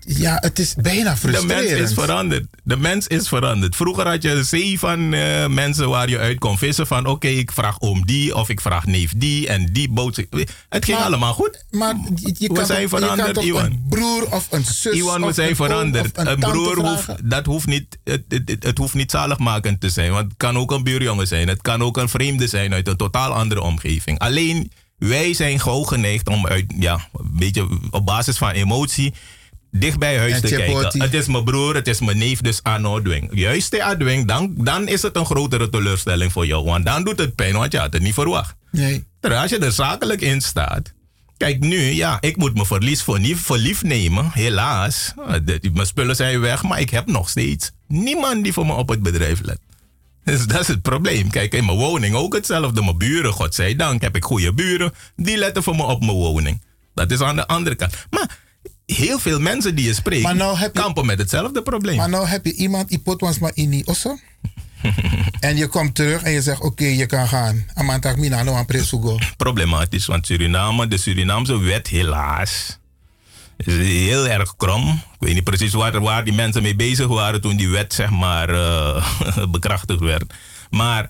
ja, 0.07 0.37
het 0.41 0.59
is 0.59 0.73
bijna 0.75 1.11
De 1.11 1.17
frustrerend. 1.17 1.69
mens 1.69 1.89
is 1.89 1.93
veranderd. 1.93 2.45
De 2.63 2.77
mens 2.77 3.07
is 3.07 3.27
veranderd. 3.27 3.75
Vroeger 3.75 4.07
had 4.07 4.21
je 4.23 4.31
een 4.31 4.45
zee 4.45 4.79
van 4.79 5.13
eh, 5.13 5.47
mensen 5.47 5.89
waar 5.89 6.09
je 6.09 6.17
uit 6.19 6.39
kon 6.39 6.57
vissen. 6.57 6.87
Van 6.87 7.05
oké, 7.05 7.27
ik 7.27 7.51
vraag 7.51 7.79
oom 7.81 8.05
die 8.05 8.35
of 8.35 8.49
ik 8.49 8.61
vraag 8.61 8.85
neef 8.85 9.13
die 9.17 9.47
en 9.47 9.65
die 9.73 9.89
boot. 9.89 10.15
Het 10.15 10.85
ging 10.85 10.97
Maar- 10.97 11.05
allemaal 11.07 11.33
goed. 11.33 11.65
Maar 11.71 11.95
je, 12.15 12.35
je 12.37 12.47
We 12.47 12.53
kan 12.53 12.65
zijn 12.65 12.81
je 12.81 12.87
kan 12.87 13.63
een 13.63 13.85
broer 13.89 14.31
of 14.31 14.47
een 14.49 14.65
zus 14.65 14.93
Iwan, 14.95 15.25
we 15.25 15.33
zijn 15.33 15.55
veranderd. 15.55 16.17
een 16.17 16.39
broer 16.39 16.77
hoeft, 16.89 17.29
dat 17.29 17.45
hoeft 17.45 17.67
niet, 17.67 17.97
het, 18.03 18.23
het, 18.29 18.49
het, 18.49 18.63
het 18.63 18.77
hoeft 18.77 18.93
niet 18.93 19.11
zaligmakend 19.11 19.81
te 19.81 19.89
zijn. 19.89 20.11
Want 20.11 20.23
het 20.27 20.37
kan 20.37 20.57
ook 20.57 20.71
een 20.71 20.83
buurjongen 20.83 21.27
zijn. 21.27 21.47
Het 21.47 21.61
kan 21.61 21.81
ook 21.81 21.97
een 21.97 22.09
vreemde 22.09 22.47
zijn 22.47 22.73
uit 22.73 22.87
een 22.87 22.97
totaal 22.97 23.31
andere 23.33 23.61
omgeving. 23.61 24.19
Alleen 24.19 24.71
wij 24.97 25.33
zijn 25.33 25.59
gewoon 25.59 25.87
geneigd 25.87 26.27
om 26.29 26.47
uit, 26.47 26.65
ja, 26.79 26.93
een 27.13 27.29
beetje 27.33 27.67
op 27.91 28.05
basis 28.05 28.37
van 28.37 28.49
emotie 28.49 29.13
dicht 29.79 29.99
bij 29.99 30.17
huis 30.17 30.33
En 30.33 30.41
te 30.41 30.47
kijken. 30.55 31.01
Het 31.01 31.13
is 31.13 31.27
mijn 31.27 31.43
broer, 31.43 31.75
het 31.75 31.87
is 31.87 31.99
mijn 31.99 32.17
neef, 32.17 32.41
dus 32.41 32.59
aan 32.63 33.01
dwing. 33.03 33.29
Juist 33.33 33.71
de 33.71 33.83
adwing, 33.83 34.27
dan, 34.27 34.53
dan 34.57 34.87
is 34.87 35.01
het 35.01 35.15
een 35.15 35.25
grotere 35.25 35.69
teleurstelling 35.69 36.31
voor 36.31 36.45
jou. 36.45 36.63
Want 36.65 36.85
dan 36.85 37.03
doet 37.03 37.19
het 37.19 37.35
pijn, 37.35 37.53
want 37.53 37.71
je 37.71 37.77
had 37.79 37.93
het 37.93 38.01
niet 38.01 38.13
verwacht. 38.13 38.55
Nee. 38.71 39.03
Terwijl 39.19 39.41
als 39.41 39.49
je 39.51 39.57
er 39.59 39.71
zakelijk 39.71 40.21
in 40.21 40.41
staat. 40.41 40.93
Kijk, 41.37 41.59
nu, 41.59 41.79
ja, 41.79 42.17
ik 42.21 42.37
moet 42.37 42.53
mijn 42.53 42.65
verlies 42.65 43.01
voor, 43.03 43.19
niet 43.19 43.37
voor 43.37 43.57
lief 43.57 43.83
nemen. 43.83 44.29
Helaas. 44.33 45.13
Eh, 45.27 45.33
de- 45.43 45.69
Mijn 45.73 45.87
spullen 45.87 46.15
zijn 46.15 46.39
weg, 46.39 46.63
maar 46.63 46.79
ik 46.79 46.89
heb 46.89 47.05
nog 47.07 47.29
steeds 47.29 47.71
niemand 47.87 48.43
die 48.43 48.53
voor 48.53 48.65
me 48.65 48.73
op 48.73 48.89
het 48.89 49.03
bedrijf 49.03 49.39
let. 49.41 49.59
Dus 50.23 50.45
dat 50.47 50.59
is 50.59 50.67
het 50.67 50.81
probleem. 50.81 51.29
Kijk, 51.29 51.53
in 51.53 51.65
mijn 51.65 51.77
woning 51.77 52.15
ook 52.15 52.33
hetzelfde. 52.33 52.81
Mijn 52.83 52.97
buren, 52.97 53.31
godzijdank, 53.33 54.01
heb 54.01 54.15
ik 54.15 54.23
goede 54.23 54.53
buren. 54.53 54.93
Die 55.15 55.37
letten 55.37 55.63
voor 55.63 55.75
me 55.75 55.83
op 55.83 55.99
mijn 55.99 56.11
woning. 56.17 56.61
Dat 56.93 57.11
is 57.11 57.21
aan 57.21 57.35
de 57.35 57.47
andere 57.47 57.75
kant. 57.75 57.93
Maar 58.09 58.37
heel 58.85 59.19
veel 59.19 59.39
mensen 59.39 59.75
die 59.75 59.85
je 59.85 59.93
spreekt 59.93 60.23
Maar 60.23 60.35
nou 60.35 60.57
heb 60.57 60.75
je- 60.75 60.81
kampen 60.81 61.05
met 61.05 61.17
hetzelfde 61.19 61.61
probleem. 61.61 61.95
Maar 61.95 62.09
nou 62.09 62.27
heb 62.27 62.45
je 62.45 62.53
iemand, 62.53 62.91
ipot 62.91 63.21
was 63.21 63.39
maar 63.39 63.51
in 63.53 63.69
die 63.69 63.87
osso. 63.87 64.17
en 65.39 65.57
je 65.57 65.67
komt 65.67 65.95
terug 65.95 66.21
en 66.23 66.31
je 66.31 66.41
zegt, 66.41 66.61
oké, 66.61 66.85
je 66.85 67.05
kan 67.05 67.27
gaan. 67.27 67.65
Amantak 67.73 68.17
mina 68.17 68.43
no 68.43 68.53
aan 68.53 68.65
presugo. 68.65 69.17
Problematisch, 69.37 70.05
want 70.05 70.25
Suriname, 70.25 70.87
de 70.87 70.97
Surinaamse 70.97 71.59
wet 71.59 71.87
helaas 71.87 72.79
is 73.57 73.73
heel 73.87 74.27
erg 74.27 74.55
krom. 74.55 74.89
Ik 74.89 75.19
weet 75.19 75.33
niet 75.33 75.43
precies 75.43 75.73
waar, 75.73 76.01
waar 76.01 76.23
die 76.23 76.33
mensen 76.33 76.61
mee 76.61 76.75
bezig 76.75 77.07
waren 77.07 77.41
toen 77.41 77.55
die 77.55 77.69
wet 77.69 77.93
zeg 77.93 78.09
maar 78.09 78.49
eh, 78.49 79.05
bekrachtigd 79.51 79.99
werd. 79.99 80.33
Maar 80.69 81.09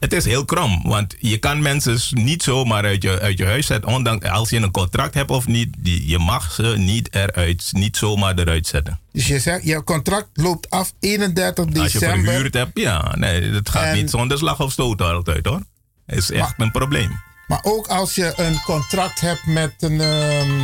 het 0.00 0.12
is 0.12 0.24
heel 0.24 0.44
krom, 0.44 0.82
want 0.82 1.14
je 1.18 1.38
kan 1.38 1.62
mensen 1.62 1.98
niet 2.10 2.42
zomaar 2.42 2.84
uit 2.84 3.02
je, 3.02 3.20
uit 3.20 3.38
je 3.38 3.44
huis 3.46 3.66
zetten. 3.66 3.90
Ondanks 3.90 4.28
als 4.28 4.50
je 4.50 4.56
een 4.56 4.70
contract 4.70 5.14
hebt 5.14 5.30
of 5.30 5.46
niet, 5.46 5.74
die, 5.78 6.08
je 6.08 6.18
mag 6.18 6.52
ze 6.52 6.62
niet 6.76 7.14
eruit, 7.14 7.68
niet 7.72 7.96
zomaar 7.96 8.38
eruit 8.38 8.66
zetten. 8.66 9.00
Dus 9.12 9.26
je 9.26 9.38
zegt, 9.40 9.64
je 9.64 9.84
contract 9.84 10.28
loopt 10.32 10.70
af 10.70 10.92
31 11.00 11.64
Als 11.64 11.74
je 11.74 11.80
december. 11.98 12.24
verhuurd 12.24 12.54
hebt, 12.54 12.78
ja, 12.78 13.14
nee, 13.16 13.42
het 13.42 13.68
gaat 13.68 13.84
En- 13.84 13.94
niet 13.94 14.10
zonder 14.10 14.38
slag 14.38 14.60
of 14.60 14.72
stoot 14.72 15.00
altijd 15.02 15.46
hoor. 15.46 15.62
Het 16.06 16.18
is 16.18 16.30
echt 16.30 16.54
een 16.56 16.70
probleem. 16.70 17.20
Maar 17.46 17.60
ook 17.62 17.86
als 17.86 18.14
je 18.14 18.32
een 18.36 18.60
contract 18.62 19.20
hebt 19.20 19.46
met 19.46 19.72
een, 19.78 20.00
ehm, 20.00 20.60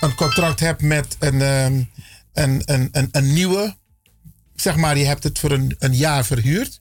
een 0.00 0.14
contract 0.14 0.60
hebt 0.60 0.82
met 0.82 1.16
een, 1.18 1.42
ehm, 1.42 1.82
een, 2.32 2.62
een, 2.64 2.88
een, 2.92 3.08
een 3.12 3.32
nieuwe, 3.32 3.76
zeg 4.54 4.76
maar, 4.76 4.98
je 4.98 5.04
hebt 5.06 5.24
het 5.24 5.38
voor 5.38 5.50
een, 5.50 5.76
een 5.78 5.94
jaar 5.96 6.24
verhuurd. 6.24 6.80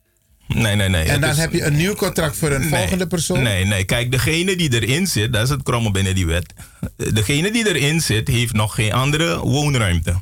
Nee, 0.55 0.75
nee, 0.75 0.89
nee. 0.89 1.03
en 1.03 1.21
dan 1.21 1.29
is- 1.29 1.37
heb 1.37 1.53
je 1.53 1.63
een 1.63 1.75
nieuw 1.75 1.93
contract 1.95 2.37
voor 2.37 2.51
een 2.51 2.59
Nee, 2.61 2.69
volgende 2.69 3.07
persoon. 3.07 3.41
Nee, 3.43 3.65
nee. 3.65 3.83
Kijk, 3.83 4.11
degene 4.11 4.55
die 4.55 4.73
erin 4.81 5.07
zit, 5.07 5.33
dat 5.33 5.43
is 5.43 5.49
het 5.49 5.63
kromme 5.63 5.91
binnen 5.91 6.15
die 6.15 6.25
wet. 6.25 6.53
Degene 7.13 7.51
die 7.51 7.67
erin 7.67 8.01
zit, 8.01 8.27
heeft 8.27 8.53
nog 8.53 8.75
geen 8.75 8.93
andere 8.93 9.39
woonruimte. 9.39 10.21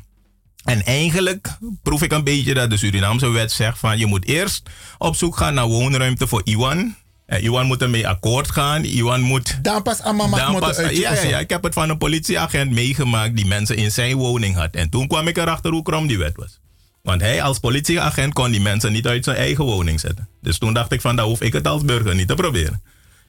En 0.64 0.84
eigenlijk 0.84 1.48
proef 1.82 2.02
ik 2.02 2.12
een 2.12 2.24
beetje 2.24 2.54
dat 2.54 2.70
de 2.70 2.76
Surinaamse 2.76 3.28
wet 3.28 3.52
zegt 3.52 3.78
van 3.78 3.98
je 3.98 4.06
moet 4.06 4.26
eerst 4.26 4.68
op 4.98 5.16
zoek 5.16 5.36
gaan 5.36 5.54
naar 5.54 5.66
woonruimte 5.66 6.26
voor 6.26 6.40
Iwan. 6.44 6.94
En 7.26 7.42
Iwan 7.44 7.66
moet 7.66 7.82
ermee 7.82 8.08
akkoord 8.08 8.50
gaan. 8.50 8.84
Iwan 8.84 9.20
moet. 9.20 9.58
Dan 9.62 9.82
pas 9.82 10.00
allemaal 10.02 10.30
Dan 10.30 10.58
pas, 10.58 10.76
uit 10.76 10.96
ja, 10.96 11.14
ja, 11.14 11.22
ja, 11.22 11.38
ik 11.38 11.50
heb 11.50 11.62
het 11.62 11.74
van 11.74 11.88
een 11.90 11.98
politieagent 11.98 12.70
meegemaakt 12.70 13.36
die 13.36 13.46
mensen 13.46 13.76
in 13.76 13.90
zijn 13.90 14.16
woning 14.16 14.54
had. 14.54 14.74
En 14.74 14.88
toen 14.90 15.06
kwam 15.06 15.28
ik 15.28 15.36
erachter 15.36 15.70
hoe 15.72 15.82
krom 15.82 16.06
die 16.06 16.18
wet 16.18 16.36
was. 16.36 16.60
Want 17.08 17.20
hij 17.20 17.42
als 17.42 17.58
politieagent 17.58 18.32
kon 18.32 18.50
die 18.50 18.60
mensen 18.60 18.92
niet 18.92 19.06
uit 19.06 19.24
zijn 19.24 19.36
eigen 19.36 19.64
woning 19.64 20.00
zetten. 20.00 20.28
Dus 20.42 20.58
toen 20.58 20.74
dacht 20.74 20.92
ik 20.92 21.00
van, 21.00 21.16
daar 21.16 21.24
hoef 21.24 21.40
ik 21.40 21.52
het 21.52 21.66
als 21.66 21.84
burger 21.84 22.14
niet 22.14 22.28
te 22.28 22.34
proberen. 22.34 22.82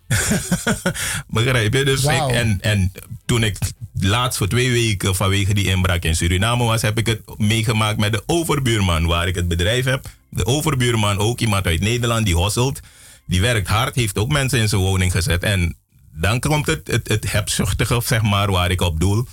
Begrijp 1.27 1.73
je? 1.73 1.85
Dus 1.85 2.03
ik, 2.03 2.27
en, 2.27 2.57
en 2.61 2.91
toen 3.25 3.43
ik 3.43 3.57
laatst 3.93 4.37
voor 4.37 4.47
twee 4.47 4.71
weken 4.71 5.15
vanwege 5.15 5.53
die 5.53 5.65
inbraak 5.65 6.03
in 6.03 6.15
Suriname 6.15 6.63
was, 6.63 6.81
heb 6.81 6.97
ik 6.97 7.07
het 7.07 7.21
meegemaakt 7.37 7.97
met 7.97 8.11
de 8.11 8.23
overbuurman 8.25 9.05
waar 9.05 9.27
ik 9.27 9.35
het 9.35 9.47
bedrijf 9.47 9.85
heb. 9.85 10.05
De 10.29 10.45
overbuurman, 10.45 11.17
ook 11.17 11.39
iemand 11.39 11.65
uit 11.65 11.79
Nederland 11.79 12.25
die 12.25 12.35
hosselt. 12.35 12.79
Die 13.25 13.41
werkt 13.41 13.67
hard, 13.67 13.95
heeft 13.95 14.17
ook 14.17 14.31
mensen 14.31 14.59
in 14.59 14.69
zijn 14.69 14.81
woning 14.81 15.11
gezet. 15.11 15.43
En 15.43 15.77
dan 16.13 16.39
komt 16.39 16.65
het, 16.65 16.87
het, 16.87 17.07
het 17.07 17.31
hebzuchtige, 17.31 18.01
zeg 18.05 18.21
maar, 18.21 18.51
waar 18.51 18.71
ik 18.71 18.81
op 18.81 18.99
doel. 18.99 19.27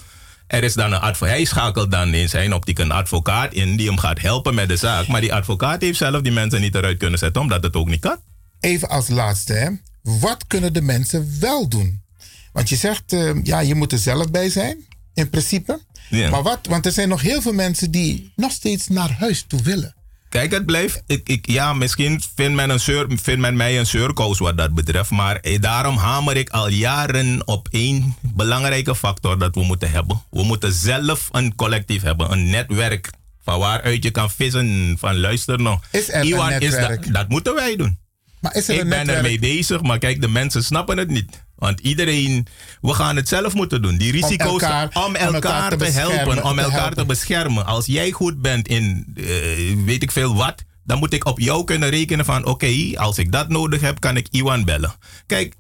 Er 0.47 0.65
is 0.65 0.75
dan 0.75 0.93
een 0.93 1.01
advocaat, 1.01 1.35
hij 1.35 1.45
schakelt 1.45 1.91
dan 1.91 2.15
in 2.15 2.29
zijn 2.29 2.53
optiek 2.53 2.79
een 2.79 2.91
advocaat 2.91 3.55
in 3.55 3.77
die 3.77 3.87
hem 3.87 3.99
gaat 3.99 4.21
helpen 4.21 4.55
met 4.55 4.69
de 4.69 4.77
zaak. 4.77 5.07
Maar 5.07 5.21
die 5.21 5.35
advocaat 5.35 5.81
heeft 5.81 5.99
zelf 5.99 6.23
die 6.23 6.33
mensen 6.33 6.61
niet 6.61 6.75
eruit 6.75 6.99
kunnen 6.99 7.19
zetten, 7.19 7.43
omdat 7.43 7.63
het 7.63 7.77
ook 7.77 7.89
niet 7.89 8.01
kan. 8.01 8.17
Even 8.61 8.89
als 8.89 9.09
laatste, 9.09 9.53
hè. 9.53 9.71
wat 10.03 10.47
kunnen 10.47 10.73
de 10.73 10.83
mensen 10.83 11.41
wel 11.41 11.69
doen? 11.69 12.03
Want 12.53 12.69
je 12.69 12.77
zegt, 12.77 13.13
eh, 13.13 13.43
ja, 13.43 13.61
je 13.61 13.75
moet 13.75 13.93
er 13.93 13.99
zelf 13.99 14.31
bij 14.31 14.49
zijn, 14.49 14.87
in 15.15 15.31
principe. 15.31 15.81
Ja. 16.11 16.31
Maar 16.31 16.43
wat? 16.43 16.67
Want 16.69 16.87
er 16.87 16.93
zijn 16.93 17.09
nog 17.09 17.23
heel 17.23 17.43
veel 17.43 17.53
mensen 17.53 17.91
die 17.91 18.33
nog 18.37 18.53
steeds 18.53 18.89
naar 18.89 19.13
huis 19.13 19.45
toe 19.49 19.63
willen. 19.63 19.96
Kijk, 20.37 20.53
het 20.53 20.67
blijft. 20.67 21.03
Ik, 21.07 21.29
ik, 21.29 21.47
ja, 21.51 21.73
misschien 21.73 22.21
vindt 22.35 22.55
men, 22.55 22.71
een 22.71 22.81
vindt 23.19 23.41
men 23.41 23.57
mij 23.57 23.79
een 23.79 23.87
surkoos 23.87 24.39
wat 24.39 24.57
dat 24.57 24.75
betreft. 24.75 25.11
Maar 25.11 25.37
eh, 25.37 25.61
daarom 25.61 25.97
hamer 25.97 26.37
ik 26.37 26.51
al 26.51 26.69
jaren 26.69 27.47
op 27.47 27.69
één 27.71 28.17
belangrijke 28.21 28.97
factor 28.97 29.39
dat 29.39 29.55
we 29.55 29.65
moeten 29.65 29.91
hebben. 29.91 30.23
We 30.31 30.43
moeten 30.43 30.73
zelf 30.73 31.29
een 31.33 31.55
collectief 31.55 32.03
hebben, 32.03 32.33
een 32.33 32.51
netwerk. 32.51 33.11
Van 33.43 33.59
waaruit 33.59 34.03
je 34.03 34.11
kan 34.11 34.31
vissen. 34.31 34.97
Van 34.99 35.19
luister 35.19 35.61
nog. 35.61 35.81
Is 35.91 36.09
er 36.09 36.21
een 36.21 36.27
Iwan 36.27 36.53
is 36.53 36.59
netwerk? 36.59 37.05
dat, 37.05 37.15
dat 37.15 37.29
moeten 37.29 37.55
wij 37.55 37.77
doen. 37.77 37.99
Maar 38.41 38.55
is 38.55 38.69
er 38.69 38.75
ik 38.75 38.81
een 38.81 38.89
ben 38.89 39.09
ermee 39.09 39.39
bezig, 39.39 39.83
maar 39.83 39.99
kijk, 39.99 40.21
de 40.21 40.29
mensen 40.29 40.65
snappen 40.65 40.99
het 40.99 41.09
niet. 41.09 41.45
Want 41.57 41.81
iedereen, 41.81 42.47
we 42.81 42.95
gaan 42.95 43.17
het 43.17 43.29
zelf 43.29 43.55
moeten 43.55 43.83
doen. 43.83 43.97
Die 43.97 44.13
risico's 44.13 44.63
elkaar- 44.63 44.91
om 45.07 45.15
elkaar, 45.15 45.77
te, 45.77 45.85
helpen, 45.85 46.45
om 46.45 46.57
te 46.57 46.63
elkaar 46.63 46.79
helpen. 46.81 46.97
te 46.97 47.05
beschermen. 47.07 47.67
Als 47.67 47.87
jij 47.87 48.11
goed 48.11 48.43
bent 48.43 48.69
in 48.69 49.07
eh, 49.17 49.25
weet 49.85 50.03
ik 50.03 50.11
veel 50.13 50.35
wat, 50.35 50.65
dan 50.85 50.99
moet 50.99 51.13
ik 51.13 51.25
op 51.25 51.39
jou 51.41 51.65
kunnen 51.65 51.89
rekenen 51.89 52.25
van 52.25 52.45
oké, 52.47 52.73
als 52.95 53.19
ik 53.19 53.33
dat 53.33 53.49
nodig 53.49 53.81
heb, 53.81 54.01
kan 54.01 54.17
ik 54.17 54.27
Iwan 54.31 54.65
bellen. 54.65 54.95
Kijk, 55.27 55.55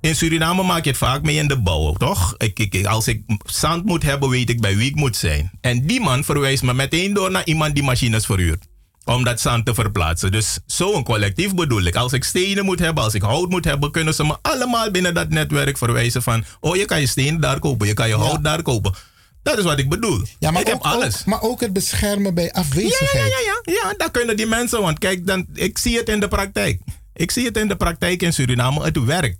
in 0.00 0.16
Suriname 0.16 0.62
maak 0.62 0.84
je 0.84 0.90
het 0.90 0.98
vaak 0.98 1.22
mee 1.22 1.36
in 1.36 1.48
de 1.48 1.58
bouw, 1.60 1.92
toch? 1.92 2.34
Ik- 2.36 2.86
als 2.86 3.08
ik 3.08 3.22
zand 3.46 3.84
moet 3.84 4.02
hebben, 4.02 4.28
weet 4.28 4.50
ik 4.50 4.60
bij 4.60 4.76
wie 4.76 4.88
ik 4.88 4.94
moet 4.94 5.16
zijn. 5.16 5.50
En 5.60 5.86
die 5.86 6.00
man 6.00 6.24
verwijst 6.24 6.62
me 6.62 6.74
meteen 6.74 7.12
door 7.14 7.30
naar 7.30 7.44
iemand 7.46 7.74
die 7.74 7.84
machines 7.84 8.26
verhuurt. 8.26 8.66
Om 9.08 9.24
dat 9.24 9.40
zand 9.40 9.66
te 9.66 9.74
verplaatsen. 9.74 10.32
Dus 10.32 10.58
zo'n 10.66 11.04
collectief 11.04 11.54
bedoel 11.54 11.82
ik. 11.82 11.94
Als 11.96 12.12
ik 12.12 12.24
stenen 12.24 12.64
moet 12.64 12.78
hebben, 12.78 13.04
als 13.04 13.14
ik 13.14 13.22
hout 13.22 13.48
moet 13.48 13.64
hebben, 13.64 13.90
kunnen 13.90 14.14
ze 14.14 14.24
me 14.24 14.36
allemaal 14.42 14.90
binnen 14.90 15.14
dat 15.14 15.28
netwerk 15.28 15.78
verwijzen 15.78 16.22
van. 16.22 16.44
Oh, 16.60 16.76
je 16.76 16.84
kan 16.84 17.00
je 17.00 17.06
stenen 17.06 17.40
daar 17.40 17.58
kopen, 17.58 17.86
je 17.86 17.94
kan 17.94 18.08
je 18.08 18.14
hout 18.14 18.44
daar 18.44 18.62
kopen. 18.62 18.94
Dat 19.42 19.58
is 19.58 19.64
wat 19.64 19.78
ik 19.78 19.88
bedoel. 19.88 20.22
Ja, 20.38 20.50
maar 20.50 20.60
ik 20.60 20.66
heb 20.66 20.76
ook, 20.76 20.84
alles. 20.84 21.20
ook- 21.20 21.24
maar 21.26 21.42
ook 21.42 21.60
het 21.60 21.72
beschermen 21.72 22.34
bij 22.34 22.52
afwezigheid. 22.52 23.28
Ja, 23.28 23.38
ja, 23.38 23.60
ja, 23.62 23.72
ja, 23.82 23.94
dat 23.96 24.10
kunnen 24.10 24.36
die 24.36 24.46
mensen. 24.46 24.80
Want 24.82 24.98
kijk, 24.98 25.26
dan, 25.26 25.46
ik 25.54 25.78
zie 25.78 25.96
het 25.96 26.08
in 26.08 26.20
de 26.20 26.28
praktijk. 26.28 26.80
Ik 27.14 27.30
zie 27.30 27.44
het 27.46 27.56
in 27.56 27.68
de 27.68 27.76
praktijk 27.76 28.22
in 28.22 28.32
Suriname. 28.32 28.82
Het 28.84 29.04
werkt. 29.04 29.38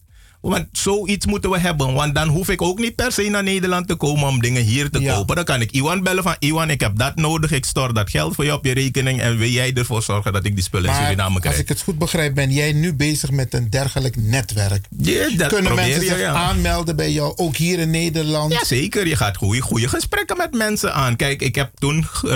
Want 0.51 0.67
zoiets 0.73 1.27
moeten 1.27 1.51
we 1.51 1.59
hebben. 1.59 1.93
Want 1.94 2.15
dan 2.15 2.28
hoef 2.28 2.49
ik 2.49 2.62
ook 2.62 2.78
niet 2.78 2.94
per 2.94 3.12
se 3.12 3.28
naar 3.28 3.43
Nederland 3.43 3.89
te 3.89 3.94
komen 3.94 4.28
om 4.28 4.41
dingen 4.41 4.62
hier 4.62 4.91
te 4.91 5.02
kopen. 5.02 5.36
Dan 5.36 5.44
kan 5.44 5.60
ik 5.60 5.70
Iwan 5.70 6.02
bellen 6.02 6.23
van 6.23 6.36
Iwan, 6.39 6.70
ik 6.70 6.81
heb 6.81 6.99
dat 6.99 7.17
nodig. 7.17 7.52
Ik 7.52 7.65
stort 7.65 7.94
dat 7.94 8.10
geld 8.10 8.35
voor 8.35 8.44
je 8.44 8.52
op 8.52 8.65
je 8.65 8.75
rekening. 8.75 9.20
En 9.20 9.39
wil 9.39 9.49
jij 9.49 9.73
ervoor 9.75 10.02
zorgen 10.02 10.33
dat 10.33 10.44
ik 10.44 10.55
die 10.55 10.65
spullen 10.65 10.91
in 10.91 10.97
Suriname 10.97 11.35
als 11.35 11.41
krijg? 11.41 11.59
ik 11.59 11.68
het 11.68 11.81
goed 11.81 11.99
begrijp, 11.99 12.35
ben 12.35 12.51
jij 12.51 12.73
nu 12.73 12.94
bezig 12.94 13.31
met 13.31 13.55
een 13.55 13.70
dergelijk 13.70 14.17
netwerk. 14.17 14.86
Ja, 14.99 15.31
dat 15.36 15.49
Kunnen 15.49 15.75
mensen 15.75 16.02
zich 16.02 16.18
ja. 16.18 16.33
aanmelden 16.33 16.97
bij 16.97 17.12
jou, 17.12 17.33
ook 17.36 17.57
hier 17.57 17.78
in 17.78 17.91
Nederland? 17.91 18.52
Ja, 18.52 18.65
zeker. 18.65 19.07
Je 19.07 19.17
gaat 19.17 19.36
goede, 19.36 19.60
goede 19.60 19.89
gesprekken 19.89 20.36
met 20.36 20.55
mensen 20.55 20.94
aan. 20.94 21.17
Kijk, 21.17 21.43
ik 21.43 21.55
heb 21.55 21.70
toen 21.78 21.97
eh, 21.99 22.31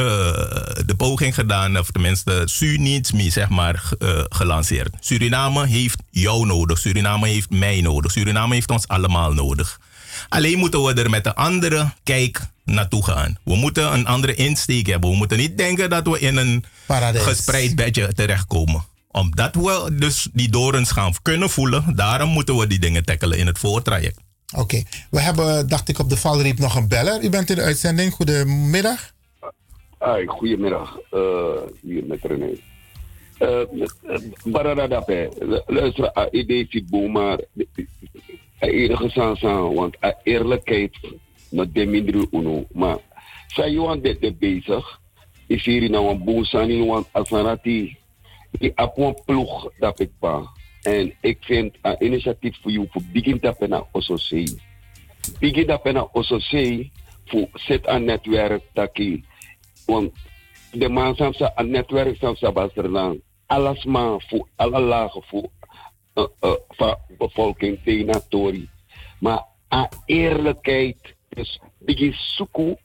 de 0.86 0.94
poging 0.96 1.34
gedaan, 1.34 1.78
of 1.78 1.90
tenminste, 1.90 2.42
Su 2.44 2.76
Needs 2.78 3.12
Me, 3.12 3.30
zeg 3.30 3.48
maar, 3.48 3.82
eh, 3.98 4.20
gelanceerd. 4.28 4.90
Suriname 5.00 5.66
heeft 5.66 5.98
jou 6.10 6.46
nodig. 6.46 6.78
Suriname 6.78 7.28
heeft 7.28 7.50
mij 7.50 7.80
nodig. 7.80 8.01
Suriname 8.10 8.54
heeft 8.54 8.70
ons 8.70 8.88
allemaal 8.88 9.32
nodig. 9.32 9.80
Alleen 10.28 10.58
moeten 10.58 10.82
we 10.82 10.94
er 10.94 11.10
met 11.10 11.26
een 11.26 11.34
andere 11.34 11.92
kijk 12.02 12.40
naartoe 12.64 13.04
gaan. 13.04 13.36
We 13.44 13.54
moeten 13.56 13.92
een 13.92 14.06
andere 14.06 14.34
insteek 14.34 14.86
hebben. 14.86 15.10
We 15.10 15.16
moeten 15.16 15.38
niet 15.38 15.58
denken 15.58 15.90
dat 15.90 16.06
we 16.06 16.18
in 16.18 16.36
een 16.36 16.64
Paradijs. 16.86 17.24
gespreid 17.24 17.74
bedje 17.76 18.12
terechtkomen. 18.12 18.84
Omdat 19.10 19.54
we 19.54 19.94
dus 19.98 20.28
die 20.32 20.48
dorens 20.48 20.90
gaan 20.90 21.12
kunnen 21.22 21.50
voelen, 21.50 21.96
daarom 21.96 22.28
moeten 22.28 22.56
we 22.56 22.66
die 22.66 22.78
dingen 22.78 23.04
tackelen 23.04 23.38
in 23.38 23.46
het 23.46 23.58
voortraject. 23.58 24.18
Oké, 24.56 24.82
we 25.10 25.20
hebben, 25.20 25.68
dacht 25.68 25.88
ik, 25.88 25.98
op 25.98 26.08
de 26.08 26.16
valreep 26.16 26.58
nog 26.58 26.74
een 26.76 26.88
beller. 26.88 27.24
U 27.24 27.28
bent 27.28 27.50
in 27.50 27.56
de 27.56 27.62
uitzending. 27.62 28.12
Goedemiddag. 28.12 29.10
Hi, 30.04 30.26
goedemiddag. 30.26 30.96
eh 31.10 31.20
hier 31.82 32.04
met 32.06 32.18
René. 32.22 32.50
Baradadape, 34.44 35.30
luister, 35.66 36.10
a 36.14 36.28
idee 36.30 36.84
boom, 36.90 37.12
maar 37.12 37.40
a 38.62 38.66
enige 38.66 39.08
sansan, 39.10 39.74
want 39.74 39.96
eerlijkheid, 40.22 40.98
no 41.50 41.66
de 41.72 41.86
minder 41.86 42.26
uno. 42.30 42.66
Maar, 42.72 42.98
zijn 43.46 43.72
je 43.72 43.86
aan 43.88 44.00
dit 44.00 44.38
bezig? 44.38 45.00
Is 45.46 45.64
hier 45.64 45.90
nou 45.90 46.08
een 46.08 46.24
boosani, 46.24 46.86
want 46.86 47.08
asanati, 47.12 47.96
die 48.50 48.72
een 48.74 49.16
ploeg 49.24 49.70
dat 49.78 50.00
ik 50.00 50.10
pa. 50.18 50.50
En 50.82 51.14
ik 51.20 51.38
vind 51.40 51.76
een 51.82 52.04
initiatief 52.04 52.58
voor 52.62 52.70
jou, 52.70 52.86
voor 52.90 53.02
begin 53.12 53.38
dat 53.40 53.68
naar 53.68 53.84
OSOC. 53.92 54.48
Begin 55.40 55.66
dat 55.66 55.84
naar 55.84 56.08
OSOC, 56.12 56.86
voor 57.24 57.48
zet 57.52 57.86
een 57.86 58.04
netwerk 58.04 58.62
dat 58.72 58.90
want 59.86 60.12
de 60.72 60.88
man 60.88 61.14
sam 61.14 61.32
sa 61.32 61.52
een 61.54 61.70
netwerk 61.70 62.16
sam 62.16 62.36
sa 62.36 62.52
maar 63.84 64.24
voor 64.26 64.48
alle 64.56 64.80
lagen 64.80 65.22
voor 65.22 65.48
uh, 66.14 66.24
uh, 66.40 66.52
van 66.68 66.96
bevolking 67.18 67.78
tegen 67.84 68.28
Tori. 68.28 68.68
Maar 69.20 69.44
aan 69.68 69.88
eerlijkheid 70.04 71.14
dus 71.28 71.60
begin 71.78 72.12
zoeken 72.12 72.78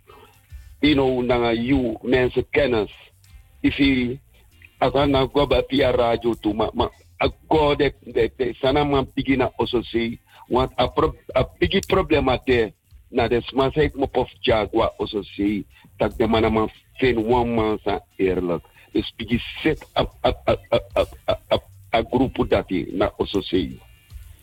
you 0.79 0.93
know 0.93 1.23
naar 1.23 1.55
you 1.55 1.97
mensen 2.01 2.49
kennis 2.49 2.91
ifiri 3.61 4.19
aka 4.77 5.05
na 5.05 5.27
goba 5.33 5.63
via 5.67 5.91
radio 5.91 6.33
toe 6.33 6.53
maar 6.53 6.69
maar 6.73 6.89
a 7.23 7.29
go 7.47 7.75
de 7.75 7.93
de 8.37 8.53
sana 8.61 8.83
man 8.83 9.11
begin 9.13 9.37
na 9.37 9.51
ososi 9.57 10.19
want 10.47 10.71
a 10.79 10.87
pro 10.87 11.15
a 11.35 11.43
bigi 11.59 11.79
problema 11.79 12.37
te 12.37 12.73
na 13.09 13.27
de 13.27 13.41
sma 13.41 13.71
zei 13.71 13.85
ik 13.85 13.95
me 13.95 14.07
pof 14.07 14.29
jagwa 14.39 14.93
oso 14.97 15.23
sei 15.23 15.65
tak 15.97 16.17
de 16.17 16.27
man 16.27 16.53
man 16.53 16.69
fin 16.93 17.17
one 17.17 17.53
man 17.55 17.79
sa 17.83 17.99
eerlijk 18.15 18.63
e 18.91 19.03
spigi 19.03 19.39
set 19.61 19.87
a, 19.93 20.01
a, 20.21 20.29
a, 20.45 20.51
a, 20.69 20.79
a, 20.93 21.07
a, 21.25 21.39
a, 21.47 21.57
a 21.89 22.01
grupu 22.01 22.45
dati 22.45 22.87
na 22.91 23.11
ososei 23.17 23.79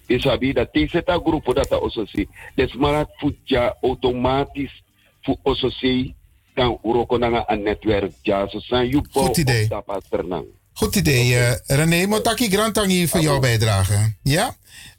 e 0.07 0.19
sabi 0.21 0.53
da 0.53 0.67
te 0.67 0.89
set 0.89 1.09
a 1.09 1.19
grupu 1.19 1.53
data 1.53 1.77
ososei 1.77 2.29
desmara 2.55 3.07
fu 3.19 3.35
ja 3.45 3.77
automatisch 3.83 4.83
fu 5.23 5.39
ososei 5.43 6.15
dan 6.55 6.79
uroko 6.83 7.19
nanga 7.19 7.45
a 7.49 7.55
netwerk 7.55 8.13
ja 8.23 8.49
so 8.49 8.61
san 8.61 8.87
yu 8.87 9.03
bo 9.13 9.21
Goed 9.21 9.37
idee. 9.37 9.69
Goed 10.73 10.97
idee, 10.97 11.35
uh, 11.35 11.55
René. 11.67 12.07
Motaki 12.07 12.51
Grantangi 12.51 13.09
voor 13.09 13.21
jouw 13.21 13.39
bijdrage. 13.39 14.15
Ja? 14.23 14.57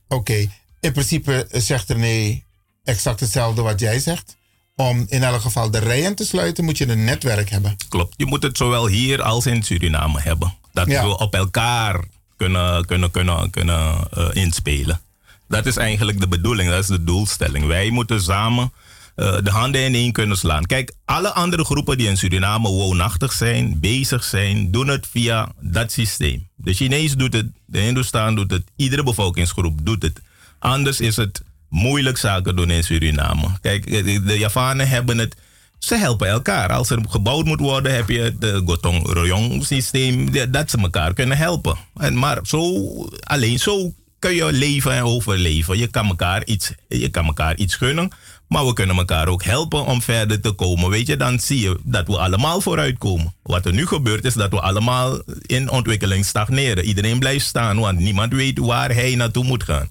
Oké. 0.07 0.15
Okay. 0.15 0.49
In 0.79 0.91
principe 0.91 1.47
zegt 1.51 1.89
René 1.89 2.43
exact 2.83 3.19
hetzelfde 3.19 3.61
wat 3.61 3.79
jij 3.79 3.99
zegt. 3.99 4.37
Om 4.75 5.05
in 5.09 5.23
elk 5.23 5.41
geval 5.41 5.71
de 5.71 5.79
rijen 5.79 6.15
te 6.15 6.25
sluiten 6.25 6.63
moet 6.63 6.77
je 6.77 6.87
een 6.87 7.03
netwerk 7.03 7.49
hebben. 7.49 7.75
Klopt. 7.89 8.13
Je 8.17 8.25
moet 8.25 8.43
het 8.43 8.57
zowel 8.57 8.87
hier 8.87 9.21
als 9.21 9.45
in 9.45 9.63
Suriname 9.63 10.21
hebben. 10.21 10.53
Dat 10.73 10.87
Ja. 10.87 11.03
we 11.07 11.17
op 11.17 11.33
elkaar 11.33 12.03
kunnen, 12.37 12.85
kunnen, 12.85 13.11
kunnen, 13.11 13.49
kunnen 13.49 13.95
eh, 14.11 14.27
inspelen. 14.33 15.01
Dat 15.47 15.65
is 15.65 15.77
eigenlijk 15.77 16.19
de 16.19 16.27
bedoeling, 16.27 16.69
dat 16.69 16.79
is 16.79 16.87
de 16.87 17.03
doelstelling. 17.03 17.65
Wij 17.65 17.89
moeten 17.89 18.21
samen 18.21 18.71
eh, 19.15 19.37
de 19.43 19.49
handen 19.49 19.81
in 19.81 19.93
één 19.95 20.11
kunnen 20.11 20.37
slaan. 20.37 20.65
Kijk, 20.65 20.93
alle 21.05 21.33
andere 21.33 21.65
groepen 21.65 21.97
die 21.97 22.07
in 22.07 22.17
Suriname 22.17 22.67
woonachtig 22.69 23.31
zijn, 23.33 23.79
bezig 23.79 24.23
zijn, 24.23 24.71
doen 24.71 24.87
het 24.87 25.07
via 25.07 25.51
dat 25.59 25.91
systeem. 25.91 26.47
De 26.55 26.73
Chinees 26.73 27.13
doet 27.15 27.33
het, 27.33 27.47
de 27.65 27.79
Hindustan 27.79 28.35
doet 28.35 28.51
het, 28.51 28.63
iedere 28.75 29.03
bevolkingsgroep 29.03 29.85
doet 29.85 30.01
het. 30.01 30.21
Anders 30.59 30.99
is 30.99 31.15
het 31.15 31.41
moeilijk 31.69 32.17
zaken 32.17 32.55
doen 32.55 32.69
in 32.69 32.83
Suriname. 32.83 33.47
Kijk, 33.61 33.85
de 34.27 34.39
Javanen 34.39 34.87
hebben 34.87 35.17
het 35.17 35.35
ze 35.79 35.95
helpen 35.95 36.27
elkaar. 36.27 36.69
Als 36.69 36.89
er 36.89 36.99
gebouwd 37.09 37.45
moet 37.45 37.59
worden, 37.59 37.95
heb 37.95 38.09
je 38.09 38.19
het 38.19 38.61
Gotong 38.65 39.07
Royong 39.07 39.65
systeem, 39.65 40.31
dat 40.51 40.69
ze 40.69 40.77
elkaar 40.77 41.13
kunnen 41.13 41.37
helpen. 41.37 41.77
En 41.95 42.17
maar 42.17 42.39
zo, 42.43 42.83
alleen 43.23 43.59
zo 43.59 43.93
kun 44.19 44.35
je 44.35 44.51
leven 44.51 44.91
en 44.91 45.03
overleven. 45.03 45.77
Je 45.77 45.87
kan 45.87 46.07
elkaar 46.07 46.45
iets, 46.45 46.73
je 46.87 47.09
kan 47.09 47.25
elkaar 47.25 47.55
iets 47.55 47.75
gunnen, 47.75 48.09
maar 48.47 48.65
we 48.65 48.73
kunnen 48.73 48.95
elkaar 48.95 49.27
ook 49.27 49.43
helpen 49.43 49.85
om 49.85 50.01
verder 50.01 50.41
te 50.41 50.51
komen. 50.51 50.89
Weet 50.89 51.07
je, 51.07 51.17
dan 51.17 51.39
zie 51.39 51.59
je 51.59 51.79
dat 51.83 52.07
we 52.07 52.17
allemaal 52.17 52.61
vooruitkomen. 52.61 53.33
Wat 53.43 53.65
er 53.65 53.73
nu 53.73 53.85
gebeurt 53.85 54.25
is 54.25 54.33
dat 54.33 54.51
we 54.51 54.61
allemaal 54.61 55.21
in 55.41 55.69
ontwikkeling 55.69 56.25
stagneren. 56.25 56.85
Iedereen 56.85 57.19
blijft 57.19 57.45
staan, 57.45 57.79
want 57.79 57.99
niemand 57.99 58.33
weet 58.33 58.59
waar 58.59 58.93
hij 58.93 59.15
naartoe 59.15 59.43
moet 59.43 59.63
gaan. 59.63 59.89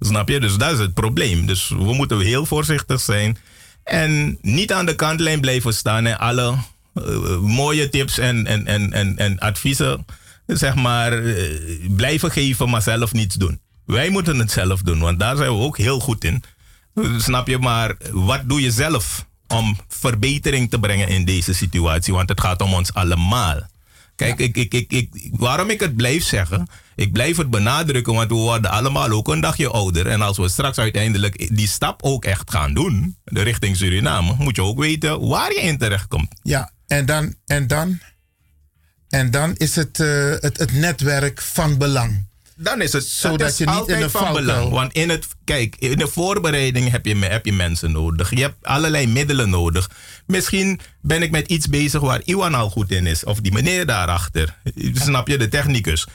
Snap 0.00 0.28
je? 0.28 0.40
Dus 0.40 0.56
dat 0.56 0.72
is 0.72 0.78
het 0.78 0.94
probleem. 0.94 1.46
Dus 1.46 1.68
we 1.68 1.94
moeten 1.94 2.20
heel 2.20 2.46
voorzichtig 2.46 3.00
zijn. 3.00 3.38
En 3.84 4.38
niet 4.42 4.72
aan 4.72 4.86
de 4.86 4.94
kantlijn 4.94 5.40
blijven 5.40 5.74
staan 5.74 6.06
en 6.06 6.18
alle 6.18 6.54
eh, 6.94 7.38
mooie 7.38 7.88
tips 7.88 8.18
en, 8.18 8.46
en, 8.46 8.66
en, 8.66 8.92
en, 8.92 9.16
en 9.16 9.38
adviezen, 9.38 10.06
zeg 10.46 10.74
maar, 10.74 11.12
eh, 11.24 11.44
blijven 11.88 12.30
geven, 12.30 12.70
maar 12.70 12.82
zelf 12.82 13.12
niets 13.12 13.34
doen. 13.34 13.60
Wij 13.86 14.08
moeten 14.08 14.38
het 14.38 14.50
zelf 14.50 14.82
doen, 14.82 14.98
want 14.98 15.18
daar 15.18 15.36
zijn 15.36 15.50
we 15.50 15.58
ook 15.58 15.78
heel 15.78 16.00
goed 16.00 16.24
in. 16.24 16.42
Snap 17.18 17.48
je? 17.48 17.58
Maar 17.58 17.94
wat 18.10 18.40
doe 18.44 18.60
je 18.60 18.70
zelf 18.70 19.26
om 19.46 19.76
verbetering 19.88 20.70
te 20.70 20.80
brengen 20.80 21.08
in 21.08 21.24
deze 21.24 21.54
situatie? 21.54 22.14
Want 22.14 22.28
het 22.28 22.40
gaat 22.40 22.62
om 22.62 22.74
ons 22.74 22.94
allemaal. 22.94 23.60
Kijk, 24.16 24.38
ik, 24.38 24.56
ik, 24.56 24.74
ik, 24.74 24.92
ik, 24.92 25.10
waarom 25.32 25.70
ik 25.70 25.80
het 25.80 25.96
blijf 25.96 26.24
zeggen, 26.24 26.68
ik 26.98 27.12
blijf 27.12 27.36
het 27.36 27.50
benadrukken, 27.50 28.14
want 28.14 28.28
we 28.28 28.34
worden 28.34 28.70
allemaal 28.70 29.10
ook 29.10 29.28
een 29.28 29.40
dagje 29.40 29.68
ouder. 29.68 30.06
En 30.06 30.22
als 30.22 30.36
we 30.36 30.48
straks 30.48 30.78
uiteindelijk 30.78 31.56
die 31.56 31.68
stap 31.68 32.02
ook 32.02 32.24
echt 32.24 32.50
gaan 32.50 32.74
doen, 32.74 33.16
de 33.24 33.42
richting 33.42 33.76
Suriname, 33.76 34.34
moet 34.38 34.56
je 34.56 34.62
ook 34.62 34.78
weten 34.78 35.28
waar 35.28 35.52
je 35.52 35.60
in 35.60 35.78
terecht 35.78 36.08
komt. 36.08 36.28
Ja, 36.42 36.72
en 36.86 37.06
dan, 37.06 37.34
en 37.46 37.66
dan, 37.66 37.98
en 39.08 39.30
dan 39.30 39.54
is 39.56 39.76
het, 39.76 40.00
eh, 40.00 40.30
het, 40.30 40.58
het 40.58 40.72
netwerk 40.72 41.42
van 41.42 41.78
belang. 41.78 42.26
Dan 42.56 42.80
is 42.80 42.92
het 42.92 43.04
Zodat 43.04 43.50
is 43.50 43.58
je 43.58 43.66
niet 43.66 43.88
in 43.88 44.02
een 44.02 44.10
van 44.10 44.32
belang. 44.32 44.70
Want 44.70 44.92
in 44.92 45.08
het, 45.08 45.26
kijk, 45.44 45.76
in 45.78 45.98
de 45.98 46.08
voorbereiding 46.08 46.90
heb 46.90 47.06
je, 47.06 47.16
heb 47.16 47.44
je 47.44 47.52
mensen 47.52 47.92
nodig. 47.92 48.30
Je 48.30 48.40
hebt 48.40 48.56
allerlei 48.66 49.06
middelen 49.06 49.50
nodig. 49.50 49.90
Misschien 50.26 50.80
ben 51.00 51.22
ik 51.22 51.30
met 51.30 51.48
iets 51.48 51.68
bezig 51.68 52.00
waar 52.00 52.20
Iwan 52.24 52.54
al 52.54 52.70
goed 52.70 52.90
in 52.90 53.06
is. 53.06 53.24
Of 53.24 53.40
die 53.40 53.52
meneer 53.52 53.86
daarachter. 53.86 54.56
Snap 54.92 55.28
je, 55.28 55.38
de 55.38 55.48
technicus. 55.48 56.06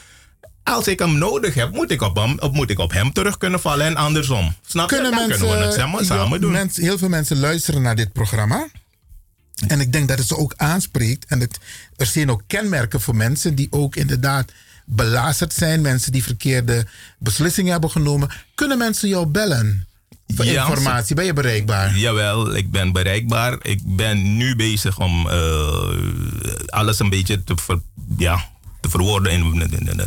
Als 0.63 0.87
ik 0.87 0.99
hem 0.99 1.17
nodig 1.17 1.53
heb, 1.53 1.71
moet 1.71 1.91
ik 1.91 2.01
op 2.01 2.15
hem, 2.15 2.37
op, 2.39 2.53
moet 2.53 2.69
ik 2.69 2.79
op 2.79 2.91
hem 2.91 3.13
terug 3.13 3.37
kunnen 3.37 3.59
vallen 3.61 3.85
en 3.85 3.95
andersom. 3.95 4.55
Snap 4.67 4.89
je? 4.89 4.95
Kunnen 4.95 5.11
Dan 5.11 5.27
mensen, 5.27 5.39
kunnen 5.47 5.57
we 5.59 5.65
het 5.65 5.73
samen, 5.79 6.05
samen 6.05 6.41
doen. 6.41 6.51
mensen- 6.51 6.83
heel 6.83 6.97
veel 6.97 7.09
mensen 7.09 7.39
luisteren 7.39 7.81
naar 7.81 7.95
dit 7.95 8.13
programma. 8.13 8.67
En 9.67 9.79
ik 9.79 9.91
denk 9.91 10.07
dat 10.07 10.17
het 10.17 10.27
ze 10.27 10.37
ook 10.37 10.53
aanspreekt. 10.57 11.25
En 11.25 11.39
het, 11.39 11.59
er 11.97 12.05
zijn 12.05 12.31
ook 12.31 12.41
kenmerken 12.47 13.01
voor 13.01 13.15
mensen 13.15 13.55
die 13.55 13.67
ook 13.69 13.95
inderdaad 13.95 14.51
belazerd 14.85 15.53
zijn. 15.53 15.81
Mensen 15.81 16.11
die 16.11 16.23
verkeerde 16.23 16.85
beslissingen 17.17 17.71
hebben 17.71 17.91
genomen. 17.91 18.29
Kunnen 18.55 18.77
mensen 18.77 19.09
jou 19.09 19.25
bellen? 19.25 19.87
Voor 20.35 20.45
Ja, 20.45 20.67
informatie, 20.67 21.15
ben 21.15 21.25
je 21.25 21.33
bereikbaar? 21.33 21.97
Jawel, 21.97 22.55
ik 22.55 22.71
ben 22.71 22.91
bereikbaar. 22.91 23.57
Ik 23.61 23.79
ben 23.83 24.37
nu 24.37 24.55
bezig 24.55 24.99
om 24.99 25.29
eh, 25.29 25.87
alles 26.65 26.99
een 26.99 27.09
beetje 27.09 27.43
te, 27.43 27.53
ver, 27.61 27.79
ja, 28.17 28.45
te 28.83 28.89
verwoorden 28.89 29.31
in 29.31 29.41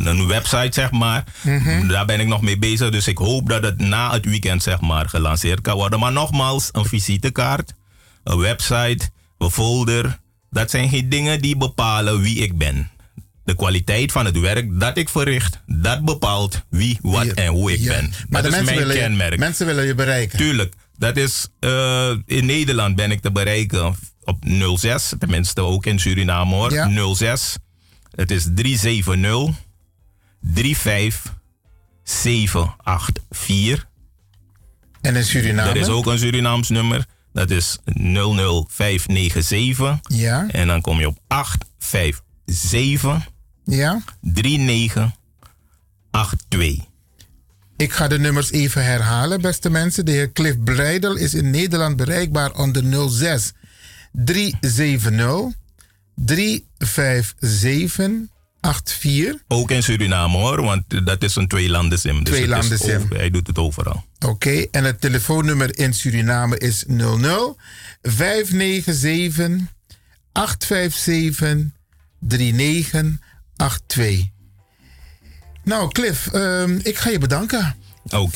een- 0.05 0.27
website, 0.27 0.69
zeg 0.71 0.91
maar. 0.91 1.23
Mhm. 1.41 1.87
Daar 1.87 2.05
ben 2.05 2.19
ik 2.19 2.27
nog 2.27 2.41
mee 2.41 2.57
bezig. 2.57 2.89
Dus 2.89 3.07
ik 3.07 3.17
hoop 3.17 3.49
dat 3.49 3.63
het 3.63 3.79
na 3.79 4.11
het 4.11 4.25
weekend, 4.25 4.63
zeg 4.63 4.81
maar, 4.81 5.09
gelanceerd 5.09 5.61
kan 5.61 5.75
worden. 5.75 5.99
Maar 5.99 6.11
nogmaals, 6.11 6.69
een 6.71 6.85
visitekaart, 6.85 7.73
een 8.23 8.37
website, 8.39 9.09
een 9.37 9.51
folder. 9.51 10.19
Dat 10.49 10.69
zijn 10.69 10.89
geen 10.89 11.09
dingen 11.09 11.41
die 11.41 11.57
bepalen 11.57 12.21
wie 12.21 12.37
ik 12.37 12.57
ben. 12.57 12.89
De 13.43 13.55
kwaliteit 13.55 14.11
van 14.11 14.25
het 14.25 14.39
werk 14.39 14.79
dat 14.79 14.97
ik 14.97 15.09
verricht, 15.09 15.59
dat 15.65 16.05
bepaalt 16.05 16.65
wie, 16.69 16.97
wat 17.01 17.25
en 17.27 17.47
hoe 17.47 17.71
ik 17.73 17.79
Ja. 17.79 17.91
ben. 17.93 18.13
Maar 18.29 18.41
de 18.41 18.49
dat 18.49 18.59
is 18.59 18.65
mensen 18.65 18.75
mijn 18.85 18.97
je- 18.97 19.03
kenmerk. 19.03 19.37
mensen 19.39 19.65
willen 19.65 19.85
je 19.85 19.95
bereiken. 19.95 20.37
Tuurlijk. 20.37 20.73
Dat 20.97 21.17
is, 21.17 21.47
eh, 21.59 22.09
in 22.25 22.45
Nederland 22.45 22.95
ben 22.95 23.11
ik 23.11 23.21
te 23.21 23.31
bereiken 23.31 23.95
op 24.23 24.37
06. 24.77 25.13
Tenminste 25.19 25.61
ook 25.61 25.85
in 25.85 25.99
Suriname 25.99 26.55
hoor. 26.55 26.71
06. 27.15 27.57
Het 28.15 28.31
is 28.31 28.47
370 28.55 29.55
35 30.43 31.35
784. 32.03 33.87
En 35.01 35.15
in 35.15 35.23
Suriname? 35.23 35.69
Er 35.69 35.77
is 35.77 35.87
ook 35.87 36.05
een 36.05 36.19
Surinaams 36.19 36.69
nummer. 36.69 37.05
Dat 37.33 37.49
is 37.49 37.77
00597. 37.85 39.99
Ja. 40.07 40.47
En 40.47 40.67
dan 40.67 40.81
kom 40.81 40.99
je 40.99 41.07
op 41.07 41.17
857 41.27 43.27
Ja. 43.63 44.01
3982. 44.21 46.85
Ik 47.77 47.93
ga 47.93 48.07
de 48.07 48.19
nummers 48.19 48.51
even 48.51 48.85
herhalen, 48.85 49.41
beste 49.41 49.69
mensen. 49.69 50.05
De 50.05 50.11
heer 50.11 50.31
Cliff 50.31 50.63
Breidel 50.63 51.15
is 51.15 51.33
in 51.33 51.49
Nederland 51.49 51.95
bereikbaar 51.95 52.51
onder 52.51 53.09
06 53.09 53.51
370 54.11 55.53
357 56.25 58.27
84. 58.61 59.35
Ook 59.47 59.71
in 59.71 59.83
Suriname 59.83 60.37
hoor, 60.37 60.61
want 60.61 61.05
dat 61.05 61.23
is 61.23 61.35
een 61.35 61.47
tweelanden 61.47 61.99
sim. 61.99 62.11
Dus 62.11 62.19
het 62.19 62.27
is 62.27 62.33
Tweelanden 62.35 62.77
sim. 62.79 63.01
over- 63.01 63.15
Hij 63.17 63.29
doet 63.29 63.47
het 63.47 63.57
overal. 63.57 64.05
Oké, 64.25 64.65
en 64.71 64.83
het 64.83 65.01
telefoonnummer 65.01 65.77
in 65.79 65.93
Suriname 65.93 66.57
is 66.57 66.83
00 66.87 67.57
597 68.01 69.59
857 70.31 71.65
3982. 72.19 74.25
Nou, 75.63 75.91
Cliff, 75.91 76.27
ehm, 76.27 76.79
ik 76.83 76.97
ga 76.97 77.09
je 77.09 77.19
bedanken 77.19 77.75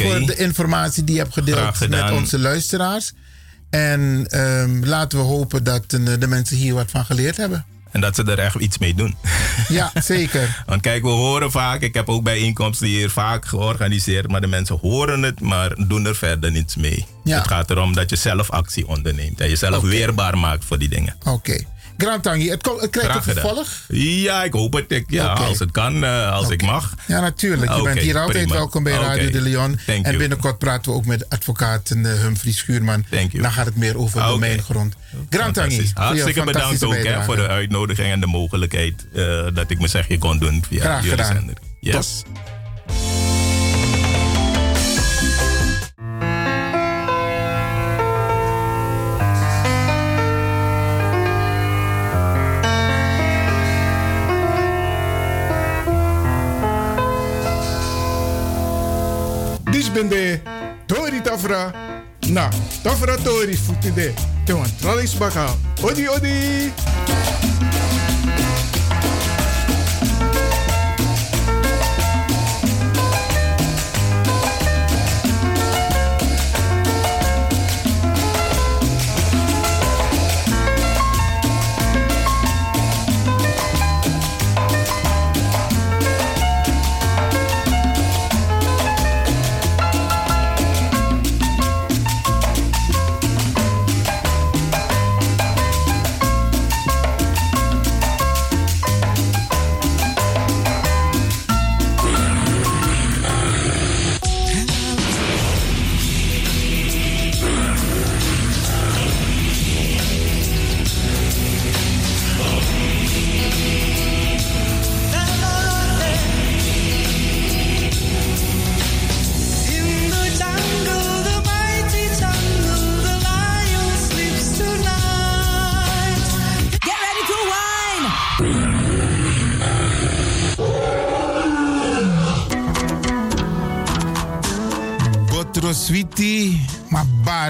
voor 0.06 0.26
de 0.26 0.36
informatie 0.36 1.04
die 1.04 1.16
je 1.16 1.22
hebt 1.22 1.34
gedeeld 1.34 1.90
met 1.90 2.12
onze 2.12 2.40
luisteraars. 2.40 3.12
En 3.70 4.26
ehm, 4.30 4.84
laten 4.86 5.18
we 5.20 5.24
hopen 5.26 5.64
dat 5.64 5.94
eh, 5.94 6.00
de 6.20 6.28
mensen 6.28 6.58
hier 6.58 6.74
wat 6.74 6.92
van 6.92 7.06
geleerd 7.06 7.38
hebben. 7.38 7.66
En 7.92 8.02
dat 8.02 8.16
ze 8.16 8.24
er 8.24 8.40
echt 8.40 8.56
iets 8.56 8.78
mee 8.78 8.94
doen. 8.94 9.16
Ja, 9.68 9.92
zeker. 10.02 10.58
Want 10.66 10.82
kijk, 10.82 11.02
we 11.02 11.10
horen 11.10 11.52
vaak, 11.52 11.82
ik 11.82 11.94
heb 11.94 12.10
ook 12.10 12.24
bijeenkomsten 12.24 12.88
hier 12.88 13.10
vaak 13.10 13.46
georganiseerd, 13.46 14.28
maar 14.28 14.42
de 14.42 14.48
mensen 14.48 14.78
horen 14.82 15.24
het, 15.24 15.40
maar 15.40 15.74
doen 15.88 16.06
er 16.06 16.16
verder 16.16 16.52
niets 16.52 16.76
mee. 16.76 17.06
Ja. 17.24 17.38
Het 17.38 17.48
gaat 17.48 17.70
erom 17.70 17.94
dat 17.94 18.10
je 18.10 18.16
zelf 18.16 18.50
actie 18.50 18.88
onderneemt 18.88 19.42
en 19.42 19.50
jezelf 19.50 19.78
Oké. 19.78 19.88
weerbaar 19.88 20.38
maakt 20.38 20.66
voor 20.66 20.80
die 20.80 20.90
dingen. 20.90 21.16
Oké. 21.24 21.64
Tangi, 22.22 22.50
het, 22.50 22.70
het 22.80 22.90
krijgt 22.90 23.16
een 23.16 23.24
vervolg. 23.24 23.68
Ja, 23.88 24.44
ik 24.44 24.54
hoop 24.54 24.74
het. 24.74 24.92
Ik, 24.92 25.06
ja, 25.08 25.34
als 25.34 25.60
het 25.60 25.72
kan, 25.72 26.04
eh, 26.04 26.32
als 26.32 26.50
ik 26.50 26.62
mag. 26.62 26.94
Ja, 27.08 27.20
natuurlijk. 27.20 27.72
Je 27.72 27.80
Oké, 27.80 27.84
bent 27.84 28.00
hier 28.00 28.18
altijd 28.18 28.50
welkom 28.50 28.84
bij 28.84 28.94
Radio 28.94 29.30
de 29.30 29.42
Leon. 29.42 29.80
Thank 29.86 30.06
en 30.06 30.12
you. 30.12 30.18
binnenkort 30.18 30.58
praten 30.58 30.92
we 30.92 30.98
ook 30.98 31.06
met 31.06 31.30
advocaat 31.30 31.90
eh, 31.90 32.14
Humphrey 32.14 32.54
Schuurman. 32.54 33.06
Dan 33.32 33.52
gaat 33.52 33.66
het 33.66 33.76
meer 33.76 33.98
over 33.98 34.22
domeingrond. 34.22 34.96
Grand 35.30 35.54
Tangi, 35.54 35.76
Fantastisch. 35.76 35.92
voor 35.94 36.04
je 36.04 36.08
Hartstikke 36.08 36.44
bedankt 36.44 36.84
ook 36.84 36.96
hè, 36.96 37.24
voor 37.24 37.36
de 37.36 37.48
uitnodiging 37.48 38.12
en 38.12 38.20
de 38.20 38.28
mogelijkheid 38.28 39.06
eh, 39.14 39.46
dat 39.54 39.70
ik 39.70 39.78
mijn 39.78 39.90
zegje 39.90 40.18
kon 40.18 40.40
doen 40.40 40.64
via 40.68 40.80
Graag 40.82 41.04
jullie 41.04 41.18
gedaan. 41.18 41.34
zender. 41.36 41.56
Yes. 41.80 42.24
Futende. 59.92 60.42
Tori 60.86 61.22
tafra. 61.22 61.72
Na, 62.28 62.50
tafra 62.84 63.18
tori 63.18 63.56
futende. 63.56 64.14
Te 64.46 64.54
wan 64.54 64.70
tralis 64.80 65.18
baka. 65.18 65.56
Odi 65.84 66.08
odi. 66.08 66.72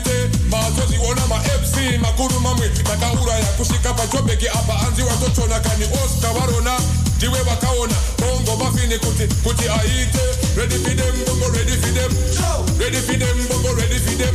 Isuwatite 0.00 0.38
mazoziona 0.50 1.26
ma-fc 1.26 1.76
makuru 2.00 2.40
mamwe 2.40 2.68
takauraya 2.68 3.44
kusvika 3.44 3.92
pachobheki 3.94 4.48
apa 4.48 4.80
anzi 4.86 5.02
watochona 5.02 5.60
kani 5.60 5.84
osta 6.04 6.32
varona 6.32 6.78
ndiwe 7.16 7.38
vakaona 7.42 7.94
bongo 8.18 8.64
mafini 8.64 8.98
kuti 8.98 9.34
kuti 9.44 9.68
aite. 9.68 10.18
Ready 10.56 10.74
for 10.78 10.94
them 10.96 11.14
bongo 11.26 11.48
ready 11.52 11.72
for 11.76 11.92
them. 11.94 12.12
Ready 12.78 12.96
for 12.96 13.16
them 13.18 13.46
bongo 13.48 13.74
ready 13.74 13.98
for 13.98 14.16
them 14.18 14.34